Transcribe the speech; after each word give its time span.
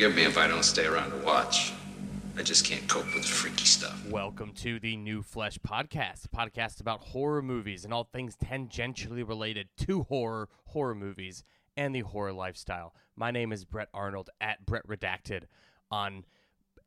Forgive 0.00 0.16
me 0.16 0.22
if 0.22 0.38
I 0.38 0.48
don't 0.48 0.62
stay 0.62 0.86
around 0.86 1.10
to 1.10 1.18
watch. 1.18 1.74
I 2.34 2.42
just 2.42 2.64
can't 2.64 2.88
cope 2.88 3.04
with 3.14 3.20
the 3.20 3.28
freaky 3.28 3.66
stuff. 3.66 4.02
Welcome 4.08 4.54
to 4.54 4.80
the 4.80 4.96
New 4.96 5.20
Flesh 5.20 5.58
Podcast, 5.58 6.24
a 6.24 6.28
podcast 6.30 6.80
about 6.80 7.02
horror 7.02 7.42
movies 7.42 7.84
and 7.84 7.92
all 7.92 8.04
things 8.04 8.34
tangentially 8.34 9.28
related 9.28 9.68
to 9.80 10.04
horror, 10.04 10.48
horror 10.68 10.94
movies, 10.94 11.44
and 11.76 11.94
the 11.94 12.00
horror 12.00 12.32
lifestyle. 12.32 12.94
My 13.14 13.30
name 13.30 13.52
is 13.52 13.66
Brett 13.66 13.90
Arnold 13.92 14.30
at 14.40 14.64
Brett 14.64 14.86
Redacted 14.86 15.42
on 15.90 16.24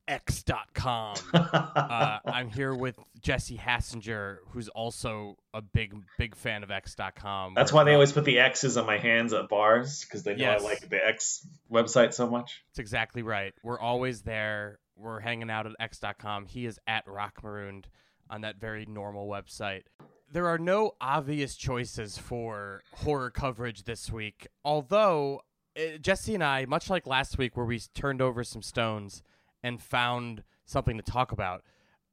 X.com. 0.08 1.16
uh, 1.34 2.20
I'm 2.26 2.50
here 2.50 2.76
with 2.76 2.98
Jesse 3.22 3.58
Hassenger, 3.58 4.38
who's 4.50 4.68
also 4.70 5.38
a 5.54 5.62
big, 5.62 5.94
big 6.18 6.36
fan 6.36 6.64
of 6.64 6.72
X.com. 6.72 7.54
That's 7.56 7.72
why 7.72 7.84
they 7.84 7.94
always 7.94 8.12
put 8.12 8.26
the 8.26 8.40
X's 8.40 8.78
on 8.78 8.86
my 8.86 8.98
hands 8.98 9.34
at 9.34 9.50
bars 9.50 10.04
because 10.04 10.24
they 10.24 10.36
know 10.36 10.44
Yes. 10.44 10.62
I 10.62 10.64
like 10.64 10.90
the 10.90 11.06
X 11.06 11.48
website 11.72 12.14
so 12.14 12.30
much. 12.30 12.64
That's 12.70 12.80
exactly 12.80 13.24
right. 13.24 13.54
We're 13.64 13.80
always 13.80 14.22
there. 14.24 14.80
We're 14.96 15.20
hanging 15.22 15.50
out 15.50 15.66
at 15.66 15.74
X.com. 15.80 16.46
He 16.48 16.66
is 16.66 16.80
at 16.86 17.08
Rock 17.08 17.40
Marooned 17.44 17.88
on 18.30 18.42
that 18.42 18.58
very 18.58 18.86
normal 18.86 19.28
website. 19.28 19.84
There 20.32 20.48
are 20.48 20.58
no 20.58 20.94
obvious 21.00 21.56
choices 21.56 22.18
for 22.18 22.82
horror 22.96 23.30
coverage 23.30 23.84
this 23.84 24.12
week, 24.12 24.48
although 24.66 25.42
uh, 25.78 25.98
Jesse 26.02 26.34
and 26.34 26.44
I, 26.44 26.66
much 26.66 26.90
like 26.90 27.06
last 27.08 27.38
week 27.38 27.56
where 27.56 27.66
we 27.66 27.80
turned 27.94 28.22
over 28.22 28.44
some 28.44 28.62
stones 28.62 29.22
and 29.64 29.82
found 29.82 30.44
something 30.66 30.98
to 30.98 31.04
talk 31.04 31.32
about, 31.32 31.64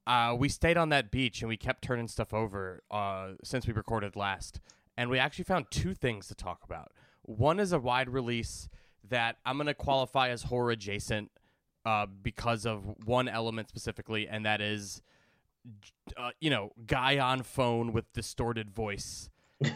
uh, 0.06 0.34
we 0.38 0.48
stayed 0.48 0.76
on 0.76 0.88
that 0.90 1.10
beach 1.10 1.42
and 1.42 1.48
we 1.48 1.56
kept 1.56 1.82
turning 1.82 2.08
stuff 2.08 2.32
over 2.32 2.82
uh, 2.90 3.30
since 3.44 3.66
we 3.66 3.72
recorded 3.72 4.16
last. 4.16 4.60
And 4.96 5.08
we 5.10 5.18
actually 5.18 5.44
found 5.44 5.66
two 5.70 5.94
things 5.94 6.28
to 6.28 6.34
talk 6.34 6.60
about. 6.64 6.92
One 7.22 7.58
is 7.60 7.72
a 7.72 7.78
wide 7.78 8.08
release 8.08 8.68
that 9.08 9.36
I'm 9.46 9.56
going 9.56 9.66
to 9.66 9.74
qualify 9.74 10.28
as 10.28 10.42
horror 10.42 10.70
adjacent 10.72 11.30
uh, 11.86 12.06
because 12.06 12.66
of 12.66 12.84
one 13.06 13.28
element 13.28 13.68
specifically, 13.68 14.28
and 14.28 14.44
that 14.44 14.60
is, 14.60 15.00
uh, 16.16 16.30
you 16.40 16.50
know, 16.50 16.72
guy 16.86 17.18
on 17.18 17.42
phone 17.42 17.92
with 17.92 18.12
distorted 18.12 18.70
voice 18.70 19.30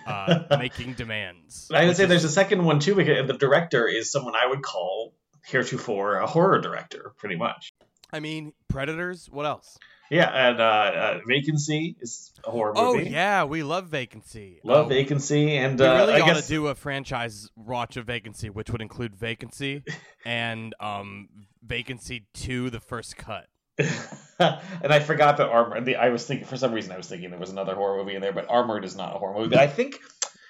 uh, 0.06 0.40
making 0.58 0.92
demands. 0.94 1.70
I 1.72 1.86
would 1.86 1.96
say 1.96 2.02
is- 2.04 2.08
there's 2.10 2.24
a 2.24 2.28
second 2.30 2.64
one 2.64 2.78
too 2.80 2.94
because 2.94 3.26
the 3.26 3.38
director 3.38 3.86
is 3.88 4.10
someone 4.10 4.34
I 4.34 4.46
would 4.46 4.62
call 4.62 5.14
heretofore 5.46 6.16
a 6.18 6.26
horror 6.26 6.60
director, 6.60 7.12
pretty 7.18 7.36
much. 7.36 7.72
I 8.12 8.20
mean, 8.20 8.52
Predators. 8.68 9.28
What 9.30 9.46
else? 9.46 9.76
Yeah, 10.10 10.28
and 10.30 10.60
uh, 10.60 10.64
uh, 10.64 11.20
Vacancy 11.26 11.96
is 12.00 12.30
a 12.44 12.50
horror 12.50 12.74
Oh 12.76 12.94
movie. 12.94 13.08
yeah, 13.10 13.44
we 13.44 13.62
love 13.62 13.88
Vacancy. 13.88 14.60
Love 14.62 14.86
Uh, 14.86 14.88
Vacancy, 14.90 15.56
and 15.56 15.80
We 15.80 15.86
uh, 15.86 15.96
really 15.96 16.12
I 16.14 16.20
ought 16.20 16.26
guess 16.26 16.42
to 16.46 16.48
do 16.48 16.66
a 16.68 16.74
franchise 16.74 17.48
watch 17.56 17.96
of 17.96 18.06
Vacancy, 18.06 18.50
which 18.50 18.70
would 18.70 18.82
include 18.82 19.16
Vacancy 19.16 19.82
and 20.26 20.74
um, 20.78 21.28
Vacancy 21.66 22.26
Two: 22.34 22.70
The 22.70 22.80
First 22.80 23.16
Cut. 23.16 23.46
and 23.78 24.92
I 24.92 25.00
forgot 25.00 25.38
that 25.38 25.48
Armored. 25.48 25.84
The, 25.84 25.96
I 25.96 26.10
was 26.10 26.24
thinking 26.26 26.46
for 26.46 26.56
some 26.56 26.72
reason 26.72 26.92
I 26.92 26.96
was 26.96 27.08
thinking 27.08 27.30
there 27.30 27.38
was 27.40 27.50
another 27.50 27.74
horror 27.74 27.96
movie 27.96 28.14
in 28.14 28.20
there, 28.22 28.32
but 28.32 28.48
Armored 28.48 28.84
is 28.84 28.94
not 28.94 29.16
a 29.16 29.18
horror 29.18 29.34
movie. 29.36 29.48
But 29.48 29.58
I 29.58 29.66
think 29.66 29.98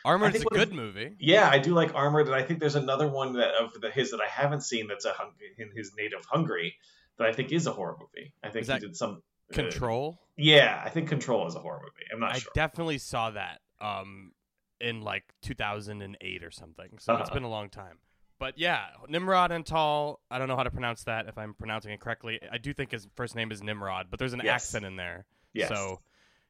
Armored's 0.05 0.37
is 0.37 0.43
a 0.43 0.47
good 0.55 0.73
movie. 0.73 1.17
Yeah, 1.19 1.49
I 1.49 1.59
do 1.59 1.73
like 1.75 1.95
Armored, 1.95 2.27
and 2.27 2.35
I 2.35 2.43
think 2.43 2.61
there's 2.61 2.75
another 2.75 3.09
one 3.09 3.35
that 3.35 3.55
of 3.55 3.73
the, 3.81 3.91
his 3.91 4.11
that 4.11 4.21
I 4.21 4.29
haven't 4.29 4.61
seen 4.63 4.87
that's 4.89 5.05
a 5.05 5.13
hung, 5.13 5.33
in 5.59 5.71
his 5.75 5.93
native 5.97 6.25
Hungary 6.27 6.75
that 7.19 7.27
I 7.29 7.33
think 7.33 7.53
is 7.53 7.67
a 7.67 7.73
horror 7.73 7.97
movie. 7.99 8.35
I 8.43 8.51
think 8.51 8.67
he 8.67 8.79
did 8.79 8.97
some 8.97 9.23
uh, 9.53 9.55
Control. 9.55 10.19
yeah, 10.37 10.81
I 10.85 10.91
think 10.91 11.09
Control 11.09 11.47
is 11.47 11.55
a 11.55 11.61
horror 11.61 11.81
movie. 11.81 12.07
I'm 12.13 12.21
not 12.21 12.31
sure. 12.33 12.37
I 12.37 12.39
sure. 12.41 12.53
definitely 12.55 12.99
saw 12.99 13.31
that 13.31 13.61
um, 13.81 14.33
in 14.81 15.01
like 15.03 15.25
2008 15.43 16.43
or 16.45 16.51
something. 16.51 16.99
So 16.99 17.15
it's 17.15 17.23
Uh-huh. 17.29 17.35
been 17.35 17.43
a 17.45 17.49
long 17.49 17.69
time. 17.71 17.99
But 18.41 18.59
yeah, 18.59 18.87
Nimrod 19.09 19.53
Antal. 19.53 20.17
I 20.31 20.39
don't 20.39 20.49
know 20.49 20.57
how 20.57 20.65
to 20.65 20.71
pronounce 20.71 21.05
that 21.05 21.29
if 21.29 21.39
I'm 21.39 21.55
pronouncing 21.55 21.93
it 21.93 22.01
correctly. 22.01 22.41
I 22.51 22.59
do 22.59 22.75
think 22.75 22.91
his 22.91 23.07
first 23.15 23.37
name 23.37 23.53
is 23.53 23.63
Nimrod, 23.63 24.07
but 24.11 24.19
there's 24.19 24.33
an 24.33 24.41
Yes. 24.45 24.65
accent 24.67 24.85
in 24.85 24.97
there. 24.97 25.25
Yes. 25.53 25.69
So, 25.69 26.01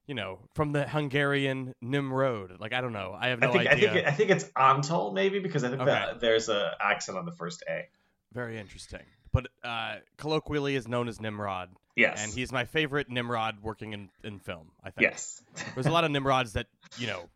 you 0.07 0.15
know, 0.15 0.39
from 0.55 0.73
the 0.73 0.87
Hungarian 0.87 1.75
Nimrod. 1.81 2.59
Like 2.61 2.73
I 2.73 2.81
don't 2.81 2.93
know. 2.93 3.17
I 3.19 3.29
have 3.29 3.41
no 3.41 3.51
I 3.51 3.53
think 3.53 3.71
idea. 3.71 3.91
I 3.91 3.95
think 3.95 4.07
I 4.07 4.11
think 4.13 4.31
it's 4.31 4.45
Antol 4.57 5.13
maybe 5.15 5.39
because 5.39 5.65
I 5.65 5.69
think 5.71 5.81
Okay. 5.83 5.91
that 5.91 6.21
there's 6.21 6.49
a 6.49 6.73
accent 6.81 7.17
on 7.19 7.25
the 7.25 7.33
first 7.33 7.63
A. 7.69 7.87
Very 8.33 8.59
interesting. 8.59 9.03
But 9.33 9.49
uh, 9.65 9.97
colloquially 10.17 10.77
is 10.77 10.87
known 10.87 11.09
as 11.09 11.21
Nimrod, 11.21 11.71
Yes. 11.97 12.23
and 12.23 12.33
he's 12.33 12.53
my 12.53 12.65
favorite 12.67 13.09
Nimrod 13.11 13.57
working 13.63 13.93
in, 13.93 14.09
in 14.23 14.39
film. 14.39 14.71
I 14.83 14.91
think. 14.91 15.11
yes. 15.11 15.43
There's 15.75 15.87
a 15.87 15.91
lot 15.91 16.05
of 16.05 16.11
Nimrods 16.13 16.53
that 16.53 16.67
you 16.99 17.07
know 17.09 17.29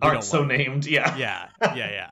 Aren't 0.00 0.24
so 0.24 0.40
like. 0.42 0.56
named. 0.58 0.86
Yeah. 0.86 1.14
yeah, 1.16 1.48
yeah, 1.62 1.74
yeah. 1.90 2.10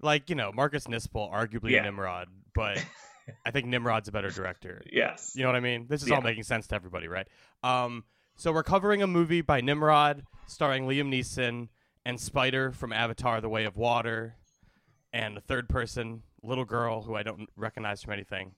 Like 0.00 0.28
you 0.30 0.34
know, 0.34 0.50
Marcus 0.52 0.86
Nispel, 0.88 1.32
arguably 1.32 1.70
Yeah. 1.70 1.80
a 1.80 1.82
Nimrod, 1.84 2.28
but 2.54 2.84
I 3.46 3.50
think 3.52 3.66
Nimrod's 3.66 4.08
a 4.08 4.12
better 4.12 4.30
director. 4.30 4.82
Yes. 4.90 5.32
You 5.36 5.42
know 5.42 5.48
what 5.48 5.56
I 5.56 5.60
mean? 5.60 5.86
This 5.88 6.02
is 6.02 6.10
all 6.10 6.20
making 6.20 6.42
sense 6.44 6.66
to 6.68 6.74
everybody, 6.74 7.06
right? 7.08 7.26
Um, 7.62 8.04
so 8.36 8.52
we're 8.52 8.62
covering 8.62 9.02
a 9.02 9.06
movie 9.06 9.40
by 9.40 9.60
Nimrod, 9.60 10.24
starring 10.46 10.86
Liam 10.86 11.08
Neeson 11.08 11.68
and 12.04 12.20
Spider 12.20 12.70
from 12.70 12.92
Avatar: 12.92 13.40
The 13.40 13.48
Way 13.48 13.64
of 13.64 13.76
Water, 13.76 14.36
and 15.12 15.38
a 15.38 15.40
third 15.40 15.68
person, 15.68 16.22
little 16.42 16.66
girl 16.66 17.02
who 17.02 17.14
I 17.14 17.22
don't 17.22 17.48
recognize 17.56 18.02
from 18.02 18.12
anything. 18.12 18.52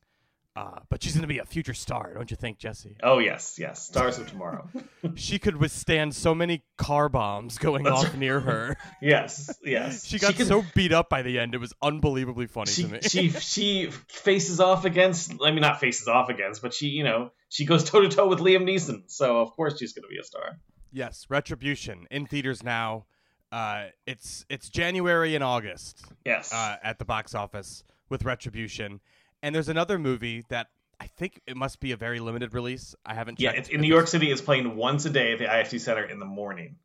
Uh, 0.57 0.81
but 0.89 1.01
she's 1.03 1.13
going 1.13 1.23
to 1.23 1.29
be 1.29 1.39
a 1.39 1.45
future 1.45 1.75
star, 1.75 2.13
don't 2.15 2.33
you 2.33 2.37
think, 2.37 2.59
Jesse? 2.59 2.97
Oh 3.03 3.19
yes, 3.21 3.57
yes. 3.61 3.87
Stars 3.87 4.19
of 4.19 4.29
Tomorrow. 4.29 4.69
She 5.15 5.39
could 5.39 5.57
withstand 5.57 6.15
so 6.17 6.35
many 6.35 6.65
car 6.77 7.09
bombs 7.09 7.59
going 7.59 7.85
That's 7.85 8.07
off 8.07 8.15
near 8.17 8.41
her. 8.41 8.77
yes, 9.03 9.57
yes. 9.63 10.05
She 10.05 10.19
got 10.19 10.35
can- 10.35 10.47
so 10.47 10.65
beat 10.75 10.93
up 10.93 11.09
by 11.09 11.23
the 11.23 11.39
end; 11.39 11.55
it 11.55 11.59
was 11.59 11.73
unbelievably 11.81 12.47
funny 12.49 12.73
she 12.73 12.83
to 12.85 12.89
me. 12.89 12.99
she 13.03 13.31
she 13.31 13.91
faces 14.09 14.59
off 14.59 14.85
against. 14.85 15.33
I 15.45 15.53
mean, 15.53 15.61
not 15.61 15.79
faces 15.79 16.09
off 16.09 16.29
against, 16.29 16.61
but 16.61 16.75
she 16.75 16.89
you 16.89 17.05
know 17.05 17.31
she 17.49 17.65
goes 17.65 17.85
toe 17.85 18.01
to 18.01 18.09
toe 18.09 18.27
with 18.27 18.41
Liam 18.41 18.65
Neeson. 18.65 19.05
So 19.07 19.41
of 19.41 19.53
course 19.53 19.79
she's 19.79 19.93
going 19.93 20.03
to 20.03 20.09
be 20.09 20.19
a 20.19 20.25
star. 20.25 20.59
Yes, 20.93 21.27
Retribution 21.29 22.07
in 22.11 22.27
theaters 22.27 22.63
now. 22.65 23.05
Uh, 23.53 23.87
it's 24.07 24.45
it's 24.51 24.69
January 24.69 25.35
and 25.37 25.45
August 25.45 26.05
Yes. 26.25 26.53
uh, 26.53 26.77
at 26.83 26.99
the 26.99 27.05
box 27.05 27.35
office 27.35 27.85
with 28.11 28.25
Retribution, 28.25 29.01
and 29.43 29.55
there's 29.55 29.69
another 29.69 29.99
movie 29.99 30.45
that 30.49 30.69
I 31.01 31.07
think 31.07 31.41
it 31.47 31.57
must 31.57 31.81
be 31.81 31.93
a 31.93 31.97
very 31.97 32.21
limited 32.21 32.55
release. 32.55 32.95
I 33.07 33.15
haven't 33.15 33.41
yeah, 33.41 33.51
it's 33.53 33.69
in 33.69 33.81
New 33.81 33.89
York 33.89 34.09
City. 34.09 34.31
It's 34.31 34.41
playing 34.41 34.77
once 34.77 35.05
a 35.05 35.11
day 35.11 35.33
at 35.33 35.39
the 35.39 35.45
IFC 35.47 35.81
Center 35.81 36.05
in 36.05 36.19
the 36.19 36.27
morning. 36.27 36.77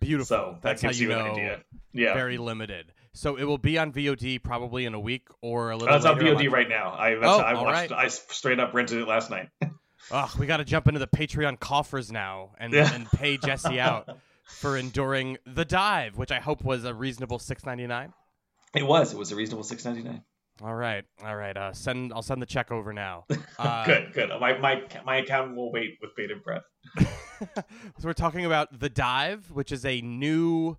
Beautiful. 0.00 0.26
So 0.26 0.52
that 0.54 0.62
That's 0.62 0.82
how 0.82 0.88
gives 0.88 1.00
you, 1.00 1.08
you, 1.10 1.14
know. 1.14 1.24
an 1.24 1.30
idea. 1.32 1.60
Yeah. 1.92 2.14
Very 2.14 2.38
limited. 2.38 2.92
So 3.12 3.36
it 3.36 3.44
will 3.44 3.56
be 3.58 3.78
on 3.78 3.92
VOD 3.92 4.42
probably 4.42 4.84
in 4.84 4.92
a 4.94 5.00
week 5.00 5.28
or 5.40 5.70
a 5.70 5.76
little. 5.76 5.92
Uh, 5.94 5.96
it's 5.96 6.04
on 6.04 6.18
VOD 6.18 6.50
right 6.50 6.68
now. 6.68 6.90
I 6.90 7.14
Oh, 7.14 7.38
I 7.38 7.54
watched. 7.54 7.90
right. 7.90 7.92
I 7.92 8.08
straight 8.08 8.60
up 8.60 8.74
rented 8.74 8.98
it 9.00 9.08
last 9.08 9.30
night. 9.30 9.48
Ugh, 10.10 10.30
we 10.38 10.46
got 10.46 10.58
to 10.58 10.64
jump 10.64 10.86
into 10.86 11.00
the 11.00 11.06
Patreon 11.06 11.58
coffers 11.58 12.12
now 12.12 12.50
and, 12.58 12.72
Yeah. 12.72 12.92
and 12.92 13.06
pay 13.10 13.38
Jesse 13.38 13.80
out 13.80 14.18
for 14.44 14.76
enduring 14.76 15.38
the 15.46 15.64
dive, 15.64 16.16
which 16.18 16.30
I 16.30 16.40
hope 16.40 16.62
was 16.62 16.84
a 16.84 16.92
reasonable 16.92 17.38
six 17.38 17.64
ninety 17.64 17.86
nine. 17.86 18.12
it 18.74 18.86
was. 18.86 19.12
It 19.14 19.18
was 19.18 19.32
a 19.32 19.36
reasonable 19.36 19.64
six 19.64 19.84
ninety 19.84 20.02
nine. 20.02 20.22
All 20.62 20.74
right, 20.74 21.04
all 21.22 21.36
right. 21.36 21.56
Uh, 21.56 21.72
send. 21.72 22.12
I'll 22.14 22.22
send 22.22 22.40
the 22.40 22.46
check 22.46 22.70
over 22.72 22.92
now. 22.92 23.24
Uh, 23.58 23.86
good, 23.86 24.12
good. 24.12 24.28
My 24.38 24.58
my 24.58 24.82
my 25.06 25.16
account 25.16 25.56
will 25.56 25.72
wait 25.72 25.96
with 26.02 26.14
bated 26.14 26.44
breath. 26.44 26.60
so 26.98 27.62
we're 28.04 28.12
talking 28.12 28.44
about 28.44 28.78
the 28.80 28.90
dive, 28.90 29.50
which 29.50 29.72
is 29.72 29.86
a 29.86 30.02
new 30.02 30.76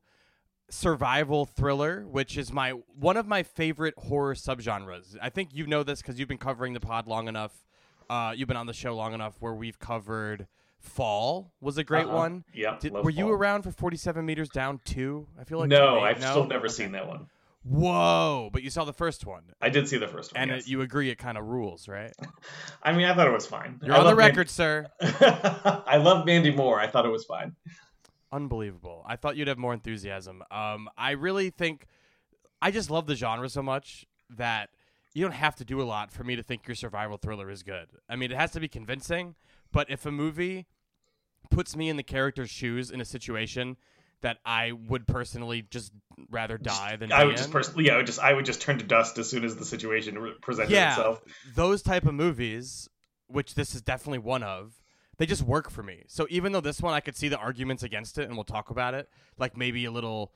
survival 0.69 1.45
thriller, 1.45 2.05
which 2.07 2.37
is 2.37 2.53
my 2.53 2.71
one 2.99 3.17
of 3.17 3.25
my 3.27 3.41
favorite 3.41 3.95
horror 3.97 4.35
subgenres. 4.35 5.17
I 5.21 5.29
think 5.31 5.49
you 5.53 5.65
know 5.65 5.81
this 5.81 6.03
because 6.03 6.19
you've 6.19 6.27
been 6.29 6.37
covering 6.37 6.73
the 6.73 6.79
pod 6.79 7.07
long 7.07 7.27
enough. 7.27 7.65
Uh, 8.11 8.33
you've 8.35 8.47
been 8.47 8.57
on 8.57 8.67
the 8.67 8.73
show 8.73 8.95
long 8.95 9.13
enough 9.15 9.35
where 9.39 9.53
we've 9.55 9.79
covered 9.79 10.45
Fall 10.79 11.51
was 11.59 11.79
a 11.79 11.83
great 11.83 12.05
Uh-huh. 12.05 12.15
one. 12.15 12.43
Yeah. 12.53 12.77
Were 12.91 13.09
you 13.09 13.29
around 13.31 13.63
for 13.63 13.71
47 13.71 14.23
meters 14.23 14.49
down 14.49 14.79
too? 14.85 15.25
I 15.39 15.43
feel 15.45 15.57
like 15.57 15.69
no, 15.69 15.99
I've 15.99 16.21
no? 16.21 16.29
still 16.29 16.45
never 16.45 16.65
Okay. 16.67 16.73
seen 16.73 16.91
that 16.91 17.07
one. 17.07 17.27
Whoa! 17.67 18.49
But 18.53 18.63
you 18.63 18.69
saw 18.69 18.85
the 18.85 18.93
first 18.93 19.25
one, 19.25 19.43
I 19.61 19.69
did 19.69 19.87
see 19.87 19.97
the 19.97 20.07
first 20.07 20.33
one. 20.33 20.43
and 20.43 20.51
yes. 20.51 20.63
it, 20.63 20.69
you 20.69 20.81
agree 20.81 21.09
it 21.09 21.17
kind 21.17 21.37
of 21.37 21.45
rules, 21.45 21.87
right? 21.87 22.13
I 22.83 22.93
mean, 22.93 23.05
I 23.05 23.13
thought 23.13 23.27
it 23.27 23.33
was 23.33 23.45
fine. 23.45 23.79
You're 23.83 23.95
I 23.95 23.99
on 23.99 24.05
the 24.05 24.15
record, 24.15 24.49
sir. 24.49 24.87
I 25.01 25.97
love 25.97 26.25
Mandy 26.25 26.51
Moore. 26.51 26.79
I 26.79 26.87
thought 26.87 27.05
it 27.05 27.11
was 27.11 27.25
fine. 27.25 27.55
Unbelievable. 28.31 29.03
I 29.07 29.15
thought 29.15 29.35
you'd 29.35 29.47
have 29.47 29.57
more 29.57 29.73
enthusiasm. 29.73 30.43
Um, 30.51 30.89
I 30.97 31.11
really 31.11 31.49
think 31.49 31.87
I 32.61 32.71
just 32.71 32.89
love 32.89 33.05
the 33.05 33.15
genre 33.15 33.49
so 33.49 33.61
much 33.61 34.05
that 34.29 34.69
you 35.13 35.23
don't 35.23 35.33
have 35.33 35.55
to 35.55 35.65
do 35.65 35.81
a 35.81 35.83
lot 35.83 36.11
for 36.11 36.23
me 36.23 36.35
to 36.35 36.43
think 36.43 36.67
your 36.67 36.75
survival 36.75 37.17
thriller 37.17 37.49
is 37.49 37.63
good. 37.63 37.87
I 38.09 38.15
mean, 38.15 38.31
it 38.31 38.37
has 38.37 38.51
to 38.51 38.59
be 38.59 38.67
convincing, 38.67 39.35
but 39.71 39.89
if 39.89 40.05
a 40.05 40.11
movie 40.11 40.67
puts 41.49 41.75
me 41.75 41.89
in 41.89 41.97
the 41.97 42.03
character's 42.03 42.49
shoes 42.49 42.91
in 42.91 43.01
a 43.01 43.05
situation 43.05 43.77
that 44.21 44.37
I 44.45 44.71
would 44.71 45.07
personally 45.07 45.63
just 45.69 45.91
rather 46.29 46.57
die 46.57 46.95
than 46.95 47.11
I 47.11 47.25
would 47.25 47.37
just 47.37 47.51
personally, 47.51 47.85
yeah, 47.85 47.93
I 47.93 47.97
would 47.97 48.05
just, 48.05 48.19
I 48.19 48.33
would 48.33 48.45
just 48.45 48.61
turn 48.61 48.79
to 48.79 48.85
dust 48.85 49.17
as 49.17 49.29
soon 49.29 49.43
as 49.43 49.55
the 49.55 49.65
situation 49.65 50.17
re- 50.17 50.33
presented 50.41 50.71
yeah, 50.71 50.91
itself. 50.91 51.21
those 51.55 51.81
type 51.81 52.05
of 52.05 52.13
movies, 52.13 52.89
which 53.27 53.55
this 53.55 53.75
is 53.75 53.81
definitely 53.81 54.19
one 54.19 54.43
of, 54.43 54.81
they 55.17 55.25
just 55.25 55.43
work 55.43 55.69
for 55.69 55.83
me. 55.83 56.03
So 56.07 56.27
even 56.29 56.51
though 56.51 56.61
this 56.61 56.81
one 56.81 56.93
I 56.93 56.99
could 56.99 57.15
see 57.15 57.27
the 57.27 57.37
arguments 57.37 57.83
against 57.83 58.17
it, 58.17 58.23
and 58.23 58.35
we'll 58.35 58.43
talk 58.43 58.69
about 58.69 58.93
it, 58.93 59.09
like 59.37 59.55
maybe 59.55 59.85
a 59.85 59.91
little 59.91 60.31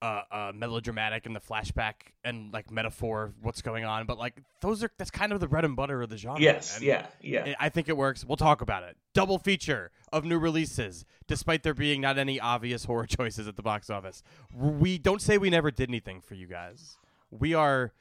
uh, 0.00 0.22
uh, 0.30 0.52
melodramatic 0.54 1.26
in 1.26 1.32
the 1.32 1.40
flashback 1.40 1.94
and 2.22 2.52
like 2.52 2.70
metaphor 2.70 3.32
what's 3.42 3.62
going 3.62 3.84
on, 3.84 4.06
but 4.06 4.18
like 4.18 4.40
those 4.60 4.82
are 4.84 4.90
that's 4.96 5.10
kind 5.10 5.32
of 5.32 5.40
the 5.40 5.48
bread 5.48 5.64
and 5.64 5.74
butter 5.74 6.02
of 6.02 6.08
the 6.08 6.16
genre. 6.16 6.40
Yes, 6.40 6.76
and 6.76 6.84
yeah, 6.84 7.06
yeah. 7.20 7.54
I 7.58 7.68
think 7.68 7.88
it 7.88 7.96
works. 7.96 8.24
We'll 8.24 8.36
talk 8.36 8.60
about 8.60 8.84
it. 8.84 8.96
Double 9.12 9.38
feature 9.38 9.90
of 10.12 10.24
new 10.24 10.38
releases, 10.38 11.04
despite 11.26 11.62
there 11.64 11.74
being 11.74 12.00
not 12.00 12.16
any 12.18 12.38
obvious 12.38 12.84
horror 12.84 13.06
choices 13.18 13.48
at 13.48 13.56
the 13.56 13.62
box 13.62 13.90
office. 13.90 14.22
We 14.54 14.98
don't 14.98 15.20
say 15.20 15.36
we 15.38 15.50
never 15.50 15.70
did 15.70 15.88
anything 15.90 16.20
for 16.20 16.34
you 16.34 16.46
guys. 16.46 16.96
We 17.30 17.54
are. 17.54 17.92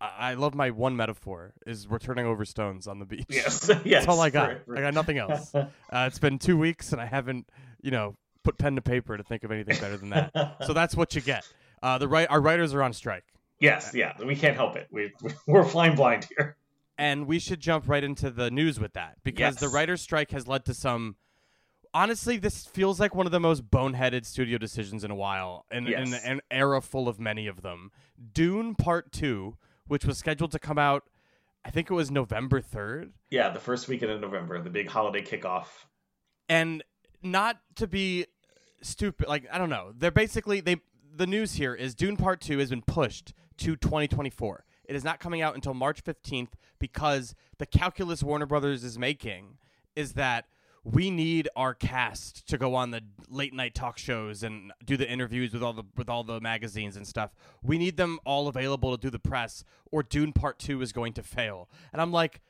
I 0.00 0.30
I 0.30 0.34
love 0.34 0.54
my 0.54 0.70
one 0.70 0.94
metaphor 0.96 1.52
is 1.66 1.88
we're 1.88 1.98
turning 1.98 2.26
over 2.26 2.44
stones 2.44 2.86
on 2.86 3.00
the 3.00 3.06
beach. 3.06 3.26
yes, 3.28 3.68
yes. 3.84 4.04
That's 4.04 4.08
all 4.08 4.20
I 4.20 4.30
got. 4.30 4.48
right, 4.48 4.60
right. 4.66 4.78
I 4.78 4.82
got 4.82 4.94
nothing 4.94 5.18
else. 5.18 5.52
Uh, 5.90 6.04
it's 6.06 6.18
been 6.18 6.38
two 6.38 6.58
weeks 6.58 6.92
and 6.92 7.00
I 7.00 7.06
haven't, 7.06 7.48
you 7.80 7.90
know, 7.90 8.14
put 8.44 8.58
pen 8.58 8.76
to 8.76 8.82
paper 8.82 9.16
to 9.16 9.22
think 9.22 9.44
of 9.44 9.50
anything 9.52 9.78
better 9.80 9.96
than 9.96 10.10
that. 10.10 10.56
so 10.66 10.72
that's 10.72 10.94
what 10.94 11.14
you 11.14 11.20
get. 11.20 11.46
Uh, 11.82 11.98
the 11.98 12.08
right, 12.08 12.26
our 12.30 12.40
writers 12.40 12.74
are 12.74 12.82
on 12.82 12.92
strike, 12.92 13.24
Yes, 13.60 13.92
yeah. 13.94 14.12
We 14.24 14.36
can't 14.36 14.54
help 14.56 14.76
it. 14.76 14.86
We 14.90 15.12
we're 15.46 15.64
flying 15.64 15.94
blind 15.96 16.28
here. 16.36 16.56
and 16.96 17.26
we 17.26 17.38
should 17.38 17.60
jump 17.60 17.88
right 17.88 18.02
into 18.04 18.30
the 18.30 18.50
news 18.50 18.78
with 18.80 18.92
that 18.94 19.16
because 19.24 19.56
the 19.56 19.66
Yes. 19.66 19.74
writers' 19.74 20.00
strike 20.02 20.30
has 20.30 20.46
led 20.48 20.64
to 20.66 20.74
some. 20.74 21.16
Honestly, 21.94 22.36
this 22.36 22.66
feels 22.66 23.00
like 23.00 23.14
one 23.14 23.24
of 23.26 23.32
the 23.32 23.40
most 23.40 23.68
boneheaded 23.70 24.26
studio 24.26 24.58
decisions 24.58 25.04
in 25.04 25.10
a 25.10 25.14
while, 25.14 25.64
and 25.70 25.88
in, 25.88 26.08
Yes. 26.10 26.22
an 26.24 26.40
era 26.50 26.80
full 26.82 27.08
of 27.08 27.18
many 27.18 27.46
of 27.46 27.62
them. 27.62 27.90
Dune 28.34 28.74
Part 28.74 29.10
Two, 29.10 29.56
which 29.86 30.04
was 30.04 30.18
scheduled 30.18 30.52
to 30.52 30.58
come 30.58 30.78
out, 30.78 31.04
I 31.64 31.70
think 31.70 31.90
it 31.90 31.94
was 31.94 32.10
November 32.10 32.60
third. 32.60 33.12
Yeah, 33.30 33.48
the 33.50 33.58
first 33.60 33.88
weekend 33.88 34.12
of 34.12 34.20
November, 34.20 34.60
the 34.62 34.70
big 34.70 34.88
holiday 34.88 35.22
kickoff. 35.22 35.66
and 36.48 36.82
not 37.22 37.60
to 37.76 37.86
be 37.86 38.26
stupid 38.80 39.28
like 39.28 39.46
i 39.52 39.58
don't 39.58 39.70
know 39.70 39.92
they're 39.96 40.10
basically 40.10 40.60
they 40.60 40.76
the 41.14 41.26
news 41.26 41.54
here 41.54 41.74
is 41.74 41.94
dune 41.94 42.16
part 42.16 42.40
2 42.40 42.58
has 42.58 42.70
been 42.70 42.82
pushed 42.82 43.32
to 43.56 43.76
2024 43.76 44.64
it 44.84 44.94
is 44.94 45.04
not 45.04 45.18
coming 45.18 45.42
out 45.42 45.54
until 45.54 45.74
march 45.74 46.02
15th 46.04 46.50
because 46.78 47.34
the 47.58 47.66
calculus 47.66 48.22
warner 48.22 48.46
brothers 48.46 48.84
is 48.84 48.98
making 48.98 49.58
is 49.96 50.12
that 50.12 50.46
we 50.84 51.10
need 51.10 51.48
our 51.56 51.74
cast 51.74 52.46
to 52.48 52.56
go 52.56 52.74
on 52.74 52.90
the 52.90 53.02
late 53.28 53.52
night 53.52 53.74
talk 53.74 53.98
shows 53.98 54.42
and 54.42 54.72
do 54.84 54.96
the 54.96 55.08
interviews 55.08 55.52
with 55.52 55.62
all 55.62 55.72
the 55.72 55.82
with 55.96 56.08
all 56.08 56.24
the 56.24 56.40
magazines 56.40 56.96
and 56.96 57.06
stuff. 57.06 57.34
We 57.62 57.78
need 57.78 57.96
them 57.96 58.18
all 58.24 58.48
available 58.48 58.96
to 58.96 59.00
do 59.00 59.10
the 59.10 59.18
press, 59.18 59.64
or 59.90 60.02
Dune 60.02 60.32
Part 60.32 60.58
Two 60.58 60.80
is 60.80 60.92
going 60.92 61.12
to 61.14 61.22
fail. 61.22 61.68
And 61.92 62.00
I'm 62.00 62.12
like, 62.12 62.40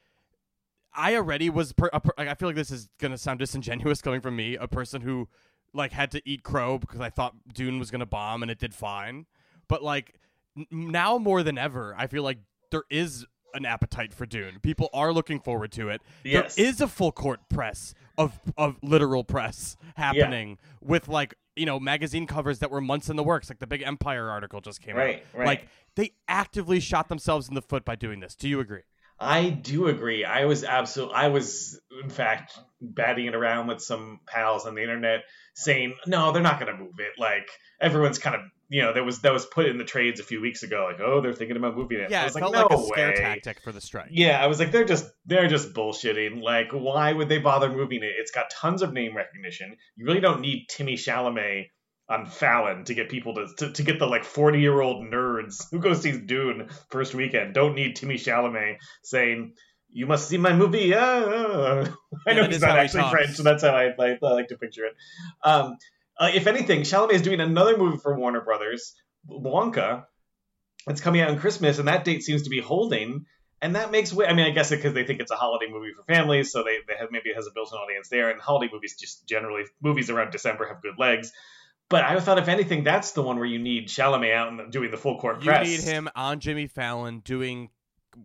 I 0.98 1.14
already 1.16 1.48
was. 1.48 1.72
Per, 1.72 1.88
a 1.92 2.00
per, 2.00 2.10
like, 2.18 2.28
I 2.28 2.34
feel 2.34 2.48
like 2.48 2.56
this 2.56 2.70
is 2.70 2.88
gonna 2.98 3.16
sound 3.16 3.38
disingenuous 3.38 4.02
coming 4.02 4.20
from 4.20 4.36
me, 4.36 4.56
a 4.56 4.66
person 4.68 5.00
who 5.02 5.28
like 5.72 5.92
had 5.92 6.10
to 6.10 6.22
eat 6.28 6.42
crow 6.42 6.78
because 6.78 7.00
I 7.00 7.08
thought 7.10 7.34
Dune 7.54 7.78
was 7.78 7.90
gonna 7.90 8.06
bomb 8.06 8.42
and 8.42 8.50
it 8.50 8.58
did 8.58 8.74
fine. 8.74 9.26
But 9.68 9.82
like 9.82 10.14
n- 10.56 10.66
now 10.70 11.16
more 11.18 11.42
than 11.42 11.56
ever, 11.58 11.94
I 11.96 12.06
feel 12.08 12.22
like 12.22 12.38
there 12.70 12.84
is 12.90 13.24
an 13.54 13.64
appetite 13.64 14.12
for 14.12 14.26
Dune. 14.26 14.58
People 14.62 14.90
are 14.92 15.12
looking 15.12 15.40
forward 15.40 15.72
to 15.72 15.88
it. 15.88 16.02
Yes. 16.24 16.56
There 16.56 16.66
is 16.66 16.80
a 16.80 16.88
full 16.88 17.12
court 17.12 17.40
press 17.48 17.94
of 18.18 18.38
of 18.56 18.76
literal 18.82 19.24
press 19.24 19.76
happening 19.96 20.58
with 20.82 21.06
like 21.08 21.34
you 21.56 21.64
know 21.66 21.78
magazine 21.78 22.26
covers 22.26 22.58
that 22.60 22.70
were 22.70 22.80
months 22.80 23.08
in 23.08 23.16
the 23.16 23.22
works, 23.24 23.48
like 23.48 23.58
the 23.58 23.66
big 23.66 23.82
Empire 23.82 24.28
article 24.30 24.60
just 24.60 24.80
came 24.80 24.96
Right, 24.96 25.22
out. 25.34 25.38
right. 25.38 25.46
Like 25.46 25.68
they 25.96 26.12
actively 26.28 26.80
shot 26.80 27.08
themselves 27.08 27.48
in 27.48 27.54
the 27.54 27.62
foot 27.62 27.84
by 27.84 27.94
doing 27.94 28.20
this. 28.20 28.34
Do 28.34 28.48
you 28.48 28.58
agree? 28.60 28.82
I 29.20 29.50
do 29.50 29.88
agree. 29.88 30.24
I 30.24 30.44
was 30.44 30.64
absolutely, 30.64 31.16
I 31.16 31.28
was 31.28 31.80
in 32.02 32.10
fact 32.10 32.58
batting 32.80 33.26
it 33.26 33.34
around 33.34 33.66
with 33.66 33.80
some 33.80 34.20
pals 34.26 34.66
on 34.66 34.74
the 34.74 34.82
internet 34.82 35.24
saying, 35.54 35.94
no, 36.06 36.32
they're 36.32 36.42
not 36.42 36.60
going 36.60 36.72
to 36.72 36.78
move 36.78 36.94
it. 36.98 37.18
Like 37.18 37.48
everyone's 37.80 38.18
kind 38.18 38.36
of, 38.36 38.42
you 38.68 38.82
know, 38.82 38.92
that 38.92 39.04
was 39.04 39.20
that 39.22 39.32
was 39.32 39.46
put 39.46 39.66
in 39.66 39.78
the 39.78 39.84
trades 39.84 40.20
a 40.20 40.22
few 40.22 40.40
weeks 40.40 40.62
ago. 40.62 40.88
Like, 40.90 41.00
oh, 41.00 41.20
they're 41.20 41.32
thinking 41.32 41.56
about 41.56 41.76
moving 41.76 42.00
it. 42.00 42.10
Yeah, 42.10 42.20
I 42.20 42.22
it 42.22 42.24
was 42.26 42.34
felt 42.34 42.52
like, 42.52 42.70
like 42.70 42.78
no 42.78 42.84
a 42.84 42.86
scare 42.86 43.08
way. 43.08 43.16
tactic 43.16 43.60
for 43.62 43.72
the 43.72 43.80
strike. 43.80 44.10
Yeah, 44.12 44.42
I 44.42 44.46
was 44.46 44.60
like, 44.60 44.70
they're 44.70 44.84
just 44.84 45.06
they're 45.24 45.48
just 45.48 45.72
bullshitting. 45.72 46.42
Like, 46.42 46.72
why 46.72 47.12
would 47.12 47.28
they 47.28 47.38
bother 47.38 47.70
moving 47.70 48.02
it? 48.02 48.12
It's 48.18 48.30
got 48.30 48.50
tons 48.50 48.82
of 48.82 48.92
name 48.92 49.16
recognition. 49.16 49.76
You 49.96 50.06
really 50.06 50.20
don't 50.20 50.40
need 50.40 50.66
Timmy 50.68 50.94
Chalamet 50.94 51.70
on 52.08 52.26
Fallon 52.26 52.84
to 52.84 52.94
get 52.94 53.08
people 53.08 53.34
to 53.34 53.48
to, 53.58 53.72
to 53.72 53.82
get 53.82 53.98
the 53.98 54.06
like 54.06 54.24
forty 54.24 54.60
year 54.60 54.80
old 54.80 55.04
nerds 55.04 55.70
who 55.70 55.78
go 55.78 55.94
see 55.94 56.18
Dune 56.18 56.68
first 56.90 57.14
weekend. 57.14 57.54
Don't 57.54 57.74
need 57.74 57.96
Timmy 57.96 58.16
Chalamet 58.16 58.76
saying. 59.02 59.54
You 59.90 60.06
must 60.06 60.28
see 60.28 60.36
my 60.36 60.52
movie. 60.52 60.92
Uh, 60.92 61.00
uh." 61.00 61.88
I 62.26 62.34
know 62.34 62.44
he's 62.44 62.60
not 62.60 62.72
he 62.72 62.78
actually. 62.78 63.08
French, 63.10 63.36
so 63.36 63.42
that's 63.42 63.62
how 63.62 63.70
I, 63.70 63.94
I, 63.98 64.18
I 64.22 64.32
like 64.32 64.48
to 64.48 64.58
picture 64.58 64.84
it. 64.84 64.94
Um, 65.42 65.78
uh, 66.18 66.30
if 66.34 66.46
anything, 66.46 66.82
Chalamet 66.82 67.12
is 67.12 67.22
doing 67.22 67.40
another 67.40 67.78
movie 67.78 67.96
for 67.96 68.18
Warner 68.18 68.42
Brothers, 68.42 68.94
Wonka. 69.30 70.04
It's 70.88 71.00
coming 71.00 71.20
out 71.20 71.30
on 71.30 71.38
Christmas, 71.38 71.78
and 71.78 71.88
that 71.88 72.04
date 72.04 72.22
seems 72.22 72.42
to 72.42 72.50
be 72.50 72.60
holding. 72.60 73.26
And 73.60 73.76
that 73.76 73.90
makes 73.90 74.12
way. 74.12 74.26
I 74.26 74.34
mean, 74.34 74.46
I 74.46 74.50
guess 74.50 74.70
because 74.70 74.94
they 74.94 75.04
think 75.04 75.20
it's 75.20 75.30
a 75.30 75.36
holiday 75.36 75.70
movie 75.70 75.92
for 75.92 76.04
families, 76.04 76.52
so 76.52 76.62
they, 76.62 76.78
they 76.86 76.94
have 76.98 77.10
maybe 77.10 77.30
it 77.30 77.36
has 77.36 77.46
a 77.46 77.50
built-in 77.52 77.76
audience 77.76 78.08
there. 78.08 78.30
And 78.30 78.40
holiday 78.40 78.70
movies 78.72 78.96
just 78.98 79.26
generally 79.26 79.64
movies 79.82 80.10
around 80.10 80.30
December 80.30 80.68
have 80.68 80.82
good 80.82 80.98
legs. 80.98 81.32
But 81.90 82.04
I 82.04 82.18
thought, 82.20 82.38
if 82.38 82.48
anything, 82.48 82.84
that's 82.84 83.12
the 83.12 83.22
one 83.22 83.36
where 83.36 83.46
you 83.46 83.58
need 83.58 83.88
Chalamet 83.88 84.34
out 84.34 84.48
and 84.52 84.70
doing 84.72 84.90
the 84.90 84.96
full 84.98 85.18
court 85.18 85.40
press. 85.42 85.66
You 85.68 85.78
need 85.78 85.84
him 85.84 86.08
on 86.14 86.38
Jimmy 86.40 86.66
Fallon 86.66 87.20
doing 87.20 87.70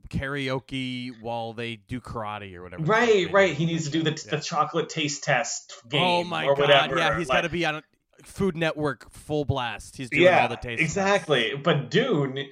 karaoke 0.09 1.11
while 1.21 1.53
they 1.53 1.75
do 1.75 1.99
karate 2.01 2.55
or 2.55 2.63
whatever. 2.63 2.83
Right, 2.83 3.31
right. 3.31 3.53
He 3.53 3.65
needs 3.65 3.85
to 3.85 3.91
do 3.91 4.01
the, 4.03 4.11
Yeah. 4.11 4.37
the 4.37 4.39
chocolate 4.43 4.89
taste 4.89 5.23
test 5.23 5.73
oh 5.85 5.89
game 5.89 6.01
Oh 6.03 6.23
my 6.23 6.45
or 6.45 6.55
god! 6.55 6.61
whatever. 6.61 6.97
Yeah, 6.97 7.17
he's 7.17 7.29
Like- 7.29 7.37
got 7.37 7.41
to 7.41 7.49
be 7.49 7.65
on 7.65 7.75
a 7.75 7.83
Food 8.23 8.55
Network 8.55 9.11
full 9.11 9.43
blast. 9.43 9.97
He's 9.97 10.09
doing 10.09 10.23
yeah, 10.23 10.43
all 10.43 10.47
the 10.47 10.55
taste. 10.55 10.79
tests. 10.79 10.95
exactly. 10.97 11.55
But 11.61 11.89
Dune, 11.91 12.47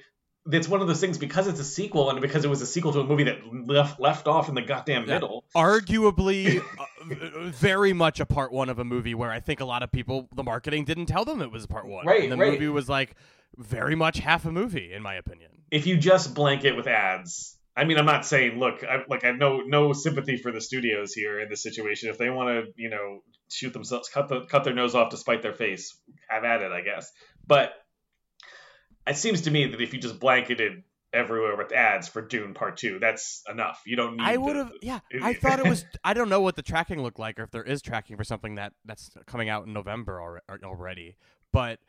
it's 0.50 0.68
one 0.68 0.80
of 0.80 0.88
those 0.88 1.00
things 1.00 1.18
because 1.18 1.46
it's 1.46 1.60
a 1.60 1.64
sequel 1.64 2.10
and 2.10 2.20
because 2.20 2.44
it 2.44 2.48
was 2.48 2.60
a 2.62 2.66
sequel 2.66 2.92
to 2.92 3.00
a 3.00 3.04
movie 3.04 3.24
that 3.24 3.38
left 3.66 4.00
left 4.00 4.26
off 4.26 4.48
in 4.48 4.54
the 4.54 4.62
goddamn 4.62 5.06
middle. 5.06 5.44
Arguably, 5.54 6.58
uh, 6.78 7.50
very 7.50 7.92
much 7.92 8.18
a 8.18 8.26
part 8.26 8.52
one 8.52 8.68
of 8.68 8.78
a 8.78 8.84
movie 8.84 9.14
where 9.14 9.30
I 9.30 9.40
think 9.40 9.60
a 9.60 9.64
lot 9.64 9.82
of 9.82 9.92
people, 9.92 10.28
the 10.34 10.42
marketing 10.42 10.84
didn't 10.84 11.06
tell 11.06 11.24
them 11.24 11.42
it 11.42 11.52
was 11.52 11.66
part 11.66 11.86
one. 11.86 12.06
Right, 12.06 12.24
and 12.24 12.32
the 12.32 12.36
right. 12.36 12.52
movie 12.52 12.68
was 12.68 12.88
like 12.88 13.14
very 13.56 13.94
much 13.94 14.18
half 14.18 14.44
a 14.44 14.50
movie, 14.50 14.92
in 14.92 15.02
my 15.02 15.14
opinion. 15.14 15.50
If 15.70 15.86
you 15.86 15.96
just 15.96 16.34
blanket 16.34 16.76
with 16.76 16.86
ads, 16.88 17.56
I 17.76 17.84
mean, 17.84 17.96
I'm 17.96 18.06
not 18.06 18.26
saying 18.26 18.58
look, 18.58 18.82
I, 18.84 19.04
like 19.08 19.22
I 19.22 19.28
have 19.28 19.38
no 19.38 19.60
no 19.60 19.92
sympathy 19.92 20.36
for 20.36 20.50
the 20.50 20.60
studios 20.60 21.12
here 21.12 21.38
in 21.38 21.48
this 21.48 21.62
situation. 21.62 22.10
If 22.10 22.18
they 22.18 22.30
want 22.30 22.48
to, 22.48 22.72
you 22.76 22.90
know, 22.90 23.20
shoot 23.48 23.72
themselves, 23.72 24.08
cut 24.08 24.28
the 24.28 24.44
cut 24.46 24.64
their 24.64 24.74
nose 24.74 24.94
off 24.96 25.10
to 25.10 25.16
spite 25.16 25.42
their 25.42 25.54
face, 25.54 25.96
have 26.28 26.44
at 26.44 26.62
it, 26.62 26.72
I 26.72 26.82
guess. 26.82 27.10
But 27.46 27.72
it 29.06 29.16
seems 29.16 29.42
to 29.42 29.50
me 29.50 29.66
that 29.66 29.80
if 29.80 29.92
you 29.92 30.00
just 30.00 30.18
blanketed 30.20 30.82
everywhere 31.12 31.56
with 31.56 31.72
ads 31.72 32.08
for 32.08 32.22
Dune 32.22 32.54
Part 32.54 32.76
Two, 32.78 32.98
that's 32.98 33.42
enough. 33.50 33.82
You 33.86 33.96
don't 33.96 34.16
need. 34.16 34.24
I 34.24 34.36
would 34.36 34.56
have, 34.56 34.72
yeah. 34.82 35.00
I 35.22 35.34
thought 35.34 35.58
it 35.58 35.66
was. 35.68 35.84
I 36.04 36.14
don't 36.14 36.28
know 36.28 36.40
what 36.40 36.56
the 36.56 36.62
tracking 36.62 37.02
looked 37.02 37.18
like, 37.18 37.38
or 37.38 37.44
if 37.44 37.50
there 37.50 37.62
is 37.64 37.82
tracking 37.82 38.16
for 38.16 38.24
something 38.24 38.54
that 38.56 38.72
that's 38.84 39.10
coming 39.26 39.48
out 39.48 39.66
in 39.66 39.72
November 39.72 40.40
already. 40.64 41.16
But 41.52 41.80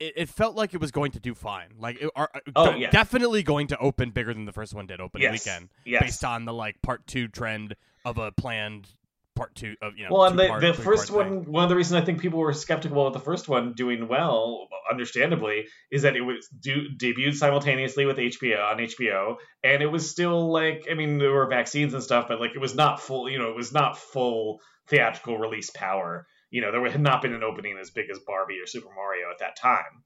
it, 0.00 0.14
it 0.16 0.28
felt 0.28 0.56
like 0.56 0.74
it 0.74 0.80
was 0.80 0.90
going 0.90 1.12
to 1.12 1.20
do 1.20 1.34
fine. 1.34 1.68
Like, 1.78 2.00
it, 2.00 2.10
are, 2.16 2.30
uh, 2.34 2.40
Oh, 2.56 2.72
de- 2.72 2.78
yeah. 2.80 2.90
definitely 2.90 3.42
going 3.42 3.66
to 3.68 3.78
open 3.78 4.10
bigger 4.10 4.32
than 4.34 4.44
the 4.44 4.52
first 4.52 4.74
one 4.74 4.86
did 4.86 5.00
open 5.00 5.20
Yes, 5.20 5.32
weekend, 5.44 5.68
yes. 5.84 6.02
based 6.02 6.24
on 6.24 6.44
the 6.46 6.52
like 6.52 6.80
part 6.82 7.06
two 7.06 7.28
trend 7.28 7.76
of 8.04 8.18
a 8.18 8.32
planned 8.32 8.88
part 9.34 9.54
two 9.54 9.74
of 9.82 9.96
you 9.96 10.04
know. 10.04 10.10
Well, 10.12 10.24
and 10.24 10.38
the, 10.38 10.44
two-part, 10.44 10.60
the 10.60 10.74
first 10.74 11.08
thing. 11.08 11.16
one, 11.16 11.44
one 11.44 11.64
of 11.64 11.70
the 11.70 11.76
reasons 11.76 12.00
I 12.00 12.04
think 12.04 12.20
people 12.20 12.38
were 12.38 12.52
skeptical 12.52 13.00
about 13.02 13.12
the 13.12 13.24
first 13.24 13.48
one 13.48 13.72
doing 13.74 14.08
well, 14.08 14.68
understandably, 14.90 15.66
is 15.90 16.02
that 16.02 16.16
it 16.16 16.20
was 16.20 16.48
do, 16.48 16.88
debuted 16.96 17.34
simultaneously 17.34 18.06
with 18.06 18.16
HBO 18.16 18.72
on 18.72 18.78
HBO, 18.78 19.36
and 19.62 19.82
it 19.82 19.86
was 19.86 20.10
still 20.10 20.52
like, 20.52 20.86
I 20.90 20.94
mean, 20.94 21.18
there 21.18 21.32
were 21.32 21.46
vaccines 21.48 21.94
and 21.94 22.02
stuff, 22.02 22.26
but 22.28 22.40
like 22.40 22.52
it 22.54 22.60
was 22.60 22.74
not 22.74 23.00
full, 23.00 23.28
you 23.28 23.38
know, 23.38 23.50
it 23.50 23.56
was 23.56 23.72
not 23.72 23.98
full 23.98 24.60
theatrical 24.88 25.38
release 25.38 25.70
power. 25.70 26.26
You 26.50 26.60
know, 26.60 26.70
there 26.70 26.88
had 26.88 27.00
not 27.00 27.22
been 27.22 27.34
an 27.34 27.42
opening 27.42 27.76
as 27.80 27.90
big 27.90 28.10
as 28.10 28.20
Barbie 28.20 28.60
or 28.62 28.66
Super 28.66 28.90
Mario 28.94 29.30
at 29.30 29.40
that 29.40 29.56
time. 29.56 30.02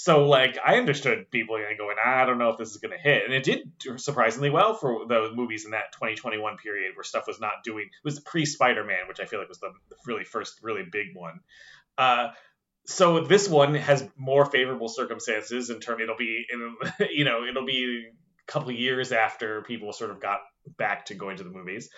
So 0.00 0.26
like 0.26 0.56
I 0.64 0.76
understood 0.76 1.28
people 1.28 1.56
going, 1.56 1.96
I 2.02 2.24
don't 2.24 2.38
know 2.38 2.50
if 2.50 2.56
this 2.56 2.70
is 2.70 2.76
to 2.80 2.88
hit, 2.96 3.24
and 3.24 3.34
it 3.34 3.42
did 3.42 3.72
surprisingly 3.96 4.48
well 4.48 4.74
for 4.74 5.04
the 5.08 5.32
movies 5.34 5.64
in 5.64 5.72
that 5.72 5.90
2021 5.94 6.56
period 6.56 6.94
where 6.94 7.02
stuff 7.02 7.26
was 7.26 7.40
not 7.40 7.64
doing. 7.64 7.86
It 7.86 8.04
was 8.04 8.20
pre 8.20 8.44
Spider 8.44 8.84
Man, 8.84 9.08
which 9.08 9.18
I 9.18 9.24
feel 9.24 9.40
like 9.40 9.48
was 9.48 9.58
the, 9.58 9.72
really 10.06 10.22
first 10.22 10.60
really 10.62 10.84
big 10.84 11.16
one. 11.16 11.40
Uh, 11.98 12.28
so 12.86 13.24
this 13.24 13.48
one 13.48 13.74
has 13.74 14.08
more 14.16 14.46
favorable 14.46 14.86
circumstances 14.86 15.68
in 15.68 15.80
term. 15.80 16.00
It'll 16.00 16.16
be 16.16 16.46
in 16.48 16.76
you 17.10 17.24
know 17.24 17.44
it'll 17.44 17.66
be 17.66 18.06
a 18.06 18.52
couple 18.52 18.70
years 18.70 19.10
after 19.10 19.62
people 19.62 19.92
sort 19.92 20.12
of 20.12 20.20
got 20.20 20.38
back 20.76 21.06
to 21.06 21.14
going 21.14 21.38
to 21.38 21.42
the 21.42 21.50
movies, 21.50 21.90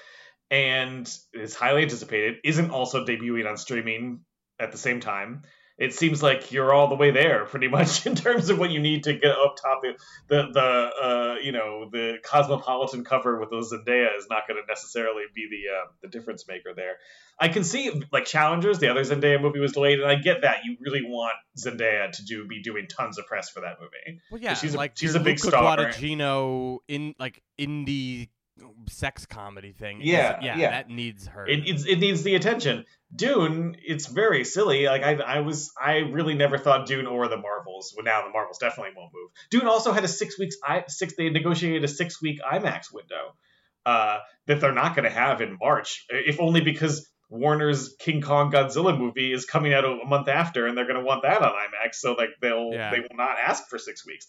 and 0.50 1.06
is 1.34 1.54
highly 1.54 1.82
anticipated. 1.82 2.36
Isn't 2.44 2.70
also 2.70 3.04
debuting 3.04 3.46
on 3.46 3.58
streaming 3.58 4.20
at 4.58 4.72
the 4.72 4.78
same 4.78 5.00
time 5.00 5.42
it 5.80 5.94
seems 5.94 6.22
like 6.22 6.52
you're 6.52 6.72
all 6.74 6.88
the 6.88 6.94
way 6.94 7.10
there 7.10 7.46
pretty 7.46 7.66
much 7.76 8.06
in 8.06 8.14
terms 8.14 8.50
of 8.50 8.58
what 8.58 8.70
you 8.70 8.78
need 8.78 9.04
to 9.04 9.14
get 9.14 9.30
up 9.32 9.56
top 9.60 9.80
the 9.82 9.94
the, 10.28 10.52
the 10.52 10.60
uh, 10.60 11.34
you 11.42 11.50
know 11.52 11.88
the 11.90 12.18
cosmopolitan 12.22 13.02
cover 13.04 13.40
with 13.40 13.50
those 13.50 13.72
Zendaya 13.72 14.16
is 14.16 14.26
not 14.30 14.46
going 14.46 14.60
to 14.62 14.66
necessarily 14.68 15.24
be 15.34 15.48
the 15.50 15.74
uh, 15.74 15.86
the 16.02 16.08
difference 16.08 16.46
maker 16.46 16.74
there. 16.76 16.96
I 17.42 17.48
can 17.48 17.64
see 17.64 18.02
like 18.12 18.26
challengers. 18.26 18.78
The 18.78 18.88
other 18.88 19.00
Zendaya 19.02 19.40
movie 19.40 19.60
was 19.60 19.72
delayed, 19.72 20.00
and 20.00 20.10
I 20.10 20.16
get 20.16 20.42
that 20.42 20.64
you 20.64 20.76
really 20.80 21.02
want 21.02 21.32
Zendaya 21.58 22.12
to 22.12 22.24
do 22.24 22.46
be 22.46 22.62
doing 22.62 22.86
tons 22.86 23.18
of 23.18 23.26
press 23.26 23.48
for 23.48 23.60
that 23.62 23.78
movie. 23.80 24.20
Well, 24.30 24.40
yeah, 24.40 24.54
she's 24.54 24.74
a- 24.74 24.76
like 24.76 24.92
she's 24.96 25.14
a 25.14 25.20
big 25.20 25.42
Luca 25.42 25.56
star. 25.56 25.76
Guadagnino 25.78 26.78
in 26.86 27.14
like 27.18 27.42
indie 27.58 28.28
sex 28.88 29.26
comedy 29.26 29.72
thing. 29.72 30.00
Yeah, 30.02 30.38
yeah, 30.42 30.56
yeah. 30.56 30.70
that 30.70 30.88
needs 30.90 31.26
her. 31.26 31.46
It, 31.46 31.68
it's, 31.68 31.86
it 31.86 31.96
needs 31.96 32.22
the 32.22 32.34
attention. 32.34 32.84
Dune, 33.14 33.76
it's 33.82 34.06
very 34.06 34.44
silly. 34.44 34.86
Like 34.86 35.02
I, 35.02 35.14
I 35.14 35.40
was, 35.40 35.72
I 35.80 35.98
really 35.98 36.34
never 36.34 36.58
thought 36.58 36.86
Dune 36.86 37.06
or 37.06 37.28
the 37.28 37.36
Marvels. 37.36 37.92
Well, 37.96 38.04
now 38.04 38.22
the 38.24 38.30
Marvels 38.30 38.58
definitely 38.58 38.92
won't 38.96 39.12
move. 39.12 39.30
Dune 39.50 39.66
also 39.66 39.92
had 39.92 40.04
a 40.04 40.08
six 40.08 40.38
weeks, 40.38 40.56
I 40.64 40.84
six. 40.88 41.14
They 41.16 41.30
negotiated 41.30 41.84
a 41.84 41.88
six 41.88 42.22
week 42.22 42.40
IMAX 42.40 42.92
window 42.92 43.34
uh, 43.86 44.18
that 44.46 44.60
they're 44.60 44.72
not 44.74 44.94
going 44.94 45.04
to 45.04 45.10
have 45.10 45.40
in 45.40 45.58
March, 45.60 46.06
if 46.08 46.40
only 46.40 46.60
because 46.60 47.08
Warner's 47.28 47.94
King 47.98 48.20
Kong 48.20 48.50
Godzilla 48.50 48.96
movie 48.96 49.32
is 49.32 49.44
coming 49.44 49.72
out 49.72 49.84
a 49.84 50.04
month 50.04 50.28
after, 50.28 50.66
and 50.66 50.76
they're 50.76 50.86
going 50.86 50.98
to 50.98 51.04
want 51.04 51.22
that 51.22 51.42
on 51.42 51.50
IMAX. 51.52 51.94
So 51.94 52.12
like 52.12 52.30
they'll 52.40 52.70
Yeah. 52.72 52.90
they 52.90 53.00
will 53.00 53.16
not 53.16 53.36
ask 53.44 53.68
for 53.68 53.78
six 53.78 54.04
weeks. 54.06 54.26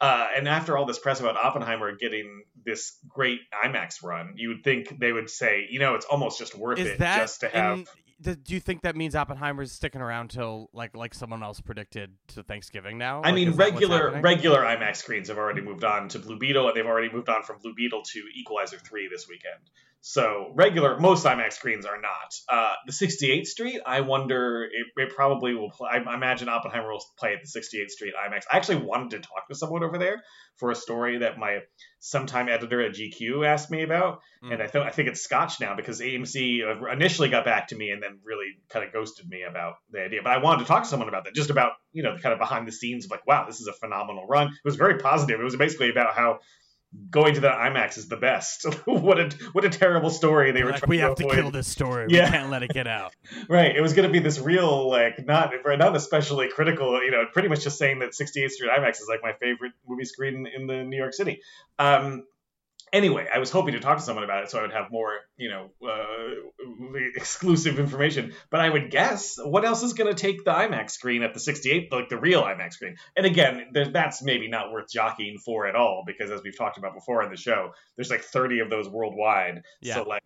Uh, 0.00 0.26
and 0.36 0.48
after 0.48 0.76
all 0.76 0.86
this 0.86 0.98
press 0.98 1.20
about 1.20 1.36
Oppenheimer 1.36 1.94
getting 1.96 2.42
this 2.64 2.98
great 3.08 3.40
IMAX 3.64 4.02
run, 4.02 4.34
you 4.36 4.48
would 4.48 4.64
think 4.64 4.98
they 4.98 5.12
would 5.12 5.30
say, 5.30 5.66
you 5.70 5.78
know, 5.78 5.94
it's 5.94 6.06
almost 6.06 6.38
just 6.38 6.54
worth 6.56 6.78
is 6.78 6.88
it 6.88 6.98
that 6.98 7.20
just 7.20 7.40
to 7.40 7.48
have. 7.48 7.88
do 8.20 8.54
you 8.54 8.60
think 8.60 8.82
that 8.82 8.96
means 8.96 9.14
Oppenheimer's 9.14 9.70
sticking 9.70 10.00
around 10.00 10.30
till 10.30 10.68
like 10.72 10.96
like 10.96 11.14
someone 11.14 11.42
else 11.42 11.60
predicted 11.60 12.12
to 12.28 12.42
Thanksgiving 12.42 12.98
now? 12.98 13.22
I 13.22 13.26
Like, 13.26 13.34
mean, 13.34 13.48
is 13.48 13.56
that 13.56 13.72
what's 13.72 13.74
regular 13.74 14.20
regular 14.20 14.60
IMAX 14.62 14.96
screens 14.96 15.28
have 15.28 15.38
already 15.38 15.60
moved 15.62 15.84
on 15.84 16.08
to 16.08 16.18
Blue 16.18 16.38
Beetle, 16.38 16.68
and 16.68 16.76
they've 16.76 16.84
already 16.84 17.10
moved 17.10 17.28
on 17.28 17.42
from 17.44 17.58
Blue 17.62 17.74
Beetle 17.74 18.02
to 18.02 18.24
Equalizer 18.34 18.78
three 18.78 19.08
this 19.08 19.28
weekend. 19.28 19.70
So 20.06 20.52
regular, 20.54 20.98
most 21.00 21.24
IMAX 21.24 21.54
screens 21.54 21.86
are 21.86 21.98
not. 21.98 22.34
Uh, 22.46 22.74
the 22.84 22.92
68th 22.92 23.46
Street, 23.46 23.80
I 23.86 24.02
wonder, 24.02 24.64
it, 24.64 24.86
it 25.02 25.14
probably 25.16 25.54
will. 25.54 25.70
Play, 25.70 25.88
I 25.94 26.14
imagine 26.14 26.50
Oppenheimer 26.50 26.92
will 26.92 27.02
play 27.18 27.32
at 27.32 27.38
the 27.42 27.48
68th 27.48 27.88
Street 27.88 28.12
IMAX. 28.14 28.42
I 28.52 28.58
actually 28.58 28.84
wanted 28.84 29.12
to 29.12 29.18
talk 29.20 29.48
to 29.48 29.54
someone 29.54 29.82
over 29.82 29.96
there 29.96 30.22
for 30.58 30.70
a 30.70 30.74
story 30.74 31.18
that 31.18 31.38
my 31.38 31.60
sometime 32.00 32.50
editor 32.50 32.82
at 32.82 32.92
GQ 32.92 33.46
asked 33.46 33.70
me 33.70 33.82
about, 33.82 34.20
Mm. 34.44 34.52
and 34.52 34.62
I 34.62 34.66
thought 34.66 34.86
I 34.86 34.90
think 34.90 35.08
it's 35.08 35.22
Scotch 35.22 35.58
now 35.58 35.74
because 35.74 36.02
AMC 36.02 36.60
initially 36.92 37.30
got 37.30 37.46
back 37.46 37.68
to 37.68 37.76
me 37.76 37.88
and 37.88 38.02
then 38.02 38.18
really 38.24 38.58
kind 38.68 38.84
of 38.84 38.92
ghosted 38.92 39.26
me 39.26 39.42
about 39.48 39.76
the 39.90 40.02
idea. 40.04 40.20
But 40.22 40.32
I 40.34 40.36
wanted 40.38 40.64
to 40.64 40.68
talk 40.68 40.82
to 40.82 40.88
someone 40.88 41.08
about 41.08 41.24
that, 41.24 41.34
just 41.34 41.48
about 41.48 41.72
you 41.92 42.02
know 42.02 42.14
the 42.14 42.20
kind 42.20 42.34
of 42.34 42.38
behind 42.38 42.68
the 42.68 42.72
scenes 42.72 43.06
of 43.06 43.10
like, 43.10 43.26
wow, 43.26 43.46
this 43.46 43.58
is 43.62 43.68
a 43.68 43.72
phenomenal 43.72 44.26
run. 44.26 44.48
It 44.48 44.64
was 44.66 44.76
very 44.76 44.98
positive. 44.98 45.40
It 45.40 45.44
was 45.44 45.56
basically 45.56 45.88
about 45.88 46.14
how 46.14 46.40
going 47.10 47.34
to 47.34 47.40
the 47.40 47.48
IMAX 47.48 47.96
is 47.96 48.08
the 48.08 48.16
best. 48.16 48.64
what 48.86 49.18
a 49.18 49.30
what 49.52 49.64
a 49.64 49.68
terrible 49.68 50.10
story 50.10 50.52
they 50.52 50.62
were. 50.62 50.70
like 50.70 50.80
trying 50.80 50.90
we 50.90 50.98
have 50.98 51.14
to 51.16 51.24
avoid. 51.24 51.34
kill 51.36 51.50
this 51.50 51.68
story. 51.68 52.06
Yeah. 52.08 52.24
We 52.24 52.30
can't 52.30 52.50
let 52.50 52.62
it 52.62 52.70
get 52.70 52.86
out. 52.86 53.14
Right. 53.48 53.76
It 53.76 53.80
was 53.80 53.92
going 53.92 54.06
to 54.08 54.12
be 54.12 54.20
this 54.20 54.38
real, 54.38 54.88
like, 54.88 55.26
not 55.26 55.52
not 55.66 55.96
especially 55.96 56.48
critical, 56.48 57.02
you 57.02 57.10
know, 57.10 57.24
pretty 57.32 57.48
much 57.48 57.62
just 57.62 57.78
saying 57.78 57.98
that 57.98 58.10
68th 58.10 58.52
Street 58.52 58.70
IMAX 58.70 58.92
is 58.92 59.06
like 59.08 59.20
my 59.22 59.32
favorite 59.34 59.72
movie 59.86 60.04
screen 60.04 60.46
in 60.46 60.66
the 60.66 60.82
New 60.84 60.96
York 60.96 61.12
City. 61.12 61.40
Um, 61.78 62.24
anyway, 62.94 63.26
I 63.32 63.38
was 63.38 63.50
hoping 63.50 63.74
to 63.74 63.80
talk 63.80 63.98
to 63.98 64.04
someone 64.04 64.24
about 64.24 64.44
it 64.44 64.50
so 64.50 64.58
I 64.58 64.62
would 64.62 64.72
have 64.72 64.90
more, 64.90 65.18
you 65.36 65.50
know, 65.50 65.70
uh, 65.86 67.00
exclusive 67.16 67.78
information. 67.78 68.32
But 68.50 68.60
I 68.60 68.70
would 68.70 68.90
guess 68.90 69.36
what 69.42 69.64
else 69.64 69.82
is 69.82 69.92
going 69.92 70.14
to 70.14 70.20
take 70.20 70.44
the 70.44 70.52
IMAX 70.52 70.92
screen 70.92 71.22
at 71.22 71.34
the 71.34 71.40
68th, 71.40 71.92
like 71.92 72.08
the 72.08 72.16
real 72.16 72.42
IMAX 72.42 72.74
screen? 72.74 72.96
And 73.16 73.26
again, 73.26 73.66
that's 73.92 74.22
maybe 74.22 74.48
not 74.48 74.72
worth 74.72 74.90
jockeying 74.90 75.38
for 75.44 75.66
at 75.66 75.74
all 75.74 76.04
because 76.06 76.30
as 76.30 76.42
we've 76.42 76.56
talked 76.56 76.78
about 76.78 76.94
before 76.94 77.22
in 77.24 77.30
the 77.30 77.36
show, 77.36 77.72
there's 77.96 78.10
like 78.10 78.22
30 78.22 78.60
of 78.60 78.70
those 78.70 78.88
worldwide. 78.88 79.62
Yeah. 79.82 79.96
So 79.96 80.02
like 80.04 80.22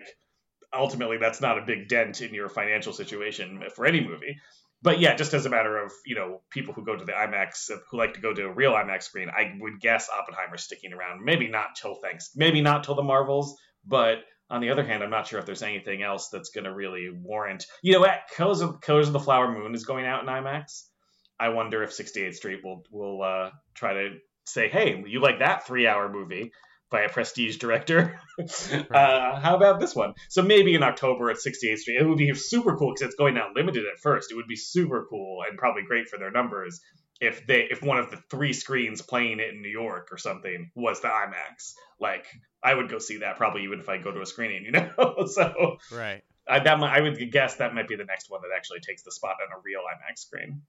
ultimately 0.73 1.17
that's 1.17 1.41
not 1.41 1.59
a 1.59 1.63
big 1.63 1.89
dent 1.89 2.21
in 2.21 2.35
your 2.35 2.51
financial 2.51 2.93
situation 2.93 3.63
for 3.75 3.87
any 3.87 4.07
movie. 4.07 4.37
But 4.81 5.01
yeah, 5.01 5.17
just 5.17 5.35
as 5.35 5.45
a 5.45 5.51
matter 5.51 5.77
of 5.77 5.93
you 6.07 6.15
know 6.15 6.41
people 6.51 6.73
who 6.75 6.85
go 6.85 6.97
to 6.97 7.05
the 7.05 7.13
IMAX 7.13 7.71
who 7.91 7.99
like 7.99 8.15
to 8.15 8.21
go 8.21 8.33
to 8.33 8.45
a 8.45 8.53
real 8.53 8.73
IMAX 8.73 9.05
screen, 9.05 9.29
I 9.29 9.55
would 9.61 9.81
guess 9.81 10.09
Oppenheimer's 10.09 10.63
sticking 10.63 10.93
around. 10.93 11.25
Maybe 11.25 11.49
not 11.49 11.77
till 11.81 11.97
thanks, 11.97 12.31
maybe 12.37 12.61
not 12.61 12.85
till 12.85 12.95
the 12.95 13.03
Marvels. 13.03 13.57
But 13.85 14.19
on 14.51 14.61
the 14.61 14.71
other 14.71 14.85
hand, 14.85 15.03
I'm 15.03 15.11
not 15.11 15.27
sure 15.27 15.39
if 15.39 15.47
there's 15.47 15.63
anything 15.63 16.03
else 16.03 16.29
that's 16.29 16.51
going 16.51 16.65
to 16.65 16.73
really 16.73 17.11
warrant. 17.11 17.67
You 17.83 17.95
know, 17.95 18.01
what? 18.01 18.21
Colors 18.35 18.61
of, 18.61 18.81
Killers 18.81 19.09
of 19.09 19.13
the 19.13 19.21
Flower 19.21 19.53
Moon 19.53 19.75
is 19.75 19.85
going 19.85 20.07
out 20.07 20.23
in 20.23 20.29
IMAX. 20.29 20.85
I 21.41 21.51
wonder 21.51 21.83
if 21.83 21.91
68th 21.91 22.35
Street 22.35 22.61
will 22.65 22.85
will 22.91 23.23
uh, 23.23 23.51
try 23.75 23.95
to 23.95 24.17
say, 24.47 24.69
hey, 24.69 25.03
you 25.07 25.21
like 25.21 25.41
that 25.41 25.67
three 25.67 25.87
hour 25.87 26.09
movie 26.09 26.53
by 26.91 27.03
a 27.03 27.09
prestige 27.09 27.57
director? 27.57 28.21
uh, 28.39 29.41
how 29.41 29.57
about 29.57 29.81
this 29.81 29.95
one? 29.95 30.15
So 30.29 30.43
maybe 30.43 30.75
in 30.75 30.83
October 30.83 31.31
at 31.31 31.37
68th 31.37 31.79
Street, 31.79 32.01
it 32.01 32.07
would 32.07 32.19
be 32.19 32.33
super 32.35 32.77
cool 32.77 32.93
because 32.95 33.09
it's 33.09 33.17
going 33.17 33.37
out 33.37 33.55
limited 33.55 33.85
at 33.85 34.01
first. 34.01 34.33
It 34.33 34.37
would 34.37 34.49
be 34.49 34.57
super 34.57 35.07
cool 35.09 35.43
and 35.49 35.59
probably 35.59 35.83
great 35.83 36.09
for 36.09 36.19
their 36.19 36.31
numbers 36.31 36.81
if 37.21 37.47
they 37.47 37.67
if 37.71 37.83
one 37.83 37.99
of 37.99 38.11
the 38.11 38.17
three 38.31 38.53
screens 38.53 39.03
playing 39.03 39.41
it 39.41 39.51
in 39.51 39.61
New 39.61 39.69
York 39.69 40.09
or 40.13 40.19
something 40.19 40.71
was 40.75 41.01
the 41.01 41.09
IMAX. 41.09 41.75
Like 42.01 42.27
I 42.63 42.75
would 42.75 42.89
go 42.89 42.99
see 42.99 43.19
that 43.19 43.37
probably 43.37 43.65
even 43.65 43.81
if 43.81 43.89
I 43.89 43.99
go 43.99 44.13
to 44.13 44.21
a 44.21 44.27
screening, 44.27 44.65
you 44.67 44.73
know. 44.73 45.27
so 45.27 45.79
Right. 45.93 46.23
I, 46.51 46.61
that 46.61 46.79
might, 46.79 46.97
I 46.97 47.03
would 47.03 47.31
guess 47.31 47.57
that 47.57 47.75
might 47.75 47.89
be 47.89 47.97
the 47.97 48.05
next 48.05 48.31
one 48.31 48.41
that 48.41 48.57
actually 48.57 48.81
takes 48.81 49.03
the 49.03 49.13
spot 49.13 49.37
on 49.47 49.59
a 49.59 49.61
real 49.63 49.81
IMAX 49.81 50.21
screen. 50.21 50.63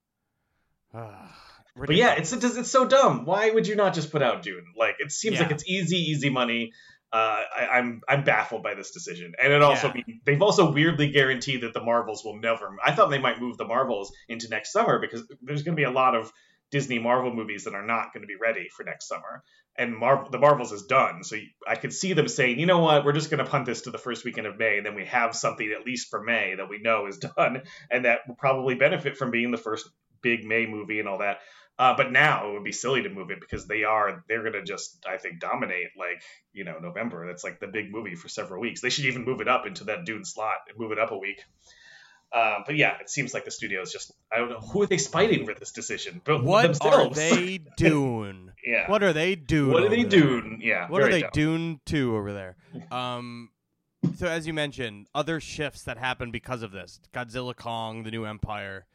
But 1.87 1.95
yeah, 1.95 2.13
it's 2.13 2.31
it's 2.33 2.43
it's 2.57 2.71
so 2.71 2.85
dumb. 2.87 3.25
Why 3.25 3.49
would 3.49 3.67
you 3.67 3.75
not 3.75 3.93
just 3.93 4.11
put 4.11 4.21
out 4.21 4.43
Dune? 4.43 4.65
Like 4.77 4.95
it 4.99 5.11
seems 5.11 5.35
Yeah. 5.35 5.43
like 5.43 5.51
it's 5.51 5.67
easy, 5.67 5.97
easy 5.97 6.29
money. 6.29 6.71
Uh, 7.11 7.41
I, 7.57 7.67
I'm 7.77 8.01
I'm 8.07 8.23
baffled 8.23 8.61
by 8.61 8.75
this 8.75 8.91
decision, 8.91 9.33
and 9.41 9.51
it 9.51 9.61
also 9.63 9.91
Yeah. 9.95 10.03
they've 10.25 10.41
also 10.41 10.71
weirdly 10.71 11.09
guaranteed 11.11 11.61
that 11.61 11.73
the 11.73 11.81
Marvels 11.83 12.23
will 12.23 12.39
never. 12.39 12.75
I 12.85 12.91
thought 12.91 13.09
they 13.09 13.17
might 13.17 13.39
move 13.41 13.57
the 13.57 13.65
Marvels 13.65 14.13
into 14.27 14.47
next 14.49 14.71
summer 14.71 14.99
because 14.99 15.23
there's 15.41 15.63
going 15.63 15.75
to 15.75 15.79
be 15.79 15.85
a 15.85 15.91
lot 15.91 16.13
of 16.13 16.31
Disney 16.71 16.99
Marvel 16.99 17.33
movies 17.33 17.63
that 17.63 17.73
are 17.73 17.85
not 17.85 18.13
going 18.13 18.21
to 18.21 18.27
be 18.27 18.35
ready 18.39 18.69
for 18.69 18.83
next 18.83 19.07
summer, 19.07 19.43
and 19.75 19.97
Marvel 19.97 20.29
the 20.29 20.37
Marvels 20.37 20.71
is 20.71 20.83
done. 20.83 21.23
So 21.23 21.35
I 21.67 21.75
could 21.77 21.93
see 21.93 22.13
them 22.13 22.27
saying, 22.27 22.59
you 22.59 22.67
know 22.67 22.77
what, 22.77 23.03
we're 23.03 23.13
just 23.13 23.31
going 23.31 23.43
to 23.43 23.49
punt 23.49 23.65
this 23.65 23.81
to 23.81 23.89
the 23.89 23.97
first 23.97 24.23
weekend 24.23 24.45
of 24.45 24.59
May, 24.59 24.77
and 24.77 24.85
then 24.85 24.93
we 24.93 25.05
have 25.05 25.35
something 25.35 25.67
at 25.71 25.83
least 25.87 26.11
for 26.11 26.21
May 26.21 26.53
that 26.55 26.69
we 26.69 26.77
know 26.77 27.07
is 27.07 27.17
done, 27.37 27.63
and 27.89 28.05
that 28.05 28.19
will 28.27 28.35
probably 28.35 28.75
benefit 28.75 29.17
from 29.17 29.31
being 29.31 29.49
the 29.49 29.57
first 29.57 29.89
big 30.21 30.45
May 30.45 30.67
movie 30.67 30.99
and 30.99 31.07
all 31.09 31.19
that. 31.19 31.39
Uh, 31.79 31.95
but 31.95 32.11
now 32.11 32.49
it 32.49 32.53
would 32.53 32.63
be 32.65 32.73
silly 32.73 33.03
to 33.03 33.09
move 33.09 33.31
it 33.31 33.39
because 33.39 33.65
they 33.65 33.85
are 33.85 34.25
they're 34.27 34.43
gonna 34.43 34.63
just 34.65 35.01
I 35.09 35.15
think 35.15 35.39
dominate 35.39 35.91
like 35.97 36.21
you 36.51 36.65
know 36.65 36.77
November. 36.77 37.25
That's 37.25 37.45
like 37.45 37.61
the 37.61 37.67
big 37.67 37.89
movie 37.89 38.15
for 38.15 38.27
several 38.27 38.59
weeks. 38.59 38.81
They 38.81 38.89
should 38.89 39.05
even 39.05 39.23
move 39.23 39.39
it 39.39 39.47
up 39.47 39.65
into 39.65 39.85
that 39.85 40.03
Dune 40.03 40.25
slot 40.25 40.57
and 40.67 40.77
move 40.77 40.91
it 40.91 40.99
up 40.99 41.11
a 41.11 41.17
week. 41.17 41.41
Uh, 42.33 42.59
but 42.65 42.75
yeah, 42.75 42.97
it 42.99 43.09
seems 43.09 43.33
like 43.33 43.45
the 43.45 43.51
studio 43.51 43.81
is 43.81 43.93
just 43.93 44.11
I 44.29 44.39
don't 44.39 44.49
know 44.49 44.59
who 44.59 44.81
are 44.81 44.87
they 44.87 44.97
spiting 44.97 45.45
for 45.45 45.53
this 45.53 45.71
decision. 45.71 46.19
But 46.25 46.43
What 46.43 46.85
are 46.85 47.09
they 47.09 47.59
doing? 47.77 48.51
yeah. 48.63 48.91
What 48.91 49.01
are 49.01 49.13
they 49.13 49.35
doing? 49.35 49.71
What 49.71 49.83
are 49.83 49.89
they 49.89 50.03
doing? 50.03 50.59
Yeah. 50.61 50.89
What 50.89 51.01
are 51.01 51.09
they 51.09 51.21
dumb. 51.21 51.31
doing 51.33 51.79
to 51.85 52.17
over 52.17 52.33
there? 52.33 52.57
Um, 52.91 53.49
so 54.17 54.27
as 54.27 54.47
you 54.47 54.53
mentioned, 54.53 55.07
other 55.15 55.39
shifts 55.39 55.83
that 55.83 55.97
happened 55.97 56.33
because 56.33 56.61
of 56.61 56.71
this: 56.71 56.99
Godzilla 57.13 57.55
Kong, 57.55 58.03
the 58.03 58.11
New 58.11 58.25
Empire, 58.25 58.85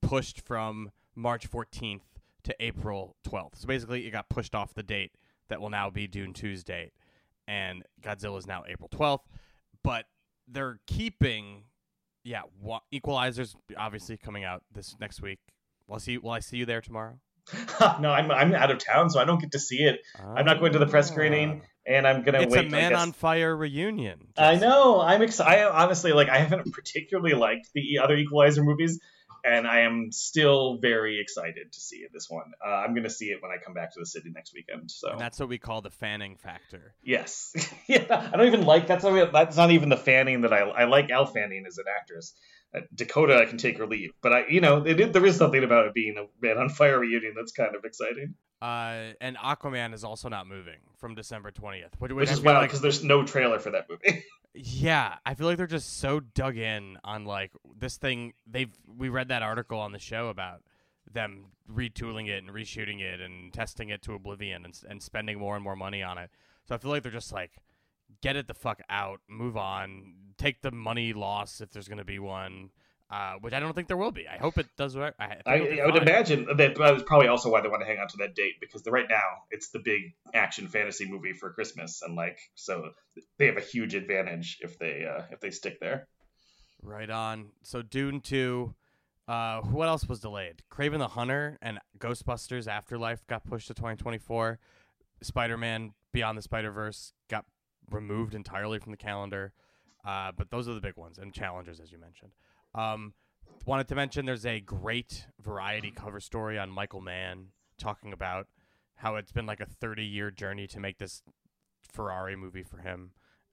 pushed 0.00 0.40
from 0.40 0.92
March 1.14 1.50
14th 1.50 2.00
to 2.46 2.54
April 2.60 3.16
12th. 3.28 3.58
So 3.60 3.66
basically, 3.68 4.06
it 4.06 4.10
got 4.10 4.28
pushed 4.28 4.54
off 4.54 4.74
the 4.74 4.82
date 4.82 5.12
that 5.48 5.60
will 5.60 5.70
now 5.70 5.90
be 5.90 6.06
Dune 6.06 6.32
2's 6.32 6.64
date, 6.64 6.92
and 7.46 7.82
Godzilla 8.02 8.38
is 8.38 8.46
now 8.46 8.64
April 8.68 8.88
12th. 8.88 9.20
But 9.84 10.06
they're 10.48 10.80
keeping, 10.86 11.64
yeah, 12.24 12.42
wa- 12.60 12.80
Equalizer's 12.90 13.54
obviously 13.76 14.16
coming 14.16 14.44
out 14.44 14.62
this 14.72 14.96
next 15.00 15.20
week. 15.22 15.38
Will 15.86 15.96
I 15.96 15.98
see? 15.98 16.18
Will 16.18 16.30
I 16.30 16.40
see 16.40 16.56
you 16.56 16.66
there 16.66 16.80
tomorrow? 16.80 17.18
no, 18.00 18.10
I'm 18.10 18.28
I'm 18.32 18.52
out 18.54 18.72
of 18.72 18.78
town, 18.78 19.08
so 19.10 19.20
I 19.20 19.24
don't 19.24 19.40
get 19.40 19.52
to 19.52 19.60
see 19.60 19.76
it. 19.84 20.00
I'm 20.20 20.44
not 20.44 20.58
going 20.58 20.72
to 20.72 20.80
the 20.80 20.86
press 20.86 21.06
screening, 21.08 21.62
and 21.86 22.04
I'm 22.04 22.24
gonna 22.24 22.38
Ah. 22.38 22.42
It's 22.42 22.52
wait. 22.52 22.66
a 22.66 22.70
Man 22.70 22.92
on 22.94 23.12
Fire 23.12 23.56
reunion. 23.56 24.26
I 24.36 24.56
know. 24.56 25.00
I'm 25.00 25.22
excited. 25.22 25.62
I 25.64 25.84
honestly 25.84 26.12
like. 26.12 26.28
I 26.28 26.38
haven't 26.38 26.72
particularly 26.72 27.34
liked 27.34 27.68
the 27.72 28.00
other 28.02 28.16
Equalizer 28.16 28.64
movies, 28.64 28.98
and 29.46 29.66
I 29.66 29.80
am 29.80 30.10
still 30.10 30.78
very 30.78 31.20
excited 31.20 31.72
to 31.72 31.80
see 31.80 32.04
this 32.12 32.28
one. 32.28 32.52
Uh, 32.64 32.70
I'm 32.70 32.92
going 32.94 33.04
to 33.04 33.10
see 33.10 33.26
it 33.26 33.40
when 33.40 33.52
I 33.52 33.56
come 33.64 33.74
back 33.74 33.92
to 33.94 34.00
the 34.00 34.06
city 34.06 34.30
next 34.34 34.52
weekend. 34.54 34.90
So 34.90 35.10
And 35.10 35.20
that's 35.20 35.38
what 35.38 35.48
we 35.48 35.58
call 35.58 35.80
the 35.82 35.90
fanning 35.90 36.36
factor. 36.36 36.94
yes, 37.02 37.54
yeah, 37.86 38.30
I 38.32 38.36
don't 38.36 38.46
even 38.46 38.64
like 38.64 38.86
that's 38.86 39.04
not 39.04 39.32
that's 39.32 39.56
not 39.56 39.70
even 39.70 39.88
the 39.88 39.96
Fanning 39.96 40.42
that 40.42 40.52
I 40.52 40.58
I 40.60 40.84
like. 40.84 41.10
Elle 41.10 41.26
Fanning 41.26 41.64
as 41.66 41.78
an 41.78 41.84
actress. 41.98 42.34
Uh, 42.74 42.80
Dakota, 42.94 43.36
I 43.36 43.46
can 43.46 43.58
take 43.58 43.78
or 43.80 43.86
leave, 43.86 44.12
but 44.22 44.32
I, 44.32 44.46
you 44.48 44.60
know, 44.60 44.82
it, 44.84 45.12
there 45.12 45.24
is 45.24 45.36
something 45.36 45.62
about 45.62 45.86
it 45.86 45.94
being 45.94 46.16
a 46.18 46.26
Man 46.44 46.58
on 46.58 46.68
Fire 46.68 46.98
reunion 46.98 47.34
that's 47.36 47.52
kind 47.52 47.74
of 47.74 47.84
exciting. 47.84 48.34
Uh, 48.60 49.12
and 49.20 49.36
Aquaman 49.36 49.94
is 49.94 50.02
also 50.04 50.28
not 50.28 50.46
moving 50.46 50.78
from 50.98 51.14
December 51.14 51.50
20th. 51.50 51.90
Which, 51.98 52.12
Which 52.12 52.28
I 52.28 52.32
is 52.32 52.40
wild 52.40 52.56
like- 52.58 52.70
because 52.70 52.80
there's 52.80 53.04
no 53.04 53.24
trailer 53.24 53.58
for 53.58 53.70
that 53.70 53.86
movie. 53.88 54.24
Yeah, 54.58 55.16
I 55.26 55.34
feel 55.34 55.46
like 55.46 55.58
they're 55.58 55.66
just 55.66 55.98
so 55.98 56.18
dug 56.18 56.56
in 56.56 56.96
on 57.04 57.26
like 57.26 57.52
this 57.78 57.98
thing. 57.98 58.32
They've 58.46 58.70
we 58.96 59.10
read 59.10 59.28
that 59.28 59.42
article 59.42 59.78
on 59.78 59.92
the 59.92 59.98
show 59.98 60.28
about 60.28 60.62
them 61.12 61.48
retooling 61.70 62.28
it 62.30 62.42
and 62.42 62.48
reshooting 62.50 63.02
it 63.02 63.20
and 63.20 63.52
testing 63.52 63.90
it 63.90 64.00
to 64.04 64.14
oblivion 64.14 64.64
and, 64.64 64.80
and 64.88 65.02
spending 65.02 65.38
more 65.38 65.56
and 65.56 65.62
more 65.62 65.76
money 65.76 66.02
on 66.02 66.16
it. 66.16 66.30
So 66.66 66.74
I 66.74 66.78
feel 66.78 66.90
like 66.90 67.02
they're 67.02 67.12
just 67.12 67.34
like 67.34 67.52
get 68.22 68.36
it 68.36 68.46
the 68.46 68.54
fuck 68.54 68.80
out, 68.88 69.20
move 69.28 69.56
on, 69.56 70.14
take 70.38 70.62
the 70.62 70.70
money 70.70 71.12
loss 71.12 71.60
if 71.60 71.70
there's 71.70 71.88
going 71.88 71.98
to 71.98 72.04
be 72.04 72.18
one. 72.18 72.70
Uh, 73.08 73.34
which 73.40 73.54
I 73.54 73.60
don't 73.60 73.72
think 73.72 73.86
there 73.86 73.96
will 73.96 74.10
be. 74.10 74.26
I 74.26 74.36
hope 74.36 74.58
it 74.58 74.66
does. 74.76 74.96
work. 74.96 75.14
I, 75.20 75.28
think 75.28 75.42
I, 75.46 75.78
I 75.78 75.86
would 75.86 76.02
imagine 76.02 76.46
that 76.46 76.56
that 76.56 76.76
was 76.76 77.04
probably 77.04 77.28
also 77.28 77.48
why 77.52 77.60
they 77.60 77.68
want 77.68 77.82
to 77.82 77.86
hang 77.86 78.00
on 78.00 78.08
to 78.08 78.16
that 78.16 78.34
date 78.34 78.54
because 78.60 78.82
the, 78.82 78.90
right 78.90 79.06
now 79.08 79.44
it's 79.52 79.68
the 79.68 79.78
big 79.78 80.16
action 80.34 80.66
fantasy 80.66 81.08
movie 81.08 81.32
for 81.32 81.52
Christmas, 81.52 82.02
and 82.02 82.16
like 82.16 82.40
so 82.56 82.90
they 83.38 83.46
have 83.46 83.58
a 83.58 83.60
huge 83.60 83.94
advantage 83.94 84.58
if 84.60 84.76
they 84.80 85.06
uh, 85.08 85.22
if 85.30 85.38
they 85.38 85.52
stick 85.52 85.78
there. 85.78 86.08
Right 86.82 87.08
on. 87.08 87.50
So 87.62 87.80
Dune 87.80 88.20
2. 88.20 88.74
Uh, 89.28 89.60
what 89.60 89.88
else 89.88 90.08
was 90.08 90.20
delayed? 90.20 90.62
Kraven 90.70 90.98
the 90.98 91.08
Hunter 91.08 91.58
and 91.60 91.78
Ghostbusters 91.98 92.68
Afterlife 92.68 93.26
got 93.26 93.44
pushed 93.44 93.68
to 93.68 93.74
2024. 93.74 94.58
Spider 95.22 95.56
Man 95.56 95.92
Beyond 96.12 96.38
the 96.38 96.42
Spider 96.42 96.70
Verse 96.70 97.12
got 97.28 97.44
removed 97.90 98.34
entirely 98.34 98.78
from 98.78 98.92
the 98.92 98.98
calendar. 98.98 99.52
Uh, 100.04 100.30
but 100.36 100.50
those 100.50 100.68
are 100.68 100.74
the 100.74 100.80
big 100.80 100.96
ones 100.96 101.18
and 101.18 101.32
challengers, 101.32 101.80
as 101.80 101.90
you 101.90 101.98
mentioned. 101.98 102.32
Um, 102.74 103.14
wanted 103.64 103.88
to 103.88 103.94
mention 103.94 104.24
there's 104.24 104.46
a 104.46 104.60
great 104.60 105.26
variety 105.40 105.90
cover 105.90 106.20
story 106.20 106.58
on 106.58 106.70
Michael 106.70 107.00
Mann 107.00 107.48
talking 107.78 108.12
about 108.12 108.46
how 108.96 109.16
it's 109.16 109.32
been 109.32 109.46
like 109.46 109.60
a 109.60 109.66
30 109.66 110.04
year 110.04 110.30
journey 110.30 110.66
to 110.68 110.80
make 110.80 110.98
this 110.98 111.22
Ferrari 111.92 112.36
movie 112.36 112.62
for 112.62 112.78
him, 112.78 113.10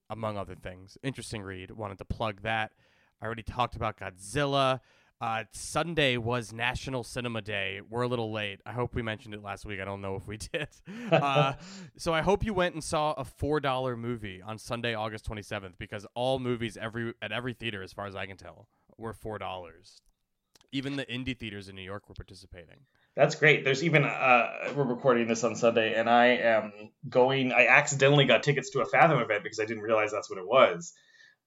among 0.09 0.37
other 0.37 0.55
things. 0.55 0.97
Interesting 1.03 1.41
read. 1.41 1.71
Wanted 1.71 1.97
to 1.97 2.05
plug 2.05 2.41
that. 2.43 2.71
I 3.21 3.25
already 3.25 3.43
talked 3.43 3.75
about 3.75 3.97
Godzilla. 3.97 4.79
Uh, 5.22 5.46
Sunday 5.51 6.17
was 6.17 6.51
National 6.51 7.03
Cinema 7.03 7.41
Day. 7.41 7.79
We're 7.89 8.01
a 8.01 8.08
little 8.08 8.34
late. 8.34 8.60
I 8.65 8.74
hope 8.74 8.93
we 8.93 9.01
mentioned 9.01 9.34
it 9.34 9.41
last 9.41 9.65
week. 9.65 9.79
I 9.79 9.86
don't 9.86 10.01
know 10.01 10.15
if 10.15 10.27
we 10.27 10.38
did. 10.53 10.67
Uh, 11.12 11.53
so 11.98 12.13
I 12.13 12.22
hope 12.22 12.43
you 12.43 12.53
went 12.53 12.74
and 12.74 12.84
saw 12.84 13.13
a 13.13 13.24
four 13.24 13.60
dollar 13.60 13.96
movie 13.96 14.41
on 14.41 14.58
Sunday, 14.58 14.93
August 14.93 15.25
twenty 15.25 15.41
seventh, 15.41 15.77
because 15.77 16.05
all 16.13 16.39
movies 16.39 16.77
every 16.77 17.13
at 17.22 17.32
every 17.32 17.53
theater, 17.53 17.82
as 17.82 17.93
far 17.93 18.05
as 18.05 18.15
I 18.15 18.25
can 18.25 18.38
tell, 18.38 18.67
were 18.98 19.13
four 19.13 19.38
dollars. 19.38 20.01
Even 20.74 20.96
the 20.96 21.05
indie 21.05 21.38
theaters 21.38 21.70
in 21.70 21.75
New 21.75 21.84
York 21.84 22.10
were 22.10 22.15
participating. 22.15 22.79
That's 23.15 23.36
great. 23.36 23.63
There's 23.63 23.84
even 23.84 24.03
uh, 24.05 24.50
we're 24.75 24.86
recording 24.86 25.27
this 25.27 25.43
on 25.43 25.55
Sunday, 25.55 25.93
and 25.93 26.10
I 26.10 26.25
am 26.38 26.91
going. 27.08 27.53
I 27.53 27.67
accidentally 27.67 28.25
got 28.25 28.41
tickets 28.43 28.72
to 28.72 28.82
a 28.82 28.86
Fathom 28.86 29.20
event 29.20 29.43
because 29.43 29.60
I 29.60 29.65
didn't 29.65 29.84
realize 29.84 30.12
that's 30.12 30.29
what 30.29 30.39
it 30.39 30.48
was. 30.48 30.93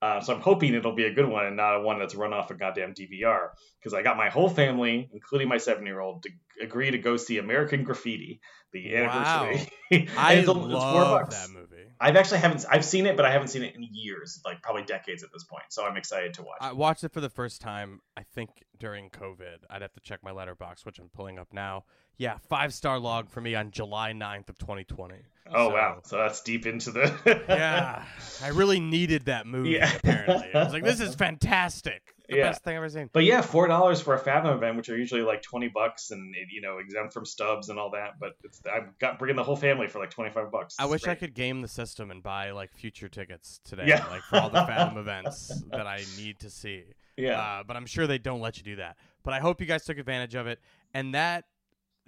Uh, 0.07 0.21
so 0.21 0.35
I'm 0.35 0.41
hoping 0.41 0.75
it'll 0.75 0.95
be 0.95 1.07
a 1.07 1.13
good 1.13 1.29
one 1.29 1.47
and 1.47 1.57
not 1.57 1.75
a 1.75 1.81
one 1.81 1.99
that's 1.99 2.15
run 2.15 2.33
off 2.33 2.51
a 2.53 2.55
goddamn 2.55 2.95
DVR. 2.95 3.49
Because 3.81 3.93
I 3.93 4.03
got 4.03 4.17
my 4.17 4.29
whole 4.29 4.49
family, 4.49 5.09
including 5.13 5.49
my 5.49 5.59
seven 5.59 5.85
year 5.85 6.01
old, 6.01 6.23
to 6.23 6.31
agree 6.63 6.93
to 6.93 6.99
go 6.99 7.17
see 7.17 7.39
American 7.39 7.83
Graffiti, 7.83 8.41
the 8.73 8.95
anniversary. 8.95 9.69
I 10.17 10.35
it's, 10.35 10.49
love 10.49 10.59
it's 10.59 10.73
four 10.73 11.03
bucks. 11.03 11.47
that 11.47 11.53
movie. 11.53 11.89
I've 12.01 12.15
actually 12.15 12.39
haven't. 12.39 12.65
I've 12.71 12.85
seen 12.85 13.07
it, 13.07 13.17
but 13.17 13.25
I 13.25 13.33
haven't 13.33 13.49
seen 13.49 13.63
it 13.63 13.75
in 13.75 13.89
years, 13.91 14.41
like 14.45 14.63
probably 14.63 14.85
decades 14.85 15.25
at 15.25 15.31
this 15.33 15.45
point. 15.45 15.65
So 15.71 15.85
I'm 15.85 15.97
excited 15.97 16.35
to 16.35 16.43
watch. 16.43 16.59
I 16.61 16.73
watched 16.73 17.03
it 17.03 17.13
for 17.13 17.21
the 17.21 17.31
first 17.31 17.61
time, 17.61 18.01
I 18.17 18.23
think 18.23 18.51
during 18.79 19.11
COVID. 19.11 19.65
I'd 19.69 19.83
have 19.83 19.93
to 19.95 20.01
check 20.01 20.21
my 20.23 20.31
Letterboxd, 20.31 20.85
which 20.85 21.01
I'm 21.01 21.09
pulling 21.09 21.39
up 21.39 21.49
now. 21.53 21.85
Yeah, 22.17 22.39
five 22.49 22.73
star 22.73 23.01
log 23.01 23.29
for 23.29 23.41
me 23.41 23.57
on 23.57 23.73
July 23.73 24.13
9th 24.13 24.51
of 24.51 24.59
2020. 24.59 25.17
Oh 25.55 25.69
So- 25.69 25.75
wow! 25.75 26.01
So 26.05 26.17
that's 26.19 26.41
deep 26.43 26.67
into 26.67 26.91
the. 26.91 27.45
Yeah, 27.49 28.05
I 28.43 28.49
really 28.49 28.81
needed 28.81 29.27
that 29.27 29.47
movie. 29.47 29.71
Yeah. 29.71 29.95
Apparently, 29.97 30.55
I 30.55 30.65
was 30.65 30.73
like, 30.73 30.85
"This 30.85 31.01
is 31.01 31.15
fantastic! 31.51 32.03
The 32.29 32.37
Yeah. 32.39 32.43
best 32.51 32.65
thing 32.65 32.73
I've 32.73 32.79
ever 32.79 32.89
seen." 32.89 33.11
But 33.13 33.25
yeah, 33.25 33.41
four 33.41 33.67
dollars 33.69 34.01
for 34.01 34.15
a 34.15 34.19
Fathom 34.19 34.57
event, 34.57 34.77
which 34.77 34.89
are 34.89 34.97
usually 34.97 35.23
like 35.23 35.43
twenty 35.43 35.69
bucks, 35.69 36.11
and 36.11 36.35
you 36.51 36.61
know 36.61 36.79
exempt 36.79 37.13
from 37.13 37.25
stubs 37.25 37.69
and 37.69 37.79
all 37.79 37.91
that. 37.93 38.19
But 38.21 38.33
it's 38.45 38.61
I've 38.67 38.99
got 38.99 39.19
bringing 39.19 39.37
the 39.37 39.45
whole 39.45 39.57
family 39.57 39.89
for 39.89 39.99
like 39.99 40.11
twenty 40.11 40.31
five 40.31 40.51
bucks. 40.51 40.77
I 40.79 40.87
wish 40.87 41.07
I 41.07 41.15
could 41.15 41.35
game 41.35 41.63
the 41.63 41.69
system 41.69 42.11
and 42.11 42.23
buy 42.23 42.51
like 42.51 42.73
future 42.73 43.09
tickets 43.09 43.61
today, 43.65 43.85
Yeah. 43.87 44.05
like 44.09 44.23
for 44.23 44.39
all 44.39 44.51
the 44.51 44.65
Fathom 44.67 44.99
events 44.99 45.53
that 45.71 45.87
I 45.87 46.03
need 46.17 46.39
to 46.41 46.51
see. 46.51 46.85
Yeah, 47.17 47.41
Uh, 47.41 47.63
but 47.67 47.77
I'm 47.79 47.87
sure 47.87 48.07
they 48.07 48.19
don't 48.19 48.41
let 48.41 48.59
you 48.59 48.63
do 48.63 48.77
that. 48.77 48.97
But 49.23 49.33
I 49.33 49.41
hope 49.41 49.61
you 49.63 49.67
guys 49.67 49.85
took 49.87 49.97
advantage 49.97 50.35
of 50.35 50.47
it. 50.47 50.61
And 50.93 51.15
that 51.15 51.45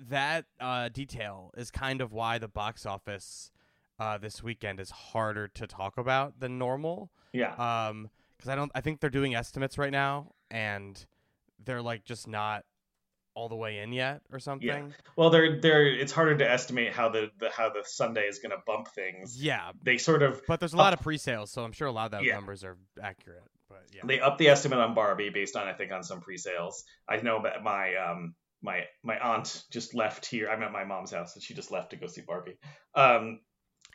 that 0.08 0.44
uh, 0.60 0.88
detail 0.88 1.50
is 1.56 1.70
kind 1.70 2.00
of 2.00 2.12
why 2.12 2.38
the 2.38 2.48
box 2.48 2.86
office 2.86 3.50
uh, 3.98 4.16
this 4.18 4.42
weekend 4.42 4.78
is 4.80 4.90
harder 4.90 5.48
to 5.48 5.66
talk 5.66 5.98
about 5.98 6.38
than 6.40 6.58
normal. 6.58 7.10
yeah, 7.32 7.54
Um, 7.88 8.10
because 8.36 8.48
I 8.48 8.54
don't, 8.54 8.70
I 8.74 8.80
think 8.80 9.00
they're 9.00 9.10
doing 9.10 9.34
estimates 9.34 9.76
right 9.78 9.90
now, 9.90 10.30
and 10.50 11.04
they're 11.64 11.82
like 11.82 12.04
just 12.04 12.28
not 12.28 12.64
all 13.34 13.48
the 13.48 13.56
way 13.56 13.78
in 13.78 13.92
yet 13.92 14.22
or 14.32 14.38
something. 14.38 14.68
Yeah. 14.68 14.86
well, 15.16 15.30
they're 15.30 15.60
they're 15.60 15.86
it's 15.86 16.12
harder 16.12 16.36
to 16.38 16.48
estimate 16.48 16.92
how 16.92 17.08
the, 17.08 17.30
the 17.38 17.50
how 17.50 17.68
the 17.70 17.82
Sunday 17.84 18.22
is 18.28 18.38
going 18.38 18.50
to 18.50 18.58
bump 18.66 18.88
things. 18.94 19.40
Yeah, 19.42 19.72
They 19.82 19.98
sort 19.98 20.22
of 20.22 20.40
but 20.46 20.58
there's 20.60 20.72
a 20.72 20.76
lot 20.76 20.92
of 20.92 21.00
pre-sales, 21.00 21.50
so 21.52 21.62
I'm 21.64 21.72
sure 21.72 21.86
a 21.88 21.92
lot 21.92 22.06
of 22.06 22.10
that 22.12 22.24
Yeah. 22.24 22.34
numbers 22.34 22.62
are 22.64 22.76
accurate. 23.02 23.42
But 23.68 23.84
yeah, 23.94 24.02
they 24.04 24.18
up 24.20 24.38
the 24.38 24.48
estimate 24.48 24.78
on 24.78 24.94
Barbie 24.94 25.30
based 25.30 25.54
on 25.56 25.66
I 25.68 25.72
think 25.72 25.92
on 25.92 26.02
some 26.04 26.20
pre-sales. 26.20 26.84
I 27.08 27.16
know 27.18 27.42
that 27.42 27.62
my 27.62 27.94
um 27.96 28.34
my 28.62 28.82
my 29.02 29.18
aunt 29.18 29.64
just 29.72 29.94
left 29.94 30.26
here. 30.26 30.48
I'm 30.50 30.62
at 30.62 30.72
my 30.72 30.84
mom's 30.84 31.12
house, 31.12 31.34
and 31.34 31.42
she 31.42 31.54
just 31.54 31.70
left 31.70 31.90
to 31.90 31.96
go 31.96 32.06
see 32.06 32.22
Barbie. 32.26 32.58
Um, 32.94 33.40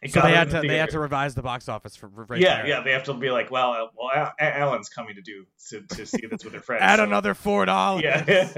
so 0.08 0.19
they 0.21 0.34
had 0.34 0.49
the 0.49 0.62
to 0.63 0.67
they 0.67 0.78
had 0.78 0.89
to 0.89 0.99
revise 0.99 1.34
the 1.34 1.41
box 1.41 1.69
office 1.69 1.95
for 1.95 2.10
for 2.10 2.26
right 2.26 2.39
yeah, 2.41 2.58
there. 2.58 2.67
yeah, 2.67 2.82
they 2.82 2.91
have 2.91 3.04
to 3.06 3.13
be 3.13 3.30
like, 3.30 3.52
well, 3.52 3.71
uh, 3.71 3.86
well, 3.95 4.34
Alan's 4.38 4.89
coming 4.89 5.15
to 5.15 5.21
do 5.21 5.45
to, 5.69 5.95
to 5.95 6.06
see 6.06 6.26
this 6.30 6.43
with 6.43 6.54
her 6.54 6.60
friends. 6.67 6.82
Add 6.84 6.97
so- 6.97 7.04
another 7.06 7.34
four 7.34 7.65
dollars. 7.65 8.04
Yeah, 8.04 8.21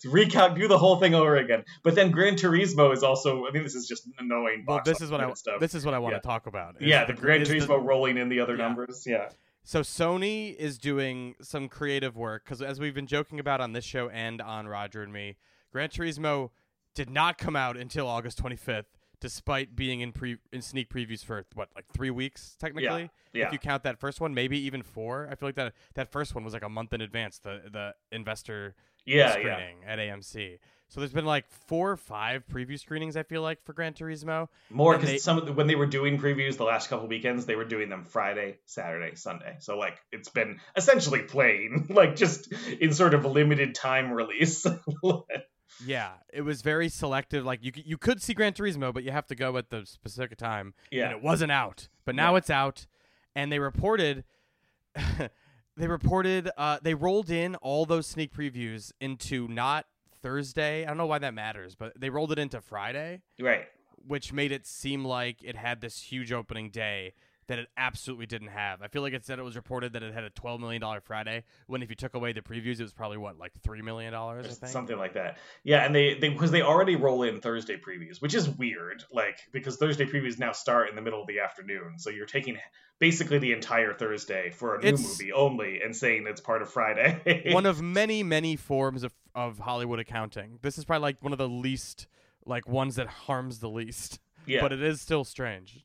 to 0.00 0.08
recount, 0.10 0.54
do 0.56 0.68
the 0.68 0.78
whole 0.78 0.96
thing 1.00 1.14
over 1.14 1.36
again. 1.36 1.64
But 1.82 1.96
then 1.96 2.10
Gran 2.12 2.34
Turismo 2.36 2.92
is 2.92 3.02
also. 3.02 3.44
I 3.46 3.50
mean 3.50 3.64
this 3.64 3.74
is 3.74 3.88
just 3.88 4.08
annoying. 4.18 4.64
Well, 4.68 4.78
box 4.78 4.88
this 4.88 5.00
is 5.00 5.10
what 5.10 5.20
I 5.20 5.32
stuff. 5.34 5.58
this 5.58 5.74
is 5.74 5.84
what 5.84 5.94
I 5.94 5.98
want 5.98 6.12
Yeah. 6.14 6.20
to 6.20 6.26
talk 6.26 6.46
about. 6.46 6.76
yeah, 6.80 7.04
the 7.06 7.12
gr- 7.12 7.22
Gran 7.22 7.42
is 7.42 7.48
the- 7.48 7.54
Turismo 7.56 7.82
rolling 7.84 8.16
in 8.16 8.28
the 8.28 8.40
other 8.40 8.56
Yeah. 8.56 8.62
numbers. 8.68 9.02
Yeah, 9.06 9.30
So 9.70 9.82
Sony 9.82 10.56
is 10.56 10.78
doing 10.78 11.36
some 11.40 11.68
creative 11.68 12.16
work 12.16 12.42
because, 12.44 12.60
as 12.60 12.80
we've 12.80 12.92
been 12.92 13.06
joking 13.06 13.38
about 13.38 13.60
on 13.60 13.72
this 13.72 13.84
show 13.84 14.08
and 14.08 14.42
on 14.42 14.66
Roger 14.66 15.00
and 15.00 15.12
Me, 15.12 15.36
Gran 15.70 15.90
Turismo 15.90 16.50
did 16.92 17.08
not 17.08 17.38
come 17.38 17.54
out 17.54 17.76
until 17.76 18.08
August 18.08 18.42
25th, 18.42 18.86
despite 19.20 19.76
being 19.76 20.00
in 20.00 20.10
pre 20.10 20.38
in 20.52 20.60
sneak 20.60 20.90
previews 20.90 21.24
for 21.24 21.46
what 21.54 21.68
like 21.76 21.84
three 21.94 22.10
weeks 22.10 22.56
technically. 22.58 23.10
yeah. 23.32 23.46
If 23.46 23.52
you 23.52 23.60
count 23.60 23.84
that 23.84 24.00
first 24.00 24.20
one, 24.20 24.34
maybe 24.34 24.58
even 24.58 24.82
four. 24.82 25.28
I 25.30 25.36
feel 25.36 25.46
like 25.46 25.54
that 25.54 25.72
that 25.94 26.10
first 26.10 26.34
one 26.34 26.42
was 26.42 26.52
like 26.52 26.64
a 26.64 26.68
month 26.68 26.92
in 26.92 27.00
advance. 27.00 27.38
The 27.38 27.62
the 27.70 27.94
investor 28.10 28.74
yeah, 29.06 29.18
yeah. 29.18 29.30
screening 29.34 29.76
at 29.86 30.00
AMC. 30.00 30.58
So 30.90 31.00
there's 31.00 31.12
been 31.12 31.24
like 31.24 31.48
four 31.48 31.90
or 31.92 31.96
five 31.96 32.44
preview 32.52 32.78
screenings. 32.78 33.16
I 33.16 33.22
feel 33.22 33.42
like 33.42 33.62
for 33.64 33.72
Gran 33.72 33.94
Turismo. 33.94 34.48
More 34.70 34.94
And 34.94 35.02
they- 35.02 35.06
because 35.12 35.22
some 35.22 35.38
of 35.38 35.46
the, 35.46 35.52
when 35.52 35.66
they 35.68 35.76
were 35.76 35.86
doing 35.86 36.18
previews 36.18 36.56
the 36.56 36.64
last 36.64 36.88
couple 36.90 37.06
weekends, 37.06 37.46
they 37.46 37.54
were 37.56 37.64
doing 37.64 37.88
them 37.88 38.04
Friday, 38.04 38.58
Saturday, 38.66 39.14
Sunday. 39.14 39.56
So 39.60 39.78
like 39.78 39.98
it's 40.12 40.28
been 40.28 40.58
essentially 40.76 41.22
playing 41.22 41.86
like 41.90 42.16
just 42.16 42.52
in 42.80 42.92
sort 42.92 43.14
of 43.14 43.24
a 43.24 43.28
limited 43.28 43.74
time 43.74 44.12
release. 44.12 44.66
Yeah, 45.86 46.10
it 46.30 46.42
was 46.42 46.60
very 46.60 46.88
selective. 46.90 47.44
Like 47.46 47.60
you, 47.64 47.72
you 47.74 47.96
could 47.96 48.20
see 48.20 48.34
Gran 48.34 48.52
Turismo, 48.52 48.92
but 48.92 49.02
you 49.02 49.12
have 49.12 49.26
to 49.28 49.34
go 49.34 49.56
at 49.56 49.70
the 49.70 49.86
specific 49.86 50.36
time. 50.36 50.74
and 50.92 50.98
yeah, 51.00 51.10
it 51.12 51.22
wasn't 51.22 51.52
out. 51.52 51.88
But 52.04 52.16
now 52.16 52.32
Yeah. 52.32 52.38
it's 52.38 52.50
out, 52.50 52.86
and 53.34 53.50
they 53.50 53.60
reported, 53.60 54.24
they 55.76 55.86
reported, 55.86 56.50
uh, 56.58 56.78
they 56.82 56.92
rolled 56.94 57.30
in 57.30 57.54
all 57.56 57.86
those 57.86 58.06
sneak 58.06 58.32
previews 58.34 58.92
into 59.00 59.48
not 59.48 59.86
Thursday. 60.22 60.84
I 60.84 60.88
don't 60.88 60.96
know 60.98 61.06
why 61.06 61.18
that 61.18 61.34
matters, 61.34 61.74
but 61.74 61.98
they 61.98 62.10
rolled 62.10 62.32
it 62.32 62.38
into 62.38 62.60
Friday, 62.60 63.22
right. 63.40 63.64
which 64.06 64.32
made 64.32 64.52
it 64.52 64.66
seem 64.66 65.04
like 65.04 65.42
it 65.42 65.56
had 65.56 65.80
this 65.80 66.00
huge 66.00 66.32
opening 66.32 66.70
day 66.70 67.12
that 67.46 67.58
it 67.58 67.66
absolutely 67.76 68.26
didn't 68.26 68.48
have. 68.48 68.80
I 68.80 68.86
feel 68.86 69.02
like 69.02 69.12
it 69.12 69.24
said 69.24 69.40
it 69.40 69.42
was 69.42 69.56
reported 69.56 69.94
that 69.94 70.04
it 70.04 70.14
had 70.14 70.22
a 70.22 70.30
twelve 70.30 70.60
million 70.60 70.80
dollar 70.80 71.00
Friday, 71.00 71.42
when 71.66 71.82
if 71.82 71.90
you 71.90 71.96
took 71.96 72.14
away 72.14 72.32
the 72.32 72.42
previews, 72.42 72.78
it 72.78 72.82
was 72.84 72.92
probably 72.92 73.16
what 73.16 73.38
like 73.38 73.50
three 73.64 73.82
million 73.82 74.12
dollars. 74.12 74.60
Something 74.66 74.96
like 74.98 75.14
that. 75.14 75.38
Yeah, 75.64 75.84
and 75.84 75.92
they 75.92 76.14
they 76.14 76.28
because 76.28 76.52
they 76.52 76.62
already 76.62 76.94
roll 76.94 77.24
in 77.24 77.40
Thursday 77.40 77.76
previews, 77.76 78.22
which 78.22 78.34
is 78.34 78.48
weird. 78.48 79.02
Like 79.12 79.40
because 79.52 79.78
Thursday 79.78 80.04
previews 80.04 80.38
now 80.38 80.52
start 80.52 80.90
in 80.90 80.94
the 80.94 81.02
middle 81.02 81.20
of 81.20 81.26
the 81.26 81.40
afternoon, 81.40 81.98
so 81.98 82.08
you're 82.10 82.26
taking 82.26 82.56
basically 83.00 83.38
the 83.38 83.50
entire 83.52 83.94
Thursday 83.94 84.50
for 84.50 84.76
a 84.76 84.80
new 84.80 84.88
It's- 84.88 85.02
movie 85.02 85.32
only 85.32 85.80
and 85.82 85.96
saying 85.96 86.26
it's 86.28 86.40
part 86.40 86.62
of 86.62 86.70
Friday. 86.72 87.52
one 87.52 87.66
of 87.66 87.82
many 87.82 88.22
many 88.22 88.54
forms 88.54 89.02
of 89.02 89.12
of 89.34 89.58
Hollywood 89.58 89.98
accounting. 89.98 90.58
This 90.62 90.78
is 90.78 90.84
probably 90.84 91.02
like 91.02 91.22
one 91.22 91.32
of 91.32 91.38
the 91.38 91.48
least 91.48 92.06
like 92.46 92.68
ones 92.68 92.96
that 92.96 93.06
harms 93.06 93.58
the 93.60 93.68
least, 93.68 94.18
yeah, 94.46 94.60
but 94.60 94.72
it 94.72 94.82
is 94.82 95.00
still 95.00 95.24
strange. 95.24 95.84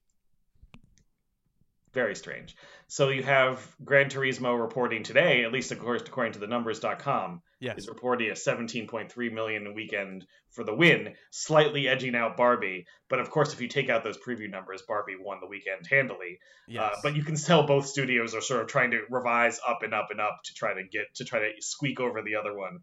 very 1.93 2.15
strange. 2.15 2.55
So 2.87 3.07
you 3.07 3.23
have 3.23 3.65
Gran 3.83 4.09
Turismo 4.09 4.59
reporting 4.59 5.03
today, 5.03 5.45
at 5.45 5.53
least 5.53 5.71
of 5.71 5.79
course 5.79 6.01
according 6.05 6.33
to 6.33 6.39
the 6.39 6.47
numbers.com, 6.47 7.41
Yes. 7.61 7.77
is 7.77 7.87
reporting 7.87 8.29
a 8.29 8.33
17.3 8.33 9.31
million 9.33 9.73
weekend 9.73 10.25
for 10.51 10.65
the 10.65 10.73
win, 10.75 11.15
slightly 11.31 11.87
edging 11.87 12.13
out 12.13 12.35
Barbie. 12.35 12.85
But 13.09 13.19
of 13.19 13.29
course, 13.29 13.53
if 13.53 13.61
you 13.61 13.69
take 13.69 13.89
out 13.89 14.03
those 14.03 14.17
preview 14.17 14.49
numbers, 14.49 14.81
Barbie 14.85 15.15
won 15.17 15.39
the 15.39 15.47
weekend 15.47 15.87
handily. 15.89 16.39
Yes. 16.67 16.83
Uh, 16.83 16.99
but 17.01 17.15
you 17.15 17.23
can 17.23 17.35
tell 17.35 17.65
both 17.65 17.85
studios 17.87 18.35
are 18.35 18.41
sort 18.41 18.61
of 18.61 18.67
trying 18.67 18.91
to 18.91 19.01
revise 19.09 19.59
up 19.65 19.81
and 19.83 19.93
up 19.93 20.07
and 20.11 20.19
up 20.19 20.41
to 20.45 20.53
try 20.53 20.73
to 20.73 20.83
get 20.83 21.15
to 21.15 21.23
try 21.23 21.39
to 21.39 21.51
squeak 21.59 22.01
over 22.01 22.21
the 22.21 22.35
other 22.35 22.53
one. 22.55 22.79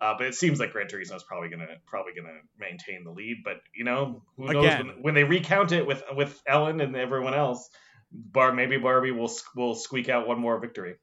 Uh, 0.00 0.14
but 0.18 0.26
it 0.26 0.34
seems 0.34 0.60
like 0.60 0.72
Gran 0.72 0.86
Turismo 0.86 1.16
is 1.16 1.22
probably 1.22 1.48
gonna 1.48 1.66
probably 1.86 2.12
gonna 2.14 2.38
maintain 2.58 3.04
the 3.04 3.10
lead. 3.10 3.38
But 3.44 3.58
you 3.74 3.84
know, 3.84 4.22
who 4.36 4.52
knows 4.52 4.64
Again. 4.64 4.86
when, 4.88 4.96
when 5.02 5.14
they 5.14 5.24
recount 5.24 5.72
it 5.72 5.86
with 5.86 6.02
with 6.14 6.42
Ellen 6.46 6.80
and 6.80 6.94
everyone 6.96 7.34
else, 7.34 7.68
Bar 8.12 8.52
maybe 8.52 8.76
Barbie 8.76 9.12
will 9.12 9.32
will 9.56 9.74
squeak 9.74 10.08
out 10.08 10.26
one 10.28 10.38
more 10.40 10.58
victory. 10.58 10.96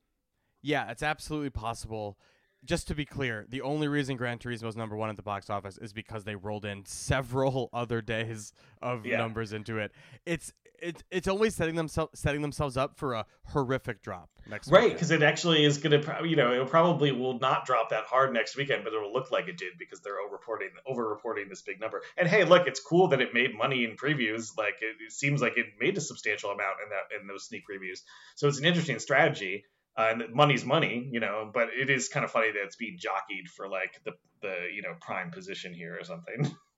Yeah, 0.62 0.92
it's 0.92 1.04
absolutely 1.04 1.50
possible. 1.50 2.18
Just 2.64 2.88
to 2.90 2.96
be 2.96 3.06
clear, 3.06 3.48
the 3.50 3.62
only 3.62 3.88
reason 3.88 4.18
Gran 4.18 4.38
Turismo 4.38 4.68
is 4.68 4.76
number 4.76 4.96
one 4.96 5.10
at 5.10 5.16
the 5.16 5.24
box 5.24 5.50
office 5.50 5.80
is 5.80 5.94
because 5.94 6.26
they 6.26 6.36
rolled 6.36 6.64
in 6.64 6.86
several 6.86 7.70
other 7.74 8.02
days 8.02 8.54
of 8.84 9.04
Yeah. 9.06 9.18
numbers 9.18 9.52
into 9.52 9.80
it. 9.80 9.92
It's 10.28 10.54
it's 10.82 11.04
it's 11.12 11.28
only 11.28 11.50
setting 11.50 11.76
themselves 11.76 12.20
setting 12.20 12.42
themselves 12.42 12.78
up 12.78 12.98
for 12.98 13.14
a 13.14 13.26
horrific 13.46 14.02
drop 14.02 14.30
next 14.50 14.68
week. 14.68 14.76
Right, 14.76 14.94
because 14.94 15.12
it 15.12 15.24
actually 15.24 15.64
is 15.64 15.78
going 15.78 16.02
to, 16.02 16.28
you 16.28 16.36
know, 16.36 16.62
it 16.62 16.70
probably 16.70 17.12
will 17.12 17.40
not 17.40 17.66
drop 17.66 17.90
that 17.90 18.06
hard 18.06 18.34
next 18.34 18.58
weekend, 18.58 18.84
but 18.84 18.94
it 18.94 19.02
will 19.02 19.14
look 19.14 19.32
like 19.32 19.48
it 19.48 19.58
did 19.58 19.74
because 19.78 20.02
they're 20.02 20.20
over-reporting, 20.20 20.70
over-reporting 20.86 21.48
this 21.50 21.62
big 21.62 21.80
number. 21.80 22.02
And 22.18 22.28
hey, 22.28 22.44
look, 22.44 22.68
it's 22.68 22.80
cool 22.80 23.10
that 23.10 23.22
it 23.22 23.34
made 23.34 23.56
money 23.56 23.84
in 23.84 23.96
previews. 23.96 24.58
Like 24.58 24.76
it, 24.82 24.96
it 25.06 25.12
seems 25.12 25.42
like 25.42 25.58
it 25.58 25.68
made 25.80 25.98
a 25.98 26.02
substantial 26.02 26.50
amount 26.50 26.78
in 26.84 26.90
that 26.90 27.22
in 27.22 27.28
those 27.28 27.46
sneak 27.46 27.64
previews. 27.70 28.00
So 28.36 28.48
it's 28.48 28.60
an 28.60 28.66
interesting 28.66 29.00
strategy. 29.00 29.66
Uh, 29.98 30.08
and 30.12 30.34
money's 30.34 30.64
money, 30.64 31.10
you 31.12 31.20
know, 31.20 31.52
but 31.54 31.68
it 31.78 31.90
is 31.90 32.08
kind 32.08 32.24
of 32.24 32.32
funny 32.32 32.50
that 32.50 32.64
it's 32.64 32.78
being 32.78 32.96
jockeyed 32.98 33.50
for 33.50 33.68
like 33.68 34.00
the 34.06 34.14
the 34.42 34.56
you 34.74 34.82
know 34.82 34.94
prime 35.02 35.32
position 35.32 35.74
here 35.74 35.98
or 36.00 36.06
something. 36.06 36.56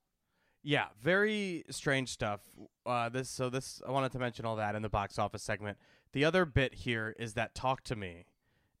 Yeah, 0.66 0.86
very 1.02 1.64
strange 1.70 2.08
stuff. 2.08 2.40
Uh, 2.86 3.10
this 3.10 3.28
so 3.28 3.50
this 3.50 3.82
I 3.86 3.90
wanted 3.90 4.12
to 4.12 4.18
mention 4.18 4.46
all 4.46 4.56
that 4.56 4.74
in 4.74 4.82
the 4.82 4.88
box 4.88 5.18
office 5.18 5.42
segment. 5.42 5.76
The 6.12 6.24
other 6.24 6.44
bit 6.46 6.74
here 6.74 7.14
is 7.18 7.34
that 7.34 7.54
Talk 7.54 7.84
to 7.84 7.96
Me 7.96 8.24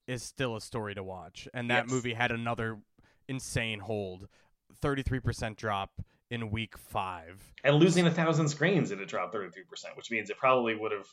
is 0.06 0.22
still 0.22 0.56
a 0.56 0.60
story 0.60 0.94
to 0.94 1.02
watch, 1.02 1.46
and 1.52 1.68
that 1.70 1.84
Yes. 1.84 1.90
movie 1.92 2.14
had 2.14 2.30
another 2.32 2.78
insane 3.28 3.80
hold, 3.80 4.28
thirty 4.80 5.02
three 5.02 5.20
percent 5.20 5.58
drop 5.58 6.00
in 6.30 6.50
week 6.50 6.78
five. 6.78 7.52
and 7.64 7.76
losing 7.76 8.06
a 8.06 8.10
thousand 8.10 8.48
screens, 8.48 8.90
it 8.90 8.98
had 8.98 9.08
dropped 9.08 9.32
thirty 9.32 9.50
three 9.50 9.64
percent, 9.64 9.94
which 9.96 10.10
means 10.10 10.30
it 10.30 10.38
probably 10.38 10.74
would 10.74 10.90
have 10.92 11.06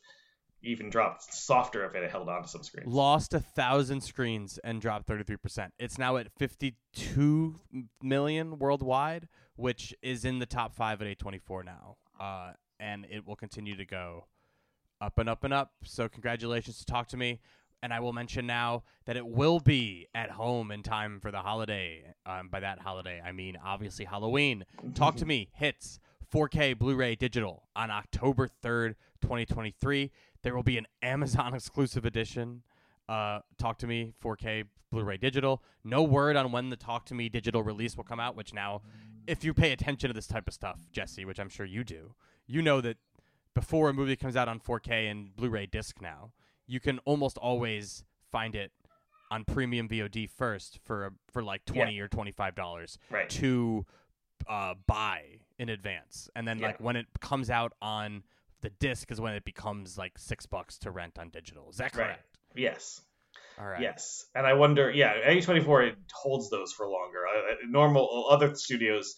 even 0.64 0.90
dropped 0.90 1.34
softer 1.34 1.84
if 1.86 1.96
it 1.96 2.02
had 2.04 2.12
held 2.12 2.30
on 2.30 2.44
to 2.44 2.48
some 2.48 2.64
screens. 2.64 2.88
Lost 2.94 3.34
a 3.34 3.40
thousand 3.42 4.02
screens 4.02 4.58
and 4.64 4.80
dropped 4.80 5.06
thirty 5.06 5.24
three 5.26 5.38
percent. 5.38 5.74
It's 5.80 5.98
now 5.98 6.16
at 6.16 6.32
fifty 6.38 6.76
two 6.94 7.60
million 8.02 8.58
worldwide, 8.58 9.28
which 9.56 9.94
is 10.02 10.26
in 10.26 10.40
the 10.40 10.46
top 10.46 10.74
five 10.74 11.02
at 11.02 11.08
eight 11.08 11.20
twenty 11.20 11.40
four 11.40 11.64
now, 11.64 11.98
uh, 12.20 12.54
and 12.80 13.06
it 13.10 13.26
will 13.26 13.36
continue 13.36 13.76
to 13.76 13.86
go 13.86 14.26
up 15.02 15.18
and 15.18 15.28
up 15.28 15.44
and 15.44 15.54
up. 15.54 15.72
So 15.84 16.08
congratulations 16.08 16.78
to 16.80 16.86
Talk 16.86 17.08
to 17.10 17.18
Me. 17.18 17.40
And 17.84 17.92
I 17.92 18.00
will 18.00 18.14
mention 18.14 18.46
now 18.46 18.84
that 19.06 19.18
it 19.18 19.26
will 19.26 19.60
be 19.60 20.08
at 20.14 20.30
home 20.30 20.70
in 20.70 20.84
time 20.84 21.20
for 21.20 21.32
the 21.32 21.40
holiday. 21.40 22.04
Um, 22.28 22.48
by 22.48 22.60
that 22.60 22.80
holiday, 22.80 23.20
I 23.26 23.32
mean 23.32 23.58
obviously 23.64 24.06
Halloween. 24.06 24.66
Talk 24.94 25.16
to 25.18 25.26
Me 25.32 25.50
hits 25.54 26.00
4K 26.32 26.78
Blu-ray 26.78 27.16
digital 27.16 27.64
on 27.76 27.90
October 27.90 28.48
3rd, 28.64 28.96
2023. 29.22 30.12
There 30.44 30.56
will 30.56 30.64
be 30.64 30.78
an 30.78 30.86
Amazon 31.02 31.54
exclusive 31.56 32.06
edition. 32.06 32.62
Uh, 33.10 33.40
Talk 33.58 33.80
to 33.80 33.88
Me 33.88 34.14
4K 34.24 34.66
Blu-ray 34.92 35.18
digital. 35.18 35.64
No 35.84 36.04
word 36.04 36.36
on 36.36 36.52
when 36.52 36.70
the 36.70 36.76
Talk 36.76 37.06
to 37.08 37.16
Me 37.16 37.30
digital 37.30 37.64
release 37.64 37.98
will 37.98 38.04
come 38.04 38.20
out. 38.20 38.36
Which 38.36 38.54
now, 38.54 38.84
if 39.28 39.44
you 39.44 39.54
pay 39.54 39.72
attention 39.72 40.08
to 40.10 40.14
this 40.14 40.28
type 40.28 40.48
of 40.48 40.54
stuff, 40.54 40.80
Jesse, 40.92 41.26
which 41.26 41.40
I'm 41.40 41.50
sure 41.50 41.66
you 41.66 41.84
do, 41.84 42.16
you 42.48 42.62
know 42.62 42.82
that 42.82 42.98
before 43.54 43.90
a 43.90 43.94
movie 43.94 44.16
comes 44.16 44.36
out 44.36 44.48
on 44.48 44.60
4K 44.60 45.10
and 45.12 45.36
Blu-ray 45.36 45.66
disc 45.68 46.02
now, 46.02 46.32
you 46.68 46.80
can 46.80 47.00
almost 47.00 47.38
always 47.38 48.04
find 48.32 48.56
it 48.56 48.72
on 49.30 49.44
premium 49.46 49.88
VOD 49.88 50.30
first 50.30 50.80
for 50.84 51.06
a, 51.08 51.12
for 51.32 51.42
like 51.44 51.62
Yeah. 51.68 51.84
20 51.86 52.00
or 52.00 52.08
25 52.08 52.56
dollars 52.56 52.98
Right. 53.10 53.30
to 53.32 53.86
uh, 54.48 54.74
buy 54.88 55.40
in 55.60 55.70
advance, 55.70 56.30
and 56.36 56.48
then 56.48 56.58
Yeah. 56.60 56.68
like 56.68 56.80
when 56.80 56.96
it 56.96 57.06
comes 57.20 57.50
out 57.50 57.74
on 57.82 58.24
the 58.62 58.70
disc 58.72 59.12
is 59.12 59.22
when 59.22 59.34
it 59.34 59.44
becomes 59.46 59.98
like 59.98 60.18
six 60.18 60.46
bucks 60.46 60.78
to 60.80 60.92
rent 60.92 61.18
on 61.20 61.30
digital. 61.30 61.70
Is 61.70 61.78
that 61.78 61.96
Right. 61.96 62.06
correct? 62.08 62.38
Yes. 62.56 63.02
All 63.62 63.68
right. 63.68 63.82
Yes, 63.82 64.26
and 64.34 64.48
I 64.48 64.54
wonder. 64.54 64.90
Yeah, 64.92 65.14
A24 65.28 65.90
it 65.90 65.96
holds 66.14 66.50
those 66.50 66.72
for 66.74 66.88
longer. 66.90 67.20
Uh, 67.28 67.54
normal 67.70 68.28
other 68.32 68.56
studios, 68.56 69.14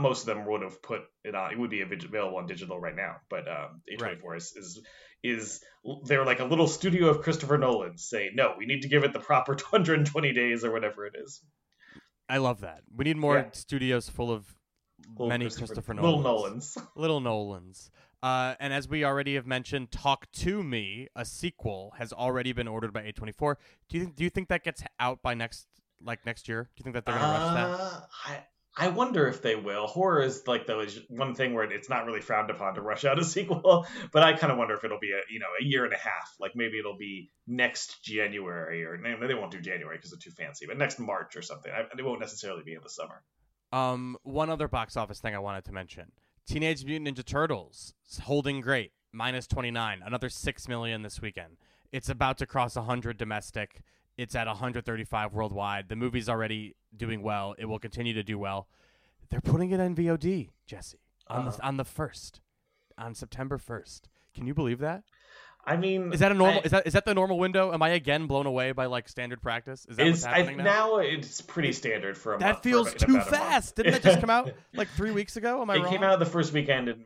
most 0.00 0.20
of 0.20 0.26
them 0.26 0.44
would 0.46 0.60
have 0.62 0.82
put 0.82 1.00
it 1.24 1.34
on. 1.34 1.52
It 1.52 1.58
would 1.58 1.70
be 1.70 1.80
available 1.80 2.36
on 2.36 2.46
digital 2.46 2.78
right 2.78 2.94
now, 2.94 3.16
but 3.30 3.48
um, 3.48 3.80
A24 3.90 4.36
is, 4.36 4.52
is 4.56 4.82
is 5.24 5.60
they're 6.04 6.26
like 6.26 6.40
a 6.40 6.44
little 6.44 6.68
studio 6.68 7.08
of 7.08 7.22
Christopher 7.22 7.56
Nolan 7.58 7.96
say 7.96 8.30
no, 8.34 8.54
we 8.58 8.66
need 8.66 8.82
to 8.82 8.88
give 8.88 9.02
it 9.04 9.12
the 9.14 9.18
proper 9.18 9.54
220 9.56 10.32
days 10.32 10.62
or 10.64 10.70
whatever 10.70 11.06
it 11.06 11.14
is. 11.24 11.40
I 12.28 12.36
love 12.38 12.60
that. 12.60 12.82
We 12.94 13.04
need 13.04 13.16
more 13.16 13.36
Yeah. 13.36 13.44
studios 13.52 14.08
full 14.10 14.30
of 14.30 14.44
Little 15.10 15.28
many 15.28 15.44
Christopher, 15.46 15.94
little 15.94 16.20
Nolans. 16.22 16.76
Nolans. 16.76 16.88
Little 16.96 17.20
Nolans. 17.20 17.90
Uh, 18.22 18.54
and 18.58 18.72
as 18.72 18.88
we 18.88 19.04
already 19.04 19.34
have 19.36 19.46
mentioned, 19.46 19.92
Talk 19.92 20.30
to 20.32 20.62
Me, 20.62 21.08
a 21.14 21.24
sequel, 21.24 21.94
has 21.98 22.12
already 22.12 22.52
been 22.52 22.66
ordered 22.66 22.92
by 22.92 23.02
A24. 23.02 23.56
Do 23.88 23.98
you 23.98 24.12
do 24.14 24.24
you 24.24 24.30
think 24.30 24.48
that 24.48 24.64
gets 24.64 24.82
out 24.98 25.22
by 25.22 25.34
next 25.34 25.66
like 26.02 26.26
next 26.26 26.48
year? 26.48 26.64
Do 26.64 26.80
you 26.80 26.84
think 26.84 26.94
that 26.94 27.04
they're 27.04 27.18
gonna 27.18 27.38
rush 27.38 27.54
that? 27.54 27.80
Uh, 27.80 28.00
I 28.26 28.38
I 28.80 28.88
wonder 28.88 29.26
if 29.26 29.42
they 29.42 29.56
will. 29.56 29.88
Horror 29.88 30.22
is 30.22 30.46
like 30.46 30.66
though 30.66 30.80
is 30.80 31.00
one 31.08 31.34
thing 31.34 31.52
where 31.52 31.64
it's 31.64 31.88
not 31.88 32.06
really 32.06 32.20
frowned 32.20 32.50
upon 32.50 32.74
to 32.74 32.80
rush 32.80 33.04
out 33.04 33.18
a 33.18 33.24
sequel, 33.36 33.86
but 34.12 34.22
I 34.22 34.34
kind 34.34 34.52
of 34.52 34.58
wonder 34.58 34.74
if 34.74 34.84
it'll 34.84 35.00
be 35.00 35.10
a 35.10 35.20
you 35.32 35.40
know 35.40 35.46
a 35.60 35.64
year 35.64 35.84
and 35.84 35.92
a 35.92 35.98
half. 35.98 36.34
Like 36.38 36.52
maybe 36.54 36.78
it'll 36.78 36.96
be 36.96 37.30
next 37.46 38.02
January 38.04 38.84
or 38.84 38.98
they 39.26 39.34
won't 39.34 39.50
do 39.50 39.60
January 39.60 39.96
because 39.96 40.10
they're 40.10 40.20
too 40.20 40.30
fancy, 40.30 40.66
but 40.66 40.78
next 40.78 41.00
March 41.00 41.36
or 41.36 41.42
something. 41.42 41.72
I, 41.72 41.80
it 41.96 42.04
won't 42.04 42.20
necessarily 42.20 42.62
be 42.64 42.74
in 42.74 42.82
the 42.82 42.90
summer. 42.90 43.22
Um, 43.72 44.16
one 44.22 44.48
other 44.48 44.68
box 44.68 44.96
office 44.96 45.18
thing 45.20 45.34
I 45.34 45.40
wanted 45.40 45.64
to 45.64 45.72
mention: 45.72 46.12
Teenage 46.48 46.82
Mutant 46.86 47.14
Ninja 47.18 47.22
Turtles 47.24 47.92
is 48.10 48.20
holding 48.20 48.62
great, 48.62 48.92
minus 49.12 49.46
twenty 49.46 49.70
nine, 49.70 50.00
another 50.02 50.30
six 50.30 50.66
million 50.66 51.02
this 51.02 51.20
weekend. 51.20 51.58
It's 51.92 52.08
about 52.08 52.38
to 52.38 52.46
cross 52.46 52.74
hundred 52.74 53.18
domestic. 53.18 53.82
It's 54.16 54.34
at 54.34 54.46
135 54.48 55.32
worldwide. 55.34 55.88
The 55.88 55.94
movie's 55.94 56.28
already 56.28 56.74
doing 56.96 57.22
well. 57.22 57.54
It 57.58 57.66
will 57.66 57.78
continue 57.78 58.14
to 58.14 58.22
do 58.24 58.36
well. 58.38 58.66
They're 59.30 59.40
putting 59.42 59.70
it 59.70 59.78
on 59.78 59.94
VOD, 59.94 60.48
Jesse, 60.66 60.98
on 61.28 61.42
Uh-huh. 61.46 61.50
the 61.56 61.62
on 61.66 61.76
the 61.76 61.84
first, 61.84 62.40
on 62.96 63.14
September 63.14 63.58
first. 63.58 64.08
Can 64.34 64.46
you 64.46 64.54
believe 64.54 64.78
that? 64.78 65.04
I 65.64 65.76
mean, 65.76 66.12
Is 66.14 66.20
that 66.20 66.32
a 66.32 66.34
normal? 66.34 66.60
I- 66.60 66.64
is 66.64 66.70
that 66.70 66.86
is 66.86 66.92
that 66.94 67.04
the 67.04 67.12
normal 67.14 67.38
window? 67.38 67.72
Am 67.74 67.82
I 67.82 67.90
again 67.90 68.26
blown 68.26 68.46
away 68.46 68.72
by 68.72 68.86
like 68.86 69.08
standard 69.08 69.42
practice? 69.42 69.84
Is 69.88 69.96
that 69.98 70.06
is 70.06 70.12
what's 70.12 70.24
happening 70.24 70.60
I, 70.60 70.64
now? 70.64 70.96
now 70.96 70.96
it's 70.98 71.40
pretty 71.42 71.72
standard 71.72 72.16
for 72.16 72.32
a 72.34 72.40
month. 72.40 72.40
That 72.40 72.56
for 72.56 72.62
feels 72.62 72.88
about- 72.88 73.02
in 73.02 73.06
too 73.08 73.14
about 73.16 73.28
a 73.28 73.30
month. 73.32 73.42
fast. 73.42 73.76
Didn't 73.76 73.92
that 73.92 74.02
just 74.02 74.20
come 74.20 74.30
out 74.30 74.50
like 74.74 74.88
three 74.96 75.10
weeks 75.10 75.36
ago? 75.36 75.60
Am 75.60 75.68
I 75.68 75.74
it 75.74 75.78
wrong? 75.80 75.90
came 75.92 76.02
out 76.02 76.18
the 76.20 76.26
first 76.26 76.52
weekend 76.54 76.88
in, 76.88 76.94
in 76.96 77.04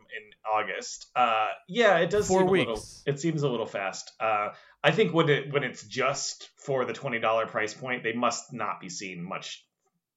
August. 0.54 1.06
Uh, 1.16 1.48
yeah, 1.68 1.98
it 1.98 2.10
does 2.10 2.28
Four 2.28 2.40
seem 2.40 2.48
a 2.48 2.50
little. 2.52 2.74
weeks. 2.74 3.02
It 3.06 3.18
seems 3.20 3.42
a 3.42 3.48
little 3.48 3.66
fast. 3.66 4.12
Uh, 4.20 4.50
I 4.84 4.92
think 4.92 5.12
when 5.12 5.28
it 5.28 5.52
when 5.52 5.64
it's 5.64 5.82
just 5.84 6.48
for 6.56 6.84
the 6.84 6.92
twenty 6.92 7.18
dollar 7.18 7.46
price 7.46 7.74
point, 7.74 8.04
they 8.04 8.12
must 8.12 8.52
not 8.52 8.80
be 8.80 8.88
seeing 8.88 9.22
much 9.24 9.64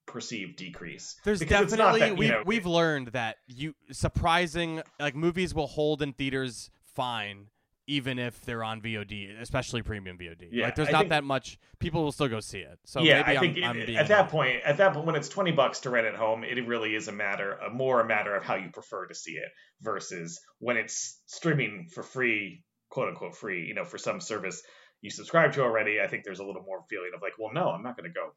perceived 0.06 0.56
decrease. 0.56 1.16
There's 1.24 1.40
Because 1.40 1.70
definitely 1.72 2.00
that, 2.00 2.16
we've 2.16 2.30
know, 2.30 2.42
we've 2.46 2.66
learned 2.66 3.08
that 3.08 3.38
you 3.48 3.74
surprising 3.90 4.82
like 5.00 5.16
movies 5.16 5.52
will 5.52 5.66
hold 5.66 6.00
in 6.00 6.12
theaters 6.12 6.70
fine 6.94 7.46
even 7.86 8.18
if 8.18 8.40
they're 8.44 8.64
on 8.64 8.80
VOD, 8.80 9.40
especially 9.40 9.82
premium 9.82 10.18
VOD. 10.18 10.48
Yeah, 10.50 10.64
like 10.66 10.74
there's 10.74 10.88
I 10.88 10.92
not 10.92 10.98
think- 11.00 11.10
that 11.10 11.24
much 11.24 11.58
people 11.78 12.02
will 12.02 12.12
still 12.12 12.28
go 12.28 12.40
see 12.40 12.58
it. 12.58 12.78
So 12.84 13.00
yeah, 13.00 13.22
maybe 13.22 13.36
I 13.36 13.40
think 13.40 13.56
it- 13.56 13.64
I'm 13.64 13.76
being 13.86 13.98
at 13.98 14.08
that 14.08 14.28
point, 14.28 14.62
at 14.64 14.78
that 14.78 14.92
point, 14.92 15.06
when 15.06 15.14
it's 15.16 15.28
twenty 15.28 15.52
bucks 15.52 15.80
to 15.80 15.90
rent 15.90 16.06
at 16.06 16.14
home, 16.16 16.44
it 16.44 16.66
really 16.66 16.94
is 16.94 17.08
a 17.08 17.12
matter, 17.12 17.52
a 17.52 17.70
more 17.70 18.00
a 18.00 18.06
matter 18.06 18.34
of 18.34 18.44
how 18.44 18.56
you 18.56 18.70
prefer 18.70 19.06
to 19.06 19.14
see 19.14 19.32
it 19.32 19.48
versus 19.82 20.40
when 20.58 20.76
it's 20.76 21.20
streaming 21.26 21.88
for 21.94 22.02
free 22.02 22.64
quote 22.88 23.08
unquote 23.08 23.36
free, 23.36 23.64
you 23.66 23.74
know, 23.74 23.84
for 23.84 23.98
some 23.98 24.20
service 24.20 24.62
you 25.02 25.10
subscribe 25.10 25.52
to 25.52 25.62
already, 25.62 26.00
I 26.00 26.06
think 26.08 26.24
there's 26.24 26.38
a 26.38 26.44
little 26.44 26.62
more 26.62 26.82
feeling 26.88 27.10
of 27.14 27.20
like, 27.20 27.34
well, 27.38 27.52
no, 27.52 27.68
I'm 27.68 27.82
not 27.82 27.96
going 27.98 28.10
to 28.10 28.14
go 28.14 28.30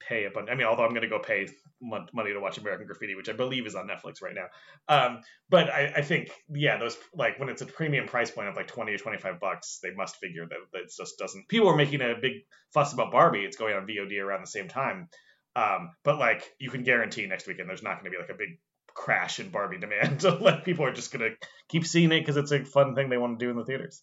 pay 0.00 0.24
a 0.24 0.30
bunch. 0.30 0.48
I 0.50 0.54
mean, 0.54 0.66
although 0.66 0.84
I'm 0.84 0.90
going 0.90 1.02
to 1.02 1.08
go 1.08 1.18
pay 1.18 1.48
money 1.80 2.32
to 2.32 2.40
watch 2.40 2.58
American 2.58 2.86
Graffiti, 2.86 3.14
which 3.14 3.28
I 3.28 3.32
believe 3.32 3.66
is 3.66 3.74
on 3.74 3.88
Netflix 3.88 4.22
right 4.22 4.34
now. 4.34 4.46
Um, 4.88 5.20
but 5.48 5.70
I, 5.70 5.92
I 5.96 6.02
think, 6.02 6.30
yeah, 6.48 6.78
those 6.78 6.96
like 7.14 7.38
when 7.38 7.48
it's 7.48 7.62
a 7.62 7.66
premium 7.66 8.06
price 8.06 8.30
point 8.30 8.48
of 8.48 8.56
like 8.56 8.66
20 8.66 8.92
or 8.92 8.98
25 8.98 9.40
bucks, 9.40 9.78
they 9.82 9.92
must 9.94 10.16
figure 10.16 10.46
that 10.46 10.78
it 10.78 10.92
just 10.96 11.18
doesn't. 11.18 11.48
People 11.48 11.68
are 11.68 11.76
making 11.76 12.00
a 12.00 12.14
big 12.20 12.32
fuss 12.72 12.92
about 12.92 13.12
Barbie. 13.12 13.40
It's 13.40 13.56
going 13.56 13.74
on 13.74 13.86
VOD 13.86 14.20
around 14.20 14.42
the 14.42 14.46
same 14.46 14.68
time. 14.68 15.08
Um, 15.56 15.90
but 16.04 16.18
like 16.18 16.44
you 16.58 16.70
can 16.70 16.84
guarantee 16.84 17.26
next 17.26 17.46
weekend 17.46 17.68
there's 17.68 17.82
not 17.82 18.00
going 18.00 18.04
to 18.04 18.10
be 18.10 18.20
like 18.20 18.30
a 18.30 18.38
big 18.38 18.58
crash 18.94 19.40
in 19.40 19.50
Barbie 19.50 19.78
demand. 19.78 20.22
like 20.40 20.64
people 20.64 20.84
are 20.84 20.92
just 20.92 21.12
going 21.12 21.30
to 21.30 21.36
keep 21.68 21.86
seeing 21.86 22.12
it 22.12 22.20
because 22.20 22.36
it's 22.36 22.52
a 22.52 22.64
fun 22.64 22.94
thing 22.94 23.08
they 23.08 23.18
want 23.18 23.38
to 23.38 23.44
do 23.44 23.50
in 23.50 23.56
the 23.56 23.64
theaters. 23.64 24.02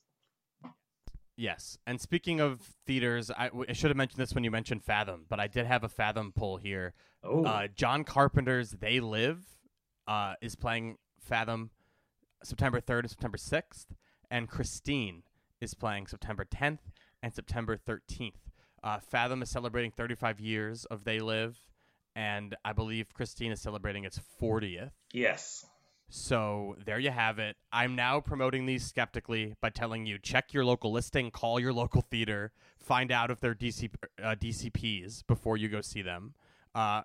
Yes. 1.38 1.78
And 1.86 2.02
speaking 2.02 2.40
of 2.40 2.60
theaters, 2.86 3.30
I, 3.30 3.46
w- 3.48 3.66
I 3.70 3.74
should 3.74 3.90
have 3.92 3.98
mentioned 3.98 4.20
this 4.20 4.34
when 4.34 4.44
you 4.44 4.50
mentioned 4.52 4.84
Fathom, 4.84 5.26
but 5.30 5.40
I 5.40 5.48
did 5.48 5.68
have 5.68 5.84
a 5.84 5.90
Fathom 5.90 6.32
pull 6.36 6.58
here. 6.58 6.94
Oh, 7.24 7.46
Uh, 7.46 7.68
John 7.68 8.04
Carpenter's 8.04 8.72
They 8.72 9.00
Live 9.00 9.44
uh, 10.08 10.34
is 10.42 10.56
playing 10.56 10.98
Fathom 11.20 11.70
September 12.44 12.82
3rd 12.82 13.00
and 13.02 13.10
September 13.10 13.38
6th, 13.38 13.86
and 14.32 14.48
Christine 14.50 15.24
is 15.62 15.74
playing 15.74 16.08
September 16.08 16.44
10th 16.46 16.80
and 17.22 17.34
September 17.34 17.78
13th. 17.78 18.34
Uh, 18.84 19.00
Fathom 19.00 19.42
is 19.42 19.50
celebrating 19.50 19.92
35 19.92 20.40
years 20.40 20.86
of 20.86 21.04
They 21.04 21.20
Live, 21.20 21.58
and 22.16 22.56
I 22.66 22.74
believe 22.74 23.14
Christine 23.14 23.52
is 23.52 23.62
celebrating 23.62 24.06
its 24.06 24.20
40th. 24.42 24.92
yes. 25.14 25.66
So 26.10 26.78
there 26.86 27.00
you 27.00 27.12
have 27.12 27.38
it. 27.38 27.58
I'm 27.72 27.96
now 27.96 28.22
promoting 28.22 28.66
these 28.66 28.86
skeptically 28.86 29.56
by 29.62 29.70
telling 29.70 30.06
you 30.06 30.18
check 30.18 30.54
your 30.54 30.64
local 30.64 30.92
listing, 30.92 31.32
call 31.32 31.60
your 31.60 31.74
local 31.74 32.02
theater, 32.02 32.54
find 32.80 33.12
out 33.12 33.30
if 33.30 33.42
they're 33.42 33.56
DC, 33.56 33.90
uh, 34.24 34.36
DCPs 34.36 35.28
before 35.28 35.58
you 35.58 35.68
go 35.68 35.82
see 35.82 36.02
them. 36.02 36.34
Uh, 36.74 37.02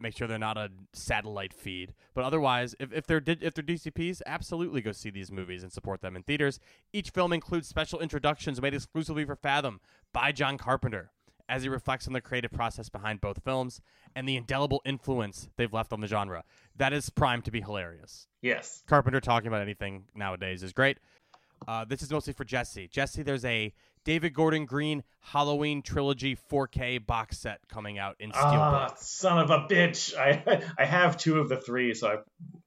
make 0.00 0.16
sure 0.16 0.28
they're 0.28 0.38
not 0.38 0.56
a 0.56 0.70
satellite 0.92 1.52
feed. 1.52 1.94
But 2.14 2.24
otherwise, 2.24 2.74
if, 2.78 2.92
if 2.92 3.06
they're 3.06 3.22
if 3.26 3.54
they're 3.54 3.64
DCPs, 3.64 4.22
absolutely 4.26 4.80
go 4.80 4.92
see 4.92 5.10
these 5.10 5.32
movies 5.32 5.62
and 5.62 5.72
support 5.72 6.00
them 6.00 6.14
in 6.14 6.22
theaters. 6.22 6.60
Each 6.92 7.10
film 7.10 7.32
includes 7.32 7.68
special 7.68 8.00
introductions 8.00 8.62
made 8.62 8.74
exclusively 8.74 9.24
for 9.24 9.36
Fathom 9.36 9.80
by 10.12 10.30
John 10.32 10.58
Carpenter 10.58 11.10
as 11.48 11.62
he 11.62 11.68
reflects 11.68 12.06
on 12.06 12.12
the 12.12 12.20
creative 12.20 12.52
process 12.52 12.88
behind 12.88 13.20
both 13.20 13.42
films 13.44 13.80
and 14.16 14.28
the 14.28 14.36
indelible 14.36 14.80
influence 14.84 15.48
they've 15.56 15.72
left 15.72 15.92
on 15.92 16.00
the 16.00 16.06
genre. 16.06 16.44
That 16.76 16.92
is 16.92 17.08
primed 17.10 17.44
to 17.44 17.50
be 17.50 17.60
hilarious. 17.60 18.26
Yes. 18.42 18.82
Carpenter 18.88 19.20
talking 19.20 19.48
about 19.48 19.62
anything 19.62 20.04
nowadays 20.14 20.62
is 20.62 20.72
great. 20.72 20.98
Uh, 21.68 21.84
this 21.84 22.02
is 22.02 22.10
mostly 22.10 22.32
for 22.32 22.44
Jesse. 22.44 22.88
Jesse, 22.88 23.22
there's 23.22 23.44
a 23.44 23.72
David 24.04 24.34
Gordon 24.34 24.66
Green 24.66 25.02
Halloween 25.20 25.80
trilogy 25.82 26.36
4K 26.36 27.06
box 27.06 27.38
set 27.38 27.60
coming 27.68 27.96
out 27.98 28.16
in 28.18 28.32
Ah, 28.34 28.88
Steelbook. 28.90 28.98
son 28.98 29.38
of 29.38 29.50
a 29.50 29.60
bitch! 29.66 30.14
I 30.16 30.62
I 30.78 30.84
have 30.84 31.16
two 31.16 31.38
of 31.38 31.48
the 31.48 31.56
three, 31.56 31.94
so 31.94 32.08
I, 32.08 32.16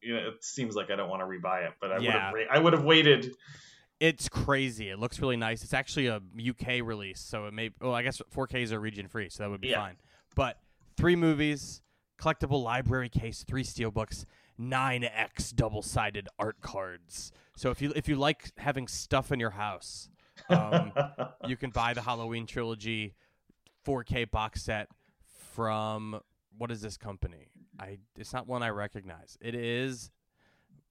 you 0.01 0.15
know, 0.15 0.29
it 0.29 0.43
seems 0.43 0.75
like 0.75 0.89
I 0.89 0.95
don't 0.95 1.09
want 1.09 1.21
to 1.21 1.25
rebuy 1.27 1.67
it, 1.67 1.73
but 1.79 1.91
I 1.91 1.95
would 1.95 2.03
Yeah. 2.03 2.31
have 2.31 2.33
I 2.49 2.57
would 2.57 2.73
have 2.73 2.83
waited. 2.83 3.35
It's 3.99 4.29
crazy. 4.29 4.89
It 4.89 4.97
looks 4.99 5.19
really 5.19 5.37
nice. 5.37 5.63
It's 5.63 5.73
actually 5.73 6.07
a 6.07 6.21
UK 6.39 6.81
release, 6.83 7.19
so 7.19 7.45
it 7.45 7.53
may. 7.53 7.71
Well, 7.81 7.93
I 7.93 8.01
guess 8.03 8.19
4Ks 8.33 8.71
are 8.71 8.79
region 8.79 9.07
free, 9.07 9.29
so 9.29 9.43
that 9.43 9.49
would 9.49 9.61
be 9.61 9.69
Yeah. 9.69 9.81
fine. 9.81 9.97
But 10.35 10.59
three 10.95 11.15
movies, 11.15 11.81
collectible 12.19 12.63
library 12.63 13.09
case, 13.09 13.43
three 13.47 13.63
steelbooks, 13.63 14.25
nine 14.57 15.03
X 15.03 15.51
double 15.51 15.81
sided 15.81 16.27
art 16.39 16.61
cards. 16.61 17.31
So 17.55 17.71
if 17.71 17.81
you 17.81 17.93
if 17.95 18.07
you 18.07 18.15
like 18.15 18.51
having 18.57 18.87
stuff 18.87 19.31
in 19.31 19.39
your 19.39 19.51
house, 19.51 20.09
um, 20.49 20.91
you 21.47 21.57
can 21.57 21.69
buy 21.69 21.93
the 21.93 22.01
Halloween 22.01 22.45
trilogy 22.45 23.15
4K 23.85 24.29
box 24.29 24.63
set 24.63 24.89
from 25.53 26.19
what 26.57 26.71
is 26.71 26.81
this 26.81 26.97
company? 26.97 27.49
I 27.79 27.99
it's 28.17 28.33
not 28.33 28.47
one 28.47 28.63
I 28.63 28.69
recognize. 28.69 29.37
It 29.41 29.55
is 29.55 30.11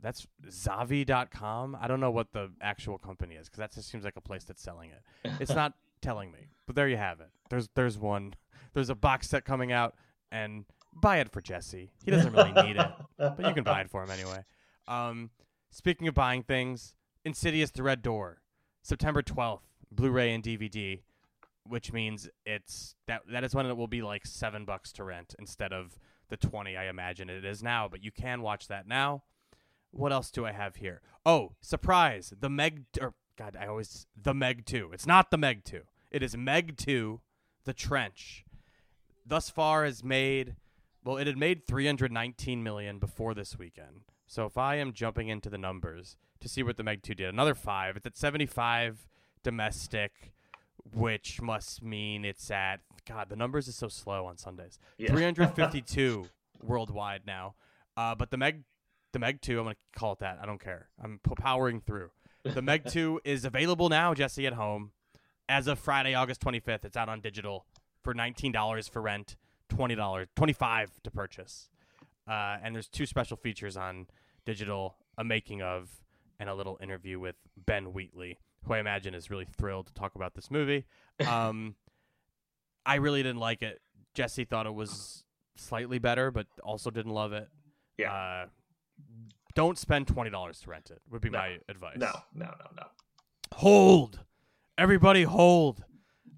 that's 0.01 0.27
Zavvi.com. 0.47 1.77
I 1.81 1.89
don't 1.89 2.01
know 2.01 2.11
what 2.11 2.33
the 2.33 2.51
actual 2.61 2.99
company 2.99 3.35
is 3.35 3.49
because 3.49 3.59
that 3.59 3.73
just 3.73 3.91
seems 3.91 4.05
like 4.05 4.17
a 4.17 4.21
place 4.21 4.45
that's 4.45 4.63
selling 4.63 4.91
it. 4.91 5.33
It's 5.41 5.55
not 5.55 5.73
telling 6.03 6.31
me, 6.31 6.49
but 6.67 6.77
there 6.77 6.89
you 6.89 6.97
have 6.97 7.21
it. 7.21 7.31
There's 7.51 7.69
there's 7.75 7.99
one. 7.99 8.35
There's 8.75 8.91
a 8.91 8.95
box 8.95 9.29
set 9.29 9.45
coming 9.45 9.73
out, 9.73 9.95
and 10.31 10.65
buy 11.01 11.19
it 11.19 11.31
for 11.31 11.41
Jesse. 11.41 11.91
He 12.05 12.11
doesn't 12.11 12.33
really 12.33 12.53
need 12.53 12.77
it, 12.77 12.91
but 13.19 13.47
you 13.47 13.55
can 13.55 13.65
buy 13.65 13.81
it 13.81 13.91
for 13.91 14.03
him 14.03 14.11
anyway. 14.11 14.45
Um, 14.89 15.31
speaking 15.69 16.07
of 16.07 16.15
buying 16.15 16.45
things, 16.45 16.95
Insidious: 17.25 17.73
The 17.73 17.83
Red 17.83 18.03
Door, 18.03 18.39
September 18.83 19.21
12th, 19.21 19.63
Blu-ray 19.91 20.33
and 20.33 20.45
DVD, 20.45 21.01
which 21.65 21.93
means 21.93 22.29
it's 22.45 22.95
that 23.09 23.23
that 23.29 23.43
is 23.43 23.53
when 23.53 23.67
it 23.67 23.77
will 23.77 23.89
be 23.89 24.01
like 24.01 24.25
seven 24.25 24.65
bucks 24.65 24.93
to 24.93 25.03
rent 25.03 25.35
instead 25.41 25.73
of 25.73 25.99
the 26.29 26.37
20 26.37 26.77
I 26.77 26.85
imagine 26.85 27.29
it 27.29 27.45
is 27.45 27.65
now. 27.65 27.89
But 27.89 28.05
you 28.05 28.13
can 28.13 28.43
watch 28.43 28.69
that 28.69 28.87
now. 28.87 29.25
What 29.91 30.13
else 30.13 30.31
do 30.31 30.47
I 30.47 30.53
have 30.53 30.77
here? 30.77 31.01
Oh, 31.25 31.55
surprise! 31.61 32.33
The 32.39 32.49
Meg 32.49 32.85
or 33.01 33.15
God, 33.37 33.57
I 33.61 33.67
always 33.67 34.07
the 34.17 34.35
Meg 34.35 34.65
2. 34.65 34.91
It's 34.93 35.07
not 35.07 35.31
the 35.31 35.39
Meg 35.39 35.65
2. 35.65 35.81
It 36.11 36.23
is 36.23 36.37
Meg 36.37 36.77
2, 36.77 37.21
The 37.65 37.75
Trench. 37.75 38.45
Thus 39.27 39.51
far 39.51 39.85
has 39.85 40.05
made 40.05 40.55
well, 41.07 41.17
it 41.17 41.27
had 41.29 41.39
made 41.39 41.67
319 41.67 42.63
million 42.63 42.99
before 42.99 43.33
this 43.33 43.57
weekend. 43.57 44.03
So 44.27 44.45
if 44.45 44.59
I 44.59 44.75
am 44.75 44.93
jumping 44.93 45.29
into 45.29 45.49
the 45.49 45.57
numbers 45.57 46.17
to 46.41 46.49
see 46.49 46.65
what 46.65 46.77
the 46.77 46.83
Meg 46.83 47.03
2 47.03 47.15
did, 47.15 47.29
another 47.29 47.55
5. 47.55 47.97
It's 47.97 48.07
at 48.07 48.17
75 48.17 49.07
domestic, 49.45 50.33
which 50.93 51.41
must 51.41 51.81
mean 51.81 52.25
it's 52.25 52.51
at 52.51 52.81
God, 53.09 53.29
the 53.29 53.37
numbers 53.37 53.69
is 53.69 53.77
so 53.77 53.87
slow 53.87 54.27
on 54.27 54.37
Sundays. 54.37 54.81
Yeah. 54.99 55.13
352 55.13 56.27
worldwide 56.63 57.23
now. 57.25 57.55
Uh, 57.97 58.17
but 58.17 58.33
the 58.33 58.37
Meg 58.37 58.65
the 59.13 59.21
Meg 59.21 59.41
2, 59.41 59.59
I'm 59.59 59.65
going 59.65 59.77
to 59.77 59.99
call 59.99 60.13
it 60.13 60.19
that. 60.19 60.39
I 60.43 60.45
don't 60.47 60.61
care. 60.61 60.89
I'm 61.03 61.21
p- 61.23 61.35
powering 61.37 61.81
through. 61.81 62.11
The 62.43 62.61
Meg 62.61 62.85
2 62.91 63.21
is 63.25 63.45
available 63.45 63.89
now, 63.89 64.13
Jesse, 64.13 64.47
at 64.47 64.55
home. 64.55 64.91
As 65.49 65.69
of 65.69 65.79
Friday, 65.79 66.15
August 66.15 66.41
25th, 66.41 66.85
it's 66.85 66.97
out 66.97 67.09
on 67.09 67.21
digital 67.21 67.65
for 68.03 68.13
$19 68.13 68.91
for 68.91 69.01
rent, 69.01 69.37
$20, 69.71 70.27
25 70.37 70.91
to 71.03 71.11
purchase. 71.11 71.69
Uh, 72.29 72.57
and 72.63 72.75
there's 72.75 72.89
two 72.89 73.07
special 73.07 73.37
features 73.37 73.77
on 73.77 74.07
digital, 74.45 74.97
a 75.19 75.25
making 75.25 75.63
of 75.63 75.89
and 76.39 76.49
a 76.51 76.55
little 76.55 76.79
interview 76.83 77.19
with 77.19 77.37
Ben 77.57 77.93
Wheatley, 77.93 78.39
who 78.65 78.75
I 78.75 78.79
imagine 78.79 79.15
is 79.15 79.31
really 79.31 79.47
thrilled 79.57 79.87
to 79.87 79.95
talk 79.95 80.15
about 80.15 80.35
this 80.35 80.51
movie. 80.51 80.85
Um, 81.27 81.77
I 82.85 82.97
really 82.97 83.23
didn't 83.23 83.41
like 83.41 83.63
it. 83.63 83.81
Jesse 84.13 84.45
thought 84.45 84.67
it 84.67 84.75
was 84.75 85.25
slightly 85.57 85.99
better, 85.99 86.31
but 86.31 86.47
also 86.63 86.91
didn't 86.91 87.13
love 87.13 87.33
it. 87.33 87.49
Yeah. 87.97 88.13
Uh, 88.13 88.47
don't 89.55 89.79
spend 89.79 90.07
twenty 90.09 90.29
dollars 90.29 90.61
to 90.61 90.71
rent 90.71 90.91
it. 90.91 91.01
Would 91.11 91.23
be 91.23 91.31
No. 91.31 91.39
my 91.39 91.59
advice. 91.71 91.97
No, 91.97 92.13
no, 92.35 92.45
no, 92.45 92.67
no. 92.77 92.83
Hold, 93.55 94.21
everybody, 94.77 95.23
hold. 95.23 95.85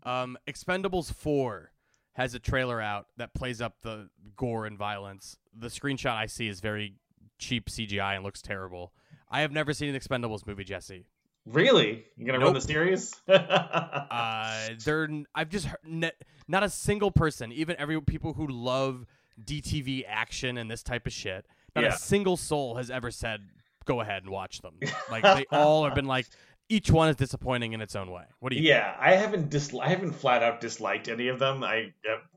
Um, 0.05 0.39
Expendables 0.47 1.13
Four 1.13 1.73
has 2.19 2.35
a 2.35 2.39
trailer 2.39 2.81
out 2.81 3.07
that 3.17 3.33
plays 3.33 3.61
up 3.63 3.77
the 3.83 4.11
gore 4.37 4.67
and 4.67 4.77
violence. 4.77 5.39
The 5.57 5.69
screenshot 5.69 6.11
I 6.17 6.27
see 6.27 6.49
is 6.49 6.61
very 6.61 6.95
cheap 7.39 7.71
CGI 7.71 8.17
and 8.17 8.25
looks 8.25 8.43
terrible. 8.43 8.93
I 9.31 9.41
have 9.43 9.53
never 9.53 9.73
seen 9.73 9.95
an 9.95 9.99
Expendables 9.99 10.47
movie, 10.47 10.65
Jesse. 10.65 11.07
Really? 11.47 12.05
You 12.17 12.27
gonna 12.27 12.41
run 12.41 12.53
the 12.55 12.61
series? 12.61 13.15
Uh, 13.29 14.69
they're 14.85 15.09
I've 15.35 15.49
just 15.49 15.67
heard, 15.67 15.79
ne- 15.85 16.11
not 16.49 16.63
a 16.63 16.69
single 16.69 17.11
person, 17.11 17.53
even 17.53 17.77
every 17.79 18.01
people 18.03 18.33
who 18.33 18.47
love 18.49 19.07
DTV 19.43 20.05
action 20.09 20.59
and 20.59 20.71
this 20.71 20.83
type 20.83 21.07
of 21.07 21.13
shit, 21.13 21.47
not 21.75 21.85
Yeah. 21.85 21.95
a 21.95 21.97
single 21.97 22.37
soul 22.37 22.77
has 22.77 22.91
ever 22.91 23.11
said 23.11 23.41
go 23.85 24.01
ahead 24.01 24.23
and 24.23 24.31
watch 24.33 24.61
them. 24.61 24.75
Like 25.11 25.23
they 25.23 25.47
all 25.51 25.85
have 25.85 25.95
been 25.95 26.05
like 26.07 26.27
each 26.69 26.91
one 26.91 27.09
is 27.09 27.17
disappointing 27.17 27.73
in 27.73 27.81
its 27.81 27.97
own 27.97 28.11
way. 28.11 28.25
What 28.41 28.53
do 28.53 28.59
you? 28.59 28.69
yeah, 28.69 28.95
I 28.99 29.15
haven't 29.15 29.51
dis- 29.51 29.75
I 29.75 29.89
haven't 29.89 30.13
flat 30.13 30.43
out 30.43 30.61
disliked 30.61 31.09
any 31.09 31.29
of 31.29 31.39
them. 31.39 31.65
I 31.65 31.93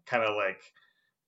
kind 0.05 0.23
of 0.23 0.35
like, 0.35 0.61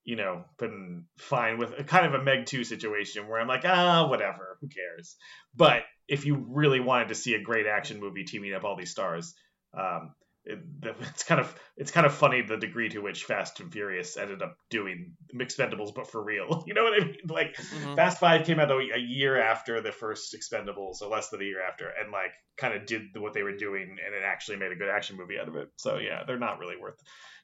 you 0.04 0.16
know, 0.16 0.46
been 0.58 1.06
fine 1.18 1.58
with 1.58 1.88
kind 1.88 2.06
of 2.06 2.14
a 2.14 2.24
Meg 2.24 2.46
two 2.46 2.64
situation 2.64 3.28
where 3.28 3.40
I'm 3.40 3.48
like, 3.48 3.66
ah, 3.66 4.08
whatever, 4.08 4.58
who 4.62 4.68
cares? 4.68 5.16
But 5.56 5.84
if 6.08 6.26
you 6.26 6.46
really 6.50 6.80
wanted 6.80 7.10
to 7.10 7.16
see 7.16 7.34
a 7.34 7.42
great 7.42 7.68
action 7.68 8.00
movie 8.00 8.24
teaming 8.24 8.54
up 8.54 8.64
all 8.64 8.76
these 8.76 8.92
stars, 8.92 9.34
um, 9.78 10.14
it, 10.46 10.60
it's 11.02 11.24
kind 11.24 11.40
of 11.40 11.56
it's 11.78 11.92
kind 11.92 12.06
of 12.06 12.14
funny 12.14 12.42
the 12.42 12.58
degree 12.58 12.90
to 12.90 13.00
which 13.00 13.24
Fast 13.26 13.60
and 13.60 13.72
Furious 13.72 14.18
ended 14.18 14.42
up 14.42 14.58
doing 14.70 15.14
Expendables, 15.36 15.94
but 15.94 16.08
for 16.10 16.24
real. 16.24 16.64
You 16.68 16.74
know 16.74 16.84
what 16.84 17.02
I 17.02 17.06
mean? 17.06 17.18
Like 17.28 17.56
Mhm. 17.56 17.96
Fast 17.96 18.20
Five 18.20 18.46
came 18.46 18.60
out 18.60 18.72
a, 18.72 18.76
a 18.76 19.00
year 19.00 19.40
after 19.40 19.82
the 19.82 19.92
first 19.92 20.36
Expendables, 20.36 20.96
so 20.96 21.10
less 21.10 21.30
than 21.30 21.42
a 21.42 21.46
year 21.46 21.62
after, 21.62 21.88
and 21.88 22.12
like 22.12 22.32
kind 22.58 22.74
of 22.74 22.86
did 22.86 23.04
what 23.18 23.34
they 23.34 23.44
were 23.44 23.56
doing, 23.56 23.98
and 24.06 24.14
it 24.16 24.24
actually 24.26 24.58
made 24.58 24.72
a 24.72 24.76
good 24.76 24.90
action 24.90 25.18
movie 25.18 25.40
out 25.40 25.48
of 25.48 25.56
it. 25.56 25.70
So 25.78 25.98
yeah, 25.98 26.24
they're 26.26 26.40
not 26.40 26.60
really 26.60 26.78
worth. 26.78 27.00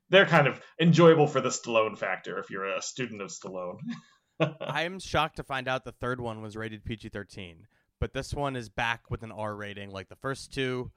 They're 0.10 0.26
kind 0.26 0.48
of 0.48 0.60
enjoyable 0.82 1.28
for 1.28 1.40
the 1.40 1.50
Stallone 1.50 1.98
factor 1.98 2.40
if 2.40 2.50
you're 2.50 2.66
a 2.66 2.82
student 2.82 3.22
of 3.22 3.30
Stallone. 3.30 3.78
I 4.62 4.84
am 4.84 5.00
shocked 5.00 5.36
to 5.38 5.44
find 5.44 5.68
out 5.68 5.84
the 5.84 5.92
third 5.92 6.20
one 6.22 6.42
was 6.42 6.56
rated 6.56 6.84
PG 6.86 7.10
thirteen, 7.10 7.68
but 8.00 8.14
this 8.14 8.34
one 8.34 8.56
is 8.56 8.70
back 8.70 9.12
with 9.12 9.24
an 9.24 9.32
R 9.32 9.56
rating 9.56 9.92
like 9.92 10.10
the 10.10 10.16
first 10.16 10.54
two. 10.54 10.92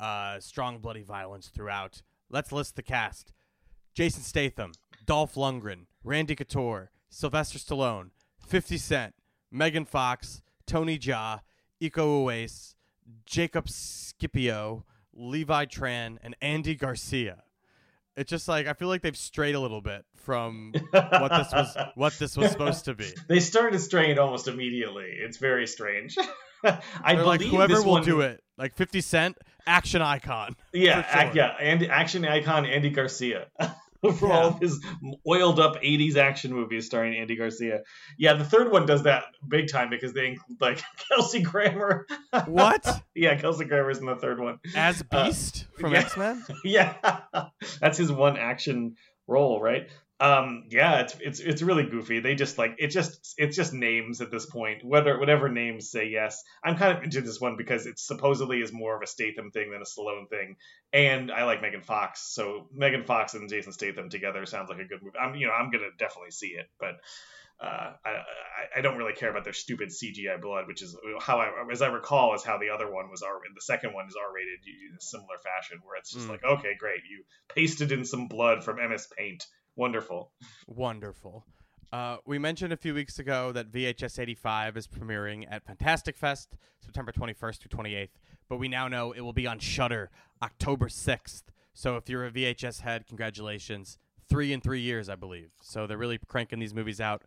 Uh, 0.00 0.40
strong 0.40 0.78
bloody 0.78 1.02
violence 1.02 1.48
throughout. 1.48 2.02
Let's 2.30 2.52
list 2.52 2.76
the 2.76 2.82
cast: 2.82 3.32
Jason 3.94 4.22
Statham, 4.22 4.72
Dolph 5.04 5.34
Lundgren, 5.34 5.86
Randy 6.02 6.34
Couture, 6.34 6.90
Sylvester 7.10 7.58
Stallone, 7.58 8.10
50 8.46 8.78
Cent, 8.78 9.14
Megan 9.50 9.84
Fox, 9.84 10.40
Tony 10.66 10.98
Jaa, 10.98 11.40
Iko 11.82 12.24
Uwais, 12.24 12.74
Jacob 13.26 13.68
Scipio, 13.68 14.84
Levi 15.12 15.66
Tran, 15.66 16.18
and 16.22 16.36
Andy 16.40 16.74
Garcia. 16.74 17.42
It's 18.16 18.30
just 18.30 18.48
like 18.48 18.66
I 18.66 18.72
feel 18.72 18.88
like 18.88 19.02
they've 19.02 19.16
strayed 19.16 19.54
a 19.54 19.60
little 19.60 19.80
bit 19.80 20.04
from 20.16 20.72
what 20.92 21.28
this 21.28 21.52
was 21.52 21.76
what 21.94 22.18
this 22.18 22.36
was 22.36 22.50
supposed 22.50 22.84
to 22.86 22.94
be. 22.94 23.10
They 23.28 23.40
started 23.40 23.78
straying 23.80 24.18
almost 24.18 24.48
immediately. 24.48 25.06
It's 25.06 25.38
very 25.38 25.66
strange. 25.66 26.16
I 26.64 27.14
They're 27.14 27.22
believe 27.22 27.26
like 27.26 27.40
whoever 27.42 27.74
this 27.74 27.84
will 27.84 27.92
one, 27.92 28.04
do 28.04 28.20
it. 28.20 28.42
Like 28.60 28.76
50 28.76 29.00
Cent, 29.00 29.38
action 29.66 30.02
icon. 30.02 30.54
Yeah, 30.72 31.02
sure. 31.10 31.22
ac- 31.22 31.30
yeah, 31.36 31.56
and 31.60 31.82
action 31.86 32.24
icon 32.24 32.66
Andy 32.66 32.90
Garcia. 32.90 33.46
For 34.02 34.28
Yeah. 34.28 34.32
all 34.32 34.48
of 34.48 34.58
his 34.60 34.82
oiled 35.28 35.60
up 35.60 35.82
80s 35.82 36.16
action 36.16 36.54
movies 36.54 36.86
starring 36.86 37.14
Andy 37.18 37.36
Garcia. 37.36 37.80
Yeah, 38.18 38.32
the 38.32 38.44
third 38.46 38.72
one 38.72 38.86
does 38.86 39.02
that 39.02 39.24
big 39.46 39.68
time 39.70 39.90
because 39.90 40.14
they 40.14 40.28
include 40.28 40.58
like 40.60 40.82
Kelsey 41.08 41.42
Grammer. 41.42 42.06
What? 42.46 43.02
yeah, 43.14 43.34
Kelsey 43.36 43.66
Grammer's 43.66 43.98
in 43.98 44.06
the 44.06 44.16
third 44.16 44.40
one. 44.40 44.58
As 44.74 45.02
uh, 45.10 45.24
Beast 45.26 45.66
from 45.78 45.92
yeah. 45.92 45.98
X-Men? 45.98 46.42
yeah, 46.64 46.94
that's 47.80 47.98
his 47.98 48.10
one 48.10 48.38
action 48.38 48.96
role, 49.26 49.60
right? 49.60 49.88
Um, 50.20 50.64
yeah, 50.68 51.00
it's 51.00 51.16
it's 51.20 51.40
it's 51.40 51.62
really 51.62 51.84
goofy. 51.84 52.20
They 52.20 52.34
just 52.34 52.58
like 52.58 52.74
it 52.78 52.88
just 52.88 53.34
it's 53.38 53.56
just 53.56 53.72
names 53.72 54.20
at 54.20 54.30
this 54.30 54.44
point. 54.44 54.84
Whether 54.84 55.18
whatever 55.18 55.48
names 55.48 55.90
say 55.90 56.08
yes. 56.08 56.42
I'm 56.62 56.76
kind 56.76 56.96
of 56.98 57.02
into 57.02 57.22
this 57.22 57.40
one 57.40 57.56
because 57.56 57.86
it 57.86 57.98
supposedly 57.98 58.60
is 58.60 58.70
more 58.70 58.94
of 58.94 59.02
a 59.02 59.06
Statham 59.06 59.50
thing 59.50 59.70
than 59.70 59.80
a 59.80 59.84
Stallone 59.84 60.28
thing, 60.28 60.56
and 60.92 61.32
I 61.32 61.44
like 61.44 61.62
Megan 61.62 61.80
Fox. 61.80 62.20
So 62.34 62.68
Megan 62.74 63.04
Fox 63.04 63.32
and 63.32 63.48
Jason 63.48 63.72
Statham 63.72 64.10
together 64.10 64.44
sounds 64.44 64.68
like 64.68 64.78
a 64.78 64.84
good 64.84 65.02
movie. 65.02 65.16
I'm 65.18 65.34
you 65.36 65.46
know 65.46 65.54
I'm 65.54 65.70
gonna 65.70 65.88
definitely 65.98 66.32
see 66.32 66.48
it, 66.48 66.68
but. 66.78 66.96
Uh, 67.62 67.92
I, 68.06 68.78
I 68.78 68.80
don't 68.80 68.96
really 68.96 69.12
care 69.12 69.28
about 69.28 69.44
their 69.44 69.52
stupid 69.52 69.90
CGI 69.90 70.40
blood, 70.40 70.66
which 70.66 70.80
is 70.80 70.96
how 71.20 71.40
I, 71.40 71.50
as 71.70 71.82
I 71.82 71.88
recall, 71.88 72.34
is 72.34 72.42
how 72.42 72.56
the 72.56 72.70
other 72.70 72.90
one 72.90 73.10
was 73.10 73.20
R. 73.20 73.32
The 73.54 73.60
second 73.60 73.92
one 73.92 74.06
is 74.08 74.14
R 74.16 74.32
rated 74.34 74.60
in 74.66 74.96
a 74.96 75.00
similar 75.02 75.36
fashion, 75.44 75.78
where 75.84 75.98
it's 75.98 76.10
just 76.10 76.26
Mm. 76.26 76.30
like, 76.30 76.42
okay, 76.42 76.72
great, 76.78 77.02
you 77.10 77.22
pasted 77.54 77.92
in 77.92 78.06
some 78.06 78.28
blood 78.28 78.64
from 78.64 78.78
MS 78.78 79.08
Paint, 79.14 79.44
wonderful. 79.76 80.32
Wonderful. 80.66 81.44
Uh, 81.92 82.18
we 82.24 82.38
mentioned 82.38 82.72
a 82.72 82.76
few 82.76 82.94
weeks 82.94 83.18
ago 83.18 83.50
that 83.52 83.72
VHS 83.72 84.18
85 84.18 84.76
is 84.76 84.86
premiering 84.86 85.44
at 85.50 85.64
Fantastic 85.64 86.16
Fest 86.16 86.56
September 86.80 87.10
21st 87.10 87.58
through 87.58 87.84
28th, 87.84 88.10
but 88.48 88.58
we 88.58 88.68
now 88.68 88.86
know 88.86 89.10
it 89.12 89.20
will 89.22 89.32
be 89.32 89.46
on 89.46 89.58
Shudder 89.58 90.10
October 90.40 90.88
6th. 90.88 91.42
So 91.74 91.96
if 91.96 92.08
you're 92.08 92.26
a 92.26 92.30
VHS 92.30 92.82
head, 92.82 93.06
congratulations. 93.06 93.98
Three 94.28 94.52
in 94.52 94.60
three 94.60 94.80
years, 94.80 95.08
I 95.08 95.16
believe. 95.16 95.50
So 95.60 95.86
they're 95.88 95.98
really 95.98 96.18
cranking 96.28 96.60
these 96.60 96.74
movies 96.74 97.00
out. 97.00 97.22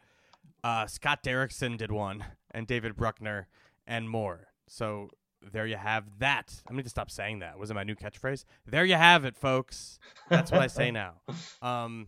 Uh, 0.63 0.87
Scott 0.87 1.23
Derrickson 1.23 1.77
did 1.77 1.91
one, 1.91 2.23
and 2.51 2.65
David 2.65 2.95
Bruckner, 2.95 3.47
and 3.85 4.09
more. 4.09 4.47
So 4.67 5.09
there 5.51 5.67
you 5.67 5.75
have 5.75 6.05
that. 6.19 6.61
I 6.69 6.73
need 6.73 6.83
to 6.83 6.89
stop 6.89 7.11
saying 7.11 7.39
that. 7.39 7.59
Was 7.59 7.69
it 7.69 7.73
my 7.73 7.83
new 7.83 7.95
catchphrase? 7.95 8.45
There 8.65 8.85
you 8.85 8.95
have 8.95 9.25
it, 9.25 9.35
folks. 9.35 9.99
That's 10.29 10.51
what 10.51 10.61
I 10.61 10.67
say 10.67 10.91
now. 10.91 11.15
Um, 11.61 12.07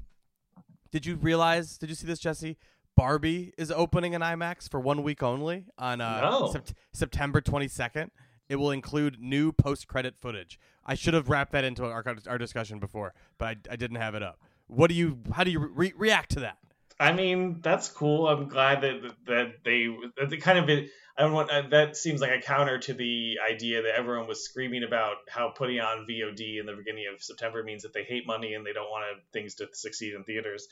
did 0.95 1.05
you 1.05 1.17
realize? 1.17 1.77
Did 1.77 1.89
you 1.89 1.95
see 1.95 2.07
this, 2.07 2.19
Jesse? 2.19 2.55
Barbie 2.95 3.53
is 3.57 3.69
opening 3.69 4.13
in 4.13 4.21
IMAX 4.21 4.69
for 4.69 4.79
one 4.79 5.03
week 5.03 5.21
only 5.21 5.65
on 5.77 5.99
uh, 5.99 6.21
No. 6.21 6.43
Sept- 6.47 6.71
September 6.93 7.41
22nd. 7.41 8.11
It 8.47 8.55
will 8.55 8.71
include 8.71 9.19
new 9.19 9.51
post-credit 9.51 10.15
footage. 10.21 10.57
I 10.85 10.95
should 10.95 11.13
have 11.13 11.27
wrapped 11.27 11.51
that 11.51 11.65
into 11.65 11.83
our, 11.83 12.01
our 12.29 12.37
discussion 12.37 12.79
before, 12.79 13.13
but 13.37 13.45
I, 13.45 13.73
I 13.73 13.75
didn't 13.75 13.97
have 13.97 14.15
it 14.15 14.23
up. 14.23 14.39
What 14.67 14.87
do 14.87 14.93
you? 14.95 15.19
How 15.33 15.43
do 15.43 15.51
you 15.51 15.59
re- 15.59 15.91
react 15.97 16.31
to 16.31 16.39
that? 16.39 16.59
I 16.99 17.11
mean, 17.11 17.59
that's 17.61 17.89
cool. 17.89 18.27
I'm 18.27 18.47
glad 18.47 18.81
that 18.81 19.15
that 19.25 19.47
they 19.65 19.87
that 20.17 20.29
they 20.29 20.37
kind 20.37 20.59
of 20.59 20.69
I 20.69 21.21
don't 21.21 21.33
want 21.33 21.49
uh, 21.49 21.63
that 21.71 21.97
seems 21.97 22.21
like 22.21 22.31
a 22.31 22.41
counter 22.41 22.77
to 22.79 22.93
the 22.93 23.37
idea 23.49 23.81
that 23.83 23.95
everyone 23.97 24.27
was 24.27 24.43
screaming 24.45 24.83
about 24.83 25.15
how 25.29 25.49
putting 25.49 25.79
on 25.79 26.07
VOD 26.09 26.59
in 26.59 26.65
the 26.65 26.75
beginning 26.75 27.05
of 27.13 27.21
September 27.21 27.63
means 27.63 27.83
that 27.83 27.93
they 27.93 28.03
hate 28.03 28.25
money 28.25 28.53
and 28.53 28.65
they 28.65 28.73
don't 28.73 28.89
want 28.89 29.05
things 29.33 29.55
to 29.55 29.67
succeed 29.73 30.13
in 30.13 30.23
theaters. 30.23 30.67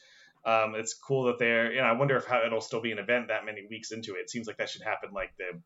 Um, 0.45 0.75
it's 0.75 0.93
cool 0.93 1.23
that 1.25 1.39
they're. 1.39 1.71
You 1.73 1.81
know, 1.81 1.87
I 1.87 1.93
wonder 1.93 2.17
if 2.17 2.25
how 2.25 2.45
it'll 2.45 2.61
still 2.61 2.81
be 2.81 2.91
an 2.91 2.99
event 2.99 3.27
that 3.29 3.45
many 3.45 3.65
weeks 3.69 3.91
into 3.91 4.15
it. 4.15 4.19
It 4.19 4.29
seems 4.29 4.47
like 4.47 4.57
that 4.57 4.69
should 4.69 4.81
happen 4.81 5.11
like 5.13 5.33
the 5.37 5.59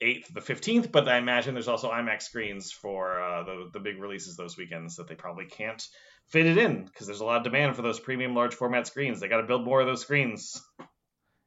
eighth, 0.00 0.32
the 0.32 0.40
fifteenth. 0.40 0.92
But 0.92 1.08
I 1.08 1.18
imagine 1.18 1.54
there's 1.54 1.68
also 1.68 1.90
IMAX 1.90 2.22
screens 2.22 2.72
for 2.72 3.20
uh, 3.20 3.44
the 3.44 3.70
the 3.72 3.80
big 3.80 4.00
releases 4.00 4.36
those 4.36 4.56
weekends 4.56 4.96
that 4.96 5.08
they 5.08 5.14
probably 5.14 5.46
can't 5.46 5.82
fit 6.26 6.46
it 6.46 6.58
in 6.58 6.84
because 6.84 7.06
there's 7.06 7.20
a 7.20 7.24
lot 7.24 7.38
of 7.38 7.44
demand 7.44 7.76
for 7.76 7.82
those 7.82 8.00
premium 8.00 8.34
large 8.34 8.54
format 8.54 8.86
screens. 8.86 9.20
They 9.20 9.28
got 9.28 9.40
to 9.40 9.46
build 9.46 9.64
more 9.64 9.80
of 9.80 9.86
those 9.86 10.02
screens. 10.02 10.60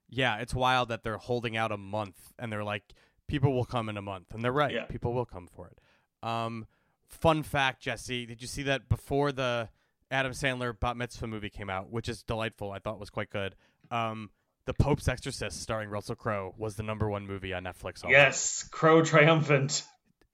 Yeah, 0.10 0.38
it's 0.38 0.56
wild 0.56 0.90
that 0.90 1.04
they're 1.04 1.18
holding 1.18 1.56
out 1.56 1.72
a 1.72 1.78
month 1.78 2.18
and 2.40 2.52
they're 2.52 2.64
like, 2.64 2.84
people 3.28 3.54
will 3.54 3.66
come 3.66 3.90
in 3.90 3.98
a 3.98 4.02
month, 4.02 4.34
and 4.34 4.44
they're 4.44 4.52
right. 4.52 4.74
Yeah. 4.74 4.86
People 4.86 5.14
will 5.14 5.26
come 5.26 5.48
for 5.48 5.68
it. 5.68 6.28
Um, 6.28 6.66
fun 7.08 7.44
fact, 7.44 7.82
Jesse, 7.82 8.26
did 8.26 8.42
you 8.42 8.48
see 8.48 8.64
that 8.64 8.90
before 8.90 9.32
the 9.32 9.70
Adam 10.12 10.32
Sandler 10.32 10.78
Bat 10.78 10.98
Mitzvah 10.98 11.28
movie 11.28 11.50
came 11.50 11.70
out, 11.70 11.92
which 11.92 12.10
is 12.10 12.24
delightful? 12.24 12.72
I 12.72 12.80
thought 12.80 13.00
was 13.00 13.10
quite 13.10 13.30
good. 13.30 13.56
Um, 13.92 14.32
the 14.70 14.84
Pope's 14.84 15.08
Exorcist, 15.08 15.60
starring 15.60 15.90
Russell 15.90 16.14
Crowe, 16.14 16.54
was 16.56 16.76
the 16.76 16.84
number 16.84 17.10
one 17.10 17.26
movie 17.26 17.56
on 17.56 17.64
Netflix. 17.64 18.04
already. 18.04 18.12
Yes, 18.20 18.68
Crowe 18.70 19.02
triumphant. 19.04 19.84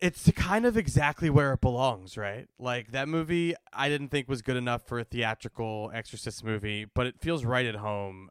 it's 0.02 0.30
kind 0.36 0.66
of 0.66 0.76
exactly 0.76 1.30
where 1.30 1.54
it 1.54 1.62
belongs, 1.62 2.18
right? 2.18 2.48
Like 2.60 2.92
that 2.92 3.08
movie, 3.08 3.56
I 3.72 3.88
didn't 3.88 4.10
think 4.10 4.28
was 4.28 4.42
good 4.42 4.58
enough 4.58 4.86
for 4.86 5.00
a 5.00 5.06
theatrical 5.06 5.90
Exorcist 5.94 6.44
movie, 6.44 6.86
but 6.94 7.08
it 7.08 7.16
feels 7.22 7.46
right 7.46 7.66
at 7.66 7.76
home. 7.76 8.30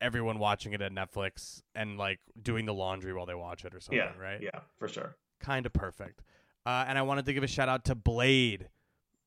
Everyone 0.00 0.38
watching 0.38 0.72
it 0.72 0.80
at 0.80 0.92
Netflix 0.92 1.60
and 1.74 1.98
like 1.98 2.20
doing 2.42 2.64
the 2.64 2.72
laundry 2.74 3.12
while 3.12 3.26
they 3.26 3.34
watch 3.34 3.66
it 3.66 3.74
or 3.74 3.80
something, 3.80 3.98
Yeah, 3.98 4.12
right? 4.18 4.40
Yeah, 4.40 4.60
for 4.78 4.88
sure. 4.88 5.14
Kind 5.40 5.66
of 5.66 5.74
perfect. 5.74 6.22
Uh, 6.64 6.86
and 6.88 6.96
I 6.96 7.02
wanted 7.02 7.26
to 7.26 7.34
give 7.34 7.42
a 7.42 7.46
shout 7.46 7.68
out 7.68 7.84
to 7.84 7.94
Blade, 7.94 8.68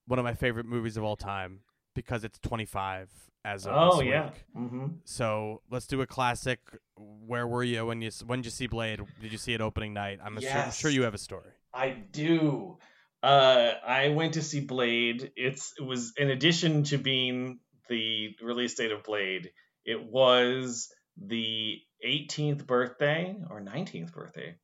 one 0.08 0.18
of 0.18 0.26
my 0.26 0.34
favorite 0.34 0.66
movies 0.66 0.98
of 0.98 1.04
all 1.04 1.16
time, 1.16 1.60
because 1.94 2.24
it's 2.24 2.40
25 2.40 3.10
as 3.48 3.66
of 3.66 3.74
Oh 3.76 3.98
this 3.98 4.08
yeah. 4.08 4.26
week. 4.26 4.44
hmm 4.54 4.88
So 5.06 5.62
let's 5.72 5.88
do 5.88 6.02
a 6.02 6.08
classic. 6.08 6.60
Where 6.96 7.48
were 7.48 7.64
you 7.64 7.86
when 7.86 8.02
you 8.02 8.12
when 8.26 8.40
did 8.40 8.46
you 8.46 8.52
see 8.52 8.68
Blade? 8.68 9.00
Did 9.22 9.32
you 9.32 9.38
see 9.38 9.54
it 9.54 9.62
opening 9.62 9.94
night? 9.94 10.20
I'm, 10.24 10.40
sure, 10.40 10.52
I'm 10.52 10.72
sure 10.72 10.92
you 10.92 11.04
have 11.04 11.14
a 11.14 11.18
story. 11.18 11.52
I 11.74 11.90
do. 11.90 12.78
Uh, 13.24 13.72
I 13.86 14.10
went 14.10 14.34
to 14.34 14.42
see 14.42 14.60
Blade. 14.60 15.32
It's 15.36 15.74
it 15.80 15.84
was 15.84 16.14
in 16.18 16.30
addition 16.30 16.84
to 16.86 16.98
being 16.98 17.60
the 17.90 18.36
release 18.42 18.76
date 18.76 18.92
of 18.92 19.04
Blade, 19.04 19.52
it 19.86 20.04
was 20.04 20.90
the 21.18 21.78
18th 22.06 22.66
birthday 22.68 23.36
or 23.50 23.62
19th 23.62 24.12
birthday, 24.14 24.56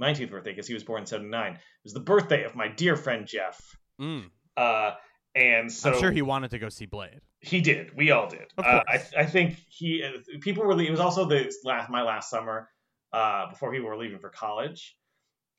19th 0.00 0.30
birthday 0.30 0.50
because 0.52 0.66
he 0.66 0.74
was 0.74 0.84
born 0.84 1.00
in 1.02 1.06
79. 1.06 1.52
It 1.54 1.60
was 1.84 1.94
the 1.94 2.00
birthday 2.00 2.44
of 2.44 2.54
my 2.54 2.68
dear 2.68 2.96
friend 2.96 3.26
Jeff. 3.26 3.58
Mm. 4.00 4.26
Uh, 4.56 4.92
and 5.34 5.70
so 5.72 5.92
I'm 5.92 6.00
sure 6.00 6.10
he 6.10 6.22
wanted 6.22 6.50
to 6.52 6.58
go 6.58 6.68
see 6.68 6.86
Blade. 6.86 7.20
He 7.40 7.60
did. 7.60 7.96
We 7.96 8.10
all 8.10 8.28
did. 8.28 8.52
Uh. 8.56 8.80
I, 8.88 9.02
I 9.16 9.26
think 9.26 9.56
he 9.68 10.04
people 10.40 10.64
were. 10.64 10.80
It 10.80 10.90
was 10.90 11.00
also 11.00 11.26
the 11.26 11.52
last 11.64 11.90
my 11.90 12.02
last 12.02 12.30
summer 12.30 12.68
uh, 13.12 13.50
before 13.50 13.72
people 13.72 13.88
were 13.88 13.96
leaving 13.96 14.18
for 14.18 14.30
college. 14.30 14.96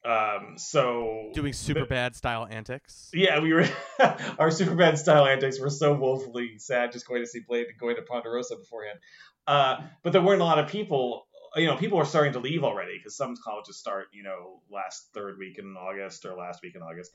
Um, 0.05 0.53
so 0.57 1.31
Doing 1.33 1.51
super 1.51 1.85
bad 1.85 2.15
style 2.15 2.47
antics. 2.49 3.09
yeah, 3.13 3.39
we 3.41 3.51
were 3.53 3.67
our 4.39 4.49
super 4.49 4.75
bad 4.75 4.97
style 4.97 5.25
antics 5.25 5.59
were 5.59 5.69
so 5.69 5.93
woefully 5.93 6.57
sad 6.57 6.93
just 6.93 7.05
going 7.05 7.21
to 7.21 7.27
see 7.27 7.41
Blade 7.45 7.67
and 7.67 7.77
going 7.77 7.97
to 7.97 8.01
Ponderosa 8.01 8.55
beforehand. 8.55 8.99
Uh, 9.45 9.81
but 10.03 10.13
there 10.13 10.21
weren't 10.21 10.41
a 10.41 10.45
lot 10.45 10.59
of 10.59 10.69
people. 10.69 11.27
You 11.55 11.65
know, 11.65 11.75
people 11.75 11.97
were 11.97 12.05
starting 12.05 12.33
to 12.33 12.39
leave 12.39 12.63
already 12.63 12.97
because 12.97 13.17
some 13.17 13.35
colleges 13.43 13.77
start, 13.77 14.05
you 14.13 14.23
know, 14.23 14.61
last 14.71 15.09
third 15.13 15.37
week 15.37 15.57
in 15.57 15.75
August 15.75 16.25
or 16.25 16.35
last 16.35 16.61
week 16.63 16.75
in 16.75 16.81
August. 16.81 17.11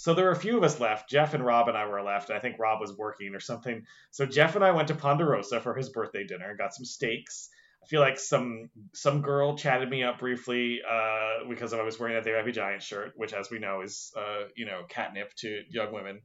So 0.00 0.14
there 0.14 0.24
were 0.24 0.30
a 0.30 0.36
few 0.36 0.56
of 0.56 0.64
us 0.64 0.80
left. 0.80 1.10
Jeff 1.10 1.34
and 1.34 1.44
Rob 1.44 1.68
and 1.68 1.76
I 1.76 1.84
were 1.84 2.00
left. 2.00 2.30
I 2.30 2.38
think 2.38 2.58
Rob 2.58 2.80
was 2.80 2.96
working 2.96 3.34
or 3.34 3.40
something. 3.40 3.84
So 4.10 4.24
Jeff 4.24 4.56
and 4.56 4.64
I 4.64 4.70
went 4.70 4.88
to 4.88 4.94
Ponderosa 4.94 5.60
for 5.60 5.74
his 5.74 5.90
birthday 5.90 6.24
dinner 6.24 6.48
and 6.48 6.58
got 6.58 6.74
some 6.74 6.86
steaks. 6.86 7.50
I 7.84 7.86
feel 7.86 8.00
like 8.00 8.18
some 8.18 8.70
some 8.94 9.20
girl 9.20 9.58
chatted 9.58 9.90
me 9.90 10.02
up 10.02 10.18
briefly 10.18 10.80
uh, 10.90 11.46
because 11.50 11.74
I 11.74 11.82
was 11.82 12.00
wearing 12.00 12.16
a 12.16 12.22
They 12.22 12.32
Might 12.32 12.46
Be 12.46 12.52
Giant 12.52 12.82
shirt, 12.82 13.12
which, 13.16 13.34
as 13.34 13.50
we 13.50 13.58
know, 13.58 13.82
is 13.82 14.10
uh, 14.16 14.48
you 14.56 14.64
know 14.64 14.84
catnip 14.88 15.34
to 15.40 15.64
young 15.68 15.92
women. 15.92 16.22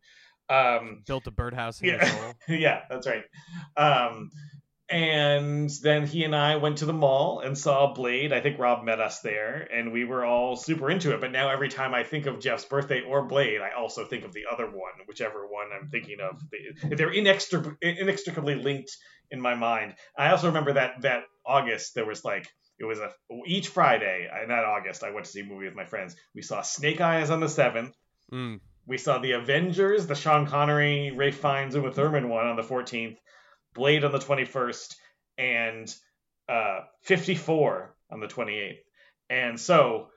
Um, 0.49 1.03
Built 1.05 1.27
a 1.27 1.31
birdhouse 1.31 1.81
in 1.81 1.87
Yeah. 1.87 2.33
yeah, 2.47 2.81
that's 2.89 3.07
right. 3.07 3.25
Um, 3.75 4.31
and 4.89 5.69
then 5.81 6.05
he 6.05 6.23
and 6.23 6.35
I 6.35 6.57
went 6.57 6.77
to 6.79 6.85
the 6.85 6.93
mall 6.93 7.39
and 7.39 7.57
saw 7.57 7.93
Blade. 7.93 8.31
I 8.31 8.39
think 8.41 8.59
Rob 8.59 8.83
met 8.83 8.99
us 8.99 9.19
there, 9.21 9.67
and 9.73 9.91
we 9.91 10.05
were 10.05 10.23
all 10.23 10.55
super 10.55 10.89
into 10.91 11.13
it. 11.13 11.21
But 11.21 11.31
now 11.31 11.49
every 11.49 11.69
time 11.69 11.93
I 11.93 12.03
think 12.03 12.25
of 12.27 12.39
Jeff's 12.39 12.65
birthday 12.65 13.01
or 13.01 13.25
Blade, 13.27 13.61
I 13.61 13.71
also 13.79 14.05
think 14.05 14.23
of 14.25 14.33
the 14.33 14.43
other 14.51 14.65
one, 14.67 14.91
whichever 15.07 15.47
one 15.47 15.67
I'm 15.73 15.89
thinking 15.89 16.17
of. 16.21 16.39
They- 16.51 16.95
They're 16.95 17.11
inextric- 17.13 17.77
inextricably 17.81 18.55
linked 18.55 18.91
in 19.31 19.41
my 19.41 19.55
mind. 19.55 19.95
I 20.17 20.29
also 20.31 20.47
remember 20.47 20.73
that 20.73 21.01
that 21.01 21.23
August 21.45 21.95
there 21.95 22.05
was 22.05 22.23
like 22.23 22.47
it 22.77 22.85
was 22.85 22.99
a 22.99 23.11
each 23.47 23.69
Friday. 23.69 24.29
uh, 24.31 24.45
Not 24.45 24.65
August. 24.65 25.03
I 25.03 25.11
went 25.11 25.25
to 25.25 25.31
see 25.31 25.41
a 25.41 25.45
movie 25.45 25.65
with 25.65 25.75
my 25.75 25.85
friends. 25.85 26.15
We 26.35 26.41
saw 26.43 26.61
Snake 26.61 27.01
Eyes 27.01 27.31
on 27.31 27.39
the 27.39 27.49
seventh. 27.49 27.95
Mm. 28.31 28.59
We 28.85 28.97
saw 28.99 29.17
the 29.17 29.31
Avengers, 29.31 30.05
the 30.05 30.13
Sean 30.15 30.45
Connery, 30.45 31.11
Ray 31.11 31.31
Fiennes, 31.31 31.73
Uma 31.73 31.91
Thurman 31.91 32.29
one 32.29 32.45
on 32.45 32.55
the 32.55 32.61
14th, 32.63 33.17
Blade 33.75 34.03
on 34.03 34.11
the 34.11 34.19
21st, 34.19 34.95
and 35.37 35.95
uh, 36.49 36.81
54 37.03 37.95
on 38.11 38.19
the 38.19 38.27
28th. 38.27 38.77
And 39.29 39.59
so, 39.59 40.07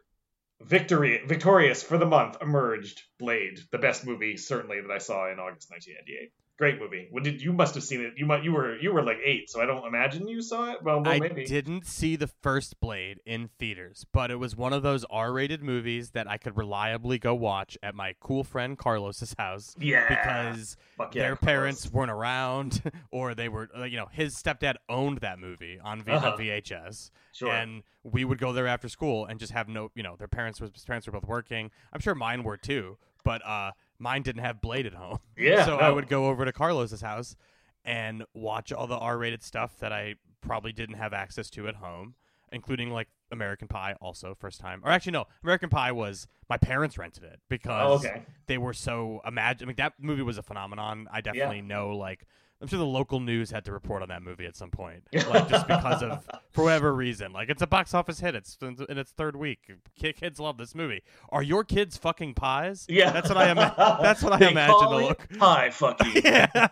victory, 0.60 1.22
victorious 1.26 1.82
for 1.82 1.98
the 1.98 2.06
month 2.06 2.36
emerged 2.40 3.02
Blade, 3.18 3.58
the 3.70 3.78
best 3.78 4.06
movie 4.06 4.36
certainly 4.36 4.80
that 4.80 4.90
I 4.90 4.98
saw 4.98 5.30
in 5.30 5.38
August 5.38 5.70
1998. 5.70 6.32
Great 6.58 6.80
movie. 6.80 7.06
What 7.12 7.22
did 7.22 7.40
you 7.40 7.52
must 7.52 7.76
have 7.76 7.84
seen 7.84 8.00
it? 8.00 8.14
You 8.16 8.26
might 8.26 8.42
you 8.42 8.52
were 8.52 8.76
you 8.80 8.92
were 8.92 9.02
like 9.04 9.18
eight, 9.24 9.48
so 9.48 9.60
I 9.62 9.66
don't 9.66 9.86
imagine 9.86 10.26
you 10.26 10.42
saw 10.42 10.72
it. 10.72 10.82
Well, 10.82 11.00
well 11.00 11.12
I 11.12 11.20
maybe. 11.20 11.44
didn't 11.44 11.86
see 11.86 12.16
the 12.16 12.26
first 12.26 12.80
Blade 12.80 13.20
in 13.24 13.48
theaters, 13.60 14.04
but 14.12 14.32
it 14.32 14.36
was 14.40 14.56
one 14.56 14.72
of 14.72 14.82
those 14.82 15.04
R-rated 15.08 15.62
movies 15.62 16.10
that 16.10 16.28
I 16.28 16.36
could 16.36 16.56
reliably 16.56 17.20
go 17.20 17.32
watch 17.32 17.78
at 17.80 17.94
my 17.94 18.16
cool 18.18 18.42
friend 18.42 18.76
Carlos's 18.76 19.36
house 19.38 19.76
Yeah, 19.78 20.08
because 20.08 20.76
Fuck 20.96 21.12
their 21.12 21.36
parents 21.36 21.92
weren't 21.92 22.10
around, 22.10 22.82
or 23.12 23.36
they 23.36 23.48
were, 23.48 23.68
you 23.86 23.96
know, 23.96 24.08
his 24.10 24.34
stepdad 24.34 24.74
owned 24.88 25.18
that 25.18 25.38
movie 25.38 25.78
on, 25.78 26.02
v- 26.02 26.10
Uh-huh. 26.10 26.30
on 26.32 26.38
VHS, 26.40 27.12
Sure. 27.32 27.52
and 27.52 27.84
we 28.02 28.24
would 28.24 28.38
go 28.40 28.52
there 28.52 28.66
after 28.66 28.88
school 28.88 29.26
and 29.26 29.38
just 29.38 29.52
have 29.52 29.68
no, 29.68 29.92
you 29.94 30.02
know, 30.02 30.16
their 30.16 30.26
parents 30.26 30.60
was 30.60 30.72
parents 30.84 31.06
were 31.06 31.12
both 31.12 31.24
working. 31.28 31.70
I'm 31.92 32.00
sure 32.00 32.16
mine 32.16 32.42
were 32.42 32.56
too, 32.56 32.98
but 33.24 33.46
uh, 33.46 33.70
mine 33.98 34.22
didn't 34.22 34.42
have 34.42 34.60
Blade 34.60 34.86
at 34.86 34.94
home. 34.94 35.18
Yeah, 35.36 35.64
so 35.64 35.76
I 35.76 35.90
would 35.90 36.08
go 36.08 36.26
over 36.26 36.44
to 36.44 36.52
Carlos's 36.52 37.00
house 37.00 37.36
and 37.84 38.24
watch 38.34 38.72
all 38.72 38.86
the 38.88 38.96
R-rated 38.98 39.42
stuff 39.42 39.78
that 39.78 39.92
I 39.92 40.16
probably 40.40 40.72
didn't 40.72 40.96
have 40.96 41.12
access 41.12 41.48
to 41.50 41.68
at 41.68 41.76
home, 41.76 42.14
including 42.50 42.90
like 42.90 43.06
American 43.30 43.68
Pie, 43.68 43.94
also 44.00 44.34
first 44.34 44.60
time. 44.60 44.80
Or 44.84 44.90
actually, 44.90 45.12
no, 45.12 45.26
American 45.44 45.68
Pie 45.68 45.92
was 45.92 46.26
my 46.50 46.56
parents 46.56 46.98
rented 46.98 47.22
it 47.24 47.36
Oh, 47.38 47.46
because 47.48 48.04
okay. 48.04 48.22
they 48.46 48.58
were 48.58 48.72
so 48.72 49.20
imagine. 49.26 49.66
I 49.66 49.68
mean, 49.68 49.76
that 49.76 49.92
movie 50.00 50.22
was 50.22 50.38
a 50.38 50.42
phenomenon. 50.42 51.06
I 51.12 51.20
definitely 51.20 51.62
know. 51.62 51.90
Like, 51.96 52.26
I'm 52.60 52.66
sure 52.66 52.78
the 52.78 52.84
local 52.86 53.20
news 53.20 53.50
had 53.52 53.64
to 53.66 53.72
report 53.72 54.02
on 54.02 54.08
that 54.08 54.20
movie 54.22 54.44
at 54.44 54.56
some 54.56 54.70
point, 54.70 55.04
like 55.12 55.48
just 55.48 55.68
because 55.68 56.02
of 56.02 56.26
for 56.50 56.64
whatever 56.64 56.92
reason. 56.92 57.32
Like, 57.32 57.50
it's 57.50 57.62
a 57.62 57.68
box 57.68 57.94
office 57.94 58.18
hit. 58.18 58.34
It's 58.34 58.58
in 58.60 58.98
its 58.98 59.12
third 59.12 59.36
week. 59.36 59.60
Kids 59.96 60.40
love 60.40 60.58
this 60.58 60.74
movie. 60.74 61.02
Are 61.30 61.42
your 61.42 61.62
kids 61.62 61.96
fucking 61.96 62.34
pies? 62.34 62.84
Yeah, 62.88 63.10
that's 63.12 63.28
what 63.28 63.38
I 63.38 63.50
ima- 63.50 63.74
That's 64.02 64.22
what 64.24 64.32
I 64.32 64.48
imagine 64.50 64.74
the 64.90 64.96
look. 64.96 65.28
Hi, 65.38 65.70
fuck 65.70 66.04
you. 66.14 66.20
Yeah. 66.24 66.68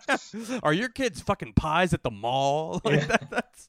Are 0.63 0.73
your 0.73 0.89
kids 0.89 1.21
fucking 1.21 1.53
pies 1.53 1.95
at 1.95 2.03
the 2.03 2.11
mall? 2.11 2.81
Like 2.85 3.01
Yeah. 3.03 3.07
that, 3.07 3.31
that's 3.31 3.69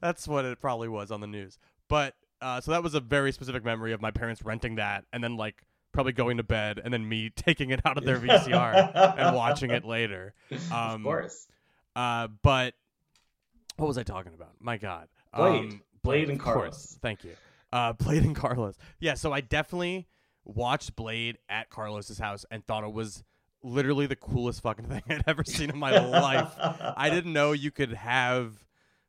that's 0.00 0.26
what 0.28 0.44
it 0.46 0.60
probably 0.60 0.88
was 0.88 1.10
on 1.10 1.20
the 1.20 1.26
news. 1.26 1.58
But 1.88 2.14
uh, 2.40 2.60
so 2.62 2.70
that 2.70 2.82
was 2.82 2.94
a 2.94 3.00
very 3.00 3.30
specific 3.32 3.64
memory 3.64 3.92
of 3.92 4.00
my 4.00 4.10
parents 4.10 4.42
renting 4.42 4.76
that 4.76 5.04
and 5.12 5.22
then 5.22 5.36
like 5.36 5.62
probably 5.92 6.12
going 6.12 6.36
to 6.36 6.42
bed 6.42 6.80
and 6.82 6.92
then 6.94 7.06
me 7.08 7.30
taking 7.34 7.70
it 7.70 7.80
out 7.84 7.98
of 7.98 8.04
their 8.04 8.18
VCR 8.18 9.16
and 9.18 9.36
watching 9.36 9.70
it 9.70 9.84
later. 9.84 10.32
Um, 10.72 10.94
of 10.96 11.02
course. 11.02 11.46
Uh, 11.98 12.28
but 12.44 12.74
what 13.76 13.88
was 13.88 13.98
I 13.98 14.04
talking 14.04 14.32
about? 14.32 14.52
My 14.60 14.76
God. 14.76 15.08
Blade. 15.34 15.72
Um, 15.72 15.82
Blade 16.04 16.30
and 16.30 16.38
of 16.38 16.44
course. 16.44 16.54
Carlos. 16.54 16.98
Thank 17.02 17.24
you. 17.24 17.32
Uh, 17.72 17.92
Blade 17.98 18.22
and 18.22 18.36
Carlos. 18.36 18.76
Yeah, 19.00 19.14
so 19.14 19.32
I 19.32 19.40
definitely 19.40 20.06
watched 20.44 20.94
Blade 20.94 21.38
at 21.48 21.70
Carlos's 21.70 22.20
house 22.20 22.46
and 22.52 22.64
thought 22.64 22.84
it 22.84 22.92
was 22.92 23.24
literally 23.64 24.06
the 24.06 24.14
coolest 24.14 24.62
fucking 24.62 24.86
thing 24.88 25.02
I'd 25.10 25.24
ever 25.26 25.42
seen 25.42 25.70
in 25.70 25.78
my 25.78 25.98
life. 25.98 26.52
I 26.96 27.10
didn't 27.12 27.32
know 27.32 27.50
you 27.50 27.72
could 27.72 27.92
have 27.94 28.64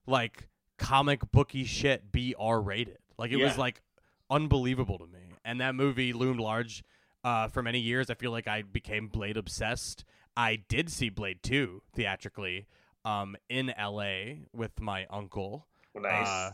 like 0.08 0.50
comic 0.80 1.32
booky 1.32 1.66
shit 1.66 2.12
be 2.12 2.34
R 2.40 2.60
rated. 2.60 2.98
Like 3.20 3.30
it 3.30 3.38
was 3.38 3.56
like 3.56 3.84
unbelievable 4.32 4.98
to 4.98 5.06
me. 5.06 5.20
And 5.46 5.62
that 5.62 5.76
movie 5.76 6.12
loomed 6.12 6.40
large 6.40 6.84
uh, 7.24 7.50
for 7.50 7.62
many 7.62 7.80
years. 7.82 8.10
I 8.10 8.16
feel 8.16 8.32
like 8.32 8.48
I 8.48 8.64
became 8.64 9.10
Blade 9.10 9.38
obsessed. 9.38 10.06
I 10.36 10.56
did 10.56 10.90
see 10.90 11.10
Blade 11.10 11.44
2 11.44 11.84
theatrically 11.94 12.66
um, 13.10 13.36
in 13.50 13.74
LA 13.80 14.46
with 14.54 14.80
my 14.80 15.06
uncle. 15.10 15.68
Nice. 15.96 16.28
Uh, 16.28 16.52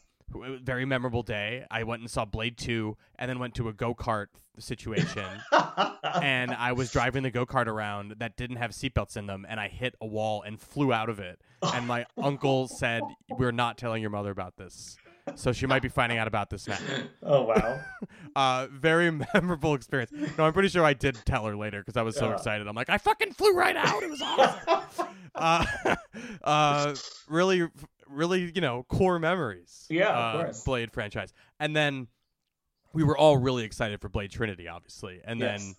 very 0.64 0.86
memorable 0.86 1.24
day. 1.24 1.66
I 1.70 1.84
went 1.84 2.02
and 2.02 2.10
saw 2.10 2.26
Blade 2.26 2.58
2 2.58 2.98
and 3.20 3.30
then 3.30 3.40
went 3.40 3.56
to 3.56 3.68
a 3.70 3.74
go 3.74 3.94
kart 3.94 4.28
situation. 4.58 5.26
and 6.22 6.52
I 6.52 6.72
was 6.72 6.92
driving 6.92 7.24
the 7.24 7.32
go 7.32 7.46
kart 7.46 7.68
around 7.68 8.16
that 8.20 8.36
didn't 8.38 8.56
have 8.58 8.72
seatbelts 8.72 9.18
in 9.18 9.28
them, 9.28 9.46
and 9.48 9.60
I 9.60 9.68
hit 9.68 9.96
a 10.02 10.08
wall 10.08 10.42
and 10.42 10.60
flew 10.60 10.94
out 10.94 11.10
of 11.10 11.20
it. 11.20 11.40
And 11.62 11.88
my 11.88 12.06
uncle 12.18 12.68
said, 12.68 13.02
"We're 13.30 13.52
not 13.52 13.78
telling 13.78 14.02
your 14.02 14.12
mother 14.12 14.32
about 14.32 14.56
this, 14.58 14.98
so 15.34 15.52
she 15.52 15.66
might 15.66 15.82
be 15.82 15.90
finding 15.90 16.18
out 16.18 16.28
about 16.28 16.50
this 16.50 16.68
now." 16.68 16.78
oh 17.24 17.44
wow. 17.44 17.80
Uh, 18.36 18.68
very 18.70 19.10
memorable 19.34 19.76
experience. 19.76 20.12
No, 20.38 20.44
I'm 20.44 20.52
pretty 20.52 20.68
sure 20.68 20.84
I 20.84 20.94
did 20.94 21.16
tell 21.26 21.46
her 21.46 21.56
later 21.56 21.80
because 21.80 21.96
I 21.96 22.02
was 22.02 22.18
so 22.18 22.28
Yeah. 22.28 22.34
excited. 22.34 22.68
I'm 22.68 22.76
like, 22.76 22.90
I 22.90 22.98
fucking 22.98 23.32
flew 23.32 23.54
right 23.56 23.78
out. 23.78 24.04
It 24.04 24.10
was 24.10 24.22
awesome. 24.22 25.08
uh, 25.34 25.66
uh, 26.44 26.96
really, 27.30 27.66
really, 28.10 28.52
you 28.54 28.60
know, 28.60 28.84
core 28.90 29.20
memories. 29.20 29.86
Yeah, 29.90 30.10
of 30.10 30.36
uh, 30.36 30.44
course. 30.44 30.64
Blade 30.64 30.92
franchise, 30.92 31.32
and 31.62 31.74
then 31.74 32.08
we 32.92 33.04
were 33.06 33.18
all 33.18 33.38
really 33.38 33.64
excited 33.64 34.02
for 34.02 34.10
Blade 34.10 34.32
Trinity, 34.32 34.68
obviously, 34.68 35.22
and 35.24 35.40
Yes. 35.40 35.62
then 35.62 35.76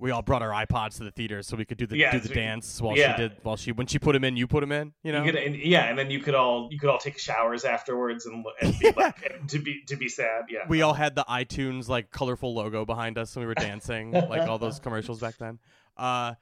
we 0.00 0.10
all 0.10 0.22
brought 0.22 0.42
our 0.42 0.50
iPods 0.66 0.96
to 0.96 1.04
the 1.04 1.10
theater 1.10 1.42
so 1.42 1.56
we 1.56 1.64
could 1.64 1.76
do 1.78 1.86
the 1.86 1.96
Yes, 1.96 2.12
do 2.14 2.20
the 2.20 2.28
we- 2.30 2.34
dance 2.34 2.80
while 2.80 2.96
yeah. 2.96 3.14
she 3.14 3.22
did 3.22 3.32
while 3.42 3.56
she 3.56 3.70
when 3.72 3.86
she 3.86 3.98
put 3.98 4.16
him 4.16 4.24
in, 4.24 4.36
you 4.36 4.46
put 4.46 4.62
him 4.62 4.72
in. 4.72 4.92
You 5.04 5.12
know, 5.12 5.22
You 5.24 5.30
could, 5.32 5.40
and, 5.42 5.54
yeah, 5.56 5.84
and 5.88 5.98
then 5.98 6.10
you 6.10 6.18
could 6.20 6.34
all 6.34 6.68
you 6.72 6.78
could 6.78 6.88
all 6.88 6.98
take 6.98 7.18
showers 7.18 7.64
afterwards 7.64 8.26
and, 8.26 8.44
and 8.62 8.78
be 8.78 8.90
like 8.96 9.30
and 9.38 9.48
to 9.50 9.58
be 9.58 9.82
to 9.86 9.96
be 9.96 10.08
sad. 10.08 10.46
Yeah, 10.48 10.60
we 10.68 10.82
all 10.82 10.94
had 10.94 11.14
the 11.14 11.24
iTunes 11.28 11.88
like 11.88 12.10
colorful 12.10 12.54
logo 12.54 12.84
behind 12.84 13.18
us 13.18 13.36
and 13.36 13.42
we 13.42 13.46
were 13.46 13.54
dancing 13.54 14.12
like 14.12 14.48
all 14.48 14.58
those 14.58 14.80
commercials 14.80 15.20
back 15.20 15.36
then. 15.36 15.58
Uh, 15.96 16.34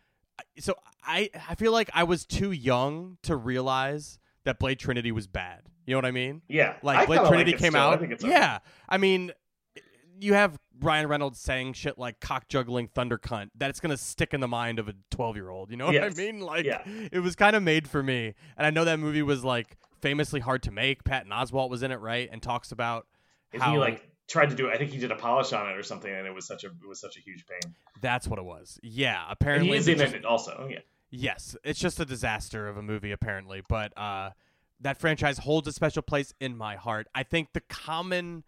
so 0.59 0.74
I 1.04 1.28
I 1.48 1.56
feel 1.56 1.72
like 1.72 1.90
I 1.92 2.04
was 2.04 2.24
too 2.24 2.52
young 2.52 3.18
to 3.24 3.34
realize 3.34 4.18
that 4.44 4.59
Blade 4.61 4.78
Trinity 4.78 5.11
was 5.12 5.26
bad. 5.26 5.62
You 5.84 5.92
know 5.94 5.98
what 5.98 6.04
I 6.06 6.11
mean? 6.12 6.42
yeah. 6.48 6.74
Like 6.82 6.98
I 6.98 7.06
Blade 7.06 7.26
Trinity 7.26 7.52
like 7.52 7.61
came 7.61 7.72
still. 7.72 7.82
I 7.82 7.94
out. 7.94 8.02
it's 8.02 8.22
yeah, 8.24 8.59
I 8.88 8.98
mean, 8.98 9.32
you 10.20 10.34
have 10.34 10.59
Ryan 10.80 11.08
Reynolds 11.08 11.40
saying 11.40 11.72
shit 11.74 11.98
like 11.98 12.20
cock 12.20 12.48
juggling 12.48 12.88
thunder 12.88 13.18
cunt. 13.18 13.50
That's 13.56 13.80
gonna 13.80 13.96
stick 13.96 14.34
in 14.34 14.40
the 14.40 14.48
mind 14.48 14.78
of 14.78 14.88
a 14.88 14.94
twelve 15.10 15.36
year 15.36 15.48
old. 15.50 15.70
You 15.70 15.76
know 15.76 15.86
what 15.86 15.94
Yes. 15.94 16.18
I 16.18 16.22
mean? 16.22 16.40
Like 16.40 16.64
Yeah. 16.64 16.82
it 16.86 17.20
was 17.20 17.34
kind 17.36 17.56
of 17.56 17.62
made 17.62 17.88
for 17.88 18.02
me. 18.02 18.34
And 18.56 18.66
I 18.66 18.70
know 18.70 18.84
that 18.84 18.98
movie 18.98 19.22
was 19.22 19.44
like 19.44 19.76
famously 20.00 20.40
hard 20.40 20.62
to 20.64 20.70
make. 20.70 21.04
Patton 21.04 21.30
Oswalt 21.32 21.70
was 21.70 21.82
in 21.82 21.90
it, 21.90 21.96
right? 22.00 22.28
And 22.30 22.40
talks 22.42 22.70
about 22.72 23.06
Isn't 23.52 23.64
how 23.64 23.72
he 23.72 23.78
like 23.78 24.08
tried 24.28 24.50
to 24.50 24.56
do? 24.56 24.70
I 24.70 24.76
think 24.78 24.90
he 24.90 24.98
did 24.98 25.10
a 25.10 25.16
polish 25.16 25.52
on 25.52 25.68
it 25.68 25.76
or 25.76 25.82
something, 25.82 26.12
and 26.12 26.26
it 26.26 26.34
was 26.34 26.46
such 26.46 26.64
a 26.64 26.68
it 26.68 26.86
was 26.88 27.00
such 27.00 27.16
a 27.16 27.20
huge 27.20 27.44
pain. 27.46 27.74
That's 28.00 28.28
what 28.28 28.38
it 28.38 28.44
was. 28.44 28.78
Yeah, 28.82 29.22
And 29.24 29.32
apparently. 29.32 29.68
he 29.70 29.74
is 29.76 29.88
in 29.88 29.98
just- 29.98 30.14
it 30.14 30.24
also. 30.24 30.68
Yeah. 30.70 30.80
Yes, 31.10 31.56
it's 31.64 31.80
just 31.80 31.98
a 32.00 32.04
disaster 32.04 32.68
of 32.68 32.76
a 32.76 32.82
movie, 32.82 33.12
apparently. 33.12 33.62
But 33.66 33.96
uh, 33.96 34.30
that 34.80 34.98
franchise 34.98 35.38
holds 35.38 35.66
a 35.66 35.72
special 35.72 36.02
place 36.02 36.34
in 36.38 36.54
my 36.56 36.76
heart. 36.76 37.08
I 37.14 37.22
think 37.22 37.54
the 37.54 37.62
common. 37.62 38.44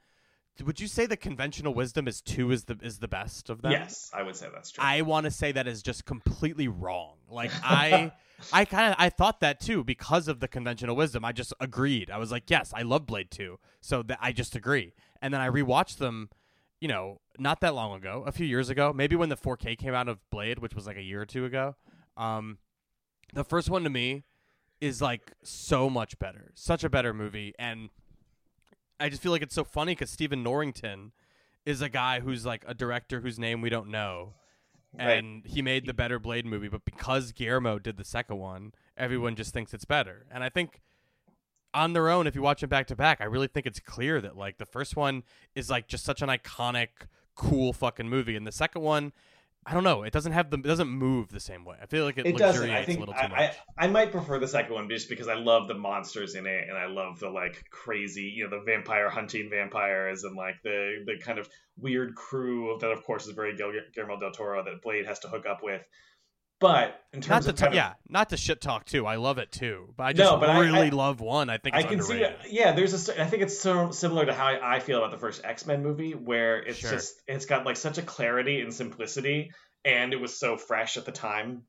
Would 0.65 0.81
you 0.81 0.87
say 0.87 1.07
the 1.07 1.17
conventional 1.17 1.73
wisdom 1.73 2.07
is 2.07 2.21
two 2.21 2.51
is 2.51 2.65
the 2.65 2.77
is 2.83 2.99
the 2.99 3.09
best 3.09 3.49
of 3.49 3.63
them? 3.63 3.73
Yes, 3.73 4.11
I 4.15 4.23
would 4.23 4.37
say 4.37 4.49
that's 4.53 4.71
true. 4.71 4.85
I 4.85 5.03
want 5.03 5.25
to 5.25 5.31
say 5.31 5.53
that 5.53 5.67
is 5.67 5.83
just 5.83 6.05
completely 6.05 6.69
wrong. 6.69 7.15
Like 7.29 7.51
I, 7.63 8.13
I 8.53 8.65
kind 8.67 8.93
of 8.93 8.97
I 8.99 9.09
thought 9.09 9.41
that 9.41 9.61
too 9.61 9.83
because 9.85 10.29
of 10.29 10.41
the 10.41 10.49
conventional 10.49 10.97
wisdom. 10.97 11.25
I 11.25 11.33
just 11.33 11.55
agreed. 11.61 12.11
I 12.11 12.19
was 12.19 12.31
like, 12.31 12.51
yes, 12.51 12.73
I 12.75 12.83
love 12.83 13.07
Blade 13.07 13.31
two, 13.31 13.59
so 13.81 14.03
that 14.03 14.19
I 14.21 14.33
just 14.33 14.55
agree. 14.55 14.93
And 15.23 15.33
then 15.33 15.41
I 15.41 15.49
rewatched 15.49 15.97
them, 15.97 16.29
you 16.81 16.89
know, 16.89 17.21
not 17.39 17.61
that 17.61 17.75
long 17.75 17.97
ago, 17.97 18.25
a 18.27 18.33
few 18.33 18.47
years 18.47 18.69
ago, 18.69 18.93
maybe 18.93 19.17
when 19.17 19.29
the 19.29 19.37
4K 19.37 19.79
came 19.79 19.95
out 19.95 20.09
of 20.09 20.19
Blade, 20.31 20.59
which 20.59 20.75
was 20.75 20.87
like 20.87 20.97
a 20.97 21.03
year 21.03 21.23
or 21.23 21.27
two 21.27 21.45
ago. 21.45 21.77
Um, 22.17 22.59
the 23.33 23.45
first 23.45 23.71
one 23.71 23.85
to 23.85 23.91
me 23.91 24.25
is 24.81 25.01
like 25.01 25.33
so 25.43 25.89
much 25.91 26.19
better, 26.19 26.53
such 26.55 26.85
a 26.85 26.91
better 26.91 27.13
movie, 27.15 27.55
and 27.59 27.91
I 29.01 29.09
just 29.09 29.23
feel 29.23 29.33
like 29.33 29.43
it's 29.43 29.55
so 29.55 29.65
funny 29.65 29.93
because 29.93 30.11
Stephen 30.11 30.43
Norrington 30.43 31.13
is 31.67 31.81
a 31.83 31.89
guy 31.89 32.21
who's 32.21 32.45
like 32.47 32.65
a 32.67 32.75
director 32.75 33.21
whose 33.21 33.39
name 33.39 33.61
we 33.61 33.71
don't 33.71 33.89
know, 33.89 34.35
Right. 34.99 35.13
and 35.19 35.47
he 35.47 35.63
made 35.63 35.87
the 35.87 35.95
better 35.95 36.19
Blade 36.19 36.45
movie, 36.47 36.69
but 36.69 36.85
because 36.85 37.33
Guillermo 37.33 37.79
did 37.79 37.97
the 37.97 38.05
second 38.05 38.39
one, 38.39 38.73
everyone 38.97 39.37
just 39.37 39.53
thinks 39.55 39.73
it's 39.73 39.85
better. 39.85 40.27
And 40.31 40.43
I 40.45 40.49
think 40.49 40.81
on 41.73 41.93
their 41.93 42.09
own, 42.09 42.27
if 42.27 42.35
you 42.35 42.43
watch 42.43 42.61
them 42.61 42.71
back 42.71 42.87
to 42.89 42.97
back, 42.97 43.21
I 43.21 43.25
really 43.25 43.47
think 43.47 43.67
it's 43.67 43.79
clear 43.81 44.21
that 44.21 44.37
like 44.37 44.59
the 44.59 44.67
first 44.67 44.97
one 44.97 45.23
is 45.55 45.71
like 45.71 45.87
just 45.87 46.05
such 46.05 46.21
an 46.23 46.29
iconic, 46.29 46.89
cool 47.37 47.73
fucking 47.73 48.09
movie, 48.09 48.37
and 48.37 48.47
the 48.47 48.53
second 48.53 48.83
one, 48.83 49.13
I 49.67 49.75
don't 49.75 49.85
know, 49.85 50.05
it 50.05 50.13
doesn't 50.13 50.33
have 50.33 50.51
the 50.51 50.57
it 50.57 50.65
doesn't 50.65 50.89
move 50.89 51.29
the 51.29 51.41
same 51.41 51.65
way. 51.67 51.77
I 51.81 51.87
feel 51.87 52.05
like 52.05 52.17
it, 52.17 52.27
it 52.27 52.37
doesn't. 52.39 52.63
luxuriates 52.63 52.83
I 52.83 52.87
think 52.87 52.97
a 52.97 53.01
little 53.01 53.15
I, 53.15 53.23
too 53.23 53.29
much. 53.29 53.57
I, 53.79 53.85
I 53.85 53.89
might 53.89 54.11
prefer 54.11 54.39
the 54.39 54.49
second 54.49 54.75
one 54.75 54.89
just 54.89 55.09
because 55.09 55.29
I 55.29 55.35
love 55.35 55.69
the 55.69 55.75
monsters 55.75 56.35
in 56.35 56.47
it, 56.47 56.69
and 56.69 56.79
I 56.79 56.87
love 56.87 57.21
the 57.21 57.29
like 57.29 57.65
crazy, 57.71 58.33
you 58.35 58.45
know, 58.45 58.59
the 58.59 58.65
vampire 58.65 59.11
hunting 59.11 59.51
vampires, 59.51 60.25
and 60.25 60.35
like 60.35 60.63
the 60.63 61.05
the 61.05 61.19
kind 61.19 61.39
of 61.39 61.49
weird 61.77 62.15
crew 62.15 62.79
that, 62.81 62.91
of 62.91 63.05
course, 63.05 63.27
is 63.27 63.35
very 63.35 63.55
Guil- 63.55 63.93
Guillermo 63.95 64.19
del 64.19 64.33
Toro 64.33 64.65
that 64.65 64.83
Blade 64.83 65.07
has 65.07 65.19
to 65.21 65.29
hook 65.29 65.45
up 65.47 65.63
with. 65.63 65.83
But 66.61 67.01
in 67.15 67.21
not 67.21 67.27
terms 67.43 67.45
to 67.47 67.51
of 67.67 67.73
t- 67.73 67.77
yeah, 67.77 67.95
not 68.09 68.29
to 68.29 68.37
shit 68.37 68.61
talk 68.61 68.85
too. 68.85 69.07
I 69.07 69.17
love 69.17 69.39
it 69.39 69.51
too, 69.51 69.95
but 69.97 70.05
I 70.05 70.13
just 70.13 70.31
No, 70.31 70.39
but 70.39 70.61
really 70.61 70.89
I- 70.89 70.91
love 70.91 71.21
one. 71.21 71.49
I 71.49 71.57
think 71.57 71.75
I 71.75 71.81
it's 71.81 71.89
can 71.89 72.03
see 72.03 72.13
underrated. 72.23 72.41
that. 72.41 72.53
Yeah, 72.53 72.73
there's 72.73 73.09
a. 73.09 73.21
I 73.23 73.27
think 73.27 73.43
it's 73.43 73.59
so 73.59 73.91
similar 73.91 74.27
to 74.27 74.35
how 74.35 74.47
I, 74.47 74.77
I 74.77 74.81
feel 74.81 74.99
about 74.99 75.11
the 75.11 75.17
first 75.19 75.43
X 75.43 75.65
Men 75.67 75.83
movie, 75.83 76.13
where 76.13 76.59
it's 76.63 76.79
Sure. 76.79 76.91
just 76.91 77.15
it's 77.27 77.47
got 77.47 77.65
like 77.65 77.77
such 77.79 77.97
a 77.97 78.03
clarity 78.03 78.61
and 78.61 78.73
simplicity, 78.75 79.53
and 79.87 80.13
it 80.13 80.21
was 80.21 80.39
so 80.39 80.59
fresh 80.59 80.99
at 80.99 81.07
the 81.07 81.13
time 81.13 81.63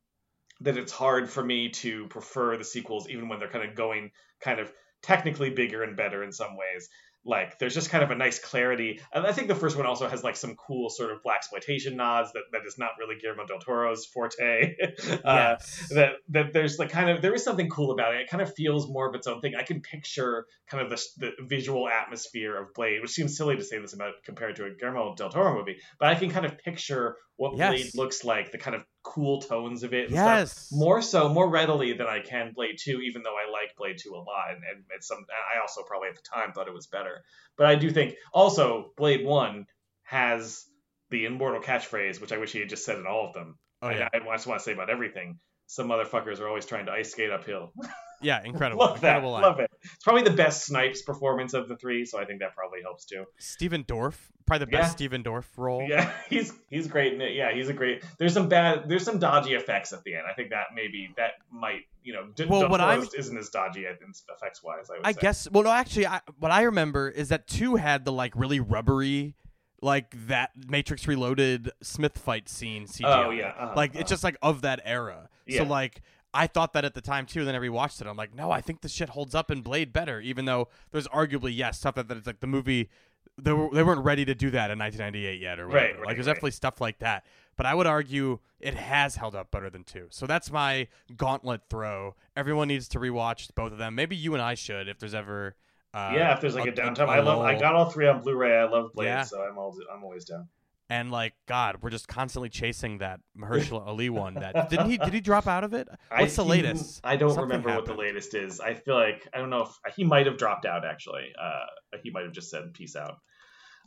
that 0.60 0.76
it's 0.78 0.92
hard 0.92 1.30
for 1.30 1.44
me 1.44 1.70
to 1.70 2.08
prefer 2.08 2.58
the 2.58 2.64
sequels 2.66 3.10
even 3.10 3.30
when 3.30 3.40
they're 3.40 3.50
kind 3.50 3.68
of 3.68 3.76
going 3.76 4.12
kind 4.42 4.60
of 4.60 4.72
technically 5.02 5.50
bigger 5.50 5.82
and 5.84 5.96
better 5.98 6.22
in 6.24 6.32
some 6.32 6.52
ways 6.58 6.88
like 7.24 7.60
there's 7.60 7.74
just 7.74 7.90
kind 7.90 8.04
of 8.04 8.12
a 8.12 8.16
nice 8.16 8.40
clarity. 8.40 9.00
And 9.14 9.26
i 9.26 9.32
think 9.32 9.48
the 9.48 9.56
first 9.56 9.78
one 9.78 9.86
also 9.86 10.08
has 10.08 10.24
like 10.24 10.36
some 10.36 10.56
cool 10.56 10.90
sort 10.90 11.12
of 11.12 11.20
blaxploitation 11.24 11.96
nods 11.96 12.32
that, 12.34 12.44
that 12.52 12.62
is 12.66 12.78
not 12.78 12.92
really 13.00 13.16
guillermo 13.20 13.46
del 13.46 13.60
toro's 13.60 14.06
forte. 14.06 14.76
Uh, 15.24 15.56
that 15.92 16.14
that 16.30 16.54
there's 16.54 16.80
like 16.80 16.90
kind 16.90 17.10
of 17.10 17.22
there 17.22 17.34
is 17.34 17.44
something 17.44 17.70
cool 17.70 17.92
about 17.92 18.16
it. 18.16 18.22
It 18.22 18.30
kind 18.30 18.42
of 18.42 18.54
feels 18.54 18.88
more 18.90 19.08
of 19.10 19.16
its 19.16 19.28
own 19.28 19.42
thing. 19.42 19.54
I 19.58 19.64
can 19.64 19.82
picture 19.82 20.46
kind 20.70 20.84
of 20.84 20.90
the, 20.90 21.04
the 21.18 21.32
visual 21.46 21.88
atmosphere 21.88 22.58
of 22.58 22.74
blade 22.74 23.02
which 23.02 23.12
seems 23.12 23.36
silly 23.36 23.56
to 23.56 23.64
say 23.64 23.80
this 23.80 23.94
about 23.94 24.14
compared 24.26 24.56
to 24.58 24.66
a 24.66 24.72
guillermo 24.72 25.16
del 25.16 25.30
toro 25.30 25.56
movie 25.58 25.78
but 26.00 26.10
i 26.10 26.16
can 26.16 26.30
kind 26.30 26.46
of 26.46 26.58
picture 26.58 27.18
what 27.42 27.58
Yes. 27.58 27.70
blade 27.72 27.92
looks 27.96 28.24
like 28.24 28.52
the 28.52 28.58
kind 28.60 28.76
of 28.76 28.86
cool 29.02 29.42
tones 29.42 29.82
of 29.82 29.94
it 29.96 30.06
and 30.06 30.14
Yes. 30.14 30.52
stuff 30.52 30.78
more 30.80 31.02
so 31.02 31.28
more 31.28 31.50
readily 31.50 31.94
than 31.94 32.06
i 32.06 32.20
can 32.20 32.52
blade 32.54 32.78
2 32.80 33.02
even 33.02 33.24
though 33.24 33.34
i 33.36 33.50
like 33.52 33.76
blade 33.78 33.98
2 33.98 34.14
a 34.14 34.22
lot 34.32 34.52
and, 34.52 34.62
and 34.72 34.84
it's 34.96 35.08
some 35.08 35.26
i 35.56 35.60
also 35.60 35.82
probably 35.88 36.10
at 36.10 36.16
the 36.16 36.22
time 36.22 36.52
thought 36.54 36.68
it 36.68 36.74
was 36.74 36.86
better 36.86 37.24
but 37.58 37.66
i 37.66 37.74
do 37.76 37.90
think 37.90 38.14
also 38.32 38.92
blade 38.96 39.26
1 39.26 39.66
has 40.04 40.66
the 41.10 41.26
immortal 41.26 41.62
catchphrase 41.62 42.22
which 42.22 42.32
i 42.32 42.38
wish 42.38 42.52
he 42.52 42.60
had 42.60 42.70
just 42.70 42.86
said 42.86 43.00
in 43.00 43.08
all 43.08 43.28
of 43.28 43.34
them 43.34 43.58
Oh 43.84 43.88
I- 43.88 43.96
yeah, 43.98 44.10
I, 44.14 44.20
just 44.36 44.46
want 44.46 44.60
to 44.60 44.64
say 44.64 44.74
about 44.74 44.92
everything. 44.92 45.40
Some 45.66 45.88
motherfuckers 45.88 46.40
are 46.40 46.48
always 46.48 46.68
trying 46.68 46.86
to 46.86 46.92
ice 46.92 47.10
skate 47.14 47.32
uphill. 47.32 47.74
yeah, 48.22 48.42
incredible, 48.46 48.86
love 48.86 49.02
that. 49.02 49.24
line. 49.24 49.42
Love 49.42 49.60
it. 49.60 49.70
It's 49.84 50.04
probably 50.04 50.24
the 50.24 50.32
best 50.36 50.66
Snipes 50.66 51.02
performance 51.02 51.54
of 51.54 51.68
the 51.68 51.76
three, 51.76 52.06
so 52.06 52.20
I 52.20 52.26
think 52.26 52.40
that 52.40 52.56
probably 52.56 52.82
helps 52.82 53.06
too. 53.06 53.26
Stephen 53.38 53.84
Dorff, 53.84 54.16
probably 54.46 54.66
the 54.66 54.72
Yeah. 54.72 54.82
best 54.82 54.94
Stephen 54.94 55.24
Dorff 55.24 55.46
role. 55.58 55.86
Yeah, 55.88 56.12
he's 56.30 56.54
he's 56.70 56.88
great 56.88 57.14
in 57.14 57.22
it. 57.22 57.34
Yeah, 57.34 57.54
he's 57.54 57.70
a 57.70 57.74
great. 57.74 58.04
There's 58.18 58.34
some 58.34 58.48
bad. 58.50 58.88
There's 58.88 59.04
some 59.04 59.20
dodgy 59.20 59.54
effects 59.54 59.94
at 59.94 60.04
the 60.04 60.16
end. 60.16 60.24
I 60.30 60.34
think 60.34 60.50
that 60.50 60.68
maybe 60.76 61.14
that 61.18 61.34
might 61.52 61.82
you 62.04 62.14
know. 62.14 62.28
D- 62.36 62.46
Well, 62.46 62.70
what 62.70 62.82
I'm- 62.82 63.08
isn't 63.18 63.38
as 63.38 63.50
dodgy 63.50 63.86
effects 63.86 64.64
wise. 64.64 64.90
I 64.90 64.98
would 64.98 65.06
I 65.06 65.14
guess. 65.14 65.50
Well, 65.52 65.64
no, 65.64 65.72
actually, 65.72 66.08
I, 66.08 66.22
what 66.40 66.52
I 66.52 66.64
remember 66.64 67.10
is 67.10 67.30
that 67.30 67.48
two 67.48 67.76
had 67.76 68.06
the 68.06 68.12
like 68.12 68.34
really 68.36 68.60
rubbery, 68.60 69.36
like 69.82 70.16
that 70.28 70.52
Matrix 70.68 71.08
Reloaded 71.08 71.72
Smith 71.82 72.18
fight 72.18 72.50
scene 72.50 72.86
CGI. 72.86 73.26
Oh, 73.26 73.30
yeah, 73.32 73.50
uh-huh, 73.50 73.74
like 73.76 73.92
uh-huh. 73.92 74.00
it's 74.02 74.10
just 74.10 74.24
like 74.24 74.38
of 74.42 74.62
that 74.62 74.82
era. 74.86 75.30
Yeah. 75.46 75.60
So 75.60 75.64
like. 75.66 76.02
I 76.34 76.48
thought 76.48 76.74
that 76.74 76.86
at 76.86 76.94
the 76.94 77.02
time 77.02 77.26
too, 77.26 77.40
and 77.40 77.48
then 77.48 77.56
I 77.56 77.60
rewatched 77.60 78.02
it. 78.02 78.08
I'm 78.08 78.18
like, 78.18 78.34
no, 78.34 78.52
I 78.52 78.62
think 78.62 78.82
this 78.82 78.92
shit 78.92 79.10
holds 79.10 79.36
up 79.36 79.52
in 79.52 79.62
Blade 79.62 79.92
better, 79.92 80.20
even 80.22 80.46
though 80.46 80.70
there's 80.92 81.08
arguably 81.10 81.56
yes 81.56 81.80
stuff 81.80 81.96
that, 81.96 82.08
that 82.08 82.18
it's 82.18 82.28
like 82.28 82.40
the 82.40 82.48
movie 82.48 82.90
they 83.38 83.54
were 83.54 83.70
they 83.74 83.84
weren't 83.84 84.04
ready 84.04 84.26
to 84.26 84.36
do 84.36 84.50
that 84.52 84.72
in 84.72 84.80
1998 84.80 85.40
yet 85.40 85.60
or 85.60 85.68
whatever. 85.68 85.86
Right, 85.86 85.96
right, 85.98 86.06
like 86.06 86.16
there's 86.16 86.28
right. 86.28 86.34
definitely 86.34 86.52
stuff 86.52 86.82
like 86.82 87.00
that, 87.00 87.26
but 87.58 87.66
I 87.66 87.74
would 87.74 87.88
argue 87.88 88.40
it 88.60 88.76
has 88.76 89.16
held 89.16 89.36
up 89.36 89.52
better 89.52 89.70
than 89.70 89.84
two. 89.84 90.08
So 90.10 90.26
that's 90.26 90.52
my 90.52 90.88
gauntlet 91.16 91.62
throw. 91.70 92.16
Everyone 92.36 92.68
needs 92.68 92.88
to 92.90 93.00
rewatch 93.00 93.50
both 93.56 93.72
of 93.72 93.78
them. 93.78 93.96
Maybe 93.96 94.16
you 94.16 94.34
and 94.34 94.42
I 94.42 94.56
should 94.56 94.88
if 94.88 95.00
there's 95.00 95.16
ever. 95.16 95.56
Uh, 95.94 96.14
yeah, 96.16 96.34
if 96.34 96.40
there's 96.42 96.56
like 96.56 96.70
a, 96.70 96.72
downtime, 96.72 97.08
a 97.08 97.12
I 97.12 97.20
love. 97.20 97.42
I 97.42 97.60
got 97.60 97.76
all 97.76 97.90
three 97.90 98.08
on 98.08 98.22
Blu-ray. 98.22 98.58
I 98.58 98.64
love 98.64 98.94
Blade, 98.94 99.08
Yeah. 99.08 99.24
so 99.24 99.42
I'm 99.42 99.58
always 99.58 99.80
I'm 99.94 100.04
always 100.04 100.24
down. 100.24 100.48
And 100.92 101.10
like 101.10 101.34
God, 101.48 101.78
we're 101.82 101.90
just 101.90 102.08
constantly 102.10 102.50
chasing 102.50 102.98
that 102.98 103.22
Mahershala 103.38 103.88
Ali 103.88 104.10
one. 104.10 104.34
That 104.34 104.70
didn't 104.70 104.90
he? 104.90 104.98
Did 104.98 105.14
he 105.14 105.22
drop 105.22 105.48
out 105.48 105.64
of 105.64 105.74
it? 105.74 105.88
What's 106.10 106.38
I, 106.38 106.44
the 106.44 106.44
he- 106.44 106.50
latest? 106.62 107.00
I 107.04 107.16
don't 107.16 107.30
Something 107.30 107.44
remember 107.44 107.74
what 107.74 107.86
the 107.86 107.94
latest 107.94 108.34
is. 108.36 108.60
I 108.60 108.74
feel 108.74 108.96
like 108.96 109.26
I 109.34 109.38
don't 109.38 109.50
know 109.50 109.62
if 109.86 109.96
he 109.96 110.04
might 110.04 110.26
have 110.26 110.38
dropped 110.38 110.66
out. 110.66 110.84
Actually, 110.86 111.32
uh, 111.42 111.98
he 112.04 112.10
might 112.12 112.24
have 112.24 112.34
just 112.34 112.50
said 112.50 112.74
peace 112.74 112.96
out. 112.98 113.20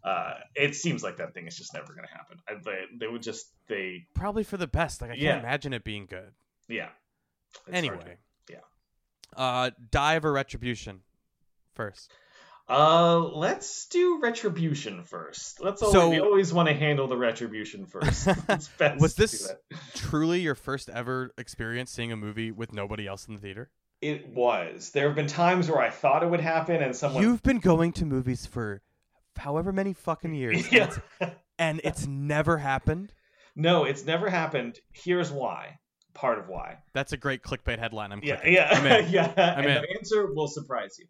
Uh, 0.02 0.34
it 0.54 0.74
seems 0.74 1.02
like 1.02 1.16
that 1.18 1.32
thing 1.34 1.46
is 1.46 1.56
just 1.56 1.72
never 1.74 1.92
going 1.94 2.06
to 2.06 2.12
happen. 2.14 2.38
I, 2.48 2.54
they, 2.64 2.84
they 3.00 3.06
would 3.06 3.22
just 3.22 3.52
they 3.68 4.06
Probably 4.14 4.44
for 4.44 4.56
the 4.56 4.66
best. 4.66 5.00
Like 5.02 5.10
I 5.10 5.14
Yeah. 5.14 5.32
can't 5.32 5.44
imagine 5.44 5.72
it 5.74 5.84
being 5.84 6.06
good. 6.06 6.32
yeah. 6.68 6.88
It's 7.50 7.58
hard 7.58 7.72
to- 7.72 7.78
anyway, 7.78 8.16
yeah. 8.50 8.56
Uh, 9.36 9.70
dive 9.90 10.24
or 10.24 10.32
retribution 10.32 11.00
first. 11.74 12.10
Uh, 12.68 13.18
let's 13.18 13.86
do 13.88 14.20
retribution 14.22 15.02
first. 15.04 15.62
Let's 15.62 15.82
always, 15.82 15.92
So- 15.94 16.10
we 16.10 16.20
always 16.20 16.52
want 16.52 16.68
to 16.68 16.74
handle 16.74 17.06
the 17.06 17.16
retribution 17.16 17.86
first. 17.86 18.26
it's 18.48 18.68
best 18.68 19.00
Was 19.00 19.14
this 19.14 19.52
truly 19.94 20.40
your 20.40 20.54
first 20.54 20.88
ever 20.88 21.32
experience 21.36 21.90
seeing 21.90 22.10
a 22.12 22.16
movie 22.16 22.50
with 22.50 22.72
nobody 22.72 23.06
else 23.06 23.26
in 23.28 23.34
the 23.34 23.40
theater? 23.40 23.70
It 24.00 24.28
was. 24.28 24.90
There 24.90 25.06
have 25.06 25.14
been 25.16 25.26
times 25.26 25.70
where 25.70 25.80
I 25.80 25.90
thought 25.90 26.22
it 26.22 26.28
would 26.30 26.40
happen, 26.40 26.82
and 26.82 26.94
someone. 26.96 27.22
You've 27.22 27.42
been 27.42 27.58
going 27.58 27.92
to 27.92 28.04
movies 28.06 28.44
for 28.46 28.82
however 29.36 29.72
many 29.72 29.92
fucking 29.92 30.34
years, 30.34 30.70
yeah. 30.72 30.90
and 31.58 31.80
it's 31.84 32.06
never 32.06 32.58
happened. 32.58 33.12
no, 33.56 33.84
it's 33.84 34.04
never 34.04 34.28
happened. 34.30 34.78
Here's 34.92 35.30
why. 35.30 35.78
Part 36.12 36.38
of 36.38 36.48
why. 36.48 36.78
That's 36.92 37.12
a 37.12 37.16
great 37.16 37.42
clickbait 37.42 37.78
headline. 37.78 38.12
I'm 38.12 38.20
Yeah, 38.22 38.36
clicking. 38.36 38.54
yeah, 38.54 38.68
I'm 38.72 38.84
yeah. 39.12 39.54
and 39.58 39.66
in. 39.66 39.82
the 39.82 39.90
answer 39.98 40.32
will 40.32 40.48
surprise 40.48 40.96
you. 40.98 41.06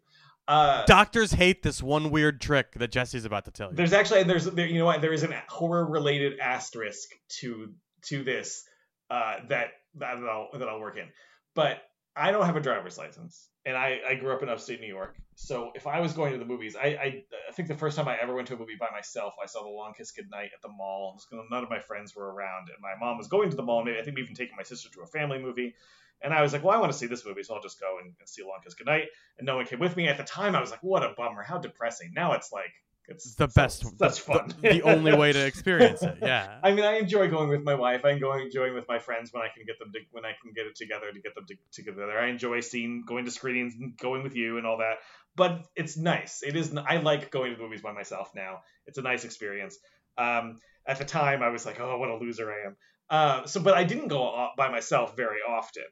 Uh, 0.47 0.85
Doctors 0.85 1.33
hate 1.33 1.63
this 1.63 1.81
one 1.81 2.11
weird 2.11 2.39
trick 2.39 2.73
that 2.73 2.91
Jesse's 2.91 3.25
about 3.25 3.45
to 3.45 3.51
tell 3.51 3.71
you. 3.71 3.75
there's 3.75 3.93
actually 3.93 4.23
there's 4.23 4.45
there, 4.45 4.67
you 4.67 4.77
know 4.77 4.85
what 4.85 5.01
there 5.01 5.13
is 5.13 5.23
an 5.23 5.33
horror 5.49 5.85
related 5.85 6.39
asterisk 6.39 7.09
to 7.39 7.73
to 8.03 8.23
this 8.23 8.63
uh, 9.09 9.37
that 9.49 9.69
that 9.95 10.17
I'll 10.17 10.49
that 10.53 10.67
I'll 10.67 10.79
work 10.79 10.97
in, 10.97 11.07
but 11.55 11.81
I 12.15 12.31
don't 12.31 12.45
have 12.45 12.55
a 12.55 12.61
driver's 12.61 12.97
license, 12.97 13.49
and 13.65 13.75
I 13.75 13.99
I 14.07 14.15
grew 14.15 14.33
up 14.33 14.43
in 14.43 14.49
upstate 14.49 14.79
New 14.79 14.87
York, 14.87 15.15
so 15.35 15.71
if 15.73 15.87
I 15.87 15.99
was 15.99 16.13
going 16.13 16.33
to 16.33 16.37
the 16.37 16.45
movies, 16.45 16.75
I 16.75 16.85
I, 16.87 17.23
I 17.49 17.51
think 17.53 17.67
the 17.67 17.75
first 17.75 17.97
time 17.97 18.07
I 18.07 18.17
ever 18.21 18.35
went 18.35 18.47
to 18.49 18.53
a 18.53 18.57
movie 18.57 18.77
by 18.79 18.89
myself, 18.91 19.33
I 19.41 19.47
saw 19.47 19.63
The 19.63 19.69
Long 19.69 19.93
Kiss 19.97 20.11
Goodnight 20.11 20.51
at 20.53 20.61
the 20.61 20.69
mall. 20.69 21.19
None 21.49 21.63
of 21.63 21.69
my 21.69 21.79
friends 21.79 22.15
were 22.15 22.31
around, 22.31 22.69
and 22.69 22.77
my 22.81 22.93
mom 23.03 23.17
was 23.17 23.27
going 23.27 23.49
to 23.49 23.55
the 23.55 23.63
mall. 23.63 23.83
Maybe 23.83 23.97
I 23.97 24.03
think 24.03 24.15
we 24.15 24.21
even 24.21 24.35
taking 24.35 24.55
my 24.55 24.63
sister 24.63 24.89
to 24.91 25.01
a 25.01 25.07
family 25.07 25.39
movie. 25.39 25.73
And 26.21 26.33
I 26.33 26.41
was 26.41 26.53
like, 26.53 26.63
well, 26.63 26.75
I 26.75 26.79
want 26.79 26.91
to 26.91 26.97
see 26.97 27.07
this 27.07 27.25
movie, 27.25 27.43
so 27.43 27.55
I'll 27.55 27.61
just 27.61 27.79
go 27.79 27.97
and, 28.01 28.13
and 28.19 28.27
see 28.27 28.41
Long 28.41 28.59
Kiss 28.63 28.73
Goodnight. 28.73 29.05
And 29.37 29.45
no 29.45 29.57
one 29.57 29.65
came 29.65 29.79
with 29.79 29.95
me. 29.95 30.07
At 30.07 30.17
the 30.17 30.23
time, 30.23 30.55
I 30.55 30.61
was 30.61 30.71
like, 30.71 30.81
what 30.81 31.03
a 31.03 31.13
bummer. 31.15 31.43
How 31.43 31.57
depressing. 31.57 32.11
Now 32.15 32.33
it's 32.33 32.51
like, 32.51 32.71
it's 33.07 33.35
the 33.35 33.47
best, 33.47 33.85
the- 33.97 34.09
fun. 34.09 34.53
The, 34.61 34.69
the 34.69 34.81
only 34.81 35.13
way 35.13 35.31
to 35.31 35.45
experience 35.45 36.01
it. 36.01 36.17
Yeah. 36.21 36.59
I 36.63 36.71
mean, 36.73 36.85
I 36.85 36.97
enjoy 36.97 37.29
going 37.29 37.49
with 37.49 37.63
my 37.63 37.75
wife. 37.75 38.03
I 38.03 38.11
enjoy 38.11 38.41
enjoying 38.41 38.73
with 38.73 38.87
my 38.87 38.99
friends 38.99 39.31
when 39.31 39.43
I 39.43 39.47
can 39.55 39.65
get 39.65 39.77
them 39.77 39.91
to 39.93 39.99
when 40.11 40.25
I 40.25 40.31
can 40.41 40.53
get 40.53 40.65
it 40.65 40.75
together 40.75 41.11
to 41.11 41.19
get 41.19 41.35
them 41.35 41.45
to, 41.47 41.55
together. 41.71 42.17
I 42.17 42.29
enjoy 42.29 42.61
seeing 42.61 43.03
going 43.05 43.25
to 43.25 43.31
screenings, 43.31 43.75
and 43.79 43.95
going 43.97 44.23
with 44.23 44.35
you, 44.35 44.57
and 44.57 44.65
all 44.65 44.77
that. 44.77 44.95
But 45.35 45.65
it's 45.75 45.97
nice. 45.97 46.41
It 46.43 46.55
is. 46.55 46.75
I 46.75 46.97
like 46.97 47.29
going 47.29 47.51
to 47.51 47.57
the 47.57 47.63
movies 47.63 47.81
by 47.81 47.91
myself 47.91 48.31
now. 48.35 48.61
It's 48.87 48.97
a 48.97 49.03
nice 49.03 49.23
experience. 49.23 49.77
Um, 50.17 50.59
at 50.87 50.97
the 50.97 51.05
time, 51.05 51.43
I 51.43 51.49
was 51.49 51.65
like, 51.65 51.79
oh, 51.79 51.97
what 51.97 52.09
a 52.09 52.15
loser 52.15 52.51
I 52.51 52.67
am. 52.67 52.77
Uh, 53.09 53.45
so, 53.45 53.59
but 53.61 53.73
I 53.75 53.83
didn't 53.83 54.07
go 54.07 54.49
by 54.57 54.69
myself 54.69 55.15
very 55.15 55.39
often. 55.47 55.83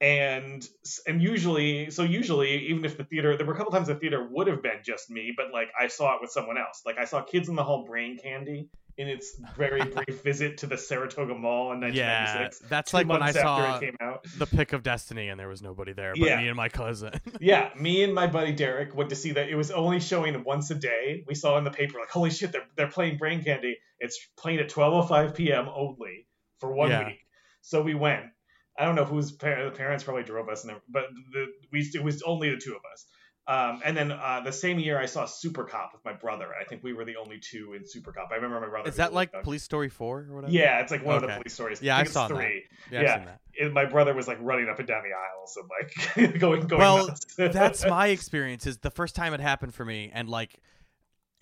And 0.00 0.66
and 1.06 1.22
usually, 1.22 1.90
so 1.90 2.02
usually, 2.02 2.66
even 2.68 2.84
if 2.84 2.96
the 2.96 3.04
theater, 3.04 3.36
there 3.36 3.46
were 3.46 3.54
a 3.54 3.56
couple 3.56 3.70
times 3.72 3.86
the 3.86 3.94
theater 3.94 4.26
would 4.32 4.48
have 4.48 4.60
been 4.62 4.80
just 4.84 5.08
me, 5.10 5.32
but 5.36 5.52
like 5.52 5.68
I 5.78 5.86
saw 5.86 6.16
it 6.16 6.20
with 6.20 6.30
someone 6.32 6.58
else. 6.58 6.82
Like 6.84 6.98
I 6.98 7.04
saw 7.04 7.22
Kids 7.22 7.48
in 7.48 7.54
the 7.54 7.62
Hall 7.62 7.84
Brain 7.86 8.18
Candy 8.20 8.68
in 8.98 9.06
its 9.08 9.32
very 9.56 9.82
brief 10.06 10.22
visit 10.24 10.58
to 10.58 10.66
the 10.66 10.76
Saratoga 10.76 11.34
Mall 11.36 11.70
in 11.72 11.80
Yeah. 11.94 12.32
1996. 12.42 12.68
That's 12.68 12.92
like 12.92 13.08
when 13.08 13.22
I 13.22 13.30
saw 13.30 13.76
it 13.76 13.80
came 13.80 13.96
out. 14.00 14.26
the 14.38 14.46
pick 14.46 14.72
of 14.72 14.82
destiny 14.82 15.28
and 15.28 15.38
there 15.38 15.48
was 15.48 15.62
nobody 15.62 15.92
there 15.92 16.12
but 16.18 16.26
Yeah. 16.26 16.36
me 16.40 16.48
and 16.48 16.56
my 16.56 16.68
cousin. 16.68 17.12
Yeah, 17.40 17.70
me 17.78 18.02
and 18.02 18.12
my 18.12 18.26
buddy 18.26 18.52
Derek 18.52 18.94
went 18.96 19.10
to 19.10 19.16
see 19.16 19.30
that. 19.32 19.48
It 19.48 19.54
was 19.54 19.70
only 19.70 20.00
showing 20.00 20.42
once 20.44 20.70
a 20.72 20.74
day. 20.74 21.22
We 21.28 21.34
saw 21.36 21.58
in 21.58 21.64
the 21.64 21.70
paper 21.70 21.98
like, 22.00 22.10
holy 22.10 22.30
shit, 22.30 22.50
they're 22.50 22.66
they're 22.76 22.90
playing 22.90 23.18
Brain 23.18 23.42
Candy. 23.44 23.78
It's 24.00 24.18
playing 24.36 24.58
at 24.58 24.68
12:05 24.68 25.36
p.m. 25.36 25.68
only 25.72 26.26
for 26.62 26.72
one 26.72 26.88
Yeah. 26.90 27.06
week. 27.08 27.18
So 27.60 27.82
we 27.82 27.94
went. 27.94 28.24
I 28.78 28.86
don't 28.86 28.94
know 28.94 29.04
whose 29.04 29.32
par- 29.32 29.64
the 29.64 29.70
parents 29.70 30.02
probably 30.04 30.22
drove 30.22 30.48
us, 30.48 30.64
and 30.64 30.72
but 30.88 31.04
the, 31.32 31.46
we 31.72 31.80
it 31.94 32.02
was 32.02 32.22
only 32.22 32.48
the 32.50 32.56
two 32.56 32.72
of 32.72 32.80
us. 32.90 33.04
Um, 33.46 33.82
and 33.84 33.96
then 33.96 34.12
uh, 34.12 34.40
the 34.44 34.52
same 34.52 34.78
year, 34.78 34.98
I 35.00 35.06
saw 35.06 35.24
Super 35.26 35.64
Cop 35.64 35.90
with 35.92 36.04
my 36.04 36.12
brother. 36.12 36.46
I 36.58 36.64
think 36.64 36.84
we 36.84 36.92
were 36.92 37.04
the 37.04 37.16
only 37.16 37.38
two 37.40 37.74
in 37.74 37.82
Super 37.84 38.12
Cop. 38.12 38.28
I 38.30 38.36
remember 38.36 38.60
my 38.60 38.68
brother. 38.68 38.88
Is 38.88 38.96
that 38.96 39.12
like 39.12 39.32
Police 39.42 39.64
Story 39.64 39.88
4 39.88 40.26
or 40.30 40.34
whatever? 40.36 40.52
Yeah, 40.52 40.80
it's 40.80 40.92
like 40.92 41.04
one 41.04 41.16
of 41.16 41.22
the 41.22 41.28
police 41.28 41.52
stories. 41.52 41.82
Yeah, 41.82 41.96
I 41.96 42.00
I 42.00 42.04
think 42.04 42.06
it's 42.06 42.14
saw 42.14 42.28
that. 42.28 42.34
three. 42.36 42.62
Yeah, 42.92 43.00
Yeah. 43.02 43.18
that. 43.24 43.40
And 43.60 43.74
my 43.74 43.84
brother 43.84 44.14
was 44.14 44.28
like 44.28 44.38
running 44.40 44.68
up 44.68 44.78
and 44.78 44.86
down 44.88 45.02
the 45.02 45.10
aisles 45.12 45.58
and 45.58 45.68
like 46.30 46.38
going 46.40 46.66
going. 46.68 46.80
Well. 46.80 47.14
That's 47.36 47.84
my 48.00 48.06
experience 48.08 48.66
is 48.66 48.78
the 48.78 48.90
first 48.92 49.14
time 49.16 49.34
it 49.34 49.40
happened 49.40 49.74
for 49.74 49.84
me 49.84 50.10
and 50.14 50.28
like 50.28 50.56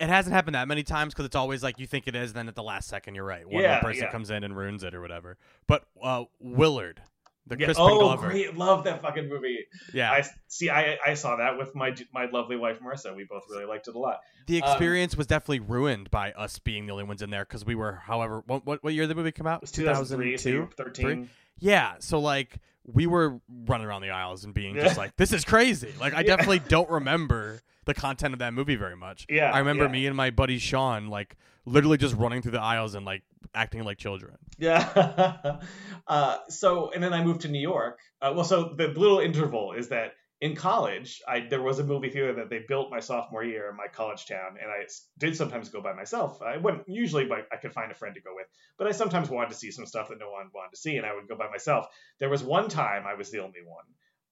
it 0.01 0.09
hasn't 0.09 0.33
happened 0.33 0.55
that 0.55 0.67
many 0.67 0.83
times 0.83 1.13
because 1.13 1.25
it's 1.25 1.35
always 1.35 1.63
like 1.63 1.79
you 1.79 1.87
think 1.87 2.07
it 2.07 2.15
is, 2.15 2.33
then 2.33 2.47
at 2.47 2.55
the 2.55 2.63
last 2.63 2.87
second 2.87 3.15
you're 3.15 3.23
right. 3.25 3.47
One 3.47 3.61
Yeah, 3.61 3.73
more 3.75 3.91
person 3.91 4.03
yeah. 4.03 4.11
comes 4.11 4.29
in 4.31 4.43
and 4.43 4.55
ruins 4.55 4.83
it 4.83 4.93
or 4.93 5.01
whatever. 5.01 5.37
But 5.67 5.83
uh, 6.01 6.25
Willard, 6.39 7.01
the 7.47 7.57
Yeah, 7.59 7.65
Crispin 7.67 7.85
oh, 7.89 7.99
Glover, 7.99 8.29
great! 8.29 8.55
Love 8.55 8.83
that 8.85 9.01
fucking 9.01 9.27
movie. 9.29 9.65
yeah, 9.93 10.11
I 10.11 10.23
see. 10.47 10.69
I 10.69 10.97
I 11.05 11.13
saw 11.15 11.35
that 11.37 11.57
with 11.57 11.73
my 11.75 11.95
my 12.13 12.25
lovely 12.31 12.55
wife 12.55 12.79
Marissa. 12.79 13.15
We 13.15 13.23
both 13.23 13.43
really 13.49 13.65
liked 13.65 13.87
it 13.87 13.95
a 13.95 13.99
lot. 13.99 14.19
the 14.47 14.61
um, 14.61 14.69
experience 14.69 15.15
was 15.17 15.27
definitely 15.27 15.59
ruined 15.59 16.11
by 16.11 16.31
us 16.33 16.59
being 16.59 16.85
the 16.85 16.91
only 16.93 17.03
ones 17.03 17.21
in 17.21 17.29
there 17.29 17.43
because 17.45 17.65
we 17.65 17.75
were, 17.75 18.01
however, 18.05 18.43
what, 18.45 18.65
what 18.65 18.93
year 18.93 19.03
did 19.03 19.09
the 19.09 19.15
movie 19.15 19.31
come 19.31 19.47
out? 19.47 19.57
It 19.57 19.61
was 19.63 19.71
2003, 19.71 20.37
so 20.37 20.49
you 20.49 20.59
were 20.61 20.67
13. 20.77 21.29
Yeah, 21.59 21.95
so 21.99 22.19
like 22.19 22.57
we 22.85 23.07
were 23.07 23.39
running 23.65 23.85
around 23.87 24.01
the 24.01 24.09
aisles 24.09 24.43
and 24.43 24.53
being 24.53 24.75
Yeah. 24.75 24.83
just 24.83 24.97
like, 24.97 25.15
"This 25.15 25.31
is 25.33 25.45
crazy!" 25.45 25.93
Like, 25.99 26.13
I 26.13 26.21
Yeah. 26.21 26.35
definitely 26.35 26.59
don't 26.59 26.89
remember 26.89 27.61
the 27.85 27.93
content 27.93 28.33
of 28.33 28.39
that 28.39 28.53
movie 28.53 28.75
very 28.75 28.95
much. 28.95 29.25
Yeah, 29.29 29.51
I 29.51 29.59
remember 29.59 29.85
yeah. 29.85 29.91
me 29.91 30.07
and 30.07 30.15
my 30.15 30.29
buddy 30.29 30.57
Sean 30.59 31.07
like 31.07 31.35
literally 31.65 31.97
just 31.97 32.15
running 32.15 32.41
through 32.41 32.51
the 32.53 32.61
aisles 32.61 32.95
and 32.95 33.05
like 33.05 33.23
acting 33.53 33.83
like 33.83 33.97
children. 33.97 34.37
Yeah. 34.57 35.59
uh, 36.07 36.37
so, 36.49 36.91
and 36.91 37.03
then 37.03 37.13
I 37.13 37.23
moved 37.23 37.41
to 37.41 37.47
New 37.49 37.59
York. 37.59 37.99
Uh, 38.21 38.33
well, 38.35 38.45
so 38.45 38.73
the 38.75 38.87
little 38.89 39.19
interval 39.19 39.73
is 39.73 39.89
that 39.89 40.13
in 40.41 40.55
college, 40.55 41.21
I 41.27 41.41
there 41.41 41.61
was 41.61 41.77
a 41.77 41.83
movie 41.83 42.09
theater 42.09 42.33
that 42.33 42.49
they 42.49 42.65
built 42.67 42.89
my 42.89 42.99
sophomore 42.99 43.43
year 43.43 43.69
in 43.69 43.77
my 43.77 43.87
college 43.87 44.25
town, 44.25 44.57
and 44.59 44.71
I 44.71 44.87
did 45.19 45.37
sometimes 45.37 45.69
go 45.69 45.81
by 45.81 45.93
myself. 45.93 46.41
I 46.41 46.57
wouldn't 46.57 46.89
usually, 46.89 47.25
but 47.25 47.47
I 47.51 47.57
could 47.57 47.73
find 47.73 47.91
a 47.91 47.95
friend 47.95 48.15
to 48.15 48.21
go 48.21 48.31
with. 48.35 48.47
But 48.77 48.87
I 48.87 48.91
sometimes 48.91 49.29
wanted 49.29 49.51
to 49.51 49.55
see 49.55 49.69
some 49.69 49.85
stuff 49.85 50.09
that 50.09 50.17
no 50.19 50.31
one 50.31 50.49
wanted 50.53 50.71
to 50.71 50.81
see, 50.81 50.97
and 50.97 51.05
I 51.05 51.13
would 51.13 51.27
go 51.27 51.35
by 51.35 51.49
myself. 51.49 51.85
There 52.19 52.29
was 52.29 52.43
one 52.43 52.69
time 52.69 53.05
I 53.05 53.13
was 53.13 53.29
the 53.29 53.39
only 53.39 53.61
one, 53.63 53.85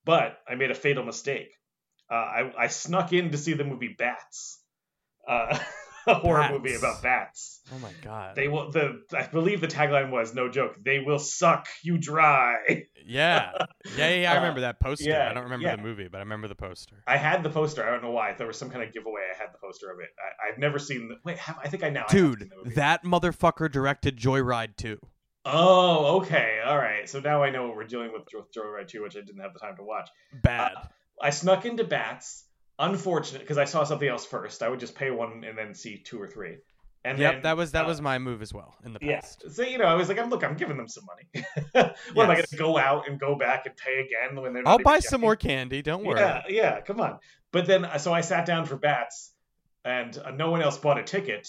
but 0.03 0.39
I 0.47 0.55
made 0.55 0.71
a 0.71 0.75
fatal 0.75 1.05
mistake. 1.05 1.51
Uh, 2.11 2.15
I, 2.15 2.53
I 2.57 2.67
snuck 2.67 3.13
in 3.13 3.29
to 3.31 3.37
see 3.37 3.53
the 3.53 3.63
movie 3.63 3.95
Bats, 3.95 4.59
uh, 5.27 5.59
a 6.09 6.15
horror 6.15 6.39
Bats. 6.41 6.53
movie 6.53 6.75
about 6.75 7.01
bats. 7.03 7.61
Oh 7.73 7.79
my 7.79 7.91
god. 8.01 8.35
They 8.35 8.47
will. 8.47 8.71
The 8.71 9.01
I 9.15 9.27
believe 9.27 9.61
the 9.61 9.67
tagline 9.67 10.09
was 10.11 10.33
no 10.33 10.49
joke. 10.49 10.75
They 10.83 10.99
will 10.99 11.19
suck 11.19 11.67
you 11.83 11.97
dry. 11.97 12.55
yeah. 13.05 13.51
yeah, 13.55 13.65
yeah, 13.97 14.09
yeah. 14.15 14.31
I 14.31 14.35
Uh, 14.35 14.39
remember 14.41 14.61
that 14.61 14.79
poster. 14.79 15.09
yeah, 15.09 15.29
I 15.29 15.33
don't 15.33 15.43
remember 15.43 15.67
yeah. 15.67 15.75
the 15.75 15.81
movie, 15.81 16.07
but 16.11 16.17
I 16.17 16.21
remember 16.21 16.47
the 16.47 16.55
poster. 16.55 16.95
I 17.07 17.17
had 17.17 17.43
the 17.43 17.49
poster. 17.49 17.85
I 17.87 17.91
don't 17.91 18.03
know 18.03 18.11
why. 18.11 18.33
There 18.33 18.47
was 18.47 18.57
some 18.57 18.69
kind 18.69 18.83
of 18.83 18.93
giveaway. 18.93 19.21
I 19.33 19.37
had 19.37 19.53
the 19.53 19.57
poster 19.59 19.91
of 19.91 19.99
it. 19.99 20.09
I, 20.19 20.49
I've 20.51 20.57
never 20.57 20.79
seen. 20.79 21.09
The, 21.09 21.15
wait, 21.23 21.37
have, 21.37 21.57
I 21.63 21.67
think 21.69 21.83
I 21.83 21.89
now. 21.89 22.01
I 22.09 22.11
have 22.11 22.11
Dude, 22.11 22.51
movie. 22.57 22.75
that 22.75 23.03
motherfucker 23.03 23.71
directed 23.71 24.17
Joyride 24.17 24.75
too. 24.75 24.99
Oh, 25.45 26.17
okay. 26.17 26.59
All 26.65 26.77
right. 26.77 27.09
So 27.09 27.19
now 27.19 27.41
I 27.43 27.49
know 27.49 27.67
what 27.67 27.75
we're 27.75 27.85
dealing 27.85 28.11
with 28.11 28.23
with 28.33 28.51
Joyride 28.53 28.87
2, 28.89 29.01
which 29.03 29.15
I 29.15 29.21
didn't 29.21 29.39
have 29.41 29.53
the 29.53 29.59
time 29.59 29.75
to 29.77 29.83
watch. 29.83 30.09
Bad. 30.43 30.73
Uh, 30.75 30.81
I 31.21 31.29
snuck 31.31 31.65
into 31.65 31.83
Bats. 31.85 32.45
Unfortunate, 32.79 33.41
because 33.41 33.57
I 33.57 33.65
saw 33.65 33.83
something 33.83 34.07
else 34.07 34.25
first. 34.25 34.63
I 34.63 34.69
would 34.69 34.79
just 34.79 34.95
pay 34.95 35.11
one 35.11 35.43
and 35.43 35.57
then 35.57 35.73
see 35.73 35.97
two 35.97 36.19
or 36.21 36.27
three. 36.27 36.57
And 37.05 37.17
yep, 37.17 37.35
then, 37.35 37.41
that 37.43 37.57
was 37.57 37.71
that 37.73 37.85
uh, 37.85 37.87
was 37.87 38.01
my 38.01 38.19
move 38.19 38.41
as 38.41 38.53
well 38.53 38.75
in 38.83 38.93
the 38.93 38.99
Yeah. 39.01 39.21
past. 39.21 39.43
So 39.51 39.63
you 39.63 39.77
know, 39.77 39.85
I 39.85 39.93
was 39.95 40.09
like, 40.09 40.19
I'm 40.19 40.29
look, 40.29 40.43
I'm 40.43 40.55
giving 40.55 40.77
them 40.77 40.87
some 40.87 41.05
money. 41.05 41.45
what 42.13 42.23
am 42.23 42.29
I 42.31 42.35
going 42.35 42.45
to 42.45 42.57
go 42.57 42.77
out 42.77 43.07
and 43.07 43.19
go 43.19 43.35
back 43.35 43.65
and 43.65 43.75
pay 43.75 43.99
again 43.99 44.41
when 44.41 44.53
they're? 44.53 44.63
Not 44.63 44.71
I'll 44.71 44.79
buy 44.79 44.99
some 44.99 45.21
more 45.21 45.35
candy. 45.35 45.81
Don't 45.81 46.03
worry. 46.03 46.19
Yeah, 46.19 46.41
yeah, 46.49 46.81
come 46.81 46.99
on. 46.99 47.19
But 47.51 47.65
then, 47.67 47.87
so 47.99 48.13
I 48.13 48.21
sat 48.21 48.45
down 48.45 48.65
for 48.65 48.75
bats, 48.75 49.33
and 49.85 50.17
uh, 50.17 50.31
no 50.31 50.51
one 50.51 50.61
else 50.61 50.77
bought 50.77 50.99
a 50.99 51.03
ticket, 51.03 51.47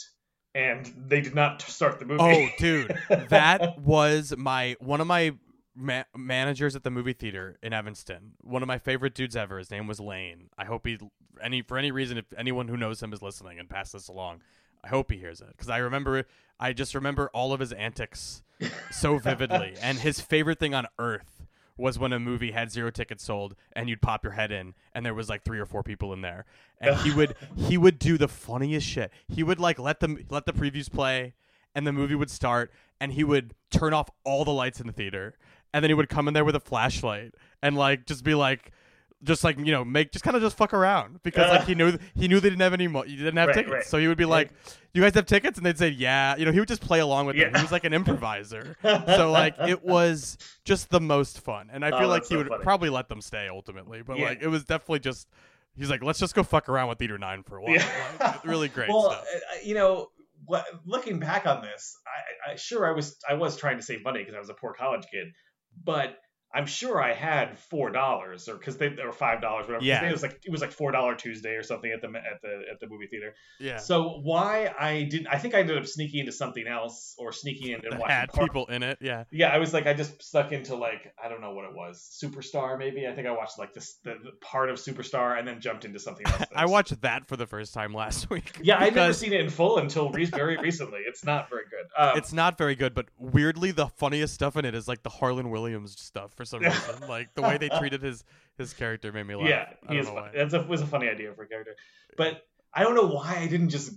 and 0.55 0.93
they 1.09 1.21
did 1.21 1.35
not 1.35 1.63
start 1.63 1.99
the 1.99 2.07
movie. 2.07 2.23
Oh, 2.23 2.49
dude, 2.59 2.97
that 3.29 3.79
was 3.81 4.35
my 4.37 4.77
one 4.79 5.01
of 5.01 5.07
my 5.09 5.33
ma- 5.75 6.05
managers 6.17 6.77
at 6.77 6.85
the 6.85 6.91
movie 6.91 7.13
theater 7.13 7.59
in 7.63 7.73
Evanston. 7.73 8.33
One 8.43 8.63
of 8.63 8.67
my 8.67 8.79
favorite 8.79 9.15
dudes 9.15 9.37
ever. 9.37 9.59
His 9.59 9.71
name 9.71 9.87
was 9.87 10.01
Lane. 10.01 10.51
I 10.57 10.65
hope 10.65 10.87
he 10.87 10.99
any 11.43 11.63
for 11.63 11.79
any 11.79 11.91
reason 11.91 12.19
if 12.19 12.27
anyone 12.37 12.69
who 12.69 12.77
knows 12.77 13.03
him 13.03 13.13
is 13.13 13.23
listening 13.23 13.59
and 13.59 13.69
pass 13.69 13.93
this 13.93 14.09
along. 14.09 14.43
I 14.83 14.89
hope 14.89 15.11
he 15.11 15.19
hears 15.19 15.41
it 15.41 15.49
because 15.49 15.69
I 15.69 15.79
remember 15.79 16.25
I 16.59 16.73
just 16.73 16.95
remember 16.95 17.31
all 17.33 17.53
of 17.53 17.61
his 17.61 17.73
antics 17.73 18.43
so 18.91 19.19
vividly, 19.19 19.75
and 19.81 19.99
his 19.99 20.21
favorite 20.21 20.59
thing 20.59 20.75
on 20.75 20.87
earth 20.99 21.47
was 21.77 21.99
when 21.99 22.13
a 22.13 22.21
movie 22.21 22.53
had 22.53 22.71
zero 22.71 22.91
tickets 22.91 23.25
sold 23.25 23.57
and 23.73 23.89
you'd 23.89 24.03
pop 24.03 24.23
your 24.23 24.35
head 24.35 24.53
in 24.53 24.75
and 24.95 25.05
there 25.05 25.15
was 25.15 25.31
like 25.31 25.43
three 25.43 25.59
or 25.59 25.65
four 25.65 25.83
people 25.83 26.13
in 26.13 26.21
there 26.21 26.45
and 26.79 26.95
he 26.97 27.11
would 27.11 27.35
he 27.57 27.79
would 27.79 27.99
do 27.99 28.19
the 28.19 28.29
funniest 28.29 28.87
shit 28.87 29.11
he 29.29 29.43
would 29.43 29.59
like 29.59 29.79
let 29.79 30.01
them 30.01 30.23
let 30.29 30.45
the 30.45 30.53
previews 30.53 30.93
play 30.93 31.33
and 31.75 31.87
the 31.87 31.93
movie 31.93 32.15
would 32.15 32.31
start 32.31 32.71
and 33.01 33.13
he 33.13 33.25
would 33.25 33.55
turn 33.71 33.95
off 33.95 34.11
all 34.25 34.45
the 34.45 34.53
lights 34.53 34.79
in 34.79 34.87
the 34.87 34.93
theater 34.93 35.35
and 35.75 35.83
then 35.83 35.91
he 35.91 35.95
would 35.95 36.09
come 36.09 36.29
in 36.29 36.35
there 36.35 36.45
with 36.45 36.57
a 36.57 36.61
flashlight 36.61 37.35
and 37.63 37.77
like 37.77 38.07
just 38.07 38.25
be 38.25 38.35
like 38.35 38.73
just 39.23 39.45
like 39.45 39.59
you 39.59 39.71
know 39.71 39.85
make 39.85 40.13
just 40.13 40.25
kind 40.25 40.35
of 40.35 40.43
just 40.43 40.57
fuck 40.57 40.73
around 40.73 41.23
because 41.23 41.49
like 41.51 41.67
he 41.67 41.75
knew 41.81 41.99
he 42.15 42.27
knew 42.27 42.41
they 42.41 42.49
didn't 42.49 42.63
have 42.63 42.73
any 42.73 42.89
mo- 42.89 43.05
you 43.05 43.17
didn't 43.17 43.37
have 43.37 43.49
Right, 43.49 43.55
tickets. 43.57 43.73
right. 43.73 43.85
so 43.85 43.99
he 43.99 44.09
would 44.09 44.17
be 44.17 44.25
like 44.25 44.51
you 44.93 45.01
guys 45.03 45.15
have 45.15 45.27
tickets? 45.27 45.57
And 45.57 45.65
they'd 45.65 45.79
say 45.79 45.89
yeah. 45.91 46.35
You 46.37 46.45
know 46.47 46.53
he 46.53 46.59
would 46.59 46.67
just 46.69 46.81
play 46.83 46.99
along 46.99 47.27
with 47.27 47.37
them. 47.37 47.55
He 47.55 47.63
was 47.63 47.71
like 47.71 47.85
an 47.85 47.93
improviser. 47.93 48.77
So 48.83 49.31
like 49.31 49.55
it 49.61 49.85
was 49.85 50.37
just 50.65 50.91
the 50.91 51.01
most 51.01 51.41
fun. 51.41 51.69
And 51.73 51.85
i 51.85 51.91
Oh, 51.91 51.99
feel 51.99 52.09
like 52.09 52.23
he 52.23 52.29
so 52.31 52.39
would 52.39 52.49
funny. 52.49 52.63
probably 52.65 52.89
let 52.89 53.09
them 53.09 53.21
stay 53.21 53.49
ultimately 53.49 54.03
but 54.03 54.19
Yeah. 54.19 54.25
like 54.31 54.43
it 54.43 54.49
was 54.49 54.65
definitely 54.65 55.01
just 55.01 55.29
he's 55.77 55.91
like 55.91 56.03
let's 56.03 56.19
just 56.19 56.35
go 56.35 56.43
fuck 56.43 56.69
around 56.69 56.89
with 56.89 56.99
theater 56.99 57.19
9 57.19 57.43
for 57.45 57.59
a 57.59 57.63
while. 57.63 57.75
Yeah. 57.75 57.87
Like, 58.19 58.45
really 58.45 58.69
great 58.77 58.89
well, 58.89 59.11
stuff. 59.13 59.25
uh, 59.25 59.39
you 59.63 59.75
know, 59.75 60.09
what, 60.47 60.65
looking 60.87 61.19
back 61.21 61.47
on 61.47 61.61
this, 61.63 61.97
I, 62.49 62.53
I 62.53 62.57
sure 62.57 62.87
I 62.87 62.93
was 62.93 63.17
I 63.29 63.35
was 63.35 63.57
trying 63.59 63.77
to 63.77 63.83
save 63.83 64.03
money 64.03 64.21
because 64.21 64.35
I 64.35 64.39
was 64.41 64.49
a 64.49 64.55
poor 64.55 64.73
college 64.73 65.05
kid, 65.13 65.29
but 65.85 66.19
I'm 66.53 66.67
sure 66.67 67.01
I 67.01 67.13
had 67.13 67.59
four 67.59 67.91
dollars 67.91 68.49
or 68.49 68.55
because 68.57 68.77
they 68.77 68.89
or 69.03 69.13
five 69.13 69.41
dollars 69.41 69.67
whatever. 69.67 69.85
Yeah. 69.85 70.09
it 70.09 70.13
was 70.13 70.23
like 70.23 70.41
it 70.45 70.51
was 70.51 70.61
like 70.61 70.73
four 70.73 70.91
dollar 70.91 71.15
Tuesday 71.15 71.51
or 71.55 71.63
something 71.63 71.91
at 71.93 72.01
the 72.01 72.09
at 72.09 72.43
the 72.43 72.63
at 72.73 72.81
the 72.81 72.89
movie 72.89 73.07
theater. 73.07 73.35
yeah 73.61 73.77
So 73.77 74.21
why 74.23 74.73
I 74.79 75.05
didn't? 75.05 75.29
I 75.29 75.39
think 75.39 75.55
I 75.55 75.61
ended 75.61 75.79
up 75.79 75.87
sneaking 75.87 76.21
into 76.21 76.33
something 76.33 76.67
else 76.67 77.15
or 77.19 77.33
sneaking 77.33 77.69
in 77.71 77.81
and 77.85 77.99
watching 78.01 78.15
had 78.17 78.33
part- 78.33 78.47
people 78.49 78.67
in 78.67 78.83
it 78.83 78.99
yeah 79.01 79.25
Yeah, 79.31 79.49
I 79.49 79.59
was 79.59 79.73
like, 79.73 79.87
I 79.87 79.95
just 79.95 80.21
stuck 80.23 80.51
into 80.53 80.75
like, 80.75 81.15
I 81.23 81.29
don't 81.29 81.41
know 81.41 81.53
what 81.53 81.67
it 81.67 81.75
was, 81.75 82.19
Superstar 82.23 82.79
maybe. 82.79 83.07
I 83.07 83.13
think 83.15 83.29
I 83.29 83.31
watched 83.33 83.59
like 83.59 83.73
this 83.73 83.99
the, 84.05 84.15
the 84.23 84.33
part 84.41 84.71
of 84.71 84.77
Superstar 84.77 85.39
and 85.39 85.47
then 85.47 85.61
jumped 85.61 85.85
into 85.85 85.99
something 85.99 86.27
else. 86.27 86.43
i 86.57 86.67
watched 86.67 87.01
that 87.03 87.27
for 87.29 87.37
the 87.37 87.47
first 87.47 87.73
time 87.75 87.95
last 87.95 88.29
week 88.35 88.59
Yeah, 88.63 88.79
I'd 88.81 88.95
never 88.95 89.13
seen 89.13 89.33
it 89.33 89.41
in 89.41 89.51
full 89.51 89.79
until 89.79 90.11
re- 90.11 90.25
very 90.25 90.57
recently. 90.57 91.01
It's 91.07 91.25
not 91.25 91.49
very 91.49 91.63
good. 91.71 91.87
Um, 91.97 92.17
it's 92.17 92.33
not 92.33 92.59
very 92.59 92.75
good, 92.75 92.95
but 92.95 93.07
weirdly, 93.19 93.71
the 93.71 93.87
funniest 93.87 94.35
stuff 94.35 94.57
in 94.57 94.65
it 94.65 94.75
is 94.75 94.89
like 94.89 95.03
the 95.03 95.11
Harland 95.11 95.51
Williams 95.51 95.95
stuff 96.01 96.35
for 96.41 96.47
some 96.47 96.61
reason. 96.63 97.07
like 97.09 97.35
the 97.35 97.43
way 97.43 97.59
they 97.59 97.69
treated 97.79 98.03
his 98.03 98.25
his 98.57 98.73
character 98.73 99.13
made 99.13 99.27
me 99.27 99.35
laugh. 99.35 99.49
yeah, 99.49 99.67
I 99.87 99.93
he 99.93 99.95
don't 99.95 99.97
is 99.99 100.07
know 100.07 100.15
fun. 100.15 100.23
why. 100.23 100.31
That's 100.35 100.55
a, 100.55 100.63
was 100.63 100.81
a 100.81 100.87
funny 100.87 101.09
idea 101.09 101.33
for 101.35 101.43
a 101.43 101.47
character, 101.49 101.75
but 102.17 102.43
I 102.73 102.83
don't 102.83 102.95
know 102.95 103.07
why 103.09 103.37
I 103.39 103.47
didn't 103.47 103.69
just, 103.69 103.93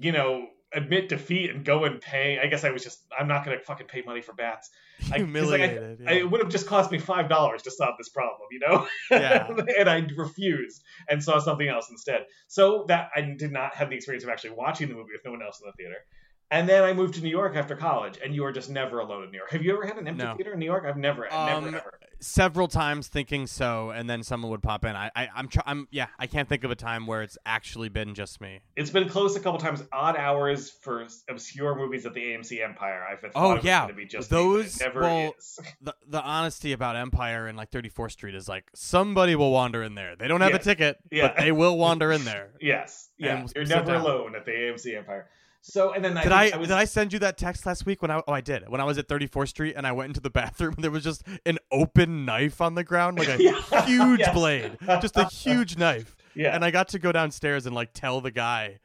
you 0.00 0.12
know, 0.12 0.48
admit 0.74 1.08
defeat 1.08 1.50
and 1.50 1.64
go 1.64 1.84
and 1.84 2.00
pay. 2.00 2.38
I 2.42 2.46
guess 2.46 2.64
I 2.64 2.70
was 2.70 2.82
just, 2.82 2.98
I'm 3.18 3.28
not 3.28 3.44
gonna 3.44 3.58
fucking 3.60 3.86
pay 3.86 4.02
money 4.04 4.20
for 4.20 4.32
bats. 4.34 4.68
I- 5.00 5.04
'cause, 5.04 5.10
like, 5.10 5.18
I- 5.18 5.18
Humiliated. 5.68 6.00
I- 6.06 6.12
yeah. 6.12 6.18
It 6.18 6.30
would 6.30 6.40
have 6.42 6.50
just 6.50 6.66
cost 6.66 6.90
me 6.92 6.98
five 6.98 7.28
dollars 7.30 7.62
to 7.62 7.70
solve 7.70 7.94
this 7.98 8.10
problem, 8.10 8.48
you 8.50 8.60
know. 8.60 8.86
Yeah. 9.10 9.48
and 9.78 9.88
I 9.88 10.06
refused 10.16 10.82
and 11.08 11.22
saw 11.24 11.38
something 11.38 11.68
else 11.68 11.88
instead. 11.90 12.26
So 12.48 12.84
that 12.88 13.08
I 13.16 13.22
did 13.22 13.50
not 13.52 13.74
have 13.76 13.88
the 13.88 13.96
experience 13.96 14.24
of 14.24 14.30
actually 14.30 14.50
watching 14.50 14.88
the 14.88 14.94
movie 14.94 15.12
with 15.12 15.22
no 15.24 15.30
one 15.32 15.42
else 15.42 15.60
in 15.62 15.66
the 15.66 15.72
theater. 15.72 15.96
And 16.52 16.68
then 16.68 16.84
I 16.84 16.92
moved 16.92 17.14
to 17.14 17.22
New 17.22 17.30
York 17.30 17.56
after 17.56 17.74
college, 17.74 18.18
and 18.22 18.34
you 18.34 18.44
are 18.44 18.52
just 18.52 18.68
never 18.68 18.98
alone 19.00 19.24
in 19.24 19.30
New 19.30 19.38
York. 19.38 19.50
Have 19.52 19.62
you 19.62 19.72
ever 19.72 19.86
had 19.86 19.96
an 19.96 20.06
empty 20.06 20.22
No. 20.22 20.34
theater 20.36 20.52
in 20.52 20.58
New 20.58 20.66
York? 20.66 20.84
I've 20.86 20.98
never, 20.98 21.32
Um, 21.32 21.64
never, 21.64 21.76
ever. 21.78 21.98
Several 22.20 22.68
times 22.68 23.08
thinking 23.08 23.46
so, 23.46 23.88
and 23.90 24.08
then 24.08 24.22
someone 24.22 24.50
would 24.50 24.62
pop 24.62 24.84
in. 24.84 24.94
I, 24.94 25.10
I 25.16 25.28
I'm, 25.34 25.48
try- 25.48 25.62
I'm, 25.66 25.88
yeah, 25.90 26.08
I 26.18 26.26
can't 26.26 26.46
think 26.46 26.62
of 26.62 26.70
a 26.70 26.74
time 26.76 27.06
where 27.06 27.22
it's 27.22 27.38
actually 27.46 27.88
been 27.88 28.14
just 28.14 28.38
me. 28.42 28.60
It's 28.76 28.90
been 28.90 29.08
close 29.08 29.34
a 29.34 29.40
couple 29.40 29.58
times. 29.60 29.82
Odd 29.94 30.14
hours 30.16 30.70
for 30.70 31.06
obscure 31.28 31.74
movies 31.74 32.04
at 32.04 32.12
the 32.12 32.20
AMC 32.20 32.62
Empire. 32.62 33.02
I've 33.10 33.20
thought 33.20 33.32
Oh, 33.34 33.58
yeah. 33.62 33.86
to 33.86 33.94
be 33.94 34.04
just 34.04 34.28
Those- 34.28 34.78
never 34.78 35.00
well, 35.00 35.34
is. 35.38 35.58
The 35.80 35.94
the 36.06 36.20
honesty 36.22 36.72
about 36.72 36.96
Empire 36.96 37.46
and 37.48 37.56
like 37.56 37.70
34th 37.70 38.12
Street 38.12 38.34
is 38.34 38.46
like 38.46 38.70
somebody 38.74 39.34
will 39.36 39.50
wander 39.52 39.82
in 39.82 39.94
there. 39.94 40.14
They 40.16 40.28
don't 40.28 40.42
have 40.42 40.52
Yes. 40.52 40.60
a 40.60 40.64
ticket, 40.64 40.98
Yeah. 41.10 41.28
but 41.28 41.38
they 41.38 41.50
will 41.50 41.78
wander 41.78 42.12
in 42.12 42.24
there. 42.26 42.50
Yes, 42.60 43.08
yeah. 43.16 43.38
And 43.38 43.52
You're 43.56 43.64
never 43.64 43.92
down. 43.92 44.00
alone 44.02 44.36
at 44.36 44.44
the 44.44 44.52
AMC 44.52 44.94
Empire. 44.98 45.28
So, 45.64 45.92
and 45.92 46.04
then 46.04 46.18
I 46.18 46.22
Did 46.24 46.32
I, 46.32 46.50
I 46.50 46.56
was, 46.56 46.68
did 46.68 46.76
I 46.76 46.84
send 46.84 47.12
you 47.12 47.20
that 47.20 47.38
text 47.38 47.64
last 47.66 47.86
week 47.86 48.02
when 48.02 48.10
I 48.10 48.20
oh 48.26 48.32
I 48.32 48.40
did 48.40 48.68
when 48.68 48.80
I 48.80 48.84
was 48.84 48.98
at 48.98 49.06
34th 49.06 49.48
Street 49.48 49.74
and 49.76 49.86
I 49.86 49.92
went 49.92 50.08
into 50.08 50.20
the 50.20 50.28
bathroom 50.40 50.74
and 50.74 50.82
there 50.82 50.90
was 50.90 51.04
just 51.04 51.22
an 51.46 51.58
open 51.70 52.24
knife 52.24 52.60
on 52.60 52.74
the 52.74 52.82
ground 52.82 53.16
like 53.18 53.28
a 53.28 53.40
Yeah. 53.42 53.60
huge 53.86 54.22
blade 54.34 54.76
just 55.00 55.16
a 55.16 55.24
huge 55.26 55.78
knife 55.78 56.16
Yeah. 56.34 56.54
and 56.54 56.64
I 56.64 56.72
got 56.72 56.88
to 56.88 56.98
go 56.98 57.12
downstairs 57.12 57.64
and 57.66 57.74
like 57.76 57.92
tell 57.94 58.20
the 58.20 58.32
guy 58.32 58.80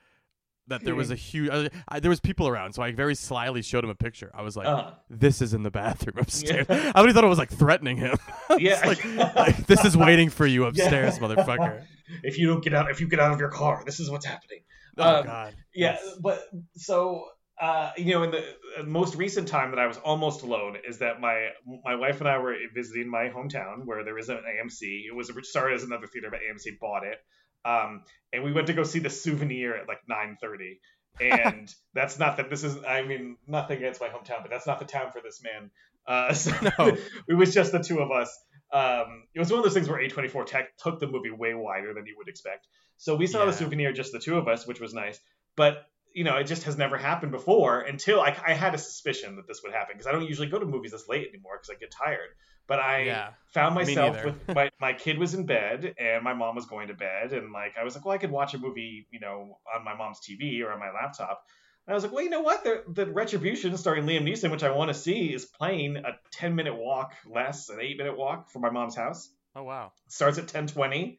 that 0.68 0.84
there 0.84 0.94
was 0.94 1.10
a 1.10 1.16
huge 1.16 1.50
I, 1.50 1.70
I, 1.88 2.00
there 2.00 2.10
was 2.10 2.20
people 2.20 2.48
around 2.48 2.74
so 2.74 2.84
I 2.84 2.92
very 2.92 3.16
slyly 3.16 3.64
showed 3.64 3.84
him 3.84 3.90
a 3.90 3.96
picture 3.96 4.30
I 4.36 4.44
was 4.44 4.56
like 4.56 4.68
Uh, 4.68 4.92
this 5.10 5.42
is 5.42 5.56
in 5.56 5.64
the 5.64 5.72
bathroom 5.72 6.18
upstairs 6.20 6.68
Yeah. 6.70 6.92
I 6.94 7.02
really 7.02 7.14
thought 7.14 7.24
it 7.24 7.28
was 7.28 7.40
like 7.40 7.50
threatening 7.52 7.98
him 7.98 8.18
Yeah. 8.60 8.82
like, 8.86 9.04
like, 9.36 9.66
this 9.66 9.84
is 9.84 9.98
waiting 9.98 10.30
for 10.30 10.46
you 10.46 10.66
upstairs 10.66 11.18
Yeah. 11.20 11.28
motherfucker 11.28 11.84
if 12.24 12.38
you 12.38 12.48
don't 12.48 12.64
get 12.64 12.74
out, 12.76 12.90
if 12.92 13.02
you 13.02 13.08
get 13.08 13.20
out 13.20 13.34
of 13.34 13.40
your 13.40 13.50
car, 13.50 13.84
this 13.86 14.00
is 14.00 14.10
what's 14.10 14.26
happening. 14.26 14.60
Oh 15.00 15.20
Um, 15.20 15.26
god 15.26 15.54
Yeah, 15.74 15.92
Yes. 15.94 16.18
but 16.22 16.44
so 16.76 17.26
uh, 17.60 17.92
you 17.98 18.14
know, 18.14 18.24
in 18.24 18.32
the 18.32 18.44
uh, 18.80 18.84
most 18.84 19.16
recent 19.16 19.48
time 19.48 19.72
that 19.72 19.80
I 19.80 19.88
was 19.88 19.98
almost 19.98 20.44
alone 20.44 20.78
is 20.88 21.00
that 21.00 21.20
my 21.20 21.50
my 21.84 21.96
wife 21.96 22.20
and 22.20 22.30
I 22.30 22.38
were 22.38 22.56
visiting 22.74 23.10
my 23.10 23.30
hometown 23.30 23.86
where 23.86 24.04
there 24.04 24.18
is 24.18 24.30
an 24.30 24.38
AMC. 24.38 25.06
It 25.08 25.16
was 25.16 25.32
started 25.50 25.76
as 25.76 25.84
another 25.84 26.06
theater, 26.08 26.30
but 26.30 26.40
AMC 26.42 26.78
bought 26.80 27.04
it. 27.04 27.18
Um, 27.66 28.04
and 28.32 28.44
we 28.44 28.54
went 28.54 28.68
to 28.68 28.74
go 28.74 28.84
see 28.84 29.00
the 29.00 29.10
Souvenir 29.10 29.76
at 29.76 29.88
like 29.88 30.02
9:30. 30.10 30.80
And 31.20 31.68
that's 31.96 32.20
not 32.20 32.38
that 32.38 32.50
this 32.50 32.64
is. 32.64 32.78
I 32.88 33.02
mean, 33.02 33.38
nothing 33.48 33.78
against 33.78 34.02
my 34.02 34.08
hometown, 34.10 34.44
but 34.44 34.52
that's 34.52 34.68
not 34.68 34.78
the 34.80 34.86
town 34.86 35.12
for 35.12 35.22
this 35.22 35.42
man. 35.44 35.72
Uh, 36.08 36.34
so 36.44 36.52
No. 36.62 36.96
it 37.28 37.34
was 37.34 37.54
just 37.54 37.72
the 37.72 37.80
two 37.80 38.00
of 38.00 38.12
us. 38.12 38.30
Um, 38.72 39.24
it 39.34 39.40
was 39.40 39.50
one 39.50 39.60
of 39.60 39.64
those 39.64 39.74
things 39.74 39.90
where 39.90 40.00
A24 40.00 40.46
Tech 40.46 40.78
took 40.78 41.00
the 41.00 41.08
movie 41.08 41.32
way 41.32 41.54
wider 41.56 41.94
than 41.94 42.06
you 42.06 42.16
would 42.18 42.28
expect. 42.28 42.68
So 42.98 43.16
we 43.16 43.28
saw 43.28 43.46
the 43.46 43.54
souvenir, 43.54 43.94
just 43.94 44.12
the 44.12 44.20
two 44.20 44.38
of 44.38 44.48
us, 44.48 44.68
which 44.68 44.80
was 44.80 44.94
nice. 44.94 45.20
But 45.56 45.86
you 46.14 46.24
know, 46.24 46.38
it 46.38 46.46
just 46.46 46.64
has 46.64 46.78
never 46.78 46.98
happened 46.98 47.32
before 47.32 47.82
until 47.82 48.20
I, 48.20 48.36
I 48.46 48.54
had 48.54 48.74
a 48.74 48.78
suspicion 48.80 49.36
that 49.36 49.48
this 49.48 49.62
would 49.64 49.72
happen 49.72 49.94
because 49.94 50.08
I 50.08 50.12
don't 50.12 50.28
usually 50.28 50.48
go 50.48 50.58
to 50.58 50.66
movies 50.66 50.92
this 50.92 51.08
late 51.08 51.28
anymore 51.28 51.60
because 51.62 51.70
I 51.70 51.80
get 51.80 51.92
tired. 51.92 52.30
But 52.68 52.80
I 52.80 53.06
Yeah. 53.06 53.30
found 53.54 53.76
myself 53.76 54.24
with 54.24 54.36
my 54.56 54.70
my 54.82 54.94
kid 54.94 55.20
was 55.20 55.34
in 55.34 55.46
bed 55.46 55.94
and 56.00 56.24
my 56.24 56.34
mom 56.34 56.56
was 56.56 56.66
going 56.66 56.88
to 56.88 56.94
bed 56.96 57.34
and 57.34 57.52
like 57.54 57.74
I 57.80 57.84
was 57.84 57.96
like, 57.96 58.04
well, 58.04 58.16
I 58.16 58.18
could 58.18 58.32
watch 58.32 58.54
a 58.56 58.58
movie, 58.58 59.08
you 59.12 59.20
know, 59.20 59.60
on 59.74 59.86
my 59.86 59.96
mom's 59.96 60.20
TV 60.20 60.64
or 60.64 60.72
on 60.72 60.80
my 60.80 60.92
laptop. 60.92 61.44
And 61.86 61.94
I 61.94 61.96
was 61.96 62.04
like, 62.04 62.12
well, 62.12 62.24
you 62.24 62.30
know 62.30 62.42
what? 62.42 62.64
The, 62.64 62.84
the 62.88 63.06
Retribution 63.06 63.78
starring 63.78 64.06
Liam 64.06 64.24
Neeson, 64.24 64.52
which 64.52 64.64
I 64.64 64.72
want 64.72 64.90
to 64.90 64.94
see, 64.94 65.34
is 65.34 65.46
playing 65.46 65.98
a 65.98 66.18
10 66.32 66.56
minute 66.56 66.76
walk 66.76 67.14
less, 67.26 67.70
an 67.70 67.80
eight 67.80 67.98
minute 67.98 68.18
walk 68.18 68.50
from 68.50 68.64
my 68.64 68.70
mom's 68.70 68.96
house. 68.96 69.30
Oh 69.56 69.64
wow. 69.64 69.92
starts 70.08 70.38
at 70.38 70.48
10:20. 70.48 71.18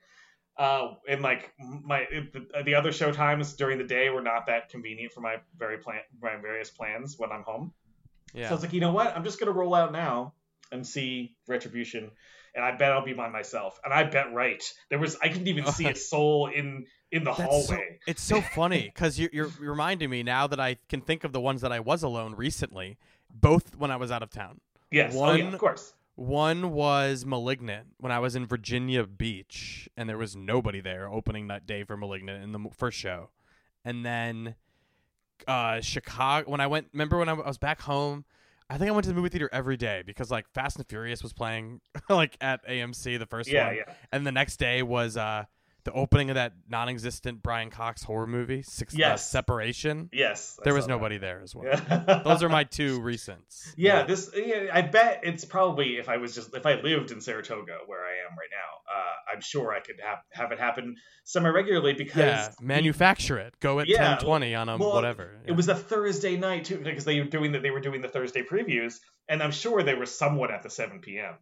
Uh, 0.59 0.95
and 1.09 1.23
like 1.23 1.53
my 1.61 2.05
the, 2.11 2.63
the 2.65 2.75
other 2.75 2.91
show 2.91 3.13
times 3.13 3.53
during 3.55 3.79
the 3.79 3.85
day 3.85 4.11
were 4.11 4.23
not 4.23 4.47
that 4.47 4.69
convenient 4.71 5.13
for 5.13 5.21
my 5.21 5.37
very 5.57 5.79
plan 5.79 6.01
my 6.21 6.37
various 6.37 6.69
plans 6.69 7.15
when 7.17 7.31
I'm 7.31 7.43
home. 7.43 7.73
Yeah. 8.35 8.47
So 8.47 8.51
I 8.51 8.55
was 8.55 8.63
like, 8.63 8.73
you 8.73 8.81
know 8.81 8.93
what? 8.93 9.17
I'm 9.17 9.23
just 9.23 9.39
gonna 9.39 9.53
roll 9.53 9.75
out 9.75 9.93
now 9.93 10.35
and 10.73 10.85
see 10.87 11.37
Retribution, 11.47 12.11
and 12.57 12.65
I 12.65 12.73
bet 12.77 12.91
I'll 12.93 13.05
be 13.05 13.13
by 13.13 13.29
myself. 13.29 13.79
And 13.85 13.95
I 13.95 14.03
bet 14.03 14.33
right. 14.35 14.63
There 14.91 14.99
was 14.99 15.17
I 15.23 15.29
couldn't 15.29 15.47
even 15.47 15.65
see 15.73 15.87
a 15.87 15.95
soul 15.95 16.49
in 16.49 16.87
in 17.13 17.23
the 17.25 17.33
That's 17.33 17.39
so, 17.69 17.75
hallway. 17.75 17.99
it's 18.09 18.23
so 18.23 18.41
funny 18.55 18.91
because 18.93 19.17
you're, 19.19 19.31
you're 19.33 19.51
you're 19.61 19.71
reminding 19.71 20.11
me 20.11 20.25
now 20.25 20.49
that 20.49 20.59
I 20.59 20.77
can 20.89 21.01
think 21.03 21.23
of 21.23 21.33
the 21.33 21.41
ones 21.41 21.61
that 21.61 21.71
I 21.71 21.79
was 21.81 22.03
alone 22.03 22.35
recently, 22.35 22.99
both 23.33 23.77
when 23.77 23.93
I 23.93 23.97
was 23.97 24.11
out 24.11 24.25
of 24.25 24.31
town. 24.31 24.61
yes, 24.91 25.15
oh 25.15 25.33
yeah, 25.35 25.45
one- 25.45 25.55
of 25.55 25.61
course. 25.61 25.95
One 26.19 26.73
was 26.73 27.25
Malignant 27.25 27.91
when 27.99 28.11
I 28.11 28.19
was 28.19 28.35
in 28.35 28.45
Virginia 28.45 29.07
Beach, 29.07 29.89
and 29.97 30.09
there 30.09 30.19
was 30.19 30.35
nobody 30.35 30.81
there 30.81 31.09
opening 31.09 31.47
that 31.47 31.65
day 31.65 31.85
for 31.85 31.97
Malignant 31.97 32.43
in 32.43 32.51
the 32.51 32.69
first 32.77 32.99
show, 32.99 33.31
and 33.85 34.05
then 34.05 34.57
uh, 35.47 35.81
Chicago 35.81 36.51
when 36.51 36.61
I 36.61 36.67
went. 36.67 36.89
Remember 36.93 37.19
when 37.19 37.29
I, 37.29 37.33
w- 37.33 37.45
I 37.45 37.49
was 37.49 37.59
back 37.59 37.83
home? 37.83 38.25
I 38.69 38.79
think 38.79 38.89
I 38.89 38.93
went 38.93 39.05
to 39.05 39.11
the 39.11 39.15
movie 39.15 39.29
theater 39.29 39.49
every 39.53 39.77
day 39.77 40.03
because 40.05 40.29
like 40.29 40.49
Fast 40.53 40.77
and 40.77 40.87
Furious 40.89 41.23
was 41.23 41.33
playing 41.33 41.81
like 42.11 42.37
at 42.41 42.67
AMC 42.67 43.17
the 43.21 43.25
first 43.27 43.49
Yeah, 43.49 43.69
one, 43.69 43.77
yeah. 43.77 43.93
and 44.11 44.27
the 44.27 44.33
next 44.33 44.57
day 44.57 44.83
was 44.83 45.17
uh 45.17 45.45
the 45.85 45.93
opening 45.93 46.29
of 46.31 46.35
that 46.35 46.53
non-existent 46.69 47.43
Brian 47.43 47.71
Cox 47.71 48.03
horror 48.03 48.27
movie, 48.27 48.63
Six 48.63 48.95
uh, 48.95 48.99
Yes. 48.99 49.31
Separation. 49.31 50.11
Yes. 50.13 50.59
I 50.61 50.65
There 50.65 50.75
was 50.75 50.85
saw 50.85 50.89
that. 50.89 50.95
nobody 50.95 51.19
there 51.19 51.41
as 51.43 51.55
well. 51.55 51.67
Yeah. 51.67 52.21
Those 52.25 52.43
are 52.43 52.49
my 52.49 52.65
two 52.65 53.01
recents. 53.01 53.73
Yeah, 53.77 54.03
this. 54.05 54.31
Yeah, 54.37 54.67
I 54.73 54.83
bet 54.83 55.21
it's 55.23 55.45
probably 55.45 55.97
if 55.97 56.09
I 56.09 56.17
was 56.19 56.35
just 56.35 56.55
if 56.55 56.67
I 56.67 56.75
lived 56.81 57.11
in 57.11 57.21
Saratoga 57.21 57.79
where 57.87 58.01
I 58.05 58.11
am 58.29 58.37
right 58.37 58.51
now, 58.51 58.93
uh, 58.95 59.35
I'm 59.35 59.41
sure 59.41 59.73
I 59.73 59.81
could 59.81 59.97
have 60.05 60.19
have 60.33 60.53
it 60.53 60.59
happen 60.59 60.97
semi 61.25 61.49
regularly 61.49 61.95
because 61.95 62.17
Yeah, 62.19 62.49
manufacture 62.61 63.39
it. 63.39 63.55
Go 63.61 63.81
at 63.81 63.89
Yeah, 63.89 64.17
ten 64.17 64.19
twenty 64.19 64.55
on 64.55 64.69
a 64.69 64.77
well, 64.77 64.93
whatever. 64.95 65.39
it 65.47 65.53
was 65.53 65.69
a 65.69 65.75
Thursday 65.75 66.37
night 66.37 66.65
too 66.67 66.79
because 66.79 67.05
they 67.05 67.21
were 67.21 67.27
doing 67.27 67.53
that 67.53 67.63
they 67.63 67.71
were 67.71 67.81
doing 67.81 68.03
the 68.03 68.09
Thursday 68.09 68.43
previews, 68.43 68.97
and 69.29 69.43
I'm 69.43 69.53
sure 69.53 69.83
they 69.83 69.95
were 69.95 70.07
somewhat 70.07 70.51
at 70.51 70.63
the 70.63 70.71
7 70.71 71.01
p.m. 71.01 71.35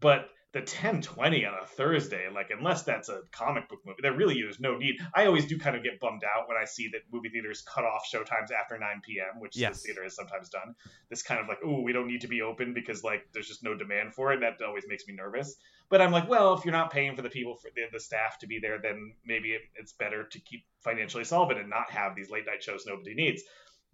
But 0.00 0.28
the 0.52 0.60
10:20 0.60 1.46
on 1.46 1.54
a 1.62 1.66
Thursday, 1.66 2.28
like 2.28 2.50
unless 2.50 2.82
that's 2.82 3.08
a 3.08 3.22
comic 3.30 3.68
book 3.68 3.80
movie, 3.86 4.00
there 4.02 4.12
really 4.12 4.36
is 4.36 4.60
no 4.60 4.76
need. 4.76 4.96
I 5.14 5.24
always 5.26 5.46
do 5.46 5.58
kind 5.58 5.76
of 5.76 5.82
get 5.82 5.98
bummed 5.98 6.22
out 6.24 6.46
when 6.46 6.58
I 6.58 6.66
see 6.66 6.88
that 6.88 7.00
movie 7.10 7.30
theaters 7.30 7.62
cut 7.62 7.84
off 7.84 8.04
showtimes 8.12 8.52
after 8.52 8.78
9 8.78 9.02
p.m., 9.02 9.40
which 9.40 9.56
Yes. 9.56 9.76
this 9.76 9.86
theater 9.86 10.02
has 10.02 10.14
sometimes 10.14 10.50
done. 10.50 10.74
This 11.08 11.22
kind 11.22 11.40
of 11.40 11.48
like, 11.48 11.58
oh, 11.64 11.80
we 11.80 11.92
don't 11.92 12.06
need 12.06 12.20
to 12.20 12.28
be 12.28 12.42
open 12.42 12.74
because 12.74 13.02
like 13.02 13.26
there's 13.32 13.48
just 13.48 13.64
no 13.64 13.74
demand 13.74 14.14
for 14.14 14.32
it. 14.32 14.40
That 14.40 14.62
always 14.64 14.84
makes 14.86 15.06
me 15.06 15.14
nervous. 15.14 15.56
But 15.88 16.02
I'm 16.02 16.12
like, 16.12 16.28
well, 16.28 16.54
if 16.54 16.64
you're 16.64 16.72
not 16.72 16.92
paying 16.92 17.16
for 17.16 17.22
the 17.22 17.30
people 17.30 17.56
for 17.56 17.70
the, 17.74 17.82
the 17.92 18.00
staff 18.00 18.38
to 18.40 18.46
be 18.46 18.58
there, 18.60 18.78
then 18.82 19.14
maybe 19.24 19.52
it, 19.52 19.62
it's 19.76 19.92
better 19.92 20.24
to 20.24 20.40
keep 20.40 20.64
financially 20.80 21.24
solvent 21.24 21.60
and 21.60 21.70
not 21.70 21.90
have 21.90 22.14
these 22.14 22.30
late 22.30 22.46
night 22.46 22.62
shows 22.62 22.84
nobody 22.86 23.14
needs. 23.14 23.42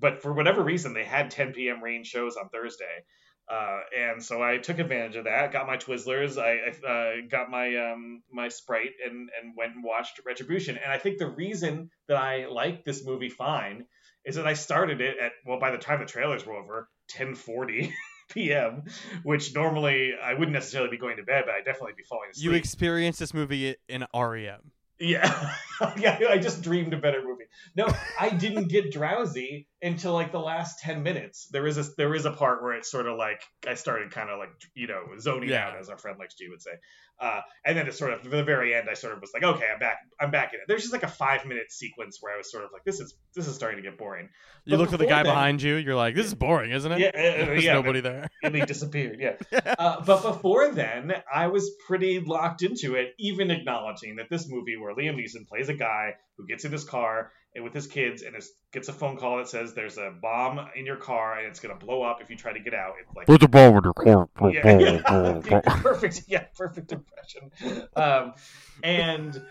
But 0.00 0.22
for 0.22 0.32
whatever 0.32 0.62
reason, 0.62 0.92
they 0.92 1.04
had 1.04 1.30
10 1.30 1.52
p.m. 1.52 1.82
range 1.82 2.06
shows 2.06 2.36
on 2.36 2.48
Thursday. 2.50 3.04
Uh, 3.48 3.80
and 3.98 4.22
so 4.22 4.42
I 4.42 4.58
took 4.58 4.78
advantage 4.78 5.16
of 5.16 5.24
that. 5.24 5.52
Got 5.52 5.66
my 5.66 5.78
Twizzlers. 5.78 6.36
I, 6.36 6.70
I 6.86 6.86
uh, 6.86 7.12
got 7.30 7.50
my 7.50 7.76
um, 7.76 8.22
my 8.30 8.48
Sprite 8.48 8.92
and 9.04 9.30
and 9.40 9.54
went 9.56 9.74
and 9.74 9.82
watched 9.82 10.20
Retribution. 10.24 10.76
And 10.76 10.92
I 10.92 10.98
think 10.98 11.18
the 11.18 11.28
reason 11.28 11.90
that 12.08 12.18
I 12.18 12.46
like 12.46 12.84
this 12.84 13.04
movie 13.04 13.30
fine 13.30 13.86
is 14.24 14.34
that 14.34 14.46
I 14.46 14.52
started 14.52 15.00
it 15.00 15.16
at 15.18 15.32
well 15.46 15.58
by 15.58 15.70
the 15.70 15.78
time 15.78 16.00
the 16.00 16.06
trailers 16.06 16.44
were 16.44 16.56
over, 16.56 16.90
10:40 17.12 17.90
p.m. 18.30 18.84
Which 19.22 19.54
normally 19.54 20.12
I 20.22 20.34
wouldn't 20.34 20.52
necessarily 20.52 20.90
be 20.90 20.98
going 20.98 21.16
to 21.16 21.22
bed, 21.22 21.44
but 21.46 21.54
I'd 21.54 21.64
definitely 21.64 21.94
be 21.96 22.04
falling 22.04 22.30
asleep. 22.30 22.44
you 22.44 22.52
experienced 22.52 23.18
this 23.18 23.32
movie 23.32 23.76
in 23.88 24.04
REM. 24.14 24.72
Yeah. 24.98 25.54
I 25.80 26.38
just 26.42 26.62
dreamed 26.62 26.92
a 26.94 26.98
better 26.98 27.22
movie. 27.22 27.44
No, 27.76 27.86
I 28.20 28.30
didn't 28.30 28.68
get 28.68 28.90
drowsy 28.92 29.66
until 29.82 30.12
like 30.12 30.32
the 30.32 30.40
last 30.40 30.80
ten 30.80 31.02
minutes. 31.02 31.48
There 31.52 31.66
is 31.66 31.78
a 31.78 31.84
there 31.96 32.14
is 32.14 32.24
a 32.26 32.32
part 32.32 32.62
where 32.62 32.72
it's 32.74 32.90
sort 32.90 33.06
of 33.06 33.16
like 33.16 33.42
I 33.66 33.74
started 33.74 34.10
kind 34.10 34.30
of 34.30 34.38
like 34.38 34.50
you 34.74 34.86
know 34.86 35.02
zoning 35.20 35.48
Yeah. 35.50 35.68
out, 35.68 35.78
as 35.78 35.88
our 35.88 35.98
friend 35.98 36.16
Lex 36.18 36.34
G 36.34 36.48
would 36.48 36.62
say. 36.62 36.72
Uh, 37.20 37.40
and 37.64 37.76
then 37.76 37.88
it's 37.88 37.98
sort 37.98 38.12
of 38.12 38.22
for 38.22 38.28
the 38.28 38.44
very 38.44 38.72
end, 38.76 38.88
I 38.88 38.94
sort 38.94 39.12
of 39.12 39.20
was 39.20 39.32
like, 39.34 39.42
okay, 39.42 39.64
I'm 39.72 39.80
back. 39.80 39.96
I'm 40.20 40.30
back 40.30 40.54
in 40.54 40.60
it. 40.60 40.66
There's 40.68 40.82
just 40.82 40.92
like 40.92 41.02
a 41.02 41.08
five 41.08 41.46
minute 41.46 41.72
sequence 41.72 42.18
where 42.20 42.32
I 42.32 42.36
was 42.38 42.48
sort 42.48 42.62
of 42.62 42.70
like, 42.72 42.84
this 42.84 43.00
is 43.00 43.12
this 43.34 43.48
is 43.48 43.56
starting 43.56 43.82
to 43.82 43.88
get 43.88 43.98
boring. 43.98 44.28
You 44.64 44.72
But 44.76 44.80
looked 44.80 44.92
at 44.92 45.00
the 45.00 45.06
guy 45.06 45.24
then- 45.24 45.32
behind 45.32 45.60
you. 45.60 45.74
You're 45.76 45.96
like, 45.96 46.14
this 46.14 46.26
is 46.26 46.34
boring, 46.34 46.70
isn't 46.70 46.92
it? 46.92 47.00
Yeah, 47.00 47.06
uh, 47.14 47.42
uh, 47.42 47.46
There's 47.46 47.64
yeah, 47.64 47.72
nobody 47.72 48.00
there. 48.00 48.28
and 48.42 48.54
he 48.54 48.60
disappeared. 48.62 49.18
Yeah. 49.20 49.74
Uh, 49.78 50.00
but 50.04 50.22
before 50.22 50.70
then, 50.70 51.12
I 51.32 51.48
was 51.48 51.70
pretty 51.88 52.20
locked 52.20 52.62
into 52.62 52.94
it, 52.94 53.14
even 53.18 53.50
acknowledging 53.50 54.16
that 54.16 54.26
this 54.30 54.48
movie 54.48 54.76
where 54.76 54.94
Liam 54.94 55.16
Neeson 55.16 55.46
plays 55.48 55.67
a 55.68 55.74
guy 55.74 56.14
who 56.36 56.46
gets 56.46 56.64
in 56.64 56.72
his 56.72 56.84
car 56.84 57.32
and 57.54 57.64
with 57.64 57.74
his 57.74 57.86
kids 57.86 58.22
and 58.22 58.36
is, 58.36 58.52
gets 58.72 58.88
a 58.88 58.92
phone 58.92 59.16
call 59.16 59.38
that 59.38 59.48
says 59.48 59.74
there's 59.74 59.98
a 59.98 60.12
bomb 60.22 60.68
in 60.76 60.86
your 60.86 60.96
car 60.96 61.38
and 61.38 61.46
it's 61.48 61.60
gonna 61.60 61.76
blow 61.76 62.02
up 62.02 62.20
if 62.20 62.30
you 62.30 62.36
try 62.36 62.52
to 62.52 62.60
get 62.60 62.74
out. 62.74 62.94
It's 63.00 63.16
like 63.16 63.26
Put 63.26 63.40
the 63.40 63.48
bomb 63.48 63.76
in 63.76 63.84
your 63.84 63.94
car. 63.94 64.28
yeah, 64.52 64.78
yeah. 64.78 65.60
perfect. 65.66 66.22
Yeah, 66.28 66.44
perfect 66.56 66.92
impression. 66.92 67.50
Um, 67.96 68.34
and 68.82 69.42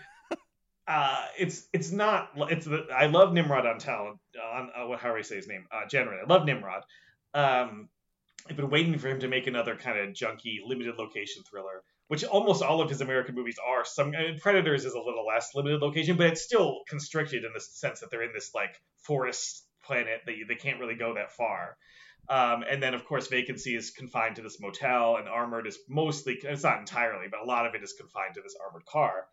uh, 0.88 1.24
it's 1.38 1.68
it's 1.72 1.92
not 1.92 2.30
it's 2.50 2.64
the, 2.64 2.86
I 2.94 3.06
love 3.06 3.32
Nimrod 3.32 3.64
Antal 3.64 4.16
on 4.54 4.70
uh, 4.74 4.86
what 4.86 5.00
how 5.00 5.10
do 5.10 5.18
I 5.18 5.22
say 5.22 5.36
his 5.36 5.46
name? 5.46 5.66
Uh, 5.70 5.86
generally, 5.88 6.18
I 6.24 6.32
love 6.32 6.46
Nimrod. 6.46 6.82
Um, 7.34 7.90
I've 8.48 8.56
been 8.56 8.70
waiting 8.70 8.96
for 8.98 9.08
him 9.08 9.20
to 9.20 9.28
make 9.28 9.46
another 9.46 9.76
kind 9.76 9.98
of 9.98 10.14
junky 10.14 10.56
limited 10.64 10.96
location 10.96 11.42
thriller, 11.42 11.82
which 12.08 12.24
almost 12.24 12.62
all 12.62 12.80
of 12.80 12.90
his 12.90 13.00
American 13.00 13.34
movies 13.34 13.58
are. 13.64 13.84
Some 13.84 14.12
I 14.18 14.30
mean, 14.30 14.38
Predators 14.40 14.84
is 14.84 14.94
a 14.94 14.98
little 14.98 15.26
less 15.26 15.54
limited 15.54 15.80
location, 15.80 16.16
but 16.16 16.26
it's 16.26 16.42
still 16.42 16.80
constricted 16.88 17.44
in 17.44 17.52
the 17.54 17.60
sense 17.60 18.00
that 18.00 18.10
they're 18.10 18.22
in 18.22 18.32
this 18.34 18.54
like 18.54 18.74
forest 18.98 19.66
planet 19.84 20.20
that 20.26 20.36
you, 20.36 20.46
they 20.46 20.54
can't 20.54 20.80
really 20.80 20.96
go 20.96 21.14
that 21.14 21.32
far. 21.32 21.76
Um, 22.28 22.62
and 22.68 22.82
then, 22.82 22.92
of 22.94 23.06
course, 23.06 23.28
Vacancy 23.28 23.74
is 23.74 23.90
confined 23.90 24.36
to 24.36 24.42
this 24.42 24.60
motel, 24.60 25.16
and 25.16 25.28
Armored 25.28 25.66
is 25.66 25.78
mostly, 25.88 26.38
it's 26.42 26.62
not 26.62 26.78
entirely, 26.78 27.26
but 27.30 27.40
a 27.40 27.44
lot 27.44 27.66
of 27.66 27.74
it 27.74 27.82
is 27.82 27.94
confined 27.94 28.34
to 28.34 28.42
this 28.42 28.54
armored 28.62 28.84
car. 28.84 29.24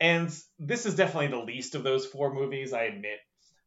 And 0.00 0.34
this 0.58 0.86
is 0.86 0.94
definitely 0.94 1.26
the 1.28 1.44
least 1.44 1.74
of 1.74 1.82
those 1.82 2.06
four 2.06 2.32
movies, 2.32 2.72
I 2.72 2.84
admit. 2.84 3.18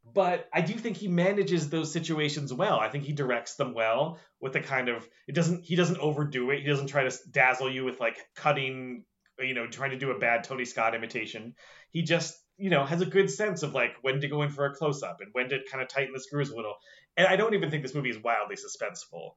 But 0.06 0.50
I 0.54 0.62
do 0.62 0.74
think 0.74 0.98
he 0.98 1.08
manages 1.08 1.70
those 1.70 1.92
situations 1.92 2.54
well. 2.54 2.80
I 2.80 2.90
think 2.90 3.06
he 3.06 3.14
directs 3.14 3.56
them 3.56 3.74
well 3.74 4.20
with 4.42 4.54
the 4.54 4.60
kind 4.60 4.90
of 4.90 5.08
it 5.28 5.34
doesn't 5.34 5.64
he 5.64 5.76
doesn't 5.76 6.00
overdo 6.00 6.52
it. 6.52 6.60
He 6.60 6.68
doesn't 6.68 6.88
try 6.88 7.08
to 7.08 7.18
dazzle 7.32 7.72
you 7.72 7.86
with 7.86 8.00
like 8.00 8.18
cutting, 8.36 9.06
you 9.40 9.54
know, 9.54 9.68
trying 9.68 9.92
to 9.92 9.98
do 9.98 10.12
a 10.12 10.20
bad 10.20 10.44
Tony 10.44 10.66
Scott 10.66 10.94
imitation. 10.94 11.56
He 11.90 12.02
just 12.02 12.38
you 12.58 12.70
know 12.70 12.84
has 12.86 13.02
a 13.02 13.06
good 13.06 13.32
sense 13.32 13.64
of 13.64 13.74
like 13.74 13.96
when 14.02 14.20
to 14.22 14.28
go 14.28 14.42
in 14.42 14.50
for 14.50 14.66
a 14.66 14.76
close 14.76 15.04
up 15.04 15.18
and 15.22 15.30
when 15.32 15.50
to 15.50 15.60
kind 15.72 15.82
of 15.82 15.88
tighten 15.88 16.14
the 16.14 16.20
screws 16.20 16.50
a 16.50 16.56
little. 16.56 16.76
And 17.16 17.28
I 17.28 17.36
don't 17.36 17.54
even 17.54 17.72
think 17.72 17.84
this 17.84 17.96
movie 17.96 18.10
is 18.10 18.22
wildly 18.22 18.56
suspenseful 18.56 19.32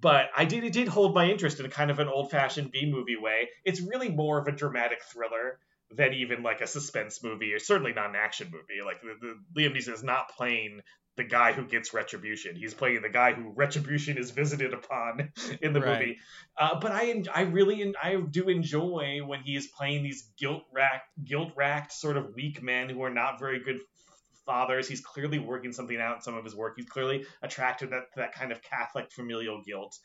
but 0.00 0.30
I 0.36 0.44
did 0.44 0.64
it 0.64 0.72
did 0.72 0.88
hold 0.88 1.14
my 1.14 1.30
interest 1.30 1.60
in 1.60 1.70
kind 1.70 1.90
of 1.90 1.98
an 2.00 2.08
old 2.08 2.30
fashioned 2.30 2.72
B 2.72 2.90
movie 2.90 3.16
way. 3.16 3.48
It's 3.64 3.80
really 3.80 4.08
more 4.08 4.40
of 4.40 4.48
a 4.48 4.52
dramatic 4.52 5.02
thriller 5.04 5.60
than 5.96 6.14
even 6.14 6.42
like 6.42 6.60
a 6.60 6.66
suspense 6.66 7.22
movie, 7.22 7.52
or 7.52 7.58
certainly 7.58 7.92
not 7.92 8.10
an 8.10 8.16
action 8.16 8.50
movie. 8.52 8.84
Like 8.84 9.00
the, 9.02 9.14
the, 9.20 9.60
Liam 9.60 9.76
Neeson 9.76 9.94
is 9.94 10.02
not 10.02 10.30
playing 10.36 10.80
the 11.16 11.24
guy 11.24 11.52
who 11.52 11.64
gets 11.64 11.94
retribution. 11.94 12.56
He's 12.56 12.74
playing 12.74 13.02
the 13.02 13.08
guy 13.08 13.32
who 13.32 13.52
retribution 13.54 14.18
is 14.18 14.30
visited 14.32 14.74
upon 14.74 15.32
in 15.62 15.72
the 15.72 15.80
Right. 15.80 16.00
movie. 16.00 16.18
Uh, 16.58 16.80
but 16.80 16.92
I 16.92 17.22
I 17.32 17.42
really 17.42 17.94
I 18.02 18.16
do 18.16 18.48
enjoy 18.48 19.20
when 19.24 19.40
he 19.40 19.54
is 19.56 19.68
playing 19.68 20.02
these 20.02 20.32
guilt 20.36 20.64
racked 20.72 21.08
guilt 21.24 21.52
racked 21.56 21.92
sort 21.92 22.16
of 22.16 22.34
weak 22.34 22.62
men 22.62 22.88
who 22.88 23.02
are 23.02 23.10
not 23.10 23.38
very 23.38 23.60
good 23.60 23.80
fathers. 24.44 24.88
He's 24.88 25.00
clearly 25.00 25.38
working 25.38 25.72
something 25.72 25.98
out 25.98 26.16
in 26.16 26.22
some 26.22 26.36
of 26.36 26.44
his 26.44 26.54
work. 26.54 26.74
He's 26.76 26.86
clearly 26.86 27.26
attracted 27.42 27.90
that, 27.90 28.04
that 28.16 28.34
kind 28.34 28.52
of 28.52 28.62
Catholic 28.62 29.10
familial 29.10 29.62
guilt. 29.62 29.98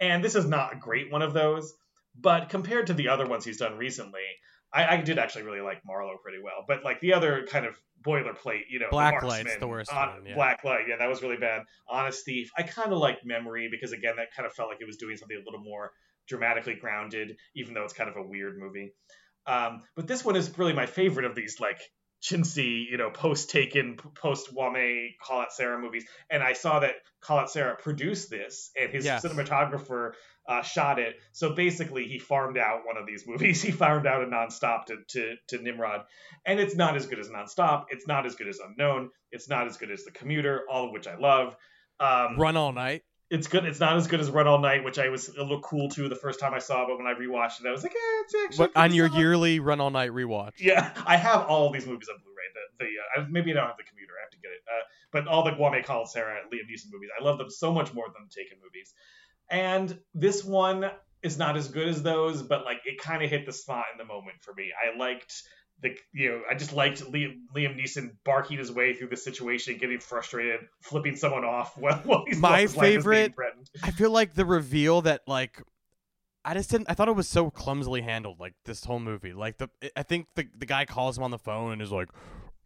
And 0.00 0.22
this 0.22 0.34
is 0.34 0.44
not 0.44 0.74
a 0.74 0.76
great 0.76 1.10
one 1.10 1.22
of 1.22 1.32
those, 1.32 1.72
but 2.18 2.48
compared 2.48 2.88
to 2.88 2.94
the 2.94 3.08
other 3.08 3.26
ones 3.26 3.44
he's 3.44 3.58
done 3.58 3.78
recently, 3.78 4.20
I, 4.72 4.96
I 4.96 5.00
did 5.00 5.18
actually 5.18 5.44
really 5.44 5.60
like 5.60 5.82
Marlowe 5.86 6.16
pretty 6.22 6.38
well. 6.42 6.64
But 6.66 6.84
like 6.84 7.00
the 7.00 7.14
other 7.14 7.46
kind 7.48 7.66
of 7.66 7.76
boilerplate, 8.04 8.62
you 8.68 8.78
know, 8.78 8.86
Black 8.90 9.22
Marksman, 9.22 9.46
Light's 9.46 9.60
the 9.60 9.66
worst 9.66 9.90
Hon- 9.90 10.08
one, 10.08 10.26
yeah. 10.26 10.34
Black 10.34 10.64
Light, 10.64 10.84
yeah, 10.88 10.96
that 10.98 11.08
was 11.08 11.22
really 11.22 11.36
bad. 11.36 11.62
Honest 11.88 12.24
Thief, 12.24 12.50
I 12.56 12.62
kind 12.62 12.92
of 12.92 12.98
like 12.98 13.24
Memory 13.24 13.68
because 13.70 13.92
again, 13.92 14.14
that 14.16 14.28
kind 14.36 14.46
of 14.46 14.52
felt 14.52 14.68
like 14.68 14.78
it 14.80 14.86
was 14.86 14.96
doing 14.96 15.16
something 15.16 15.36
a 15.36 15.44
little 15.44 15.64
more 15.64 15.92
dramatically 16.28 16.74
grounded, 16.74 17.36
even 17.54 17.74
though 17.74 17.84
it's 17.84 17.94
kind 17.94 18.10
of 18.10 18.16
a 18.16 18.22
weird 18.22 18.58
movie. 18.58 18.92
Um, 19.46 19.82
but 19.94 20.06
this 20.06 20.24
one 20.24 20.36
is 20.36 20.56
really 20.58 20.72
my 20.72 20.86
favorite 20.86 21.24
of 21.24 21.34
these 21.34 21.60
like 21.60 21.80
chintzy, 22.22 22.84
you 22.90 22.96
know, 22.96 23.10
post 23.10 23.50
taken, 23.50 23.96
post 24.14 24.52
Wame 24.52 25.10
Call 25.22 25.42
It 25.42 25.52
Sarah 25.52 25.78
movies. 25.78 26.04
And 26.30 26.42
I 26.42 26.52
saw 26.54 26.80
that 26.80 26.94
Collet-Serra 27.20 27.76
produced 27.76 28.30
this, 28.30 28.70
and 28.80 28.90
his 28.92 29.04
Yes. 29.04 29.24
cinematographer 29.24 30.12
uh, 30.48 30.62
shot 30.62 30.98
it. 30.98 31.16
So 31.32 31.54
basically, 31.54 32.06
he 32.06 32.18
farmed 32.18 32.56
out 32.58 32.86
one 32.86 32.96
of 32.96 33.06
these 33.06 33.24
movies. 33.26 33.62
He 33.66 33.72
farmed 33.72 34.06
out 34.06 34.22
a 34.22 34.26
nonstop 34.26 34.86
to, 34.86 34.96
to 35.08 35.34
to 35.48 35.58
Nimrod, 35.62 36.02
and 36.44 36.60
it's 36.60 36.76
not 36.76 36.96
as 36.96 37.06
good 37.06 37.18
as 37.18 37.28
nonstop. 37.28 37.86
It's 37.90 38.06
not 38.06 38.26
as 38.26 38.36
good 38.36 38.48
as 38.48 38.58
Unknown. 38.60 39.10
It's 39.32 39.48
not 39.48 39.66
as 39.66 39.76
good 39.76 39.90
as 39.90 40.04
The 40.04 40.12
Commuter, 40.12 40.62
all 40.70 40.86
of 40.86 40.92
which 40.92 41.06
I 41.08 41.16
love. 41.16 41.56
Um, 41.98 42.38
Run 42.38 42.56
all 42.56 42.72
night. 42.72 43.02
It's 43.28 43.48
good. 43.48 43.64
It's 43.64 43.80
not 43.80 43.96
as 43.96 44.06
good 44.06 44.20
as 44.20 44.30
Run 44.30 44.46
All 44.46 44.60
Night, 44.60 44.84
which 44.84 44.98
I 44.98 45.08
was 45.08 45.28
a 45.28 45.42
little 45.42 45.60
cool 45.60 45.88
to 45.90 46.08
the 46.08 46.14
first 46.14 46.38
time 46.38 46.54
I 46.54 46.60
saw, 46.60 46.84
it, 46.84 46.88
but 46.88 46.98
when 46.98 47.06
I 47.06 47.14
rewatched 47.14 47.60
it, 47.60 47.66
I 47.66 47.72
was 47.72 47.82
like, 47.82 47.92
eh, 47.92 48.22
it's 48.24 48.34
actually 48.44 48.58
What 48.58 48.76
on 48.76 48.94
your 48.94 49.08
solid. 49.08 49.20
yearly 49.20 49.60
Run 49.60 49.80
all 49.80 49.90
night 49.90 50.10
rewatch? 50.10 50.52
Yeah, 50.58 50.92
I 51.06 51.16
have 51.16 51.46
all 51.46 51.70
these 51.72 51.86
movies 51.86 52.08
on 52.08 52.16
Blu-ray. 52.22 52.44
The, 52.78 52.84
the 52.84 53.22
uh, 53.22 53.26
maybe 53.28 53.50
I 53.50 53.54
don't 53.54 53.66
have 53.66 53.76
the 53.76 53.82
commuter. 53.84 54.12
I 54.18 54.22
have 54.24 54.30
to 54.30 54.38
get 54.38 54.52
it. 54.52 54.60
Uh, 54.68 54.82
but 55.10 55.26
all 55.26 55.44
the 55.44 55.50
Jaume 55.52 56.06
Sarah 56.06 56.40
Liam 56.52 56.70
Neeson 56.70 56.92
movies, 56.92 57.10
I 57.18 57.24
love 57.24 57.38
them 57.38 57.50
so 57.50 57.72
much 57.72 57.92
more 57.92 58.04
than 58.06 58.28
the 58.28 58.34
Taken 58.42 58.58
movies. 58.62 58.94
And 59.50 59.98
this 60.14 60.44
one 60.44 60.90
is 61.22 61.38
not 61.38 61.56
as 61.56 61.68
good 61.68 61.88
as 61.88 62.02
those, 62.02 62.42
but 62.42 62.64
like 62.64 62.78
it 62.84 63.00
kind 63.00 63.22
of 63.24 63.30
hit 63.30 63.46
the 63.46 63.52
spot 63.52 63.86
in 63.92 63.98
the 63.98 64.04
moment 64.04 64.36
for 64.42 64.54
me. 64.54 64.70
I 64.72 64.96
liked 64.96 65.42
the 65.82 65.96
you 66.12 66.30
know 66.30 66.42
I 66.50 66.54
just 66.54 66.72
liked 66.72 67.02
Liam, 67.04 67.36
Liam 67.54 67.78
Neeson 67.78 68.12
barking 68.24 68.58
his 68.58 68.72
way 68.72 68.94
through 68.94 69.08
the 69.08 69.16
situation, 69.16 69.76
getting 69.76 70.00
frustrated, 70.00 70.60
flipping 70.80 71.16
someone 71.16 71.44
off 71.44 71.76
while, 71.78 71.98
while 72.04 72.24
he's 72.26 72.38
My 72.38 72.48
while 72.48 72.58
life 72.58 72.70
is 72.70 72.74
being 72.76 73.00
favorite. 73.00 73.34
I 73.82 73.90
feel 73.90 74.10
like 74.10 74.34
the 74.34 74.44
reveal 74.44 75.02
that 75.02 75.22
like 75.26 75.62
I 76.44 76.54
just 76.54 76.70
didn't 76.70 76.90
I 76.90 76.94
thought 76.94 77.08
it 77.08 77.16
was 77.16 77.28
so 77.28 77.50
clumsily 77.50 78.02
handled 78.02 78.40
like 78.40 78.54
this 78.64 78.84
whole 78.84 79.00
movie. 79.00 79.32
Like 79.32 79.58
the 79.58 79.68
I 79.94 80.02
think 80.02 80.28
the 80.34 80.46
the 80.56 80.66
guy 80.66 80.84
calls 80.84 81.18
him 81.18 81.24
on 81.24 81.30
the 81.30 81.38
phone 81.38 81.72
and 81.72 81.82
is 81.82 81.92
like 81.92 82.08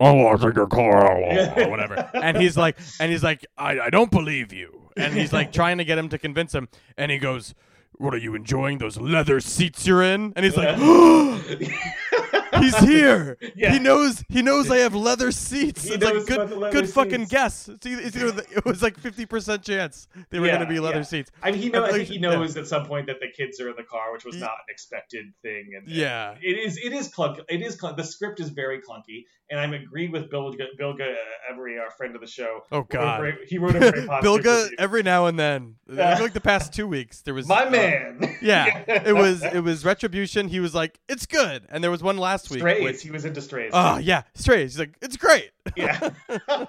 Oh, 0.02 0.28
I 0.28 0.36
think 0.36 0.56
your 0.56 0.66
car, 0.66 1.12
or 1.12 1.68
whatever. 1.68 2.11
And 2.14 2.38
he's 2.38 2.56
like, 2.56 2.78
and 2.98 3.12
he's 3.12 3.22
like, 3.22 3.44
I, 3.58 3.80
I 3.80 3.90
don't 3.90 4.11
believe 4.11 4.50
you. 4.50 4.90
And 4.96 5.12
he's 5.12 5.30
like 5.30 5.52
trying 5.52 5.76
to 5.76 5.84
get 5.84 5.98
him 5.98 6.08
to 6.08 6.18
convince 6.18 6.54
him. 6.54 6.68
And 6.96 7.12
he 7.12 7.18
goes, 7.18 7.54
What 7.98 8.14
are 8.14 8.18
you 8.18 8.34
enjoying? 8.34 8.78
Those 8.78 8.98
leather 8.98 9.40
seats 9.40 9.86
you're 9.86 10.02
in? 10.02 10.32
And 10.36 10.44
he's 10.44 10.56
like, 10.56 10.74
He's 12.61 12.76
here. 12.78 13.36
Yeah. 13.57 13.72
He 13.72 13.78
knows. 13.78 14.22
He 14.28 14.42
knows 14.42 14.70
I 14.70 14.78
have 14.78 14.94
leather 14.94 15.30
seats. 15.32 15.82
He 15.84 15.94
it's 15.94 16.05
like 16.05 16.14
knows 16.14 16.24
good, 16.26 16.72
good 16.72 16.88
fucking 16.88 17.20
seats. 17.20 17.30
guess. 17.30 17.68
It's 17.68 17.86
either, 17.86 18.03
it's 18.03 18.16
either 18.16 18.30
the, 18.32 18.46
it 18.57 18.64
was 18.64 18.82
like 18.82 18.98
fifty 18.98 19.26
percent 19.26 19.62
chance 19.62 20.09
they 20.30 20.38
were 20.38 20.46
Yeah, 20.46 20.57
going 20.57 20.68
to 20.68 20.72
be 20.74 20.80
leather 20.80 20.98
yeah. 20.98 21.03
seats. 21.03 21.30
I 21.42 21.51
mean, 21.51 21.61
he 21.61 21.68
know. 21.68 21.84
I 21.84 21.92
think 21.92 22.09
he 22.09 22.18
knows 22.18 22.57
at 22.57 22.66
some 22.66 22.86
point 22.86 23.07
that 23.07 23.20
the 23.20 23.28
kids 23.36 23.61
are 23.61 23.68
in 23.68 23.76
the 23.76 23.82
car, 23.82 24.12
which 24.12 24.24
was 24.24 24.36
not 24.36 24.51
an 24.51 24.66
expected 24.68 25.26
thing. 25.42 25.70
And 25.76 25.86
and 25.88 25.96
Yeah. 25.96 26.34
it 26.40 26.59
is. 26.59 26.78
It 26.78 26.92
is 26.92 27.09
clunk. 27.09 27.40
It 27.48 27.61
is 27.62 27.76
clunk. 27.76 27.96
The 27.96 28.05
script 28.05 28.40
is 28.40 28.51
very 28.51 28.78
clunky, 28.78 29.24
and 29.51 29.59
I'm 29.61 29.74
agreed 29.74 30.12
with 30.12 30.30
Bill 30.30 30.53
Bilge 30.78 31.01
uh, 31.01 31.53
Ebiri, 31.53 31.80
our 31.80 31.90
friend 31.90 32.14
of 32.14 32.20
the 32.20 32.26
show. 32.26 32.61
Oh 32.72 32.82
God. 32.82 33.20
very- 33.20 33.46
he 33.48 33.59
wrote 33.59 33.74
a 33.76 33.80
very 33.80 34.07
positive 34.07 34.22
Bilge. 34.22 34.44
review. 34.46 34.76
Every 34.78 35.03
now 35.03 35.26
and 35.26 35.38
then, 35.38 35.76
feel 35.88 35.96
like 35.96 36.32
the 36.32 36.40
past 36.40 36.72
two 36.72 36.86
weeks, 36.86 37.22
there 37.22 37.34
was 37.34 37.46
My 37.48 37.64
uh, 37.64 37.70
man. 37.70 38.36
yeah, 38.42 38.84
it 38.86 39.14
was 39.14 39.42
it 39.42 39.61
was 39.61 39.84
retribution. 39.84 40.48
He 40.48 40.61
was 40.61 40.74
like, 40.74 40.98
"It's 41.09 41.26
good," 41.26 41.64
and 41.68 41.82
there 41.82 41.90
was 41.90 42.03
one 42.03 42.16
last 42.16 42.39
week. 42.49 42.61
Strays. 42.61 42.84
with- 42.84 43.03
he 43.03 43.11
was 43.11 43.24
into 43.24 43.41
strays. 43.43 43.72
Oh 43.74 43.99
yeah, 43.99 44.22
strays. 44.34 44.74
He's 44.74 44.78
like, 44.78 44.95
"It's 45.03 45.16
great." 45.16 45.51
yeah. 45.76 45.99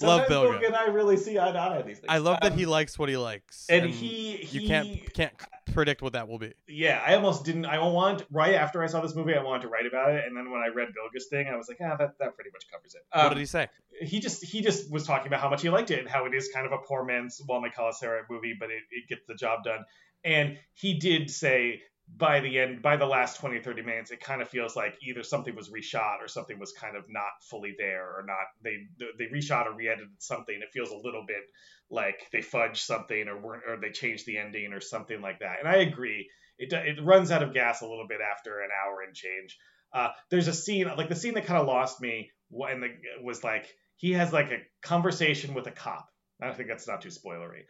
Love 0.00 0.26
Bilge. 0.28 0.28
Bilge 0.28 0.64
and 0.64 0.74
I 0.74 0.86
really 0.86 1.16
see 1.16 1.38
eye 1.38 1.52
to 1.52 1.58
eye 1.58 1.78
on 1.80 1.86
these 1.86 1.98
things. 1.98 2.06
I 2.08 2.18
love 2.18 2.38
that 2.42 2.52
Um, 2.52 2.58
he 2.58 2.66
likes 2.66 2.98
what 2.98 3.08
he 3.08 3.16
likes, 3.16 3.66
and 3.68 3.88
he, 3.88 4.42
you 4.50 4.66
can't 4.66 5.14
can't 5.14 5.32
predict 5.72 6.02
what 6.02 6.14
that 6.14 6.28
will 6.28 6.38
be. 6.38 6.52
yeah, 6.66 7.02
I 7.06 7.14
almost 7.14 7.44
didn't. 7.44 7.66
I 7.66 7.78
want 7.78 8.24
right 8.30 8.54
after 8.54 8.82
I 8.82 8.86
saw 8.86 9.00
this 9.00 9.14
movie, 9.14 9.34
I 9.34 9.42
wanted 9.42 9.62
to 9.62 9.68
write 9.68 9.86
about 9.86 10.10
it, 10.14 10.24
and 10.26 10.36
then 10.36 10.50
when 10.50 10.60
I 10.62 10.68
read 10.74 10.88
Bilge's 10.94 11.28
thing, 11.28 11.46
I 11.48 11.56
was 11.56 11.68
like, 11.68 11.78
ah, 11.82 11.96
that, 11.96 12.18
that 12.18 12.34
pretty 12.34 12.50
much 12.52 12.64
covers 12.72 12.94
it. 12.94 13.02
what 13.12 13.24
Um, 13.26 13.28
did 13.30 13.38
he 13.38 13.46
say? 13.46 13.68
he 14.00 14.18
just 14.20 14.42
he 14.44 14.62
just 14.62 14.90
was 14.90 15.04
talking 15.06 15.26
about 15.28 15.40
how 15.40 15.50
much 15.50 15.62
he 15.62 15.68
liked 15.70 15.90
it 15.90 15.98
and 16.00 16.08
how 16.08 16.24
it 16.24 16.34
is 16.34 16.48
kind 16.52 16.66
of 16.66 16.72
a 16.72 16.78
poor 16.78 17.04
man's 17.04 17.40
Jaume 17.48 17.72
Collet-Serra 17.72 18.22
movie, 18.30 18.54
but 18.58 18.70
it, 18.70 18.82
it 18.90 19.08
gets 19.08 19.22
the 19.28 19.34
job 19.34 19.62
done. 19.64 19.84
And 20.24 20.58
he 20.74 20.98
did 20.98 21.30
say 21.30 21.82
by 22.16 22.40
the 22.40 22.58
end, 22.58 22.82
by 22.82 22.96
the 22.96 23.06
last 23.06 23.40
20 23.40 23.56
or 23.56 23.62
30 23.62 23.82
minutes, 23.82 24.10
it 24.10 24.20
kind 24.20 24.42
of 24.42 24.48
feels 24.48 24.76
like 24.76 24.96
either 25.02 25.22
something 25.22 25.54
was 25.54 25.70
reshot 25.70 26.20
or 26.20 26.28
something 26.28 26.58
was 26.58 26.72
kind 26.72 26.96
of 26.96 27.04
not 27.08 27.30
fully 27.42 27.74
there 27.78 28.04
or 28.04 28.24
not 28.26 28.46
they 28.62 28.86
they 29.18 29.26
reshot 29.26 29.66
or 29.66 29.74
re-edited 29.74 30.08
something. 30.18 30.54
It 30.54 30.72
feels 30.72 30.90
a 30.90 30.96
little 30.96 31.24
bit 31.26 31.42
like 31.90 32.26
they 32.32 32.40
fudged 32.40 32.78
something 32.78 33.28
or 33.28 33.40
weren't 33.40 33.64
or 33.66 33.78
they 33.80 33.90
changed 33.90 34.26
the 34.26 34.38
ending 34.38 34.72
or 34.72 34.80
something 34.80 35.20
like 35.20 35.40
that. 35.40 35.56
And 35.60 35.68
I 35.68 35.76
agree. 35.76 36.28
It, 36.58 36.72
it 36.72 37.02
runs 37.02 37.30
out 37.30 37.42
of 37.42 37.54
gas 37.54 37.80
a 37.80 37.86
little 37.86 38.06
bit 38.06 38.20
after 38.20 38.60
an 38.60 38.70
hour 38.84 39.02
and 39.06 39.14
change. 39.14 39.58
Uh, 39.92 40.08
there's 40.30 40.48
a 40.48 40.54
scene 40.54 40.90
like 40.96 41.08
the 41.08 41.16
scene 41.16 41.34
that 41.34 41.46
kind 41.46 41.60
of 41.60 41.66
lost 41.66 42.00
me 42.00 42.30
when 42.50 42.80
the 42.80 42.88
was 43.22 43.42
like 43.42 43.72
he 43.96 44.12
has 44.12 44.32
like 44.32 44.50
a 44.50 44.58
conversation 44.82 45.54
with 45.54 45.66
a 45.66 45.70
cop. 45.70 46.08
I 46.40 46.52
think 46.52 46.68
that's 46.68 46.88
not 46.88 47.02
too 47.02 47.08
spoilery. 47.08 47.62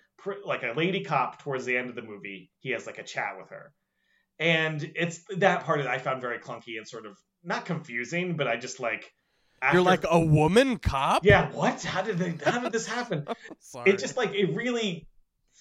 Like 0.45 0.62
a 0.62 0.72
lady 0.74 1.05
cop 1.05 1.43
towards 1.43 1.64
the 1.64 1.76
end 1.76 1.90
of 1.90 1.97
the 1.97 2.03
movie, 2.03 2.51
he 2.61 2.70
has 2.70 2.86
like 2.86 2.99
a 2.99 3.03
chat 3.03 3.34
with 3.38 3.51
her, 3.51 3.72
and 4.43 4.93
it's 4.97 5.20
that 5.36 5.64
part 5.64 5.78
that 5.78 5.88
I 5.88 5.99
found 5.99 6.20
very 6.20 6.38
clunky 6.38 6.76
and 6.76 6.86
sort 6.86 7.07
of 7.07 7.16
not 7.45 7.64
confusing, 7.64 8.36
but 8.36 8.49
I 8.49 8.57
just 8.57 8.80
like. 8.80 9.12
You're 9.72 9.82
like 9.82 10.05
a 10.11 10.18
woman 10.18 10.78
cop. 10.78 11.24
yeah, 11.24 11.49
what? 11.53 11.84
How 11.84 12.03
did 12.03 12.18
they? 12.18 12.34
How 12.45 12.59
did 12.59 12.72
this 12.72 12.86
happen? 12.86 13.28
It 13.86 13.99
just 14.01 14.16
like 14.16 14.34
it 14.34 14.57
really 14.57 15.07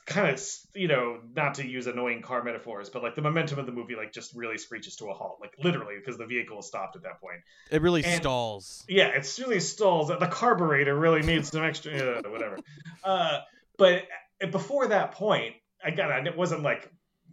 kind 0.07 0.29
of 0.29 0.43
you 0.73 0.87
know 0.87 1.19
not 1.35 1.55
to 1.55 1.67
use 1.67 1.85
annoying 1.85 2.21
car 2.23 2.43
metaphors 2.43 2.89
but 2.89 3.03
like 3.03 3.13
the 3.15 3.21
momentum 3.21 3.59
of 3.59 3.67
the 3.67 3.71
movie 3.71 3.95
like 3.95 4.11
just 4.11 4.35
really 4.35 4.57
screeches 4.57 4.95
to 4.95 5.05
a 5.05 5.13
halt 5.13 5.37
like 5.39 5.53
literally 5.63 5.93
because 5.97 6.17
the 6.17 6.25
vehicle 6.25 6.59
is 6.59 6.65
stopped 6.65 6.95
at 6.95 7.03
that 7.03 7.21
point 7.21 7.37
it 7.69 7.81
really 7.81 8.03
and- 8.03 8.21
stalls. 8.21 8.83
yeah 8.89 9.07
it's 9.09 9.39
really 9.39 9.59
stalls 9.59 10.07
the 10.07 10.27
carburetor 10.27 10.97
really 10.97 11.21
needs 11.21 11.49
some 11.49 11.63
extra 11.63 12.19
whatever 12.25 12.57
uh 13.03 13.39
but 13.77 14.03
before 14.49 14.87
that 14.87 15.11
point 15.11 15.53
again 15.83 16.25
it 16.25 16.35
wasn't 16.35 16.63
like 16.63 16.91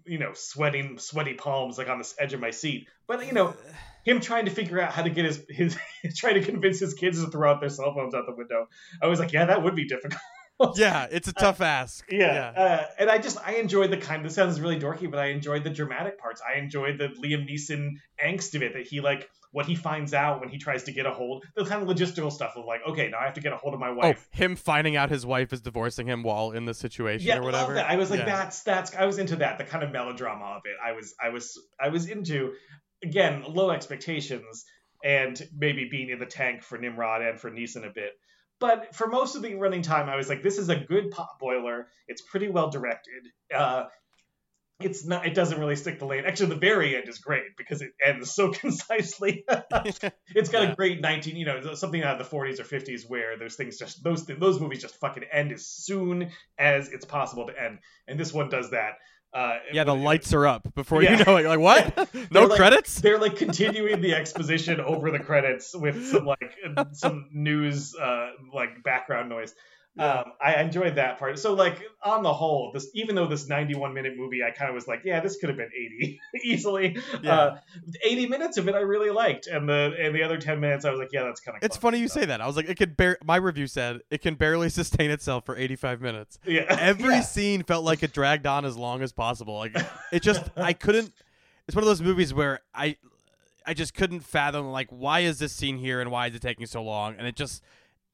you 0.09 0.19
know 0.19 0.33
sweating 0.35 0.99
sweaty 0.99 1.35
palms 1.35 1.79
like 1.79 1.89
on 1.89 1.99
the 1.99 2.15
edge 2.19 2.33
of 2.33 2.41
my 2.41 2.51
seat. 2.51 2.89
But 3.07 3.27
you 3.27 3.33
know 3.33 3.55
him 4.05 4.21
trying 4.21 4.47
to 4.47 4.51
figure 4.51 4.81
out 4.81 4.93
how 4.93 5.03
to 5.03 5.11
get 5.11 5.25
his 5.25 5.45
his 5.49 5.77
trying 6.17 6.35
to 6.35 6.43
convince 6.43 6.81
his 6.81 6.95
kids 6.95 7.23
to 7.23 7.31
throw 7.31 7.51
out 7.51 7.61
their 7.61 7.69
cell 7.69 7.95
phones 7.95 8.15
out 8.15 8.25
the 8.27 8.35
window 8.35 8.69
i 9.03 9.07
was 9.07 9.21
like 9.21 9.33
yeah 9.33 9.45
that 9.47 9.63
would 9.63 9.75
be 9.75 9.87
difficult 9.87 10.21
Yeah, 10.77 11.07
it's 11.11 11.29
a 11.29 11.33
tough 11.33 11.61
ask. 11.61 12.05
yeah, 12.11 12.53
Uh, 12.57 12.85
and 12.99 13.11
I 13.11 13.19
just 13.19 13.39
I 13.47 13.55
enjoyed 13.55 13.91
the 13.91 13.97
kind. 13.97 14.25
This 14.25 14.35
sounds 14.35 14.61
really 14.61 14.79
dorky, 14.79 15.11
but 15.11 15.21
I 15.21 15.27
enjoyed 15.27 15.65
the 15.65 15.71
dramatic 15.71 16.19
parts. 16.19 16.41
I 16.43 16.59
enjoyed 16.59 16.99
the 16.99 17.09
Liam 17.09 17.49
Neeson 17.49 17.93
angst 18.25 18.55
of 18.55 18.63
it. 18.63 18.73
That 18.75 18.87
he 18.87 19.01
like 19.01 19.29
what 19.53 19.65
he 19.67 19.75
finds 19.75 20.13
out 20.13 20.41
when 20.41 20.49
he 20.51 20.59
tries 20.59 20.83
to 20.85 20.93
get 20.93 21.07
a 21.07 21.11
hold. 21.11 21.45
The 21.57 21.65
kind 21.65 21.83
of 21.83 21.89
logistical 21.89 22.31
stuff 22.31 22.53
of 22.57 22.65
like, 22.67 22.81
okay, 22.87 23.09
now 23.09 23.19
I 23.21 23.25
have 23.25 23.35
to 23.35 23.41
get 23.41 23.53
a 23.53 23.57
hold 23.57 23.73
of 23.73 23.81
my 23.81 23.91
wife 23.91 24.05
Oh, 24.05 24.09
wife. 24.09 24.29
him 24.31 24.57
finding 24.57 24.95
out 24.97 25.09
his 25.11 25.25
wife 25.25 25.53
is 25.53 25.61
divorcing 25.63 26.07
him 26.07 26.23
while 26.23 26.51
in 26.51 26.65
the 26.67 26.75
situation 26.75 27.27
yeah, 27.29 27.39
or 27.39 27.43
whatever. 27.43 27.79
I 27.79 27.97
was 27.97 28.11
like, 28.11 28.21
Yeah. 28.21 28.27
that's 28.27 28.63
that's. 28.63 28.95
I 28.95 29.07
was 29.07 29.19
into 29.19 29.37
that. 29.37 29.59
The 29.59 29.65
kind 29.65 29.83
of 29.85 29.91
melodrama 29.93 30.45
of 30.57 30.63
it. 30.65 30.77
I 30.85 30.93
was 30.93 31.15
I 31.23 31.29
was 31.31 31.59
I 31.81 31.89
was 31.89 32.09
into. 32.09 32.53
Again, 33.05 33.45
low 33.47 33.71
expectations 33.71 34.65
and 35.05 35.41
maybe 35.57 35.89
being 35.89 36.11
in 36.11 36.19
the 36.19 36.27
tank 36.27 36.65
for 36.65 36.77
Nimrod 36.79 37.23
and 37.23 37.39
for 37.39 37.49
Neeson 37.49 37.87
a 37.89 37.93
bit. 37.95 38.11
But 38.61 38.95
for 38.95 39.07
most 39.07 39.37
of 39.37 39.43
the 39.43 39.55
running 39.55 39.83
time, 39.83 40.09
I 40.09 40.17
was 40.17 40.29
like, 40.29 40.43
this 40.43 40.59
is 40.59 40.69
a 40.69 40.77
good 40.77 41.11
pot 41.11 41.39
boiler. 41.39 41.87
It's 42.09 42.23
pretty 42.23 42.49
well 42.49 42.71
directed. 42.71 43.25
Uh, 43.55 43.85
it's 44.81 45.05
not. 45.05 45.27
It 45.27 45.35
doesn't 45.35 45.59
really 45.59 45.75
stick 45.75 45.99
the 45.99 46.07
lane. 46.07 46.25
Actually, 46.25 46.51
the 46.51 46.57
very 46.61 46.97
end 46.97 47.09
is 47.09 47.19
great 47.19 47.57
because 47.57 47.83
it 47.83 47.91
ends 48.05 48.31
so 48.33 48.53
concisely. 48.53 49.45
it's 49.49 50.51
got 50.51 50.63
Yeah. 50.63 50.73
a 50.73 50.77
great 50.77 51.01
19, 51.01 51.35
you 51.37 51.45
know, 51.47 51.75
something 51.75 52.03
out 52.03 52.21
of 52.21 52.31
the 52.31 52.37
40s 52.37 52.61
or 52.61 52.65
50s 52.65 53.03
where 53.09 53.37
those 53.37 53.57
things 53.57 53.77
just 53.77 54.05
those 54.05 54.25
those 54.27 54.61
movies 54.61 54.81
just 54.83 54.95
fucking 55.01 55.25
end 55.33 55.51
as 55.53 55.67
soon 55.67 56.31
as 56.59 56.89
it's 56.91 57.05
possible 57.05 57.47
to 57.49 57.61
end, 57.61 57.79
and 58.07 58.21
this 58.21 58.33
one 58.33 58.49
does 58.51 58.71
that. 58.71 58.95
Uh, 59.33 59.59
yeah, 59.73 59.85
the 59.85 59.95
lights 59.95 60.33
are 60.33 60.47
up 60.47 60.75
before 60.75 61.03
Yeah. 61.03 61.19
you 61.19 61.25
know 61.25 61.37
it. 61.37 61.43
You're 61.43 61.57
like, 61.57 61.61
what? 61.97 62.15
no 62.15 62.25
They're 62.31 62.47
like- 62.49 62.57
credits? 62.57 63.01
They're 63.01 63.19
like 63.19 63.37
continuing 63.37 64.01
the 64.01 64.15
exposition 64.15 64.81
over 64.81 65.11
the 65.11 65.19
credits 65.19 65.75
with 65.77 66.07
some 66.07 66.25
like 66.25 66.55
some 66.93 67.29
news 67.33 67.95
uh 67.95 68.31
like 68.55 68.83
background 68.83 69.29
noise. 69.29 69.55
Um, 69.99 70.27
I 70.41 70.61
enjoyed 70.61 70.95
that 70.95 71.19
part. 71.19 71.39
So 71.41 71.55
like 71.55 71.83
on 72.05 72.23
the 72.23 72.33
whole, 72.33 72.71
this 72.73 72.89
even 72.95 73.17
though 73.17 73.27
this 73.27 73.49
91 73.49 73.95
minute 73.95 74.13
movie, 74.17 74.45
I 74.45 74.51
kind 74.53 74.69
of 74.69 74.75
was 74.77 74.87
like, 74.87 75.01
yeah, 75.05 75.19
this 75.19 75.39
could 75.39 75.49
have 75.49 75.59
been 75.59 75.71
80 75.75 76.21
easily. 76.45 76.97
Yeah. 77.23 77.35
Uh, 77.35 77.59
80 78.05 78.29
minutes 78.29 78.59
of 78.59 78.69
it 78.69 78.77
I 78.77 78.81
really 78.81 79.11
liked, 79.11 79.49
and 79.49 79.69
the 79.69 79.95
and 79.99 80.15
the 80.15 80.23
other 80.23 80.39
10 80.39 80.61
minutes 80.61 80.85
I 80.85 80.91
was 80.91 81.01
like, 81.01 81.09
yeah, 81.13 81.25
that's 81.25 81.41
kind 81.41 81.57
of. 81.57 81.65
It's 81.65 81.77
funny 81.77 81.99
you 81.99 82.07
say 82.07 82.25
that. 82.27 82.41
I 82.41 82.47
was 82.47 82.55
like, 82.57 82.69
it 82.69 82.77
could 82.77 82.97
bear. 82.97 83.19
My 83.25 83.37
review 83.37 83.67
said 83.67 84.01
it 84.11 84.21
can 84.23 84.37
barely 84.37 84.69
sustain 84.81 85.11
itself 85.11 85.45
for 85.45 85.57
85 85.57 86.01
minutes. 86.01 86.39
Yeah. 86.47 86.67
Every 86.69 87.15
Yeah. 87.15 87.21
scene 87.23 87.63
felt 87.65 87.85
like 87.85 88.05
it 88.05 88.13
dragged 88.13 88.47
on 88.47 88.65
as 88.65 88.77
long 88.77 89.03
as 89.03 89.13
possible. 89.13 89.57
Like 89.57 89.77
it 90.13 90.23
just, 90.23 90.49
I 90.57 90.75
couldn't. 90.75 91.13
It's 91.67 91.75
one 91.75 91.83
of 91.83 91.89
those 91.89 92.03
movies 92.03 92.33
where 92.33 92.61
I, 92.73 92.97
I 93.67 93.75
just 93.75 93.95
couldn't 93.95 94.21
fathom 94.21 94.71
like 94.71 94.89
why 94.91 95.21
is 95.21 95.41
this 95.41 95.53
scene 95.53 95.77
here 95.77 96.01
and 96.01 96.11
why 96.13 96.29
is 96.29 96.35
it 96.37 96.41
taking 96.41 96.67
so 96.67 96.83
long? 96.85 97.17
And 97.19 97.27
it 97.27 97.35
just, 97.35 97.63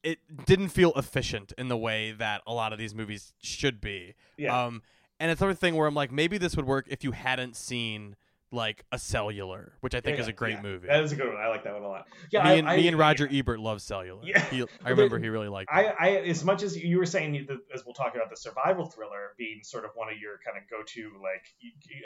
it 0.05 0.19
didn't 0.45 0.69
feel 0.69 0.93
efficient 0.95 1.51
in 1.57 1.67
the 1.67 1.75
way 1.75 2.11
that 2.11 2.43
a 2.45 2.53
lot 2.53 2.71
of 2.71 2.79
these 2.79 2.93
movies 2.93 3.33
should 3.41 3.81
be. 3.81 4.13
Yeah. 4.37 4.65
Um, 4.65 4.83
and 5.19 5.31
it's 5.31 5.41
another 5.41 5.55
thing 5.55 5.75
where 5.75 5.87
I'm 5.87 5.95
like, 5.95 6.11
maybe 6.11 6.37
this 6.37 6.55
would 6.55 6.65
work 6.65 6.85
if 6.89 7.03
you 7.03 7.11
hadn't 7.11 7.55
seen 7.55 8.15
like 8.55 8.83
a 8.91 8.97
Cellular, 8.97 9.73
which 9.81 9.93
I 9.93 10.01
think 10.01 10.17
Yeah, 10.17 10.23
is 10.23 10.27
a 10.27 10.33
great 10.33 10.55
yeah. 10.55 10.61
movie. 10.63 10.87
That 10.87 11.03
is 11.03 11.11
a 11.11 11.15
good 11.15 11.27
one. 11.27 11.37
I 11.37 11.49
like 11.49 11.63
that 11.65 11.73
one 11.73 11.83
a 11.83 11.87
lot. 11.87 12.07
Yeah, 12.31 12.43
me, 12.43 12.59
and, 12.59 12.67
I, 12.69 12.77
me 12.77 12.87
and 12.87 12.97
Roger 12.97 13.29
Ebert 13.31 13.59
love 13.59 13.81
Cellular. 13.81 14.21
Yeah. 14.23 14.39
He, 14.45 14.63
I 14.83 14.89
remember 14.89 15.19
he 15.19 15.29
really 15.29 15.49
liked 15.49 15.69
I, 15.71 15.81
it. 15.83 15.95
I, 15.99 16.09
as 16.29 16.43
much 16.43 16.63
as 16.63 16.75
you 16.75 16.97
were 16.97 17.05
saying, 17.05 17.47
as 17.73 17.85
we'll 17.85 17.93
talk 17.93 18.15
about 18.15 18.29
the 18.29 18.37
survival 18.37 18.85
thriller 18.85 19.33
being 19.37 19.59
sort 19.63 19.85
of 19.85 19.91
one 19.95 20.09
of 20.11 20.17
your 20.17 20.39
kind 20.45 20.57
of 20.57 20.69
go-to, 20.69 21.11
like 21.21 21.45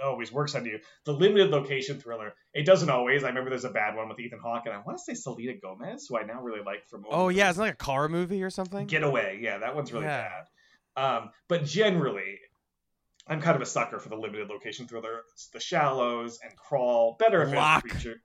always 0.04 0.32
works 0.32 0.56
on 0.56 0.66
you. 0.66 0.80
The 1.06 1.14
limited 1.14 1.52
location 1.52 2.00
thriller, 2.00 2.34
it 2.54 2.66
doesn't 2.66 2.90
always. 2.90 3.24
I 3.24 3.28
remember 3.30 3.52
there's 3.52 3.66
a 3.66 3.70
bad 3.70 3.96
one 3.96 4.10
with 4.10 4.20
Ethan 4.20 4.40
Hawke, 4.44 4.64
and 4.66 4.74
I 4.76 4.80
want 4.80 4.98
to 4.98 5.04
say 5.04 5.14
Selena 5.14 5.54
Gomez, 5.62 6.08
who 6.10 6.18
I 6.18 6.24
now 6.24 6.42
really 6.42 6.64
like 6.66 6.88
from. 6.90 7.06
Oh 7.10 7.30
yeah, 7.30 7.50
it's 7.50 7.60
like 7.60 7.74
a 7.74 7.78
car 7.78 8.10
movie 8.10 8.44
or 8.44 8.50
something. 8.50 8.88
Getaway. 8.88 9.40
Yeah, 9.42 9.60
that 9.60 9.76
one's 9.76 9.94
really 9.94 10.06
Yeah. 10.06 10.28
bad. 10.30 10.46
Um, 10.96 11.30
but 11.48 11.64
generally, 11.64 12.40
I'm 13.30 13.42
kind 13.42 13.56
of 13.56 13.62
a 13.62 13.66
sucker 13.66 14.00
for 14.00 14.10
the 14.10 14.16
limited 14.16 14.50
location 14.50 14.88
thriller. 14.88 15.22
The 15.54 15.60
Shallows 15.60 16.40
and 16.44 16.56
Crawl. 16.58 17.16
Better 17.20 17.44
if 17.44 17.54
Lock. 17.54 17.86
it's 17.86 17.94
a 17.94 17.98
creature. 17.98 18.22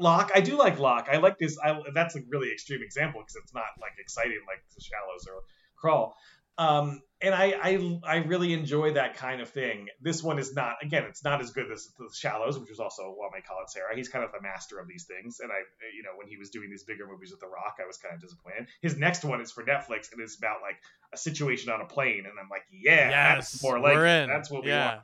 Lock. 0.00 0.32
I 0.34 0.40
do 0.40 0.58
like 0.58 0.80
Lock. 0.80 1.08
I 1.10 1.18
like 1.18 1.38
this. 1.38 1.56
I, 1.62 1.80
that's 1.94 2.16
a 2.16 2.20
really 2.28 2.50
extreme 2.50 2.82
example 2.82 3.20
because 3.20 3.36
it's 3.36 3.54
not 3.54 3.66
like 3.80 3.92
exciting 4.00 4.40
like 4.48 4.62
The 4.74 4.82
Shallows 4.82 5.28
or 5.28 5.42
Crawl. 5.76 6.16
Um, 6.58 7.02
and 7.20 7.34
I, 7.34 7.54
I 7.62 8.00
I 8.04 8.16
really 8.16 8.52
enjoy 8.52 8.94
that 8.94 9.16
kind 9.16 9.40
of 9.40 9.48
thing. 9.48 9.88
This 10.00 10.22
one 10.22 10.38
is 10.40 10.54
not. 10.54 10.74
Again, 10.82 11.04
it's 11.04 11.22
not 11.22 11.40
as 11.40 11.50
good 11.50 11.70
as 11.70 11.88
The 11.96 12.08
Shallows, 12.12 12.58
which 12.58 12.68
was 12.68 12.80
also 12.80 13.14
Jaume 13.14 13.44
Collet-Serra. 13.46 13.94
He's 13.94 14.08
kind 14.08 14.24
of 14.24 14.32
the 14.32 14.42
master 14.42 14.80
of 14.80 14.88
these 14.88 15.04
things. 15.04 15.38
And 15.38 15.52
I, 15.52 15.62
you 15.96 16.02
know, 16.02 16.10
when 16.16 16.26
he 16.26 16.36
was 16.36 16.50
doing 16.50 16.68
these 16.68 16.82
bigger 16.82 17.06
movies 17.06 17.30
with 17.30 17.40
The 17.40 17.46
Rock, 17.46 17.78
I 17.82 17.86
was 17.86 17.96
kind 17.96 18.14
of 18.14 18.20
disappointed. 18.20 18.66
His 18.80 18.96
next 18.96 19.24
one 19.24 19.40
is 19.40 19.52
for 19.52 19.62
Netflix 19.62 20.12
and 20.12 20.20
it's 20.20 20.36
about 20.36 20.62
like 20.62 20.76
a 21.12 21.16
situation 21.16 21.72
on 21.72 21.80
a 21.80 21.86
plane, 21.86 22.24
and 22.28 22.38
I'm 22.40 22.48
like, 22.50 22.64
yeah, 22.72 23.10
yes, 23.10 23.52
that's 23.52 23.62
more 23.62 23.78
like 23.78 23.94
we're 23.94 24.06
in. 24.06 24.28
That's 24.28 24.50
what 24.50 24.64
we 24.64 24.70
yeah. 24.70 24.86
want. 24.86 25.02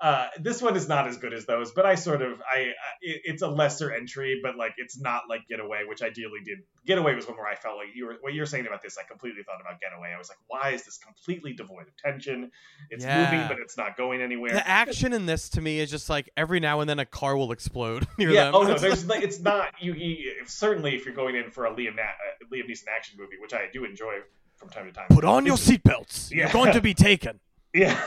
Uh, 0.00 0.28
this 0.38 0.62
one 0.62 0.76
is 0.76 0.88
not 0.88 1.06
as 1.06 1.18
good 1.18 1.34
as 1.34 1.44
those, 1.44 1.72
but 1.72 1.84
I 1.84 1.94
sort 1.94 2.22
of 2.22 2.40
I, 2.50 2.58
I 2.60 2.72
it's 3.02 3.42
a 3.42 3.48
lesser 3.48 3.92
entry, 3.92 4.40
but 4.42 4.56
like 4.56 4.72
it's 4.78 4.98
not 4.98 5.24
like 5.28 5.46
Getaway, 5.46 5.82
which 5.86 6.00
ideally 6.02 6.40
did. 6.42 6.60
Getaway 6.86 7.14
was 7.14 7.28
one 7.28 7.36
where 7.36 7.46
I 7.46 7.54
felt 7.54 7.76
like 7.76 7.88
you 7.94 8.06
were 8.06 8.16
what 8.22 8.32
you're 8.32 8.46
saying 8.46 8.66
about 8.66 8.80
this. 8.80 8.96
I 8.96 9.02
completely 9.06 9.42
thought 9.42 9.60
about 9.60 9.78
Getaway. 9.78 10.12
I 10.14 10.16
was 10.18 10.30
like, 10.30 10.38
why 10.46 10.70
is 10.70 10.84
this 10.86 10.96
completely 10.96 11.52
devoid 11.52 11.86
of 11.88 11.96
tension? 11.98 12.50
It's 12.88 13.04
Yeah. 13.04 13.30
moving, 13.30 13.46
but 13.46 13.58
it's 13.58 13.76
not 13.76 13.98
going 13.98 14.22
anywhere. 14.22 14.52
The 14.54 14.66
action 14.66 15.12
in 15.12 15.26
this 15.26 15.50
to 15.50 15.60
me 15.60 15.80
is 15.80 15.90
just 15.90 16.08
like 16.08 16.30
every 16.34 16.60
now 16.60 16.80
and 16.80 16.88
then 16.88 16.98
a 16.98 17.04
car 17.04 17.36
will 17.36 17.52
explode 17.52 18.06
near 18.18 18.30
yeah. 18.30 18.44
them. 18.44 18.54
Oh 18.54 18.62
no, 18.62 18.78
there's 18.78 19.04
like, 19.06 19.22
it's 19.22 19.40
not 19.40 19.68
you, 19.80 19.92
you. 19.92 20.32
Certainly, 20.46 20.94
if 20.96 21.04
you're 21.04 21.14
going 21.14 21.36
in 21.36 21.50
for 21.50 21.66
a 21.66 21.70
Liam 21.74 21.96
Na- 21.96 22.02
uh, 22.02 22.46
Liam 22.50 22.70
Neeson 22.70 22.84
action 22.96 23.18
movie, 23.20 23.36
which 23.38 23.52
I 23.52 23.68
do 23.70 23.84
enjoy 23.84 24.14
from 24.56 24.70
time 24.70 24.86
to 24.86 24.92
time. 24.92 25.08
Put 25.10 25.26
on 25.26 25.44
your 25.44 25.56
seatbelts. 25.56 26.30
Yeah. 26.30 26.44
You're 26.44 26.52
going 26.52 26.72
to 26.72 26.80
be 26.80 26.94
taken. 27.08 27.38
Yeah. 27.74 28.00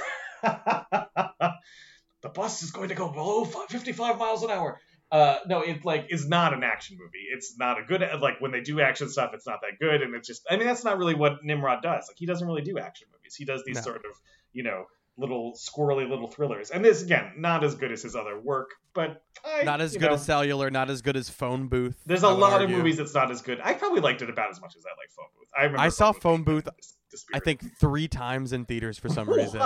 the 2.22 2.30
bus 2.34 2.64
is 2.64 2.72
going 2.72 2.90
to 2.90 2.96
go 2.96 3.10
below 3.10 3.46
55 3.46 4.18
miles 4.18 4.44
an 4.44 4.52
hour. 4.52 4.80
Uh, 5.12 5.38
no, 5.48 5.62
it 5.62 5.86
like 5.86 6.08
is 6.10 6.28
not 6.28 6.54
an 6.54 6.64
action 6.64 6.98
movie. 7.00 7.26
It's 7.32 7.56
not 7.60 7.80
a 7.80 7.84
good 7.84 8.02
like 8.20 8.36
when 8.40 8.52
they 8.52 8.62
do 8.62 8.82
action 8.82 9.10
stuff, 9.10 9.32
it's 9.34 9.46
not 9.46 9.60
that 9.62 9.78
good, 9.80 10.02
and 10.02 10.16
it's 10.16 10.28
just 10.28 10.44
I 10.50 10.58
mean 10.58 10.66
that's 10.66 10.84
not 10.84 10.98
really 10.98 11.14
what 11.14 11.44
Nimrod 11.44 11.84
does. 11.84 12.06
Like 12.08 12.18
he 12.18 12.26
doesn't 12.26 12.48
really 12.48 12.64
do 12.64 12.80
action 12.80 13.08
movies. 13.12 13.36
He 13.36 13.46
does 13.46 13.62
these 13.66 13.76
No. 13.76 13.82
sort 13.82 13.98
of 13.98 14.20
you 14.54 14.64
know 14.64 14.86
little 15.16 15.54
squirrely 15.54 16.10
little 16.10 16.28
thrillers, 16.32 16.72
and 16.72 16.84
this 16.84 17.04
again 17.04 17.34
not 17.38 17.64
as 17.64 17.76
good 17.76 17.92
as 17.92 18.02
his 18.02 18.16
other 18.16 18.40
work, 18.40 18.72
but 18.96 19.22
I, 19.46 19.62
Not 19.62 19.82
as 19.82 19.94
good 19.94 20.08
know, 20.08 20.14
as 20.14 20.26
Cellular. 20.26 20.72
Not 20.72 20.90
as 20.90 21.04
good 21.04 21.16
as 21.16 21.30
Phone 21.30 21.68
Booth. 21.68 22.02
There's 22.08 22.24
a 22.24 22.30
lot 22.30 22.54
argue. 22.54 22.66
of 22.76 22.80
movies 22.80 22.98
that's 22.98 23.14
not 23.14 23.30
as 23.30 23.44
good. 23.44 23.60
I 23.64 23.76
probably 23.76 24.00
liked 24.02 24.24
it 24.24 24.32
about 24.32 24.50
as 24.50 24.60
much 24.62 24.76
as 24.76 24.84
I 24.84 24.90
like 25.00 25.12
Phone 25.16 25.28
Booth. 25.38 25.50
I 25.56 25.62
remember 25.66 25.80
I 25.82 25.90
saw 25.90 26.12
Phone 26.12 26.42
Booth, 26.42 26.68
dis- 26.76 26.96
I 27.34 27.40
think 27.40 27.78
three 27.78 28.08
times 28.08 28.54
in 28.54 28.66
theaters 28.66 28.98
for 29.00 29.10
some 29.10 29.30
reason. 29.40 29.62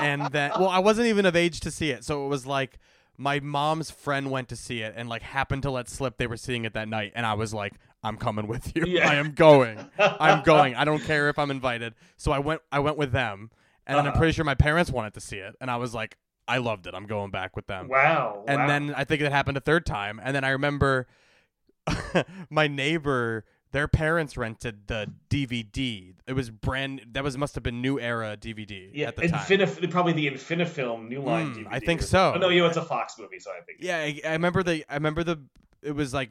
And 0.00 0.26
then 0.32 0.50
well 0.58 0.68
i 0.68 0.78
wasn't 0.78 1.06
even 1.08 1.26
of 1.26 1.36
age 1.36 1.60
to 1.60 1.70
see 1.70 1.90
it 1.90 2.04
so 2.04 2.24
it 2.24 2.28
was 2.28 2.46
like 2.46 2.78
my 3.18 3.40
mom's 3.40 3.90
friend 3.90 4.30
went 4.30 4.48
to 4.48 4.56
see 4.56 4.80
it 4.80 4.94
and 4.96 5.08
like 5.08 5.22
happened 5.22 5.62
to 5.62 5.70
let 5.70 5.88
slip 5.88 6.16
they 6.16 6.26
were 6.26 6.36
seeing 6.36 6.64
it 6.64 6.72
that 6.74 6.88
night 6.88 7.12
and 7.14 7.26
i 7.26 7.34
was 7.34 7.52
like 7.52 7.74
i'm 8.02 8.16
coming 8.16 8.46
with 8.46 8.74
you 8.74 8.84
Yeah. 8.86 9.10
i 9.10 9.14
am 9.16 9.32
going 9.32 9.78
i'm 9.98 10.42
going 10.44 10.74
i 10.74 10.84
don't 10.84 11.02
care 11.04 11.28
if 11.28 11.38
i'm 11.38 11.50
invited 11.50 11.94
so 12.16 12.32
i 12.32 12.38
went 12.38 12.62
i 12.72 12.78
went 12.78 12.96
with 12.96 13.12
them 13.12 13.50
and 13.86 13.96
then 13.98 14.06
i'm 14.06 14.10
Uh-huh. 14.12 14.18
pretty 14.18 14.32
sure 14.32 14.44
my 14.46 14.54
parents 14.54 14.90
wanted 14.90 15.12
to 15.14 15.20
see 15.20 15.36
it 15.36 15.54
and 15.60 15.70
i 15.70 15.76
was 15.76 15.94
like 15.94 16.16
i 16.48 16.56
loved 16.56 16.86
it 16.86 16.94
i'm 16.94 17.06
going 17.06 17.30
back 17.30 17.54
with 17.54 17.66
them 17.66 17.88
Wow. 17.88 18.44
and 18.48 18.62
wow. 18.62 18.66
then 18.66 18.94
i 18.96 19.04
think 19.04 19.20
it 19.20 19.30
happened 19.30 19.56
a 19.58 19.60
third 19.60 19.84
time 19.84 20.18
and 20.22 20.34
then 20.34 20.42
i 20.42 20.48
remember 20.50 21.06
my 22.50 22.66
neighbor 22.66 23.44
their 23.72 23.88
parents 23.88 24.36
rented 24.36 24.86
the 24.86 25.10
dvd 25.28 26.14
it 26.26 26.32
was 26.34 26.50
brand 26.50 27.04
that 27.12 27.24
was 27.24 27.36
must 27.36 27.54
have 27.54 27.64
been 27.64 27.80
new 27.82 27.98
era 27.98 28.36
dvd 28.40 28.90
Yeah, 28.92 29.08
at 29.08 29.16
the 29.16 29.28
time 29.28 29.90
probably 29.90 30.12
the 30.12 30.28
Infinifilm 30.30 31.08
New 31.08 31.20
Line 31.20 31.54
Mm, 31.54 31.64
DVD. 31.64 31.68
I 31.70 31.78
think 31.80 32.02
so. 32.02 32.32
Oh, 32.34 32.38
no, 32.38 32.48
you 32.48 32.60
know, 32.60 32.66
it's 32.68 32.76
a 32.76 32.84
Fox 32.84 33.18
movie, 33.18 33.38
so 33.40 33.50
I 33.50 33.60
think. 33.64 33.78
Yeah, 33.80 33.96
I, 33.98 34.20
I 34.24 34.32
remember 34.32 34.62
the. 34.62 34.84
I 34.88 34.94
remember 34.94 35.24
the. 35.24 35.40
It 35.82 35.92
was 35.96 36.14
like 36.14 36.30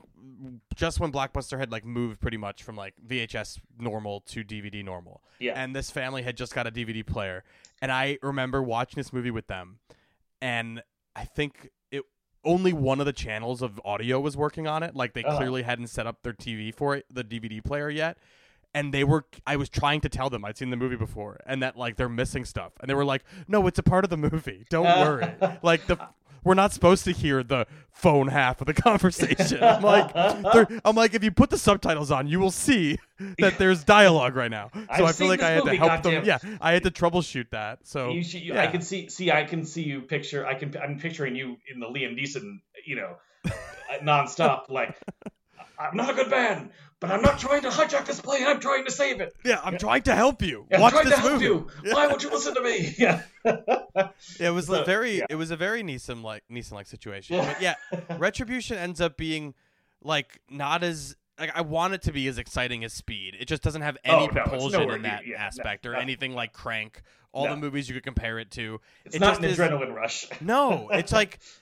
just 0.75 0.99
when 0.99 1.11
Blockbuster 1.11 1.59
had 1.59 1.71
like 1.71 1.83
moved 1.85 2.21
pretty 2.21 2.37
much 2.37 2.63
from 2.63 2.75
like 2.75 2.93
VHS 3.05 3.59
normal 3.79 4.21
to 4.21 4.43
DVD 4.43 4.83
normal. 4.83 5.21
Yeah. 5.39 5.53
And 5.61 5.75
this 5.75 5.91
family 5.91 6.21
had 6.23 6.37
just 6.37 6.55
got 6.55 6.67
a 6.67 6.71
DVD 6.71 7.05
player, 7.05 7.43
and 7.81 7.91
I 7.91 8.17
remember 8.21 8.61
watching 8.63 8.95
this 8.97 9.11
movie 9.11 9.31
with 9.31 9.47
them, 9.47 9.79
and 10.41 10.81
I 11.15 11.25
think 11.25 11.69
only 12.43 12.73
one 12.73 12.99
of 12.99 13.05
the 13.05 13.13
channels 13.13 13.61
of 13.61 13.79
audio 13.85 14.19
was 14.19 14.35
working 14.35 14.67
on 14.67 14.83
it. 14.83 14.95
Like 14.95 15.13
they 15.13 15.23
Uh-huh. 15.23 15.37
clearly 15.37 15.61
hadn't 15.63 15.87
set 15.87 16.07
up 16.07 16.23
their 16.23 16.33
TV 16.33 16.73
for 16.73 16.95
it, 16.95 17.05
the 17.13 17.23
DVD 17.23 17.63
player 17.63 17.89
yet. 17.89 18.17
And 18.73 18.93
they 18.93 19.03
were, 19.03 19.25
I 19.45 19.57
was 19.57 19.67
trying 19.67 19.99
to 20.01 20.09
tell 20.09 20.29
them 20.29 20.45
I'd 20.45 20.57
seen 20.57 20.69
the 20.69 20.77
movie 20.77 20.95
before, 20.95 21.41
and 21.45 21.61
that 21.61 21.75
like 21.75 21.97
they're 21.97 22.07
missing 22.07 22.45
stuff, 22.45 22.71
and 22.79 22.89
they 22.89 22.93
were 22.93 23.03
like, 23.03 23.23
"No, 23.45 23.67
it's 23.67 23.77
a 23.79 23.83
part 23.83 24.05
of 24.05 24.09
the 24.09 24.15
movie. 24.15 24.65
Don't 24.69 24.85
worry." 24.85 25.27
like 25.61 25.85
the 25.87 25.97
we're 26.43 26.53
not 26.55 26.73
supposed 26.73 27.03
to 27.05 27.11
hear 27.11 27.43
the 27.43 27.65
phone 27.91 28.27
half 28.27 28.61
of 28.61 28.67
the 28.67 28.73
conversation. 28.89 29.63
I'm 29.63 29.81
like, 29.81 30.11
I'm 30.85 30.95
like, 30.95 31.13
if 31.13 31.23
you 31.23 31.31
put 31.31 31.49
the 31.49 31.57
subtitles 31.57 32.11
on, 32.11 32.27
you 32.27 32.39
will 32.39 32.51
see 32.51 32.97
that 33.39 33.57
there's 33.57 33.83
dialogue 33.83 34.35
right 34.35 34.49
now. 34.51 34.69
So 34.73 34.79
I've 34.89 35.01
I 35.01 35.11
feel 35.11 35.27
like 35.27 35.41
I 35.43 35.51
had 35.51 35.65
movie, 35.65 35.77
to 35.77 35.87
help 35.87 36.03
them. 36.03 36.23
Yeah, 36.25 36.39
I 36.59 36.73
had 36.73 36.83
to 36.83 36.91
troubleshoot 36.91 37.49
that. 37.51 37.79
So 37.87 38.11
You, 38.11 38.23
should- 38.23 38.41
you- 38.41 38.53
yeah. 38.53 38.63
I 38.63 38.67
can 38.67 38.81
see, 38.81 39.09
see, 39.09 39.31
I 39.31 39.43
can 39.43 39.65
see 39.65 39.83
you 39.83 40.01
picture. 40.01 40.45
I 40.45 40.55
can, 40.55 40.75
I'm 40.81 40.99
picturing 40.99 41.35
you 41.35 41.57
in 41.73 41.79
the 41.79 41.85
Liam 41.87 42.17
Neeson, 42.19 42.59
you 42.85 42.95
know, 42.95 43.15
nonstop. 44.03 44.69
Like, 44.69 44.97
I'm 45.79 45.95
not 45.95 46.09
a 46.09 46.13
good 46.13 46.29
man, 46.29 46.71
but 47.01 47.11
I'm 47.11 47.21
not 47.21 47.37
trying 47.39 47.63
to 47.63 47.69
hijack 47.69 48.05
this 48.05 48.21
plane. 48.21 48.45
I'm 48.47 48.61
trying 48.61 48.85
to 48.85 48.91
save 48.91 49.19
it. 49.19 49.33
yeah, 49.43 49.59
I'm 49.63 49.77
trying 49.77 50.03
to 50.03 50.15
help 50.15 50.41
you. 50.41 50.65
I'm 50.71 50.89
trying 50.89 51.03
this 51.05 51.15
to 51.15 51.19
help 51.19 51.33
movie. 51.33 51.45
you. 51.45 51.67
Why 51.93 52.07
won't 52.07 52.23
you 52.23 52.29
listen 52.29 52.53
to 52.55 52.61
me? 52.61 52.95
Yeah. 52.97 53.23
It 54.39 54.51
was 54.53 54.69
a 54.69 54.83
very, 54.85 55.17
yeah. 55.19 55.25
it 55.29 55.35
was 55.35 55.51
a 55.51 55.57
very 55.57 55.83
Neeson 55.83 56.23
like 56.23 56.43
Neeson 56.49 56.73
like 56.73 56.87
situation. 56.87 57.35
Yeah. 57.35 57.53
But 57.53 57.61
yeah, 58.09 58.17
Retribution 58.17 58.77
ends 58.77 59.01
up 59.01 59.17
being 59.17 59.53
like 60.03 60.39
not 60.49 60.83
as 60.83 61.15
like 61.39 61.51
I 61.55 61.61
want 61.61 61.93
it 61.95 62.03
to 62.03 62.11
be 62.11 62.27
as 62.27 62.37
exciting 62.37 62.83
as 62.83 62.93
Speed. 62.93 63.35
It 63.39 63.47
just 63.47 63.63
doesn't 63.63 63.81
have 63.81 63.97
Oh, 64.05 64.15
any 64.17 64.27
no, 64.27 64.33
propulsion 64.33 64.89
in 64.91 65.01
that 65.03 65.25
yeah, 65.25 65.37
no, 65.37 65.43
aspect 65.43 65.85
or 65.85 65.93
no. 65.93 65.99
anything 65.99 66.33
like 66.35 66.53
Crank. 66.53 67.01
All 67.33 67.45
No. 67.45 67.51
the 67.51 67.57
movies 67.61 67.87
you 67.87 67.95
could 67.95 68.03
compare 68.03 68.39
it 68.39 68.51
to. 68.51 68.79
It's 69.05 69.15
It 69.15 69.19
not 69.19 69.39
just 69.41 69.43
an 69.43 69.45
is- 69.45 69.57
adrenaline 69.57 69.95
rush. 69.95 70.27
No, 70.41 70.89
it's 70.91 71.13
like, 71.13 71.39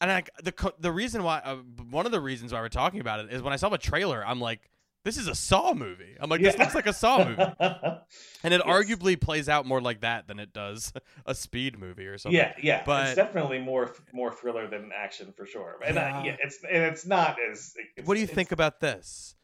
and 0.00 0.10
like 0.10 0.30
the 0.42 0.52
co- 0.52 0.74
the 0.78 0.92
reason 0.92 1.22
why 1.22 1.38
uh, 1.44 1.56
one 1.90 2.06
of 2.06 2.12
the 2.12 2.20
reasons 2.20 2.52
why 2.52 2.60
we're 2.60 2.68
talking 2.68 3.00
about 3.00 3.20
it 3.20 3.32
is 3.32 3.42
when 3.42 3.52
I 3.52 3.56
saw 3.56 3.68
the 3.68 3.78
trailer, 3.78 4.24
I'm 4.26 4.40
like, 4.40 4.70
this 5.04 5.16
is 5.18 5.28
a 5.28 5.34
Saw 5.34 5.72
movie. 5.72 6.16
I'm 6.20 6.28
like, 6.28 6.40
this 6.40 6.54
Yeah. 6.56 6.62
looks 6.62 6.74
like 6.74 6.86
a 6.86 6.92
Saw 6.92 7.24
movie, 7.24 7.42
and 7.60 8.52
it 8.54 8.60
Yes. 8.66 8.66
arguably 8.66 9.20
plays 9.20 9.48
out 9.48 9.64
more 9.66 9.80
like 9.80 10.00
that 10.00 10.26
than 10.26 10.38
it 10.40 10.52
does 10.52 10.92
a 11.26 11.34
Speed 11.34 11.78
movie 11.78 12.06
or 12.06 12.18
something. 12.18 12.36
Yeah, 12.36 12.52
yeah, 12.62 12.82
But- 12.84 13.06
it's 13.08 13.16
definitely 13.16 13.58
more 13.60 13.94
more 14.12 14.32
thriller 14.32 14.66
than 14.68 14.90
action 14.94 15.32
for 15.36 15.46
sure. 15.46 15.76
And 15.84 15.94
Yeah. 15.96 16.18
uh, 16.18 16.22
yeah, 16.24 16.36
it's 16.42 16.58
and 16.64 16.82
it's 16.84 17.06
not 17.06 17.36
as. 17.50 17.72
It's, 17.96 18.06
What 18.06 18.14
do 18.14 18.20
you 18.20 18.26
think 18.26 18.50
about 18.52 18.80
this 18.80 19.34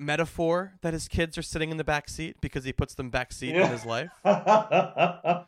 metaphor 0.00 0.72
that 0.80 0.92
his 0.92 1.06
kids 1.06 1.36
are 1.38 1.42
sitting 1.42 1.70
in 1.70 1.76
the 1.76 1.84
back 1.84 2.08
seat 2.08 2.36
because 2.40 2.64
he 2.64 2.72
puts 2.72 2.94
them 2.94 3.10
back 3.10 3.32
seat 3.32 3.54
in 3.54 3.68
his 3.68 3.84
life? 3.84 4.08
uh, 4.24 5.44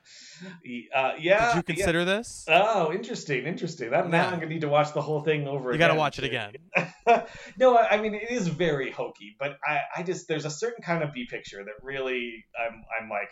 yeah. 1.19 1.55
Did 1.55 1.57
you 1.57 1.63
consider 1.63 2.05
this? 2.05 2.45
Oh, 2.49 2.93
interesting, 2.93 3.47
interesting. 3.47 3.91
That, 3.91 4.09
now 4.09 4.27
I'm 4.27 4.35
gonna 4.35 4.47
need 4.47 4.61
to 4.61 4.69
watch 4.69 4.93
the 4.93 5.03
whole 5.03 5.23
thing 5.23 5.49
over 5.49 5.71
You 5.71 5.77
again. 5.77 5.89
got 5.89 5.95
to 5.95 5.99
watch 5.99 6.19
it 6.19 6.25
again. 6.25 6.53
no, 7.59 7.77
I 7.77 7.93
I 7.93 8.01
mean 8.01 8.15
it 8.15 8.31
is 8.31 8.49
very 8.49 8.91
hokey, 8.91 9.37
but 9.39 9.57
I, 9.67 9.81
I 9.97 10.03
just 10.03 10.29
there's 10.29 10.45
a 10.45 10.51
certain 10.51 10.83
kind 10.83 11.03
of 11.03 11.13
B 11.13 11.27
picture 11.29 11.65
that 11.65 11.75
really 11.83 12.45
I'm 12.59 12.85
I'm 13.01 13.09
like, 13.09 13.31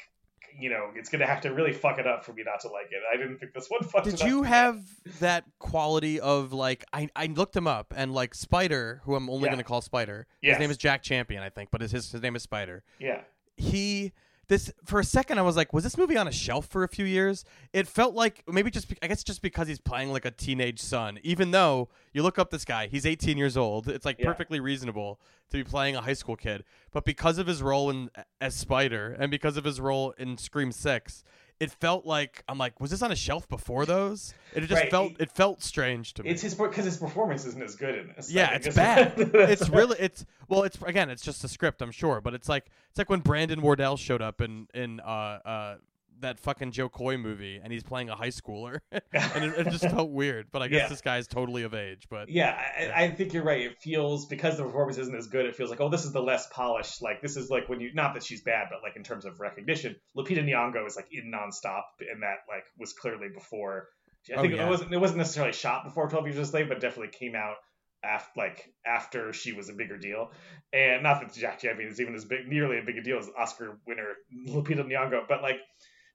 you 0.59 0.70
know, 0.70 0.90
it's 0.94 1.09
gonna 1.09 1.26
have 1.26 1.40
to 1.42 1.53
really 1.53 1.72
fuck 1.72 1.98
it 1.98 2.07
up 2.07 2.24
for 2.24 2.32
me 2.32 2.42
not 2.44 2.61
to 2.61 2.68
like 2.68 2.86
it. 2.90 3.01
I 3.12 3.16
didn't 3.16 3.38
think 3.38 3.53
this 3.55 3.68
one 3.68 3.82
fucked 3.82 4.05
Did 4.07 4.14
it 4.14 4.22
up 4.22 4.28
you 4.28 4.42
have 4.42 4.80
that 5.20 5.44
quality 5.59 6.20
of 6.20 6.53
like 6.53 6.84
I, 6.92 7.09
I 7.16 7.26
looked 7.26 7.57
him 7.57 7.66
up 7.66 7.92
and 7.96 8.12
like 8.12 8.34
Spider, 8.34 9.01
who 9.05 9.14
I'm 9.14 9.28
only 9.30 9.44
Yeah. 9.46 9.53
gonna 9.53 9.64
call 9.64 9.80
Spider. 9.80 10.26
Yes. 10.42 10.57
His 10.57 10.61
name 10.61 10.70
is 10.70 10.76
Jack 10.76 11.03
Champion, 11.03 11.42
I 11.42 11.48
think, 11.51 11.70
but 11.70 11.80
his, 11.80 11.92
his 11.92 12.14
name 12.14 12.36
is 12.36 12.42
Spider. 12.42 12.82
Yeah. 12.98 13.22
He 13.57 14.12
this 14.51 14.70
for 14.84 15.01
a 15.01 15.05
second 15.05 15.38
I 15.38 15.42
was 15.42 15.57
like, 15.57 15.72
was 15.72 15.82
this 15.84 15.96
movie 15.96 16.18
on 16.18 16.28
a 16.28 16.32
shelf 16.32 16.66
for 16.66 16.84
a 16.84 16.88
few 16.88 17.07
years? 17.07 17.44
It 17.72 17.88
felt 17.88 18.14
like 18.14 18.42
maybe 18.46 18.70
just 18.70 18.92
I 19.03 19.07
guess 19.07 19.24
just 19.24 19.40
because 19.40 19.66
he's 19.68 19.78
playing 19.78 20.12
like 20.12 20.26
a 20.26 20.30
teenage 20.30 20.80
son. 20.80 21.18
Even 21.22 21.53
though 21.53 21.88
you 22.12 22.22
look 22.22 22.38
up 22.38 22.51
this 22.51 22.66
guy, 22.66 22.86
he's 22.88 23.07
18 23.07 23.38
years 23.38 23.57
old. 23.57 23.88
It's 23.88 24.05
like 24.05 24.18
Yeah. 24.18 24.26
perfectly 24.26 24.61
reasonable 24.61 25.18
to 25.51 25.57
be 25.57 25.64
playing 25.64 25.96
a 25.96 26.03
high 26.03 26.12
school 26.12 26.36
kid. 26.36 26.64
But 26.92 27.05
because 27.07 27.38
of 27.38 27.46
his 27.46 27.62
role 27.62 27.88
in 27.88 28.11
as 28.40 28.55
Spider 28.55 29.16
and 29.18 29.30
because 29.30 29.57
of 29.57 29.64
his 29.64 29.80
role 29.80 30.11
in 30.18 30.36
Scream 30.36 30.72
6, 30.72 31.24
it 31.61 31.70
felt 31.70 32.06
like 32.06 32.42
I'm 32.48 32.56
like, 32.58 32.80
was 32.80 32.90
this 32.90 33.02
on 33.02 33.12
a 33.12 33.16
shelf 33.16 33.48
before 33.48 33.84
those? 33.86 34.32
It 34.54 34.62
just 34.62 34.72
Right. 34.72 34.90
felt 34.90 35.12
it 35.20 35.30
felt 35.30 35.62
strange 35.62 36.14
to 36.14 36.22
me. 36.22 36.30
It's 36.30 36.42
his 36.42 36.54
because 36.54 36.86
his 36.86 36.96
performance 36.96 37.44
isn't 37.44 37.62
as 37.62 37.76
good 37.76 37.94
in 37.94 38.12
this. 38.16 38.32
Yeah, 38.32 38.48
think 38.50 38.66
it's 38.66 38.76
bad. 38.76 39.12
it's 39.18 39.68
really 39.68 39.96
it's 40.00 40.24
well, 40.48 40.62
it's 40.64 40.78
again, 40.82 41.11
it's 41.11 41.22
just 41.22 41.44
a 41.44 41.48
script, 41.48 41.82
I'm 41.82 41.92
sure, 41.92 42.20
but 42.20 42.34
it's 42.34 42.48
like 42.48 42.66
it's 42.88 42.98
like 42.98 43.11
when 43.11 43.20
Brandon 43.20 43.61
Wardell 43.62 43.96
showed 43.96 44.22
up 44.22 44.40
in 44.40 44.66
in 44.74 44.98
uh 45.00 45.02
uh 45.44 45.76
that 46.21 46.39
fucking 46.41 46.73
Jo 46.73 46.89
Koy 46.89 47.16
movie, 47.16 47.61
and 47.62 47.73
he's 47.73 47.83
playing 47.83 48.09
a 48.11 48.14
high 48.14 48.29
schooler, 48.29 48.81
and 48.93 49.45
it, 49.45 49.66
it 49.66 49.71
just 49.71 49.85
felt 49.91 50.11
weird. 50.11 50.47
But 50.53 50.62
I 50.62 50.68
guess 50.68 50.83
Yeah. 50.83 50.89
this 50.89 51.01
guy's 51.01 51.27
totally 51.27 51.62
of 51.62 51.75
age. 51.75 52.07
But 52.11 52.29
Yeah, 52.29 52.51
I, 52.79 53.05
I 53.05 53.11
think 53.11 53.33
you're 53.33 53.43
right. 53.45 53.62
It 53.62 53.79
feels 53.81 54.27
because 54.27 54.57
the 54.57 54.64
performance 54.64 54.99
isn't 54.99 55.14
as 55.16 55.27
good. 55.27 55.47
It 55.47 55.57
feels 55.57 55.71
like 55.71 55.81
oh, 55.81 55.89
this 55.89 56.05
is 56.05 56.12
the 56.12 56.23
less 56.23 56.47
polished. 56.53 57.03
Like 57.03 57.21
this 57.23 57.37
is 57.37 57.51
like 57.51 57.68
when 57.68 57.81
you 57.81 57.93
not 57.95 58.14
that 58.14 58.23
she's 58.25 58.43
bad, 58.43 58.68
but 58.71 58.81
like 58.83 58.97
in 58.97 59.03
terms 59.03 59.25
of 59.25 59.41
recognition, 59.41 59.97
Lupita 60.16 60.45
Nyong'o 60.45 60.87
is 60.87 60.97
like 60.97 61.09
in 61.12 61.33
nonstop, 61.33 61.83
and 62.12 62.23
that 62.23 62.39
like 62.49 62.64
was 62.79 62.93
clearly 62.93 63.29
before. 63.33 63.89
I 64.31 64.39
Oh, 64.39 64.43
think 64.43 64.55
yeah. 64.55 64.66
it 64.66 64.68
wasn't 64.71 64.93
it 64.93 64.99
wasn't 64.99 65.18
necessarily 65.18 65.53
shot 65.53 65.85
before 65.85 66.09
Twelve 66.09 66.27
Years 66.27 66.37
a 66.39 66.45
Slave, 66.47 66.68
but 66.68 66.81
definitely 66.81 67.12
came 67.18 67.35
out 67.35 67.55
after 68.03 68.31
like 68.37 68.73
after 68.87 69.33
she 69.33 69.53
was 69.53 69.68
a 69.68 69.73
bigger 69.75 69.97
deal. 69.99 70.31
And 70.73 71.03
not 71.03 71.21
that 71.21 71.33
Jack 71.35 71.59
Champion 71.59 71.89
is 71.91 72.01
even 72.01 72.14
as 72.14 72.25
big, 72.25 72.47
nearly 72.47 72.79
a 72.79 72.83
big 72.83 72.97
a 72.99 73.03
deal 73.03 73.18
as 73.18 73.29
Oscar 73.39 73.79
winner 73.87 74.12
Lupita 74.49 74.85
Nyong'o, 74.87 75.23
but 75.29 75.43
like 75.43 75.57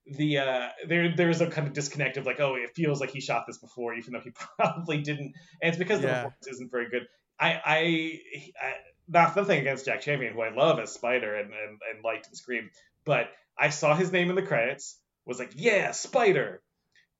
the 0.08 0.38
uh 0.38 0.70
there 0.88 1.16
there's 1.16 1.41
a 1.41 1.49
kind 1.49 1.68
of 1.68 1.74
disconnect 1.74 2.18
of 2.18 2.26
like 2.26 2.39
oh 2.39 2.56
it 2.56 2.76
feels 2.76 2.99
like 3.01 3.10
he 3.10 3.20
shot 3.22 3.45
this 3.47 3.58
before 3.58 3.95
even 3.95 4.14
though 4.14 4.20
he 4.20 4.32
probably 4.58 5.01
didn't. 5.01 5.34
And 5.62 5.70
it's 5.70 5.78
because 5.78 5.99
the 6.01 6.08
Yeah. 6.08 6.16
performance 6.16 6.47
isn't 6.47 6.72
very 6.72 6.89
good. 6.89 7.08
I 7.39 7.53
i, 7.66 8.20
I 8.62 8.74
not 9.08 9.36
nothing 9.36 9.60
against 9.60 9.86
jack 9.86 10.01
champion 10.01 10.34
who 10.34 10.41
i 10.41 10.53
love 10.53 10.80
as 10.80 10.91
spider 10.93 11.36
and 11.36 11.51
and, 11.51 11.80
and 11.93 12.03
liked 12.03 12.28
and 12.28 12.36
scream 12.36 12.70
but 13.03 13.30
i 13.58 13.70
saw 13.70 13.95
his 13.95 14.12
name 14.12 14.30
in 14.30 14.36
the 14.36 14.41
credits 14.41 14.99
was 15.26 15.39
like 15.39 15.51
yeah 15.56 15.91
spider! 15.91 16.62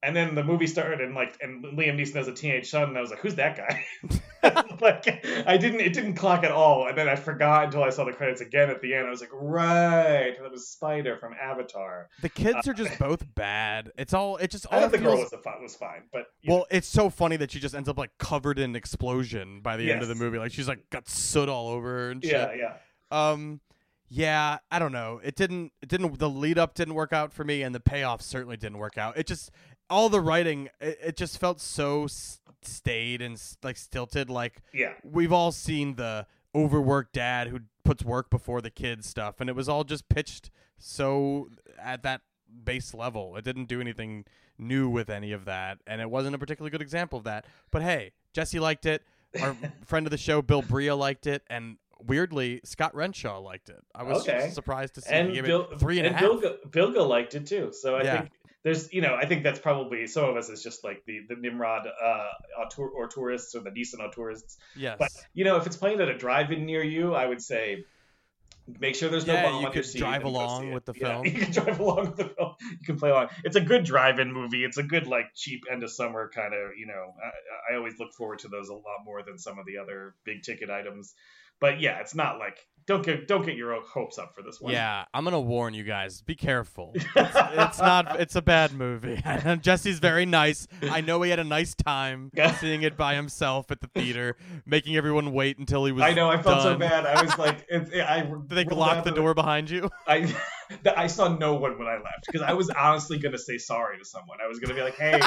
And 0.02 0.16
then 0.16 0.36
the 0.36 0.44
movie 0.44 0.68
started 0.68 1.02
and 1.02 1.16
like 1.16 1.38
and 1.42 1.64
liam 1.64 2.00
neeson 2.00 2.18
as 2.18 2.28
a 2.28 2.34
teenage 2.34 2.70
son 2.70 2.90
and 2.90 2.98
i 2.98 3.02
was 3.02 3.10
like 3.10 3.20
who's 3.20 3.36
that 3.36 3.58
guy 3.58 3.86
like 4.82 5.26
i 5.48 5.58
didn't 5.58 5.80
it 5.80 5.94
didn't 5.94 6.16
clock 6.16 6.44
at 6.44 6.52
all 6.52 6.88
and 6.88 6.98
then 6.98 7.08
i 7.10 7.16
forgot 7.16 7.66
until 7.66 7.84
i 7.84 7.90
saw 7.90 8.04
the 8.06 8.12
credits 8.14 8.42
again 8.42 8.70
at 8.70 8.82
the 8.82 8.94
end 8.94 9.08
i 9.08 9.10
was 9.10 9.22
like 9.22 9.30
right 9.34 10.36
that 10.42 10.52
was 10.52 10.68
spider 10.68 11.18
from 11.18 11.34
avatar 11.42 12.10
the 12.22 12.30
kids 12.30 12.68
are 12.68 12.74
just 12.74 12.98
both 13.00 13.24
bad. 13.36 13.92
It's 13.98 14.14
all 14.14 14.38
it 14.38 14.50
just 14.52 14.66
I 14.72 14.76
all 14.76 14.82
thought 14.84 14.92
the 14.92 14.98
girl 14.98 15.18
was, 15.18 15.34
fun, 15.44 15.62
was 15.62 15.76
fine, 15.76 16.04
but 16.12 16.28
you 16.42 16.50
know, 16.50 16.56
Well, 16.56 16.66
it's 16.72 16.88
so 16.88 17.10
funny 17.10 17.38
that 17.38 17.52
she 17.52 17.60
just 17.60 17.76
ends 17.76 17.90
up 17.90 17.98
like 17.98 18.12
covered 18.18 18.60
in 18.60 18.76
explosion 18.76 19.62
by 19.62 19.78
the 19.78 19.92
end 19.92 20.02
of 20.02 20.08
the 20.08 20.16
movie. 20.16 20.38
Like 20.38 20.52
she's 20.52 20.68
like 20.68 20.90
got 20.90 21.08
soot 21.10 21.50
all 21.50 21.68
over 21.70 21.88
her 21.90 22.12
and 22.12 22.24
shit. 22.24 22.32
yeah, 22.32 22.54
yeah, 22.54 23.32
Um, 23.32 23.60
yeah, 24.08 24.60
I 24.72 24.80
don't 24.80 24.92
know. 24.92 25.20
It 25.24 25.36
didn't. 25.36 25.72
It 25.82 25.90
didn't. 25.90 26.20
The 26.20 26.30
lead 26.30 26.58
up 26.58 26.76
didn't 26.76 26.94
work 26.94 27.12
out 27.12 27.34
for 27.34 27.44
me, 27.44 27.64
and 27.64 27.74
the 27.74 27.80
payoff 27.80 28.22
certainly 28.22 28.56
didn't 28.58 28.78
work 28.78 28.98
out. 28.98 29.18
It 29.18 29.28
just 29.28 29.52
all 29.90 30.10
the 30.10 30.22
writing. 30.22 30.70
It, 30.82 31.00
it 31.04 31.18
just 31.18 31.40
felt 31.40 31.60
so 31.62 32.06
s- 32.06 32.40
staid 32.62 33.22
and 33.22 33.36
s- 33.36 33.58
like 33.64 33.78
stilted. 33.78 34.30
Like 34.30 34.62
yeah. 34.74 34.94
we've 35.04 35.32
all 35.34 35.52
seen 35.52 35.96
the 35.96 36.26
overworked 36.54 37.14
dad 37.14 37.48
who 37.48 37.60
puts 37.84 38.04
work 38.04 38.30
before 38.30 38.62
the 38.62 38.70
kids 38.70 39.08
stuff, 39.08 39.40
and 39.42 39.50
it 39.50 39.56
was 39.56 39.68
all 39.70 39.84
just 39.84 40.08
pitched 40.10 40.50
so 40.78 41.50
at 41.82 42.04
that 42.04 42.22
base 42.64 42.94
level. 42.94 43.36
It 43.36 43.44
didn't 43.44 43.66
do 43.66 43.82
anything 43.82 44.26
new 44.58 44.90
with 44.90 45.10
any 45.10 45.32
of 45.32 45.46
that, 45.46 45.80
and 45.86 46.02
it 46.02 46.10
wasn't 46.10 46.36
a 46.36 46.38
particularly 46.38 46.72
good 46.72 46.82
example 46.82 47.18
of 47.20 47.26
that. 47.26 47.46
But 47.72 47.82
hey, 47.82 48.12
Jesse 48.34 48.60
liked 48.60 48.86
it. 48.86 49.04
Our 49.42 49.56
friend 49.86 50.08
of 50.08 50.12
the 50.12 50.18
show, 50.18 50.42
Bill 50.42 50.62
Bria, 50.62 50.96
liked 50.96 51.28
it, 51.28 51.44
and 51.50 51.78
weirdly, 52.00 52.62
Scott 52.64 52.96
Renshaw 52.96 53.40
liked 53.40 53.70
it. 53.70 53.84
I 53.94 54.04
was 54.04 54.22
Okay. 54.28 54.50
surprised 54.52 54.96
to 54.96 55.02
see 55.02 55.12
And 55.12 55.34
Bill, 55.34 55.68
it 55.72 55.80
three 55.80 55.98
and 56.00 56.08
a 56.08 56.12
half. 56.14 56.22
Bilge, 56.22 56.44
Bilge 56.72 56.96
liked 56.98 57.36
it 57.36 57.46
too. 57.46 57.72
So 57.74 57.96
I 57.96 58.04
Yeah. 58.04 58.18
think 58.22 58.32
there's, 58.66 58.92
you 58.92 59.02
know, 59.02 59.16
I 59.16 59.28
think 59.28 59.44
that's 59.44 59.60
probably 59.60 60.08
some 60.08 60.26
of 60.26 60.36
us 60.36 60.50
is 60.50 60.62
just 60.64 60.84
like 60.84 61.04
the 61.06 61.20
the 61.30 61.36
Nimrod 61.40 61.88
uh, 61.88 62.28
auteur, 62.60 62.88
or 62.90 63.08
tourists 63.08 63.56
or 63.56 63.62
the 63.62 63.72
decent 63.72 64.02
tourists. 64.12 64.58
yes, 64.76 65.00
But 65.00 65.10
you 65.34 65.46
know, 65.46 65.58
if 65.58 65.68
it's 65.68 65.78
playing 65.78 66.02
at 66.02 66.10
a 66.10 66.18
drive-in 66.18 66.66
near 66.66 66.84
you, 66.84 67.14
I 67.14 67.26
would 67.28 67.42
say 67.42 67.86
make 68.80 68.96
sure 68.96 69.10
there's 69.10 69.28
no 69.28 69.36
Yeah, 69.36 69.44
bomb 69.44 69.62
you 69.62 69.68
on 69.68 69.74
your 69.74 69.84
could 69.84 69.86
seat 69.86 70.00
drive 70.00 70.24
along 70.24 70.72
with 70.74 70.86
the 70.86 70.94
Yeah, 70.96 71.08
film. 71.14 71.26
You 71.26 71.32
can 71.34 71.52
drive 71.52 71.80
along 71.80 72.08
with 72.08 72.18
the 72.18 72.30
film. 72.30 72.56
You 72.60 72.86
can 72.86 72.98
play 72.98 73.12
along. 73.12 73.28
It's 73.44 73.56
a 73.56 73.62
good 73.62 73.84
drive-in 73.84 74.34
movie. 74.34 74.64
It's 74.66 74.78
a 74.78 74.84
good 74.84 75.06
like 75.08 75.28
cheap 75.36 75.64
end 75.72 75.84
of 75.84 75.92
summer 75.92 76.32
kind 76.34 76.54
of. 76.54 76.72
You 76.78 76.88
know, 76.88 77.14
I, 77.24 77.74
I 77.74 77.78
always 77.78 77.94
look 78.00 78.14
forward 78.14 78.40
to 78.40 78.48
those 78.48 78.70
a 78.70 78.74
lot 78.74 79.06
more 79.06 79.22
than 79.24 79.38
some 79.38 79.60
of 79.60 79.66
the 79.68 79.78
other 79.78 80.16
big 80.26 80.42
ticket 80.42 80.72
items. 80.72 81.14
But 81.60 81.80
yeah, 81.80 82.00
it's 82.00 82.16
not 82.16 82.38
like 82.38 82.58
don't 82.88 83.04
get 83.04 83.28
don't 83.28 83.44
get 83.44 83.56
your 83.56 83.82
hopes 83.82 84.20
up 84.20 84.36
for 84.36 84.44
this 84.44 84.62
one. 84.62 84.72
Yeah, 84.74 85.06
I'm 85.14 85.24
gonna 85.24 85.40
warn 85.40 85.74
you 85.74 85.84
guys. 85.84 86.22
Be 86.22 86.36
careful. 86.36 86.94
It's, 87.16 87.36
it's 87.36 87.80
not. 87.80 88.20
It's 88.20 88.36
a 88.36 88.42
bad 88.42 88.74
movie. 88.74 89.22
Jesse's 89.62 90.00
very 90.00 90.26
nice. 90.26 90.68
I 90.84 91.02
know 91.02 91.22
he 91.22 91.30
had 91.30 91.40
a 91.40 91.44
nice 91.46 91.74
time 91.74 92.30
seeing 92.60 92.84
it 92.84 92.96
by 92.98 93.16
himself 93.16 93.72
at 93.72 93.80
the 93.82 93.88
theater, 93.88 94.36
making 94.66 94.98
everyone 94.98 95.32
wait 95.32 95.58
until 95.58 95.86
he 95.86 95.92
was. 95.92 96.04
I 96.04 96.12
know. 96.14 96.30
I 96.30 96.42
felt 96.42 96.62
so 96.62 96.78
bad. 96.78 97.06
I 97.06 97.24
was 97.24 97.38
like, 97.38 97.66
it, 97.70 97.92
it- 97.94 98.04
I 98.06 98.22
Did 98.22 98.50
they 98.50 98.66
lock 98.66 99.04
the 99.04 99.12
to 99.12 99.16
door 99.16 99.34
behind 99.34 99.70
you? 99.70 99.90
I 100.08 100.34
I 100.96 101.08
saw 101.08 101.30
no 101.30 101.56
one 101.56 101.80
when 101.80 101.88
I 101.88 101.96
left 101.96 102.26
because 102.28 102.42
I 102.42 102.54
was 102.54 102.70
honestly 102.70 103.18
gonna 103.18 103.38
say 103.38 103.58
sorry 103.58 103.98
to 103.98 104.06
someone. 104.06 104.38
I 104.44 104.48
was 104.48 104.60
gonna 104.60 104.76
be 104.76 104.82
like, 104.82 104.98
"Hey, 104.98 105.20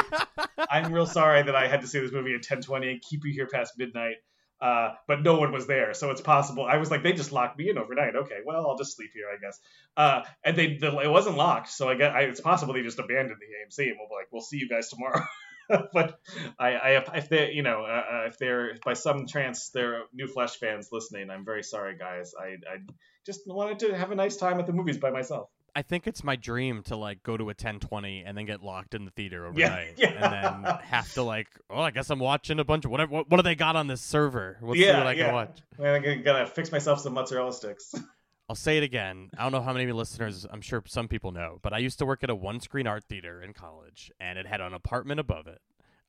I'm 0.70 0.92
real 0.92 1.06
sorry 1.06 1.42
that 1.42 1.56
I 1.56 1.66
had 1.66 1.80
to 1.80 1.86
see 1.88 1.98
this 2.00 2.12
movie 2.12 2.34
at 2.34 2.42
10:20 2.42 2.90
and 2.90 3.02
keep 3.02 3.24
you 3.24 3.32
here 3.32 3.46
past 3.46 3.72
midnight." 3.78 4.16
Uh, 4.60 4.90
but 5.06 5.22
no 5.22 5.38
one 5.38 5.52
was 5.52 5.66
there, 5.68 5.94
so 5.94 6.10
it's 6.10 6.20
possible. 6.20 6.64
I 6.64 6.78
was 6.78 6.90
like, 6.90 7.04
they 7.04 7.12
just 7.12 7.30
locked 7.30 7.56
me 7.56 7.70
in 7.70 7.78
overnight. 7.78 8.16
Okay, 8.16 8.38
well, 8.44 8.66
I'll 8.66 8.76
just 8.76 8.96
sleep 8.96 9.10
here, 9.14 9.26
I 9.32 9.38
guess. 9.40 9.60
Uh, 9.96 10.22
and 10.44 10.56
they, 10.56 10.76
the, 10.76 10.98
it 10.98 11.10
wasn't 11.10 11.36
locked, 11.36 11.68
so 11.68 11.88
I 11.88 11.94
guess 11.94 12.12
I, 12.12 12.22
it's 12.22 12.40
possible 12.40 12.74
they 12.74 12.82
just 12.82 12.98
abandoned 12.98 13.38
the 13.38 13.46
AMC 13.46 13.88
and 13.88 13.96
we'll 13.98 14.08
be 14.08 14.14
like, 14.14 14.26
we'll 14.32 14.42
see 14.42 14.58
you 14.58 14.68
guys 14.68 14.88
tomorrow. 14.88 15.22
but 15.92 16.18
I, 16.58 16.72
I, 16.72 17.16
if 17.16 17.28
they, 17.28 17.52
you 17.52 17.62
know, 17.62 17.82
uh, 17.82 18.04
uh, 18.12 18.26
if 18.26 18.38
they're 18.38 18.78
by 18.84 18.94
some 18.94 19.26
chance 19.26 19.70
they're 19.70 20.02
new 20.12 20.26
Flesh 20.26 20.56
fans 20.56 20.88
listening, 20.90 21.30
I'm 21.30 21.44
very 21.44 21.62
sorry, 21.62 21.96
guys. 21.96 22.32
I, 22.38 22.56
I 22.68 22.78
just 23.26 23.40
wanted 23.46 23.80
to 23.80 23.96
have 23.96 24.10
a 24.10 24.14
nice 24.14 24.36
time 24.36 24.58
at 24.60 24.66
the 24.66 24.72
movies 24.72 24.98
by 24.98 25.10
myself. 25.10 25.50
I 25.78 25.82
think 25.82 26.08
it's 26.08 26.24
my 26.24 26.34
dream 26.34 26.82
to 26.86 26.96
like 26.96 27.22
go 27.22 27.36
to 27.36 27.44
a 27.44 27.54
1020 27.54 28.24
and 28.26 28.36
then 28.36 28.46
get 28.46 28.64
locked 28.64 28.94
in 28.94 29.04
the 29.04 29.12
theater 29.12 29.46
overnight, 29.46 29.94
yeah. 29.96 30.08
and 30.08 30.64
then 30.64 30.74
have 30.82 31.12
to 31.12 31.22
like, 31.22 31.46
oh, 31.70 31.80
I 31.80 31.92
guess 31.92 32.10
I'm 32.10 32.18
watching 32.18 32.58
a 32.58 32.64
bunch 32.64 32.84
of 32.84 32.90
whatever. 32.90 33.12
What, 33.12 33.30
what 33.30 33.36
do 33.36 33.44
they 33.44 33.54
got 33.54 33.76
on 33.76 33.86
this 33.86 34.00
server? 34.00 34.58
See 34.72 34.84
Yeah, 34.84 34.98
what 34.98 35.06
I 35.06 35.12
yeah. 35.12 35.26
can 35.26 35.34
watch. 35.34 35.62
Man, 35.78 35.94
I'm 35.94 36.02
gonna, 36.02 36.16
gotta 36.16 36.46
fix 36.48 36.72
myself 36.72 36.98
some 36.98 37.14
mozzarella 37.14 37.52
sticks. 37.52 37.94
I'll 38.48 38.56
say 38.56 38.76
it 38.76 38.82
again. 38.82 39.30
I 39.38 39.44
don't 39.44 39.52
know 39.52 39.60
how 39.60 39.72
many 39.72 39.92
listeners, 39.92 40.44
I'm 40.50 40.62
sure 40.62 40.82
some 40.84 41.06
people 41.06 41.30
know, 41.30 41.60
but 41.62 41.72
I 41.72 41.78
used 41.78 42.00
to 42.00 42.06
work 42.06 42.24
at 42.24 42.30
a 42.30 42.34
one 42.34 42.58
screen 42.58 42.88
art 42.88 43.04
theater 43.04 43.40
in 43.40 43.52
college, 43.52 44.10
and 44.18 44.36
it 44.36 44.48
had 44.48 44.60
an 44.60 44.74
apartment 44.74 45.20
above 45.20 45.46
it. 45.46 45.60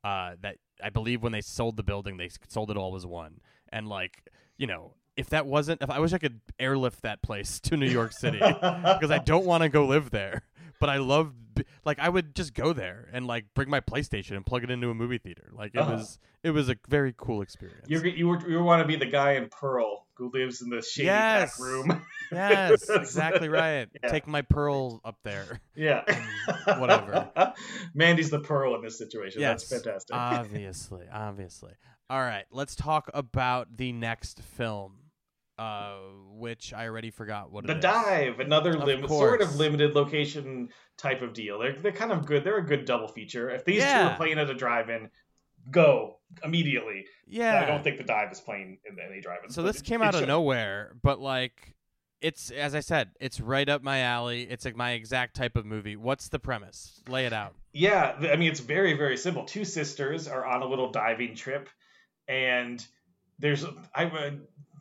Uh, 0.03 0.32
that 0.41 0.55
I 0.84 0.89
believe 0.89 1.22
when 1.22 1.32
they 1.32 1.41
sold 1.41 1.78
the 1.78 1.84
building, 1.84 2.17
they 2.17 2.30
sold 2.47 2.72
it 2.72 2.78
all 2.78 2.95
as 2.95 3.05
one. 3.05 3.41
And, 3.72 3.88
like, 3.88 4.24
you 4.57 4.65
know, 4.65 4.93
if 5.20 5.30
that 5.30 5.45
wasn't, 5.45 5.82
if 5.82 5.89
I 5.89 5.99
wish 5.99 6.13
I 6.13 6.17
could 6.17 6.39
airlift 6.59 7.01
that 7.03 7.22
place 7.22 7.59
to 7.63 7.78
New 7.78 7.89
York 7.89 8.13
City 8.13 8.39
because 8.39 9.11
I 9.11 9.20
don't 9.20 9.45
want 9.45 9.63
to 9.63 9.70
go 9.70 9.86
live 9.86 10.09
there, 10.11 10.43
but 10.80 10.89
I 10.89 10.97
love, 10.97 11.34
like, 11.86 11.99
I 11.99 12.07
would 12.09 12.34
just 12.36 12.53
go 12.53 12.72
there 12.74 13.09
and, 13.11 13.28
like, 13.28 13.45
bring 13.53 13.70
my 13.70 13.82
PlayStation 13.82 14.38
and 14.38 14.45
plug 14.45 14.63
it 14.63 14.72
into 14.72 14.89
a 14.89 14.93
movie 14.95 15.17
theater. 15.17 15.49
Like, 15.51 15.76
it 15.76 15.80
Uh-huh. 15.80 15.95
was, 15.97 16.20
it 16.41 16.51
was 16.51 16.70
a 16.70 16.78
very 16.88 17.13
cool 17.17 17.41
experience. 17.41 17.86
You're, 17.89 18.05
you 18.07 18.28
were, 18.30 18.49
you 18.49 18.63
want 18.63 18.82
to 18.82 18.88
be 18.88 18.95
the 18.95 19.05
guy 19.11 19.34
in 19.34 19.49
Pearl 19.49 20.05
who 20.13 20.32
lives 20.34 20.61
in 20.61 20.70
the 20.70 20.82
shady 20.82 21.05
Yes. 21.07 21.57
back 21.57 21.65
room. 21.65 22.05
yes, 22.32 22.89
exactly 22.89 23.47
right. 23.49 23.88
Yeah. 24.03 24.09
Take 24.09 24.28
my 24.28 24.41
pearl 24.41 24.99
up 25.05 25.17
there. 25.24 25.61
yeah. 25.76 26.03
whatever. 26.78 27.30
Mandy's 27.93 28.30
the 28.30 28.39
Pearl 28.39 28.76
in 28.76 28.82
this 28.82 28.97
situation. 28.97 29.41
Yes, 29.41 29.67
That's 29.67 29.84
fantastic. 29.84 30.15
obviously, 30.15 31.05
obviously. 31.11 31.72
All 32.09 32.20
right, 32.20 32.45
let's 32.51 32.76
talk 32.76 33.09
about 33.13 33.78
the 33.78 33.91
next 33.91 34.41
film, 34.41 34.97
uh, 35.60 35.97
which 36.32 36.74
I 36.74 36.86
already 36.88 37.12
forgot 37.12 37.51
what 37.51 37.66
the 37.68 37.74
it 37.74 37.78
is. 37.78 37.84
Dive, 37.84 38.39
another 38.39 38.76
Of 38.78 38.84
lim- 38.86 39.07
sort 39.07 39.41
of 39.41 39.55
limited 39.57 39.93
location 39.93 40.70
type 40.97 41.22
of 41.22 41.34
deal. 41.34 41.60
They're, 41.60 41.74
they're 41.74 41.91
kind 41.91 42.12
of 42.12 42.26
good. 42.26 42.43
They're 42.43 42.57
a 42.57 42.66
good 42.66 42.86
double 42.86 43.07
feature. 43.07 43.49
If 43.49 43.66
these 43.66 43.84
two 43.84 43.89
are 43.89 44.16
playing 44.16 44.39
at 44.39 44.49
a 44.49 44.53
drive-in, 44.53 45.10
go 45.70 46.20
immediately. 46.43 47.05
Yeah. 47.28 47.60
I 47.62 47.66
don't 47.66 47.84
think 47.84 47.97
the 47.97 48.03
Dive 48.03 48.32
is 48.32 48.39
playing 48.39 48.78
in 48.89 48.97
any 48.99 49.22
drive-in. 49.22 49.49
so 49.51 49.62
this 49.64 49.82
it- 49.82 49.86
came 49.86 50.01
out 50.01 50.13
of 50.16 50.21
should. 50.21 50.28
nowhere, 50.29 50.93
but 51.04 51.20
like, 51.20 51.75
it's 52.21 52.51
as 52.51 52.75
I 52.75 52.82
said, 52.82 53.12
it's 53.21 53.39
right 53.39 53.67
up 53.70 53.82
my 53.82 54.00
alley. 54.01 54.43
It's 54.43 54.66
like 54.66 54.75
my 54.75 54.92
exact 54.92 55.36
type 55.36 55.55
of 55.55 55.66
movie. 55.66 55.96
What's 55.96 56.28
the 56.29 56.39
premise? 56.39 57.01
Lay 57.08 57.25
it 57.25 57.32
out. 57.33 57.55
Yeah, 57.71 58.16
I 58.20 58.36
mean 58.36 58.51
it's 58.51 58.59
very 58.59 58.93
very 58.93 59.16
simple. 59.16 59.46
Two 59.46 59.63
sisters 59.63 60.28
are 60.28 60.46
on 60.46 60.62
a 60.62 60.66
little 60.66 60.92
diving 60.92 61.33
trip, 61.36 61.70
and 62.28 62.86
there's 63.38 63.63
I 63.96 64.05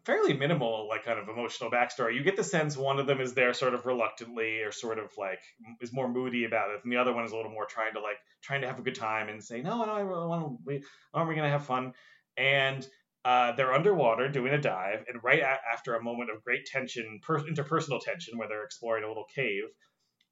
fairly 0.09 0.33
minimal 0.33 0.89
like 0.89 1.05
kind 1.05 1.19
of 1.19 1.29
emotional 1.29 1.71
backstory. 1.71 2.15
You 2.15 2.25
get 2.25 2.37
the 2.37 2.43
sense 2.45 2.77
one 2.77 2.99
of 2.99 3.07
them 3.07 3.21
is 3.21 3.35
there 3.35 3.53
sort 3.53 3.75
of 3.75 3.85
reluctantly 3.85 4.63
or 4.63 4.73
sort 4.73 4.99
of 4.99 5.11
like 5.19 5.41
is 5.83 5.93
more 5.93 6.09
moody 6.09 6.45
about 6.45 6.71
it, 6.71 6.81
and 6.83 6.91
the 6.93 6.97
other 6.97 7.13
one 7.13 7.25
is 7.27 7.33
a 7.33 7.37
little 7.37 7.53
more 7.53 7.67
trying 7.67 7.93
to 7.93 8.01
like 8.01 8.17
trying 8.43 8.63
to 8.63 8.67
have 8.69 8.79
a 8.79 8.83
good 8.83 8.95
time 8.95 9.29
and 9.29 9.45
say 9.45 9.61
no 9.61 9.85
no 9.85 9.93
I 9.93 10.01
really 10.01 10.27
want 10.27 10.43
to 10.45 10.59
we 10.65 10.83
aren't 11.13 11.29
we 11.29 11.35
gonna 11.37 11.51
have 11.51 11.67
fun 11.67 11.93
and. 12.37 12.87
Uh, 13.25 13.53
they're 13.57 13.75
underwater 13.75 14.29
doing 14.29 14.55
a 14.55 14.61
dive, 14.61 15.05
and 15.09 15.23
right 15.23 15.41
a- 15.41 15.61
after 15.75 15.97
a 15.97 16.03
moment 16.03 16.31
of 16.31 16.43
great 16.45 16.65
tension, 16.65 17.19
per- 17.21 17.41
interpersonal 17.41 18.01
tension, 18.03 18.39
where 18.39 18.49
they're 18.49 18.65
exploring 18.65 19.05
a 19.05 19.09
little 19.09 19.27
cave, 19.35 19.65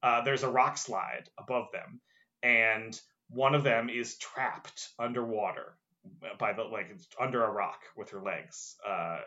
uh, 0.01 0.21
there's 0.23 0.41
a 0.43 0.49
rock 0.49 0.77
slide 0.77 1.29
above 1.37 1.65
them, 1.73 2.01
and 2.41 2.99
one 3.29 3.53
of 3.53 3.63
them 3.63 3.89
is 3.89 4.17
trapped 4.17 4.89
underwater 4.97 5.77
by 6.39 6.53
the 6.53 6.63
like 6.63 6.87
under 7.19 7.43
a 7.43 7.51
rock 7.51 7.81
with 7.95 8.09
her 8.11 8.21
legs. 8.21 8.75
Uh, 8.87 9.19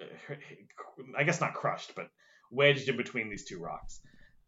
I 1.18 1.24
guess 1.24 1.40
not 1.40 1.54
crushed, 1.54 1.94
but 1.94 2.08
wedged 2.50 2.88
in 2.88 2.96
between 2.96 3.30
these 3.30 3.44
two 3.44 3.58
rocks. 3.58 4.00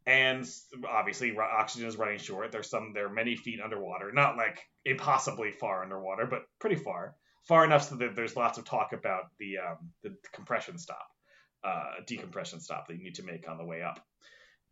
And 0.06 0.44
obviously, 0.88 1.36
oxygen 1.38 1.88
is 1.88 1.96
running 1.96 2.18
short. 2.18 2.50
There's 2.50 2.68
some, 2.68 2.92
there 2.92 3.06
are 3.06 3.12
many 3.12 3.36
feet 3.36 3.60
underwater, 3.62 4.10
not 4.12 4.36
like 4.36 4.58
impossibly 4.84 5.52
far 5.52 5.84
underwater, 5.84 6.26
but 6.26 6.42
pretty 6.58 6.76
far, 6.76 7.14
far 7.46 7.64
enough 7.64 7.88
so 7.88 7.94
that 7.96 8.16
there's 8.16 8.34
lots 8.34 8.58
of 8.58 8.64
talk 8.64 8.92
about 8.92 9.24
the 9.38 9.58
um, 9.58 9.90
the 10.02 10.16
compression 10.32 10.76
stop, 10.76 11.06
uh, 11.62 12.00
decompression 12.06 12.60
stop 12.60 12.88
that 12.88 12.96
you 12.96 13.04
need 13.04 13.14
to 13.16 13.22
make 13.22 13.48
on 13.48 13.58
the 13.58 13.64
way 13.64 13.82
up. 13.82 14.04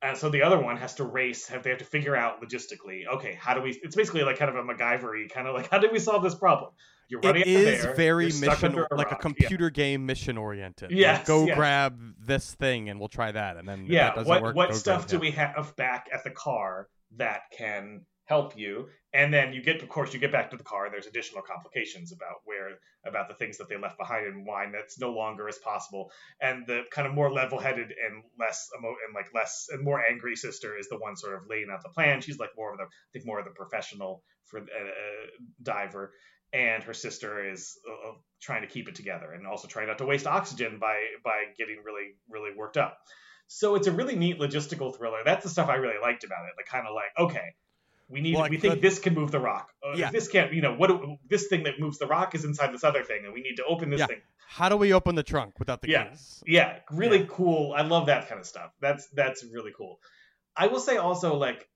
And 0.03 0.17
so 0.17 0.31
the 0.31 0.43
other 0.43 0.59
one 0.59 0.79
has 0.79 0.95
to 0.95 1.05
race. 1.05 1.47
Have 1.49 1.63
they 1.63 1.71
have 1.71 1.81
to 1.81 1.85
figure 1.85 2.17
out 2.17 2.43
logistically? 2.43 3.07
Okay, 3.07 3.37
how 3.39 3.53
do 3.55 3.61
we? 3.61 3.79
It's 3.83 3.95
basically 3.95 4.23
like 4.23 4.39
kind 4.39 4.49
of 4.49 4.57
a 4.57 4.63
MacGyver 4.63 5.29
kind 5.31 5.47
of 5.47 5.55
like 5.55 5.71
how 5.71 5.79
do 5.79 5.89
we 5.93 5.99
solve 5.99 6.23
this 6.23 6.35
problem? 6.35 6.71
You're 7.09 7.21
running 7.21 7.43
It 7.43 7.49
is 7.49 7.83
there, 7.83 7.95
very 7.95 8.27
mission, 8.27 8.49
under 8.63 8.87
like 8.93 9.09
a 9.09 9.11
rock. 9.11 9.11
Yeah. 9.11 9.17
computer 9.19 9.69
game 9.69 10.07
mission 10.07 10.39
oriented. 10.39 10.93
Yeah, 10.93 11.15
Like, 11.15 11.27
go 11.27 11.45
yes. 11.47 11.57
grab 11.57 11.99
this 12.25 12.55
thing 12.55 12.89
and 12.89 12.99
we'll 13.01 13.09
try 13.09 13.33
that, 13.33 13.57
and 13.57 13.69
then 13.69 13.85
yeah 13.89 14.07
that 14.07 14.15
doesn't 14.15 14.29
what 14.29 14.43
work, 14.43 14.57
what 14.57 14.75
stuff 14.75 15.07
do 15.07 15.19
we 15.19 15.33
have 15.33 15.75
back 15.77 16.09
at 16.15 16.25
the 16.25 16.31
car 16.31 16.89
that 17.17 17.43
can 17.57 18.03
help 18.25 18.57
you 18.57 18.87
and 19.13 19.33
then 19.35 19.53
you 19.53 19.63
get 19.63 19.83
of 19.83 19.89
course 19.89 20.13
you 20.13 20.21
get 20.21 20.33
back 20.33 20.51
to 20.51 20.57
the 20.57 20.65
car 20.65 20.85
and 20.85 20.95
there's 20.95 21.07
additional 21.07 21.43
complications 21.43 22.13
about 22.13 22.37
where 22.45 22.79
about 23.07 23.29
the 23.29 23.35
things 23.35 23.59
that 23.59 23.69
they 23.69 23.77
left 23.77 23.99
behind 23.99 24.27
and 24.27 24.47
why 24.47 24.67
that's 24.73 24.99
no 24.99 25.11
longer 25.11 25.49
as 25.49 25.59
possible 25.59 26.11
and 26.41 26.67
the 26.67 26.83
kind 26.91 27.07
of 27.07 27.15
more 27.15 27.33
level-headed 27.33 27.93
and 28.07 28.23
less 28.39 28.69
emo- 28.79 28.97
and 29.07 29.15
like 29.15 29.27
less 29.35 29.67
and 29.71 29.85
more 29.85 30.03
angry 30.05 30.37
sister 30.37 30.79
is 30.79 30.89
the 30.89 30.99
one 30.99 31.17
sort 31.17 31.35
of 31.35 31.43
laying 31.49 31.69
out 31.73 31.83
the 31.83 31.89
plan 31.91 32.21
she's 32.21 32.39
like 32.39 32.51
more 32.57 32.73
of 32.73 32.79
the 32.79 32.85
i 32.85 33.11
think 33.13 33.27
more 33.27 33.39
of 33.39 33.45
the 33.45 33.51
professional 33.51 34.23
for 34.47 34.59
a, 34.59 34.63
a 34.63 35.63
diver 35.63 36.13
and 36.53 36.83
her 36.83 36.95
sister 36.95 37.49
is 37.53 37.79
uh, 37.89 38.11
uh, 38.11 38.15
trying 38.43 38.63
to 38.63 38.69
keep 38.69 38.89
it 38.89 38.95
together 38.95 39.33
and 39.33 39.47
also 39.47 39.69
trying 39.69 39.87
not 39.87 39.99
to 39.99 40.07
waste 40.07 40.27
oxygen 40.27 40.79
by 40.81 40.97
by 41.25 41.45
getting 41.59 41.83
really 41.85 42.15
really 42.29 42.51
worked 42.57 42.77
up 42.77 42.99
so 43.53 43.75
it's 43.75 43.89
a 43.89 43.93
really 43.93 44.15
neat 44.15 44.39
logistical 44.39 44.97
thriller. 44.97 45.23
That's 45.25 45.43
the 45.43 45.51
stuff 45.51 45.69
I 45.69 45.75
really 45.75 46.01
liked 46.01 46.23
about 46.23 46.45
it. 46.45 46.53
Like 46.57 46.67
kind 46.67 46.87
of 46.87 46.95
like, 46.95 47.11
okay, 47.19 47.49
we 48.11 48.21
need 48.21 48.35
Well, 48.35 48.49
we 48.51 48.59
think 48.59 48.81
this 48.81 48.99
can 48.99 49.15
move 49.15 49.31
the 49.31 49.41
rock. 49.41 49.71
Uh, 49.85 49.95
Yeah. 49.97 50.11
This 50.11 50.29
can't, 50.29 50.53
you 50.53 50.61
know, 50.63 50.75
what 50.75 50.89
do- 50.89 51.17
this 51.29 51.47
thing 51.49 51.63
that 51.65 51.79
moves 51.79 51.99
the 51.99 52.07
rock 52.07 52.35
is 52.35 52.45
inside 52.45 52.73
this 52.75 52.85
other 52.85 53.03
thing, 53.05 53.25
and 53.25 53.33
we 53.33 53.41
need 53.41 53.57
to 53.57 53.65
open 53.65 53.91
this 53.91 54.01
Yeah. 54.01 54.07
thing. 54.07 54.23
How 54.49 54.69
do 54.69 54.77
we 54.77 54.93
open 54.93 55.15
the 55.15 55.23
trunk 55.23 55.59
without 55.59 55.81
the 55.81 55.89
Yeah. 55.89 56.09
keys? 56.09 56.43
Yeah, 56.47 56.81
really 56.91 57.21
Yeah. 57.21 57.27
cool. 57.31 57.73
I 57.73 57.83
love 57.83 58.07
that 58.07 58.29
kind 58.29 58.41
of 58.41 58.47
stuff. 58.47 58.73
That's 58.81 59.07
that's 59.11 59.45
really 59.45 59.73
cool. 59.77 60.01
I 60.57 60.67
will 60.67 60.81
say 60.81 60.97
also 60.97 61.35
like 61.37 61.67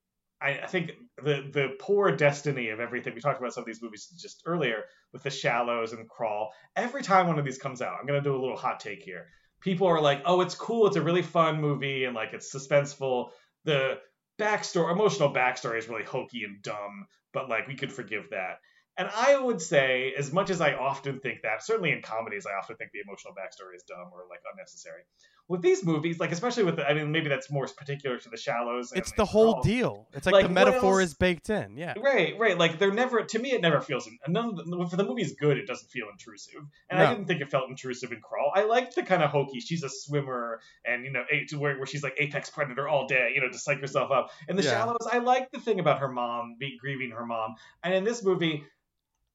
I, 0.40 0.58
I 0.64 0.66
think 0.66 0.90
the 1.22 1.48
the 1.52 1.76
poor 1.78 2.10
destiny 2.14 2.68
of 2.70 2.80
everything 2.80 3.14
we 3.14 3.20
talked 3.20 3.40
about 3.40 3.54
some 3.54 3.62
of 3.62 3.66
these 3.66 3.80
movies 3.80 4.08
just 4.20 4.42
earlier 4.44 4.84
with 5.12 5.22
the 5.22 5.30
shallows 5.30 5.92
and 5.92 6.08
crawl. 6.08 6.52
Every 6.76 7.02
time 7.02 7.28
one 7.28 7.38
of 7.38 7.44
these 7.44 7.56
comes 7.58 7.80
out, 7.80 7.96
I'm 7.98 8.06
gonna 8.06 8.20
do 8.20 8.34
a 8.34 8.42
little 8.42 8.56
hot 8.56 8.80
take 8.80 9.02
here. 9.02 9.28
People 9.60 9.86
are 9.86 10.00
like, 10.00 10.20
"Oh, 10.26 10.40
it's 10.42 10.56
cool. 10.56 10.86
It's 10.88 10.96
a 10.96 11.00
really 11.02 11.22
fun 11.22 11.60
movie, 11.60 12.04
and 12.04 12.14
like 12.14 12.32
it's 12.34 12.52
suspenseful. 12.52 13.30
The 13.64 14.00
backstory, 14.38 14.92
emotional 14.92 15.32
backstory, 15.32 15.78
is 15.78 15.88
really 15.88 16.04
hokey 16.04 16.44
and 16.44 16.62
dumb, 16.62 17.06
but 17.32 17.48
like 17.48 17.66
we 17.66 17.76
could 17.76 17.92
forgive 17.92 18.30
that." 18.30 18.60
And 18.96 19.08
I 19.12 19.36
would 19.36 19.60
say, 19.60 20.14
as 20.16 20.32
much 20.32 20.50
as 20.50 20.60
I 20.60 20.74
often 20.74 21.18
think 21.18 21.42
that, 21.42 21.64
certainly 21.64 21.90
in 21.90 22.00
comedies, 22.00 22.46
I 22.46 22.52
often 22.52 22.76
think 22.76 22.92
the 22.92 23.00
emotional 23.00 23.34
backstory 23.34 23.74
is 23.74 23.82
dumb 23.82 24.10
or 24.12 24.26
like 24.30 24.40
unnecessary. 24.52 25.02
With 25.46 25.60
these 25.60 25.84
movies, 25.84 26.18
like 26.18 26.32
especially 26.32 26.64
with, 26.64 26.76
the, 26.76 26.88
I 26.88 26.94
mean, 26.94 27.12
maybe 27.12 27.28
that's 27.28 27.50
more 27.50 27.66
particular 27.66 28.18
to 28.18 28.28
the 28.30 28.36
Shallows. 28.38 28.92
It's 28.94 29.12
the 29.12 29.26
whole 29.26 29.60
deal. 29.60 30.08
It's 30.14 30.24
like, 30.24 30.32
Like, 30.32 30.46
the 30.46 30.52
metaphor 30.52 31.02
is 31.02 31.12
baked 31.14 31.50
in. 31.50 31.76
Yeah. 31.76 31.94
Right, 32.02 32.38
right. 32.38 32.56
Like 32.56 32.78
they're 32.78 32.92
never. 32.92 33.22
To 33.22 33.38
me, 33.38 33.52
it 33.52 33.60
never 33.60 33.80
feels. 33.80 34.08
None 34.26 34.48
of 34.48 34.56
the, 34.56 34.80
if 34.80 34.90
the 34.90 35.04
movie's 35.04 35.34
good, 35.34 35.58
it 35.58 35.66
doesn't 35.66 35.90
feel 35.90 36.06
intrusive, 36.10 36.62
and 36.88 36.98
I 37.00 37.12
didn't 37.12 37.26
think 37.26 37.42
it 37.42 37.50
felt 37.50 37.68
intrusive 37.68 38.10
in 38.12 38.20
Crawl. 38.20 38.52
I 38.54 38.64
liked 38.64 38.94
the 38.94 39.02
kind 39.02 39.22
of 39.22 39.30
hokey. 39.30 39.60
She's 39.60 39.82
a 39.82 39.90
swimmer, 39.90 40.60
and 40.84 41.04
you 41.04 41.12
know, 41.12 41.24
where, 41.58 41.76
where 41.76 41.86
she's 41.86 42.02
like 42.02 42.14
apex 42.18 42.48
predator 42.50 42.88
all 42.88 43.06
day, 43.06 43.32
you 43.34 43.40
know, 43.40 43.48
to 43.48 43.58
psych 43.58 43.80
herself 43.80 44.10
up. 44.10 44.30
And 44.48 44.58
the 44.58 44.62
Yeah. 44.62 44.70
Shallows, 44.70 45.06
I 45.12 45.18
like 45.18 45.50
the 45.52 45.60
thing 45.60 45.78
about 45.78 45.98
her 45.98 46.08
mom, 46.08 46.56
be, 46.58 46.78
grieving 46.80 47.10
her 47.10 47.26
mom, 47.26 47.56
and 47.82 47.92
in 47.92 48.04
this 48.04 48.24
movie. 48.24 48.64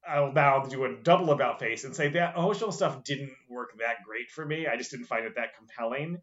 I'll 0.08 0.32
now 0.32 0.64
do 0.64 0.84
a 0.84 0.96
double 1.02 1.30
about 1.30 1.60
face 1.60 1.84
and 1.84 1.94
say 1.94 2.08
that 2.10 2.36
emotional 2.36 2.72
stuff 2.72 3.04
didn't 3.04 3.32
work 3.48 3.70
that 3.78 4.02
great 4.04 4.30
for 4.30 4.44
me. 4.44 4.66
I 4.66 4.76
just 4.76 4.90
didn't 4.90 5.06
find 5.06 5.24
it 5.26 5.34
that 5.36 5.56
compelling. 5.56 6.18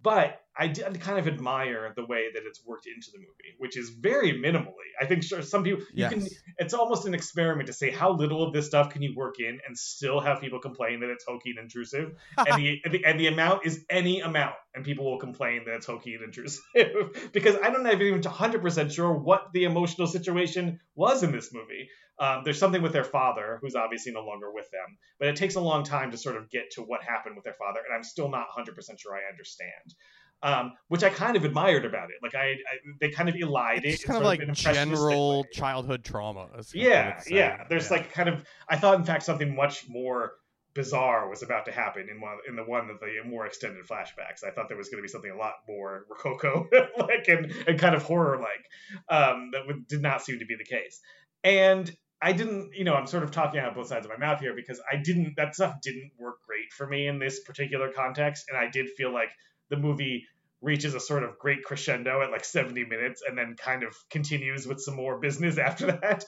But 0.00 0.40
I 0.56 0.68
did 0.68 1.00
kind 1.00 1.18
of 1.18 1.26
admire 1.26 1.92
the 1.96 2.06
way 2.06 2.26
that 2.32 2.42
it's 2.46 2.64
worked 2.64 2.86
into 2.86 3.08
the 3.12 3.18
movie, 3.18 3.56
which 3.58 3.76
is 3.76 3.90
very 3.90 4.32
minimally. 4.32 4.72
I 5.00 5.06
think 5.06 5.24
sure 5.24 5.42
some 5.42 5.64
people 5.64 5.82
you 5.92 6.04
Yes. 6.04 6.12
can 6.12 6.26
it's 6.56 6.72
almost 6.72 7.06
an 7.06 7.14
experiment 7.14 7.66
to 7.66 7.72
say 7.72 7.90
how 7.90 8.12
little 8.12 8.44
of 8.44 8.52
this 8.52 8.66
stuff 8.66 8.90
can 8.90 9.02
you 9.02 9.14
work 9.16 9.40
in 9.40 9.58
and 9.66 9.76
still 9.76 10.20
have 10.20 10.40
people 10.40 10.60
complain 10.60 11.00
that 11.00 11.10
it's 11.10 11.24
hokey 11.26 11.50
and 11.50 11.58
intrusive 11.58 12.12
and 12.38 12.58
the, 12.58 12.80
and 12.84 12.94
the 12.94 13.04
and 13.04 13.18
the 13.18 13.26
amount 13.26 13.66
is 13.66 13.84
any 13.90 14.20
amount 14.20 14.54
and 14.72 14.84
people 14.84 15.04
will 15.04 15.18
complain 15.18 15.62
that 15.66 15.74
it's 15.74 15.86
hokey 15.86 16.14
and 16.14 16.22
intrusive 16.22 16.62
because 17.32 17.56
I 17.60 17.70
don't 17.70 17.86
even 17.86 18.20
100% 18.20 18.92
sure 18.92 19.12
what 19.12 19.48
the 19.52 19.64
emotional 19.64 20.06
situation 20.06 20.78
was 20.94 21.24
in 21.24 21.32
this 21.32 21.52
movie 21.52 21.88
um, 22.20 22.42
there's 22.44 22.58
something 22.58 22.82
with 22.82 22.92
their 22.92 23.04
father 23.04 23.58
who's 23.60 23.74
obviously 23.74 24.12
no 24.12 24.24
longer 24.24 24.52
with 24.52 24.70
them 24.70 24.96
but 25.18 25.28
it 25.28 25.36
takes 25.36 25.54
a 25.54 25.60
long 25.60 25.84
time 25.84 26.10
to 26.10 26.16
sort 26.16 26.36
of 26.36 26.50
get 26.50 26.70
to 26.70 26.82
what 26.82 27.02
happened 27.02 27.34
with 27.36 27.44
their 27.44 27.54
father 27.54 27.80
and 27.86 27.94
i'm 27.94 28.02
still 28.02 28.30
not 28.30 28.46
100% 28.56 28.74
sure 28.98 29.14
i 29.14 29.30
understand 29.30 29.94
um, 30.42 30.74
which 30.88 31.02
I 31.02 31.10
kind 31.10 31.36
of 31.36 31.44
admired 31.44 31.84
about 31.84 32.10
it. 32.10 32.16
Like 32.22 32.34
I, 32.34 32.50
I 32.50 32.56
they 33.00 33.10
kind 33.10 33.28
of 33.28 33.34
elided. 33.34 33.84
it. 33.84 33.94
It's 33.94 34.04
kind 34.04 34.18
of 34.18 34.24
like 34.24 34.40
impressionistic 34.40 34.94
general 34.94 35.44
childhood 35.52 36.04
trauma. 36.04 36.48
Yeah, 36.72 37.20
yeah. 37.28 37.64
There's 37.68 37.90
like 37.90 38.12
kind 38.12 38.28
of. 38.28 38.44
I 38.68 38.76
thought, 38.76 38.98
in 38.98 39.04
fact, 39.04 39.24
something 39.24 39.54
much 39.54 39.88
more 39.88 40.34
bizarre 40.74 41.28
was 41.28 41.42
about 41.42 41.64
to 41.64 41.72
happen 41.72 42.06
in 42.08 42.20
one 42.20 42.36
in 42.48 42.54
the 42.54 42.62
one 42.62 42.88
of 42.88 43.00
the 43.00 43.28
more 43.28 43.46
extended 43.46 43.84
flashbacks. 43.84 44.46
I 44.46 44.52
thought 44.52 44.68
there 44.68 44.76
was 44.76 44.88
going 44.88 44.98
to 44.98 45.02
be 45.02 45.08
something 45.08 45.30
a 45.30 45.36
lot 45.36 45.54
more 45.68 46.04
rococo 46.08 46.68
like 46.98 47.26
and, 47.26 47.52
and 47.66 47.78
kind 47.78 47.96
of 47.96 48.04
horror 48.04 48.38
like. 48.38 48.64
Um, 49.08 49.50
that 49.52 49.66
would, 49.66 49.88
did 49.88 50.02
not 50.02 50.22
seem 50.22 50.38
to 50.38 50.46
be 50.46 50.54
the 50.56 50.64
case. 50.64 51.00
And 51.42 51.90
I 52.20 52.32
didn't, 52.32 52.70
you 52.74 52.84
know, 52.84 52.94
I'm 52.94 53.06
sort 53.06 53.22
of 53.22 53.30
talking 53.30 53.60
out 53.60 53.74
both 53.74 53.88
sides 53.88 54.04
of 54.04 54.10
my 54.10 54.18
mouth 54.18 54.40
here 54.40 54.54
because 54.54 54.80
I 54.90 54.96
didn't. 54.96 55.34
That 55.36 55.54
stuff 55.54 55.80
didn't 55.80 56.12
work 56.18 56.42
great 56.46 56.72
for 56.72 56.86
me 56.86 57.06
in 57.06 57.18
this 57.18 57.40
particular 57.40 57.90
context, 57.92 58.46
and 58.48 58.58
I 58.58 58.68
did 58.70 58.88
feel 58.96 59.12
like 59.12 59.30
the 59.70 59.76
movie 59.76 60.26
reaches 60.60 60.94
a 60.94 61.00
sort 61.00 61.22
of 61.22 61.38
great 61.38 61.62
crescendo 61.62 62.20
at 62.22 62.32
like 62.32 62.44
70 62.44 62.84
minutes 62.86 63.22
and 63.26 63.38
then 63.38 63.54
kind 63.56 63.84
of 63.84 63.94
continues 64.10 64.66
with 64.66 64.80
some 64.80 64.96
more 64.96 65.20
business 65.20 65.58
after 65.58 65.86
that. 65.92 66.24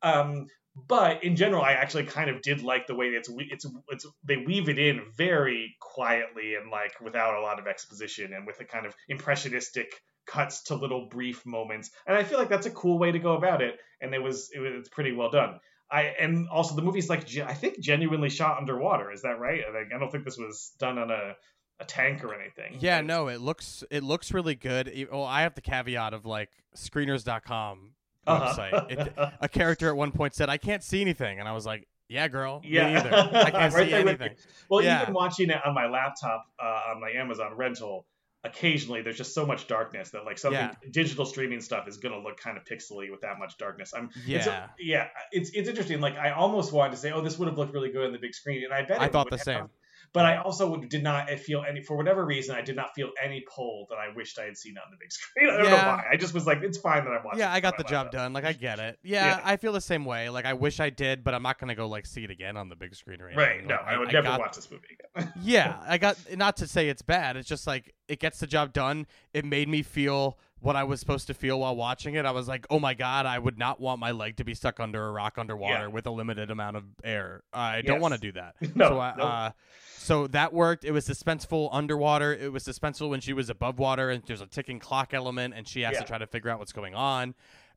Um, 0.00 0.46
but 0.88 1.22
in 1.22 1.36
general, 1.36 1.62
I 1.62 1.72
actually 1.72 2.04
kind 2.04 2.30
of 2.30 2.42
did 2.42 2.62
like 2.62 2.86
the 2.86 2.96
way 2.96 3.06
it's 3.06 3.28
it's 3.38 3.66
it's 3.90 4.06
they 4.24 4.38
weave 4.38 4.68
it 4.68 4.78
in 4.78 5.02
very 5.16 5.76
quietly 5.80 6.56
and 6.56 6.70
like 6.70 7.00
without 7.00 7.36
a 7.36 7.40
lot 7.40 7.60
of 7.60 7.66
exposition 7.66 8.32
and 8.32 8.46
with 8.46 8.60
a 8.60 8.64
kind 8.64 8.84
of 8.84 8.94
impressionistic 9.08 10.02
cuts 10.26 10.64
to 10.64 10.74
little 10.74 11.06
brief 11.08 11.44
moments. 11.46 11.90
And 12.06 12.16
I 12.16 12.24
feel 12.24 12.38
like 12.38 12.48
that's 12.48 12.66
a 12.66 12.70
cool 12.70 12.98
way 12.98 13.12
to 13.12 13.18
go 13.18 13.34
about 13.34 13.62
it. 13.62 13.78
And 14.00 14.14
it 14.14 14.22
was 14.22 14.50
it 14.54 14.60
was 14.60 14.72
it's 14.74 14.88
pretty 14.88 15.12
well 15.12 15.30
done. 15.30 15.60
I 15.90 16.14
and 16.18 16.48
also 16.48 16.74
the 16.74 16.82
movie's 16.82 17.08
like 17.08 17.26
I 17.38 17.54
think 17.54 17.78
genuinely 17.80 18.30
shot 18.30 18.58
underwater. 18.58 19.12
Is 19.12 19.22
that 19.22 19.38
right? 19.38 19.62
Like 19.72 19.92
I 19.94 19.98
don't 19.98 20.10
think 20.10 20.24
this 20.24 20.38
was 20.38 20.72
done 20.78 20.98
on 20.98 21.10
a 21.10 21.34
a 21.80 21.84
tank 21.84 22.22
or 22.24 22.34
anything. 22.34 22.76
Yeah, 22.80 23.00
no, 23.00 23.28
it 23.28 23.40
looks 23.40 23.84
it 23.90 24.02
looks 24.02 24.32
really 24.32 24.54
good. 24.54 25.08
Well, 25.10 25.24
I 25.24 25.42
have 25.42 25.54
the 25.54 25.60
caveat 25.60 26.14
of 26.14 26.24
like 26.24 26.50
screeners.com 26.76 27.94
uh-huh. 28.26 28.54
website. 28.54 28.90
It, 28.90 29.12
a 29.40 29.48
character 29.48 29.88
at 29.88 29.96
one 29.96 30.12
point 30.12 30.34
said, 30.34 30.48
"I 30.48 30.56
can't 30.56 30.82
see 30.82 31.00
anything," 31.00 31.40
and 31.40 31.48
I 31.48 31.52
was 31.52 31.66
like, 31.66 31.86
"Yeah, 32.08 32.28
girl, 32.28 32.60
me 32.60 32.70
Yeah. 32.70 32.92
neither. 32.92 33.14
I 33.14 33.50
can't 33.50 33.74
Right 33.74 33.88
see 33.88 33.94
anything." 33.94 34.34
Well, 34.68 34.82
Yeah. 34.82 35.02
even 35.02 35.14
watching 35.14 35.50
it 35.50 35.58
on 35.64 35.74
my 35.74 35.86
laptop 35.86 36.46
uh, 36.62 36.92
on 36.92 37.00
my 37.00 37.10
Amazon 37.10 37.54
rental, 37.56 38.06
occasionally 38.44 39.00
there's 39.02 39.16
just 39.16 39.34
so 39.34 39.46
much 39.46 39.66
darkness 39.66 40.10
that 40.10 40.24
like 40.24 40.38
something 40.38 40.60
Yeah. 40.60 40.74
digital 40.90 41.24
streaming 41.24 41.60
stuff 41.60 41.88
is 41.88 41.96
gonna 41.96 42.18
look 42.18 42.38
kind 42.38 42.56
of 42.58 42.64
pixely 42.64 43.10
with 43.10 43.20
that 43.22 43.38
much 43.38 43.56
darkness. 43.58 43.92
I'm 43.96 44.10
Yeah, 44.26 44.38
It's 44.38 44.46
a- 44.46 44.70
yeah, 44.78 45.08
it's 45.32 45.50
it's 45.50 45.68
interesting. 45.68 46.00
Like 46.00 46.16
I 46.16 46.30
almost 46.30 46.72
wanted 46.72 46.90
to 46.92 46.96
say, 46.98 47.12
oh, 47.12 47.20
this 47.20 47.38
would 47.38 47.48
have 47.48 47.56
looked 47.58 47.72
really 47.72 47.90
good 47.90 48.06
on 48.06 48.12
the 48.12 48.18
big 48.18 48.34
screen, 48.34 48.64
and 48.64 48.72
I 48.72 48.82
bet 48.82 49.00
I 49.00 49.08
thought 49.08 49.30
the 49.30 49.38
have. 49.38 49.70
But 50.14 50.24
I 50.26 50.38
also 50.38 50.76
did 50.76 51.02
not 51.02 51.28
feel 51.40 51.64
any 51.68 51.82
for 51.82 51.96
whatever 51.96 52.24
reason. 52.24 52.54
I 52.54 52.62
did 52.62 52.76
not 52.76 52.94
feel 52.94 53.10
any 53.22 53.44
pull 53.54 53.86
that 53.90 53.96
I 53.98 54.14
wished 54.14 54.38
I 54.38 54.44
had 54.44 54.56
seen 54.56 54.76
on 54.78 54.90
the 54.92 54.96
big 54.98 55.10
screen. 55.12 55.50
I 55.52 55.56
don't 55.56 55.64
know 55.70 55.76
why. 55.76 56.04
I 56.12 56.16
just 56.16 56.32
was 56.32 56.46
like, 56.46 56.62
it's 56.62 56.78
fine 56.78 57.04
that 57.04 57.10
I'm 57.10 57.24
watching. 57.24 57.40
yeah, 57.40 57.52
I 57.52 57.58
got 57.58 57.76
the 57.76 57.82
job 57.84 58.12
done. 58.12 58.32
Like 58.32 58.44
I 58.44 58.52
get 58.52 58.78
it. 58.78 58.98
Yeah, 59.02 59.26
Yeah. 59.26 59.40
I 59.44 59.56
feel 59.56 59.72
the 59.72 59.80
same 59.80 60.04
way. 60.04 60.30
Like 60.30 60.44
I 60.46 60.52
wish 60.52 60.78
I 60.80 60.88
did, 60.88 61.24
but 61.24 61.34
I'm 61.34 61.42
not 61.42 61.58
gonna 61.58 61.74
go 61.74 61.88
like 61.88 62.06
see 62.06 62.22
it 62.22 62.30
again 62.30 62.56
on 62.56 62.68
the 62.68 62.76
big 62.76 62.94
screen 62.94 63.20
or 63.20 63.26
anything. 63.26 63.38
Right? 63.44 63.66
No, 63.66 63.74
Like, 63.74 63.84
I 63.86 63.98
would 63.98 64.12
never 64.12 64.22
got- 64.28 64.38
watch 64.40 64.54
this 64.56 64.70
movie 64.70 64.84
again. 65.16 65.32
yeah, 65.42 65.78
I 65.86 65.98
got 65.98 66.16
not 66.36 66.56
to 66.58 66.68
say 66.68 66.88
it's 66.88 67.02
bad. 67.02 67.36
It's 67.36 67.48
just 67.48 67.66
like 67.66 67.92
it 68.06 68.20
gets 68.20 68.38
the 68.38 68.46
job 68.46 68.72
done. 68.72 69.06
It 69.32 69.44
made 69.44 69.68
me 69.68 69.82
feel 69.82 70.38
what 70.64 70.76
I 70.76 70.84
was 70.84 70.98
supposed 71.00 71.26
to 71.28 71.34
feel 71.34 71.60
while 71.60 71.76
watching 71.76 72.14
it. 72.14 72.24
I 72.26 72.30
was 72.32 72.48
like, 72.48 72.66
"Oh 72.70 72.78
my 72.80 72.94
god, 72.94 73.26
I 73.26 73.38
would 73.38 73.58
not 73.58 73.80
want 73.80 74.00
my 74.00 74.10
leg 74.10 74.36
to 74.38 74.44
be 74.44 74.54
stuck 74.54 74.80
under 74.80 75.06
a 75.06 75.12
rock 75.12 75.38
underwater 75.38 75.74
Yeah. 75.84 75.86
with 75.88 76.06
a 76.06 76.10
limited 76.10 76.50
amount 76.50 76.76
of 76.76 76.84
air. 77.04 77.42
I 77.52 77.82
don't 77.82 78.00
want 78.00 78.14
to 78.14 78.20
do 78.20 78.32
that." 78.32 78.54
No, 78.74 78.88
so, 78.88 79.00
I, 79.00 79.14
no. 79.16 79.22
uh, 79.24 79.50
so 79.98 80.26
that 80.28 80.52
worked. 80.52 80.84
It 80.84 80.90
was 80.92 81.06
suspenseful 81.06 81.68
underwater. 81.72 82.32
It 82.34 82.52
was 82.52 82.64
suspenseful 82.64 83.08
when 83.10 83.20
she 83.20 83.32
was 83.32 83.48
above 83.50 83.78
water, 83.78 84.10
and 84.10 84.22
there's 84.26 84.40
a 84.40 84.46
ticking 84.46 84.78
clock 84.78 85.14
element, 85.14 85.54
and 85.56 85.68
she 85.68 85.82
has 85.82 85.94
Yeah. 85.94 86.00
to 86.00 86.06
try 86.06 86.18
to 86.18 86.26
figure 86.26 86.50
out 86.50 86.58
what's 86.58 86.72
going 86.72 86.94
on. 86.94 87.34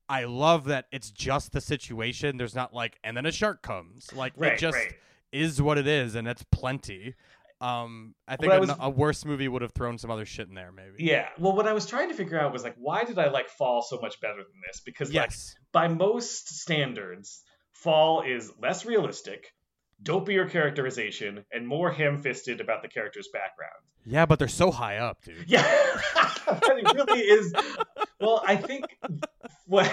I 0.09 0.23
love 0.23 0.63
that 0.65 0.85
it's 0.91 1.11
just 1.11 1.51
the 1.51 1.59
situation. 1.61 2.37
There's 2.37 2.55
not 2.55 2.73
like, 2.73 2.97
and 3.03 3.15
then 3.17 3.25
a 3.25 3.31
shark 3.31 3.61
comes. 3.61 4.13
Like 4.13 4.31
Right, 4.37 4.53
it 4.53 4.59
just 4.59 4.77
right. 4.77 4.93
is 5.33 5.61
what 5.61 5.77
it 5.77 5.85
is, 5.87 6.15
and 6.15 6.27
it's 6.27 6.43
plenty. 6.51 7.15
Um, 7.59 8.13
I 8.27 8.35
think 8.35 8.53
I 8.53 8.57
a, 8.57 8.59
was- 8.59 8.71
a 8.79 8.89
worse 8.89 9.25
movie 9.25 9.47
would 9.47 9.61
have 9.63 9.71
thrown 9.73 9.97
some 9.97 10.11
other 10.11 10.25
shit 10.25 10.47
in 10.47 10.53
there, 10.53 10.71
maybe. 10.71 11.03
Yeah. 11.03 11.29
Well, 11.39 11.53
what 11.55 11.67
I 11.67 11.73
was 11.73 11.85
trying 11.85 12.09
to 12.09 12.15
figure 12.15 12.39
out 12.39 12.53
was 12.53 12.63
like, 12.63 12.75
why 12.77 13.03
did 13.03 13.17
I 13.17 13.29
like 13.29 13.49
Fall 13.49 13.81
so 13.81 13.99
much 14.01 14.19
better 14.21 14.35
than 14.37 14.61
this? 14.67 14.81
Because 14.85 15.09
like, 15.09 15.29
Yes. 15.31 15.55
by 15.71 15.87
most 15.87 16.49
standards, 16.59 17.41
Fall 17.73 18.21
is 18.21 18.51
less 18.61 18.85
realistic, 18.85 19.47
dopier 20.03 20.49
characterization, 20.49 21.45
and 21.51 21.67
more 21.67 21.91
ham-fisted 21.91 22.61
about 22.61 22.81
the 22.81 22.87
character's 22.87 23.29
background. 23.33 23.73
Yeah, 24.05 24.25
but 24.25 24.39
they're 24.39 24.47
so 24.47 24.71
high 24.71 24.97
up, 24.97 25.23
dude. 25.23 25.45
Yeah, 25.47 25.65
it 26.47 26.93
really 26.95 27.21
is. 27.21 27.53
Well, 28.21 28.41
I 28.45 28.55
think 28.55 28.85
what 29.65 29.91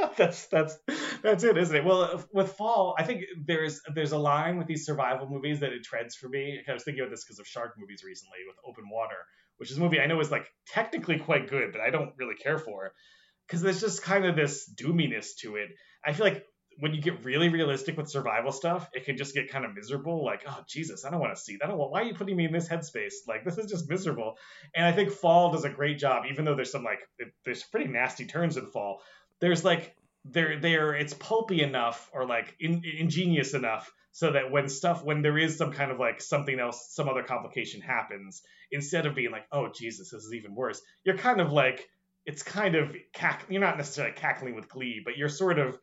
that's 0.16 0.46
that's 0.46 0.76
that's 1.22 1.44
it, 1.44 1.56
isn't 1.56 1.74
it? 1.74 1.84
Well, 1.84 2.22
with 2.32 2.52
Fall, 2.52 2.94
I 2.98 3.04
think 3.04 3.24
there's 3.46 3.80
there's 3.94 4.12
a 4.12 4.18
line 4.18 4.58
with 4.58 4.66
these 4.66 4.84
survival 4.84 5.28
movies 5.28 5.60
that 5.60 5.72
it 5.72 5.84
treads 5.84 6.14
for 6.14 6.28
me. 6.28 6.60
I 6.68 6.72
was 6.72 6.84
thinking 6.84 7.02
about 7.02 7.10
this 7.10 7.24
because 7.24 7.38
of 7.38 7.46
shark 7.46 7.74
movies 7.78 8.02
recently 8.04 8.38
with 8.46 8.56
Open 8.66 8.84
Water, 8.90 9.16
which 9.56 9.70
is 9.70 9.78
a 9.78 9.80
movie 9.80 10.00
I 10.00 10.06
know 10.06 10.20
is 10.20 10.30
like 10.30 10.46
technically 10.66 11.18
quite 11.18 11.48
good, 11.48 11.72
but 11.72 11.80
I 11.80 11.90
don't 11.90 12.12
really 12.18 12.36
care 12.36 12.58
for 12.58 12.92
because 13.46 13.62
there's 13.62 13.80
just 13.80 14.02
kind 14.02 14.26
of 14.26 14.36
this 14.36 14.70
doominess 14.80 15.36
to 15.40 15.56
it. 15.56 15.70
I 16.04 16.12
feel 16.12 16.26
like 16.26 16.44
when 16.80 16.94
you 16.94 17.00
get 17.00 17.24
really 17.24 17.48
realistic 17.48 17.96
with 17.96 18.08
survival 18.08 18.50
stuff, 18.52 18.88
it 18.92 19.04
can 19.04 19.16
just 19.16 19.34
get 19.34 19.50
kind 19.50 19.64
of 19.64 19.74
miserable. 19.74 20.24
Like, 20.24 20.42
oh 20.46 20.60
Jesus, 20.66 21.04
I 21.04 21.10
don't 21.10 21.20
want 21.20 21.36
to 21.36 21.40
see 21.40 21.56
that. 21.56 21.66
I 21.66 21.68
don't 21.68 21.78
want, 21.78 21.92
why 21.92 22.00
are 22.00 22.04
you 22.04 22.14
putting 22.14 22.36
me 22.36 22.46
in 22.46 22.52
this 22.52 22.68
headspace? 22.68 23.14
Like, 23.28 23.44
this 23.44 23.58
is 23.58 23.70
just 23.70 23.88
miserable. 23.88 24.36
And 24.74 24.84
I 24.84 24.92
think 24.92 25.10
Fall 25.10 25.52
does 25.52 25.64
a 25.64 25.70
great 25.70 25.98
job, 25.98 26.24
even 26.30 26.44
though 26.44 26.56
there's 26.56 26.72
some 26.72 26.82
like 26.82 27.00
it, 27.18 27.28
there's 27.44 27.62
pretty 27.62 27.90
nasty 27.90 28.26
turns 28.26 28.56
in 28.56 28.66
Fall. 28.66 29.02
There's 29.40 29.64
like 29.64 29.94
they're 30.24 30.58
they're 30.60 30.94
it's 30.94 31.14
pulpy 31.14 31.62
enough 31.62 32.10
or 32.12 32.26
like 32.26 32.54
in, 32.60 32.82
ingenious 32.98 33.54
enough 33.54 33.90
so 34.12 34.32
that 34.32 34.50
when 34.50 34.68
stuff 34.68 35.04
when 35.04 35.22
there 35.22 35.38
is 35.38 35.56
some 35.56 35.72
kind 35.72 35.90
of 35.90 35.98
like 35.98 36.20
something 36.20 36.58
else 36.58 36.88
some 36.90 37.08
other 37.08 37.22
complication 37.22 37.80
happens 37.80 38.42
instead 38.70 39.06
of 39.06 39.14
being 39.14 39.30
like 39.30 39.46
oh 39.52 39.68
jesus 39.74 40.10
this 40.10 40.24
is 40.24 40.34
even 40.34 40.54
worse 40.54 40.82
you're 41.04 41.16
kind 41.16 41.40
of 41.40 41.52
like 41.52 41.88
it's 42.26 42.42
kind 42.42 42.74
of 42.74 42.94
cack 43.14 43.46
you're 43.48 43.62
not 43.62 43.78
necessarily 43.78 44.14
cackling 44.14 44.54
with 44.54 44.68
glee 44.68 45.00
but 45.02 45.16
you're 45.16 45.28
sort 45.28 45.58
of 45.58 45.78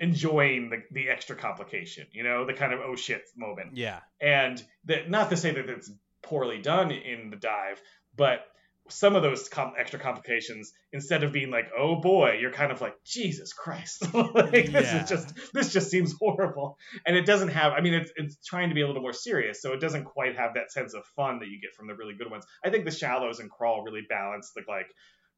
enjoying 0.00 0.70
the, 0.70 0.78
the 0.90 1.08
extra 1.10 1.36
complication 1.36 2.06
you 2.12 2.24
know 2.24 2.46
the 2.46 2.54
kind 2.54 2.72
of 2.72 2.80
oh 2.80 2.96
shit 2.96 3.22
moment. 3.36 3.76
Yeah. 3.76 4.00
and 4.20 4.62
that 4.86 5.08
not 5.08 5.30
to 5.30 5.36
say 5.36 5.52
that 5.52 5.68
it's 5.68 5.92
poorly 6.22 6.58
done 6.60 6.90
in 6.90 7.30
the 7.30 7.36
dive 7.36 7.80
but 8.16 8.40
some 8.88 9.14
of 9.14 9.22
those 9.22 9.48
com- 9.48 9.74
extra 9.78 10.00
complications 10.00 10.72
instead 10.92 11.22
of 11.22 11.32
being 11.32 11.50
like 11.50 11.70
oh 11.78 12.00
boy 12.00 12.38
you're 12.40 12.50
kind 12.50 12.72
of 12.72 12.80
like 12.80 12.94
jesus 13.04 13.52
christ. 13.52 14.04
Like, 14.14 14.72
this 14.72 14.92
is 14.92 15.08
just 15.08 15.52
this 15.52 15.72
just 15.72 15.90
seems 15.90 16.14
horrible. 16.18 16.78
And 17.06 17.14
it 17.14 17.26
doesn't 17.26 17.48
have 17.48 17.72
i 17.74 17.80
mean 17.82 17.94
it's, 17.94 18.10
it's 18.16 18.36
trying 18.44 18.70
to 18.70 18.74
be 18.74 18.80
a 18.80 18.86
little 18.86 19.02
more 19.02 19.12
serious 19.12 19.60
so 19.60 19.72
it 19.74 19.80
doesn't 19.80 20.04
quite 20.04 20.36
have 20.36 20.54
that 20.54 20.72
sense 20.72 20.94
of 20.94 21.04
fun 21.14 21.40
that 21.40 21.48
you 21.48 21.60
get 21.60 21.74
from 21.76 21.88
the 21.88 21.94
really 21.94 22.14
good 22.14 22.30
ones. 22.30 22.44
I 22.64 22.70
think 22.70 22.84
the 22.86 22.90
shallows 22.90 23.38
and 23.38 23.50
crawl 23.50 23.82
really 23.84 24.02
balance 24.08 24.50
the 24.56 24.62
like 24.66 24.86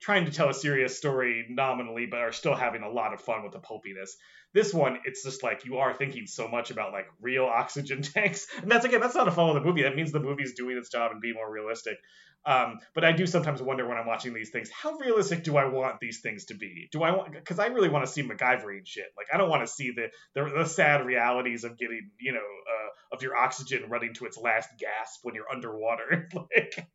trying 0.02 0.26
to 0.26 0.32
tell 0.32 0.50
a 0.50 0.54
serious 0.54 0.96
story 0.96 1.46
nominally 1.48 2.06
but 2.06 2.20
are 2.20 2.32
still 2.32 2.54
having 2.54 2.82
a 2.82 2.90
lot 2.90 3.14
of 3.14 3.20
fun 3.20 3.42
with 3.44 3.52
the 3.52 3.60
pulpiness. 3.60 4.16
This 4.52 4.74
one 4.74 4.98
it's 5.04 5.22
just 5.22 5.42
like 5.42 5.64
you 5.64 5.78
are 5.78 5.94
thinking 5.94 6.26
so 6.26 6.48
much 6.48 6.70
about 6.70 6.92
like 6.92 7.06
real 7.20 7.44
oxygen 7.44 8.02
tanks. 8.02 8.46
And 8.60 8.70
that's 8.70 8.84
again 8.84 9.00
that's 9.00 9.14
not 9.14 9.28
a 9.28 9.30
follow 9.30 9.54
the 9.54 9.60
movie. 9.60 9.82
That 9.82 9.96
means 9.96 10.12
the 10.12 10.20
movie's 10.20 10.54
doing 10.54 10.76
its 10.76 10.90
job 10.90 11.12
and 11.12 11.20
being 11.20 11.34
more 11.34 11.50
realistic 11.50 11.96
um, 12.44 12.80
but 12.94 13.04
I 13.04 13.12
do 13.12 13.26
sometimes 13.26 13.62
wonder 13.62 13.86
when 13.86 13.96
I'm 13.96 14.06
watching 14.06 14.34
these 14.34 14.50
things, 14.50 14.68
how 14.70 14.92
realistic 14.94 15.44
do 15.44 15.56
I 15.56 15.66
want 15.66 16.00
these 16.00 16.20
things 16.20 16.46
to 16.46 16.54
be? 16.54 16.88
Do 16.90 17.02
I 17.02 17.12
want 17.12 17.32
because 17.32 17.58
I 17.60 17.66
really 17.66 17.88
want 17.88 18.04
to 18.04 18.10
see 18.10 18.22
MacGyvering 18.22 18.84
shit. 18.84 19.06
Like 19.16 19.28
I 19.32 19.36
don't 19.36 19.48
want 19.48 19.62
to 19.66 19.72
see 19.72 19.92
the, 19.92 20.08
the 20.34 20.50
the 20.50 20.64
sad 20.64 21.06
realities 21.06 21.62
of 21.64 21.78
getting 21.78 22.10
you 22.18 22.32
know 22.32 22.38
uh, 22.40 23.14
of 23.16 23.22
your 23.22 23.36
oxygen 23.36 23.84
running 23.88 24.14
to 24.14 24.24
its 24.26 24.36
last 24.36 24.68
gasp 24.78 25.20
when 25.22 25.36
you're 25.36 25.48
underwater. 25.50 26.28
like, 26.34 26.86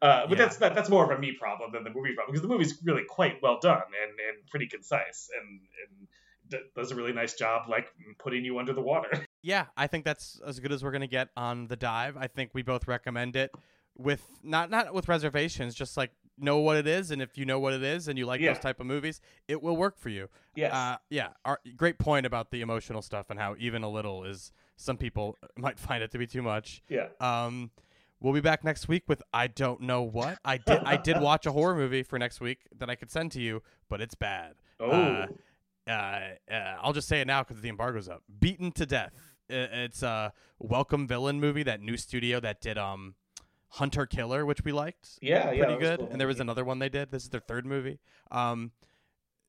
uh, 0.00 0.26
but 0.28 0.30
Yeah. 0.30 0.36
that's 0.36 0.58
that, 0.58 0.74
that's 0.74 0.88
more 0.90 1.04
of 1.04 1.16
a 1.16 1.20
me 1.20 1.32
problem 1.32 1.72
than 1.72 1.82
the 1.82 1.90
movie 1.90 2.14
problem 2.14 2.32
because 2.32 2.42
the 2.42 2.48
movie's 2.48 2.78
really 2.84 3.04
quite 3.08 3.42
well 3.42 3.58
done 3.60 3.82
and 4.02 4.10
and 4.10 4.46
pretty 4.48 4.68
concise 4.68 5.28
and 5.40 5.60
and 5.88 6.08
d- 6.48 6.70
does 6.76 6.92
a 6.92 6.94
really 6.94 7.12
nice 7.12 7.34
job 7.34 7.68
like 7.68 7.86
putting 8.18 8.44
you 8.44 8.58
under 8.58 8.72
the 8.72 8.82
water. 8.82 9.10
Yeah, 9.46 9.66
I 9.76 9.88
think 9.88 10.06
that's 10.06 10.40
as 10.46 10.58
good 10.58 10.72
as 10.72 10.82
we're 10.82 10.90
gonna 10.90 11.06
get 11.06 11.28
on 11.36 11.66
the 11.66 11.76
dive. 11.76 12.16
I 12.16 12.28
think 12.28 12.52
we 12.54 12.62
both 12.62 12.88
recommend 12.88 13.36
it 13.36 13.50
with 13.96 14.26
not 14.42 14.70
not 14.70 14.92
with 14.94 15.08
reservations, 15.08 15.74
just 15.74 15.96
like 15.96 16.10
know 16.36 16.58
what 16.58 16.76
it 16.76 16.86
is, 16.86 17.10
and 17.12 17.22
if 17.22 17.38
you 17.38 17.44
know 17.44 17.60
what 17.60 17.72
it 17.72 17.82
is 17.82 18.08
and 18.08 18.18
you 18.18 18.26
like 18.26 18.40
Yeah. 18.40 18.52
those 18.52 18.62
type 18.62 18.80
of 18.80 18.86
movies, 18.86 19.20
it 19.46 19.62
will 19.62 19.76
work 19.76 19.96
for 19.98 20.08
you. 20.08 20.28
yes. 20.56 20.72
Uh, 20.74 20.96
yeah, 21.08 21.28
our, 21.44 21.60
great 21.76 21.96
point 21.98 22.26
about 22.26 22.50
the 22.50 22.60
emotional 22.60 23.02
stuff 23.02 23.30
and 23.30 23.38
how 23.38 23.54
even 23.58 23.84
a 23.84 23.88
little 23.88 24.24
is 24.24 24.50
some 24.76 24.96
people 24.96 25.36
might 25.56 25.78
find 25.78 26.02
it 26.02 26.10
to 26.10 26.18
be 26.18 26.26
too 26.26 26.42
much. 26.42 26.82
yeah. 26.88 27.06
Um, 27.20 27.70
we'll 28.20 28.32
be 28.32 28.40
back 28.40 28.64
next 28.64 28.88
week 28.88 29.04
with 29.06 29.22
I 29.32 29.46
don't 29.46 29.82
know 29.82 30.02
what 30.02 30.38
I 30.44 30.56
did. 30.56 30.78
I 30.84 30.96
did 30.96 31.20
watch 31.20 31.46
a 31.46 31.52
horror 31.52 31.76
movie 31.76 32.02
for 32.02 32.18
next 32.18 32.40
week 32.40 32.66
that 32.78 32.90
I 32.90 32.96
could 32.96 33.12
send 33.12 33.30
to 33.32 33.40
you, 33.40 33.62
but 33.88 34.00
it's 34.00 34.16
bad. 34.16 34.54
Oh. 34.80 34.90
Uh, 34.90 35.26
uh, 35.86 36.20
uh, 36.50 36.76
I'll 36.82 36.92
just 36.94 37.06
say 37.06 37.20
it 37.20 37.26
now 37.28 37.44
because 37.44 37.60
the 37.60 37.68
embargo's 37.68 38.08
up. 38.08 38.22
Beaten 38.40 38.72
to 38.72 38.86
Death. 38.86 39.12
It's 39.48 40.02
a 40.02 40.32
welcome 40.58 41.06
villain 41.06 41.38
movie. 41.38 41.62
That 41.62 41.80
new 41.80 41.96
studio 41.96 42.40
that 42.40 42.60
did 42.62 42.76
um, 42.78 43.14
Hunter 43.74 44.06
Killer, 44.06 44.44
which 44.46 44.64
we 44.64 44.72
liked. 44.72 45.18
yeah. 45.20 45.50
Yeah. 45.52 45.64
pretty 45.64 45.72
that 45.74 45.80
good. 45.80 45.98
cool. 46.00 46.08
And 46.10 46.20
there 46.20 46.28
was 46.28 46.40
another 46.40 46.64
one 46.64 46.78
they 46.78 46.88
did. 46.88 47.10
This 47.10 47.24
is 47.24 47.28
their 47.30 47.40
third 47.40 47.66
movie. 47.66 47.98
Um, 48.30 48.70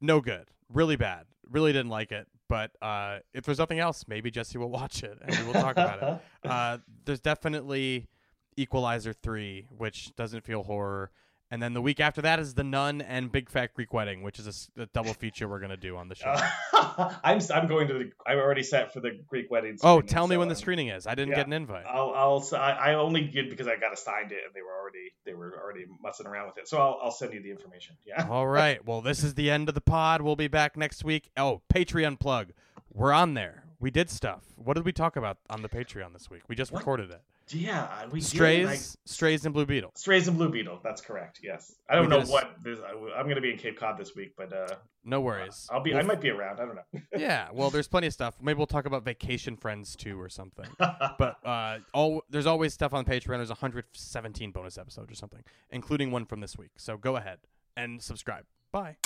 no 0.01 0.19
good. 0.21 0.49
Really 0.73 0.95
bad. 0.95 1.25
Really 1.49 1.71
didn't 1.73 1.89
like 1.91 2.11
it. 2.11 2.27
But 2.49 2.71
uh, 2.81 3.19
if 3.33 3.43
there's 3.43 3.59
nothing 3.59 3.79
else, 3.79 4.05
maybe 4.07 4.29
Jesse 4.31 4.57
will 4.57 4.69
watch 4.81 5.03
it 5.03 5.17
and 5.23 5.37
we 5.37 5.43
will 5.45 5.53
talk 5.53 5.73
about 5.73 6.01
it. 6.03 6.21
Uh, 6.49 6.77
there's 7.05 7.19
definitely 7.19 8.07
Equalizer 8.55 9.13
3, 9.13 9.67
which 9.77 10.15
doesn't 10.15 10.43
feel 10.45 10.61
horror. 10.63 11.11
And 11.55 11.63
then 11.63 11.73
the 11.73 11.81
week 11.81 12.01
after 12.01 12.21
that 12.23 12.37
is 12.37 12.55
The 12.55 12.65
Nun 12.65 13.01
and 13.01 13.31
Big 13.31 13.49
Fat 13.49 13.73
Greek 13.73 13.93
Wedding, 13.93 14.23
which 14.23 14.39
is 14.39 14.69
a 14.77 14.87
double 14.87 15.13
feature 15.13 15.47
we're 15.47 15.59
going 15.61 15.69
to 15.69 15.77
do 15.77 15.95
on 15.95 16.09
the 16.09 16.15
show. 16.15 16.35
Uh, 16.73 17.13
I'm 17.23 17.39
I'm 17.49 17.69
going 17.69 17.87
to 17.87 17.93
the. 17.93 18.11
I'm 18.27 18.39
already 18.39 18.61
set 18.61 18.91
for 18.91 18.99
the 18.99 19.11
Greek 19.25 19.49
wedding. 19.49 19.77
oh, 19.81 20.01
tell 20.01 20.27
me 20.27 20.35
so 20.35 20.39
when 20.39 20.49
the 20.49 20.55
I'm- 20.55 20.59
screening 20.59 20.89
is. 20.89 21.07
I 21.07 21.15
didn't 21.15 21.29
yeah. 21.29 21.37
get 21.37 21.47
an 21.47 21.53
invite. 21.53 21.85
I'll 21.87 22.11
I'll 22.13 22.45
I 22.59 22.95
only 22.95 23.21
did 23.21 23.49
because 23.49 23.67
I 23.67 23.77
got 23.77 23.93
assigned 23.93 24.33
it 24.33 24.39
and 24.45 24.53
they 24.53 24.61
were 24.61 24.77
already 24.77 25.13
they 25.23 25.33
were 25.33 25.57
already 25.57 25.85
messing 26.03 26.27
around 26.27 26.47
with 26.47 26.57
it. 26.57 26.67
So 26.67 26.77
I'll 26.77 26.99
I'll 27.01 27.11
send 27.11 27.31
you 27.33 27.41
the 27.41 27.51
information. 27.51 27.95
Yeah. 28.05 28.27
All 28.29 28.47
right. 28.47 28.85
Well, 28.85 28.99
this 29.01 29.23
is 29.23 29.35
the 29.35 29.49
end 29.49 29.69
of 29.69 29.75
the 29.75 29.81
pod. 29.81 30.23
We'll 30.23 30.35
be 30.35 30.49
back 30.49 30.75
next 30.75 31.05
week. 31.05 31.29
Oh, 31.37 31.61
Patreon 31.73 32.19
plug. 32.19 32.51
We're 32.93 33.13
on 33.13 33.33
there. 33.33 33.63
We 33.79 33.91
did 33.91 34.09
stuff. 34.09 34.41
What 34.57 34.73
did 34.73 34.83
we 34.83 34.91
talk 34.91 35.15
about 35.15 35.37
on 35.49 35.61
the 35.61 35.69
Patreon 35.69 36.11
this 36.11 36.29
week? 36.29 36.41
We 36.49 36.55
just 36.57 36.73
What? 36.73 36.79
recorded 36.79 37.11
it. 37.11 37.21
Yeah. 37.49 38.07
We 38.11 38.21
Strays, 38.21 38.65
like- 38.65 38.79
Strays, 39.05 39.45
and 39.45 39.53
Blue 39.53 39.65
Beetle. 39.65 39.91
Strays 39.95 40.27
and 40.27 40.35
Blue 40.37 40.49
Beetle. 40.49 40.79
That's 40.83 40.99
correct. 41.01 41.39
Yes. 41.43 41.75
I 41.89 41.95
don't 41.95 42.05
We 42.05 42.09
know 42.09 42.21
did 42.21 42.29
what 42.29 42.55
this. 42.63 42.79
I, 42.79 42.91
I'm 43.17 43.25
going 43.25 43.35
to 43.35 43.41
be 43.41 43.51
in 43.51 43.57
Cape 43.57 43.77
Cod 43.79 43.97
this 43.99 44.15
week, 44.15 44.33
but 44.35 44.51
uh, 44.51 44.75
No 45.03 45.21
worries. 45.21 45.67
I'll 45.71 45.81
be. 45.81 45.91
We'll 45.91 45.99
I 45.99 46.03
might 46.03 46.21
be 46.21 46.29
around. 46.31 46.59
I 46.59 46.65
don't 46.65 46.75
know. 46.75 47.01
yeah. 47.17 47.49
Well, 47.53 47.69
there's 47.69 47.87
plenty 47.87 48.07
of 48.07 48.13
stuff. 48.13 48.35
Maybe 48.41 48.57
we'll 48.57 48.65
talk 48.67 48.85
about 48.85 49.03
Vacation 49.05 49.57
Friends 49.57 49.95
too 49.95 50.19
or 50.19 50.29
something. 50.29 50.65
But 51.17 51.37
uh, 51.45 51.77
all 51.93 52.23
there's 52.29 52.45
always 52.47 52.73
stuff 52.73 52.93
on 52.93 53.05
Patreon. 53.05 53.37
There's 53.37 53.49
117 53.49 54.51
bonus 54.51 54.77
episodes 54.77 55.11
or 55.11 55.15
something, 55.15 55.43
including 55.69 56.11
one 56.11 56.25
from 56.25 56.39
this 56.41 56.57
week. 56.57 56.71
So 56.77 56.97
go 56.97 57.15
ahead 57.15 57.37
and 57.77 58.01
subscribe. 58.01 58.45
Bye. 58.71 58.97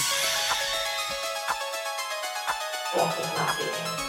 Death 2.95 3.19
is 3.19 3.37
not 3.37 3.57
the 3.57 3.63
end. 3.63 4.05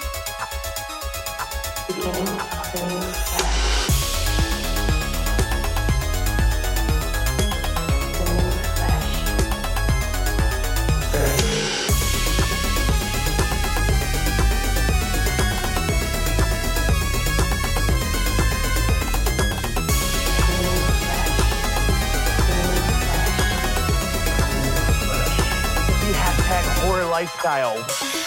Beginning 1.89 2.29
of 2.29 3.60
lifestyle. 27.21 28.20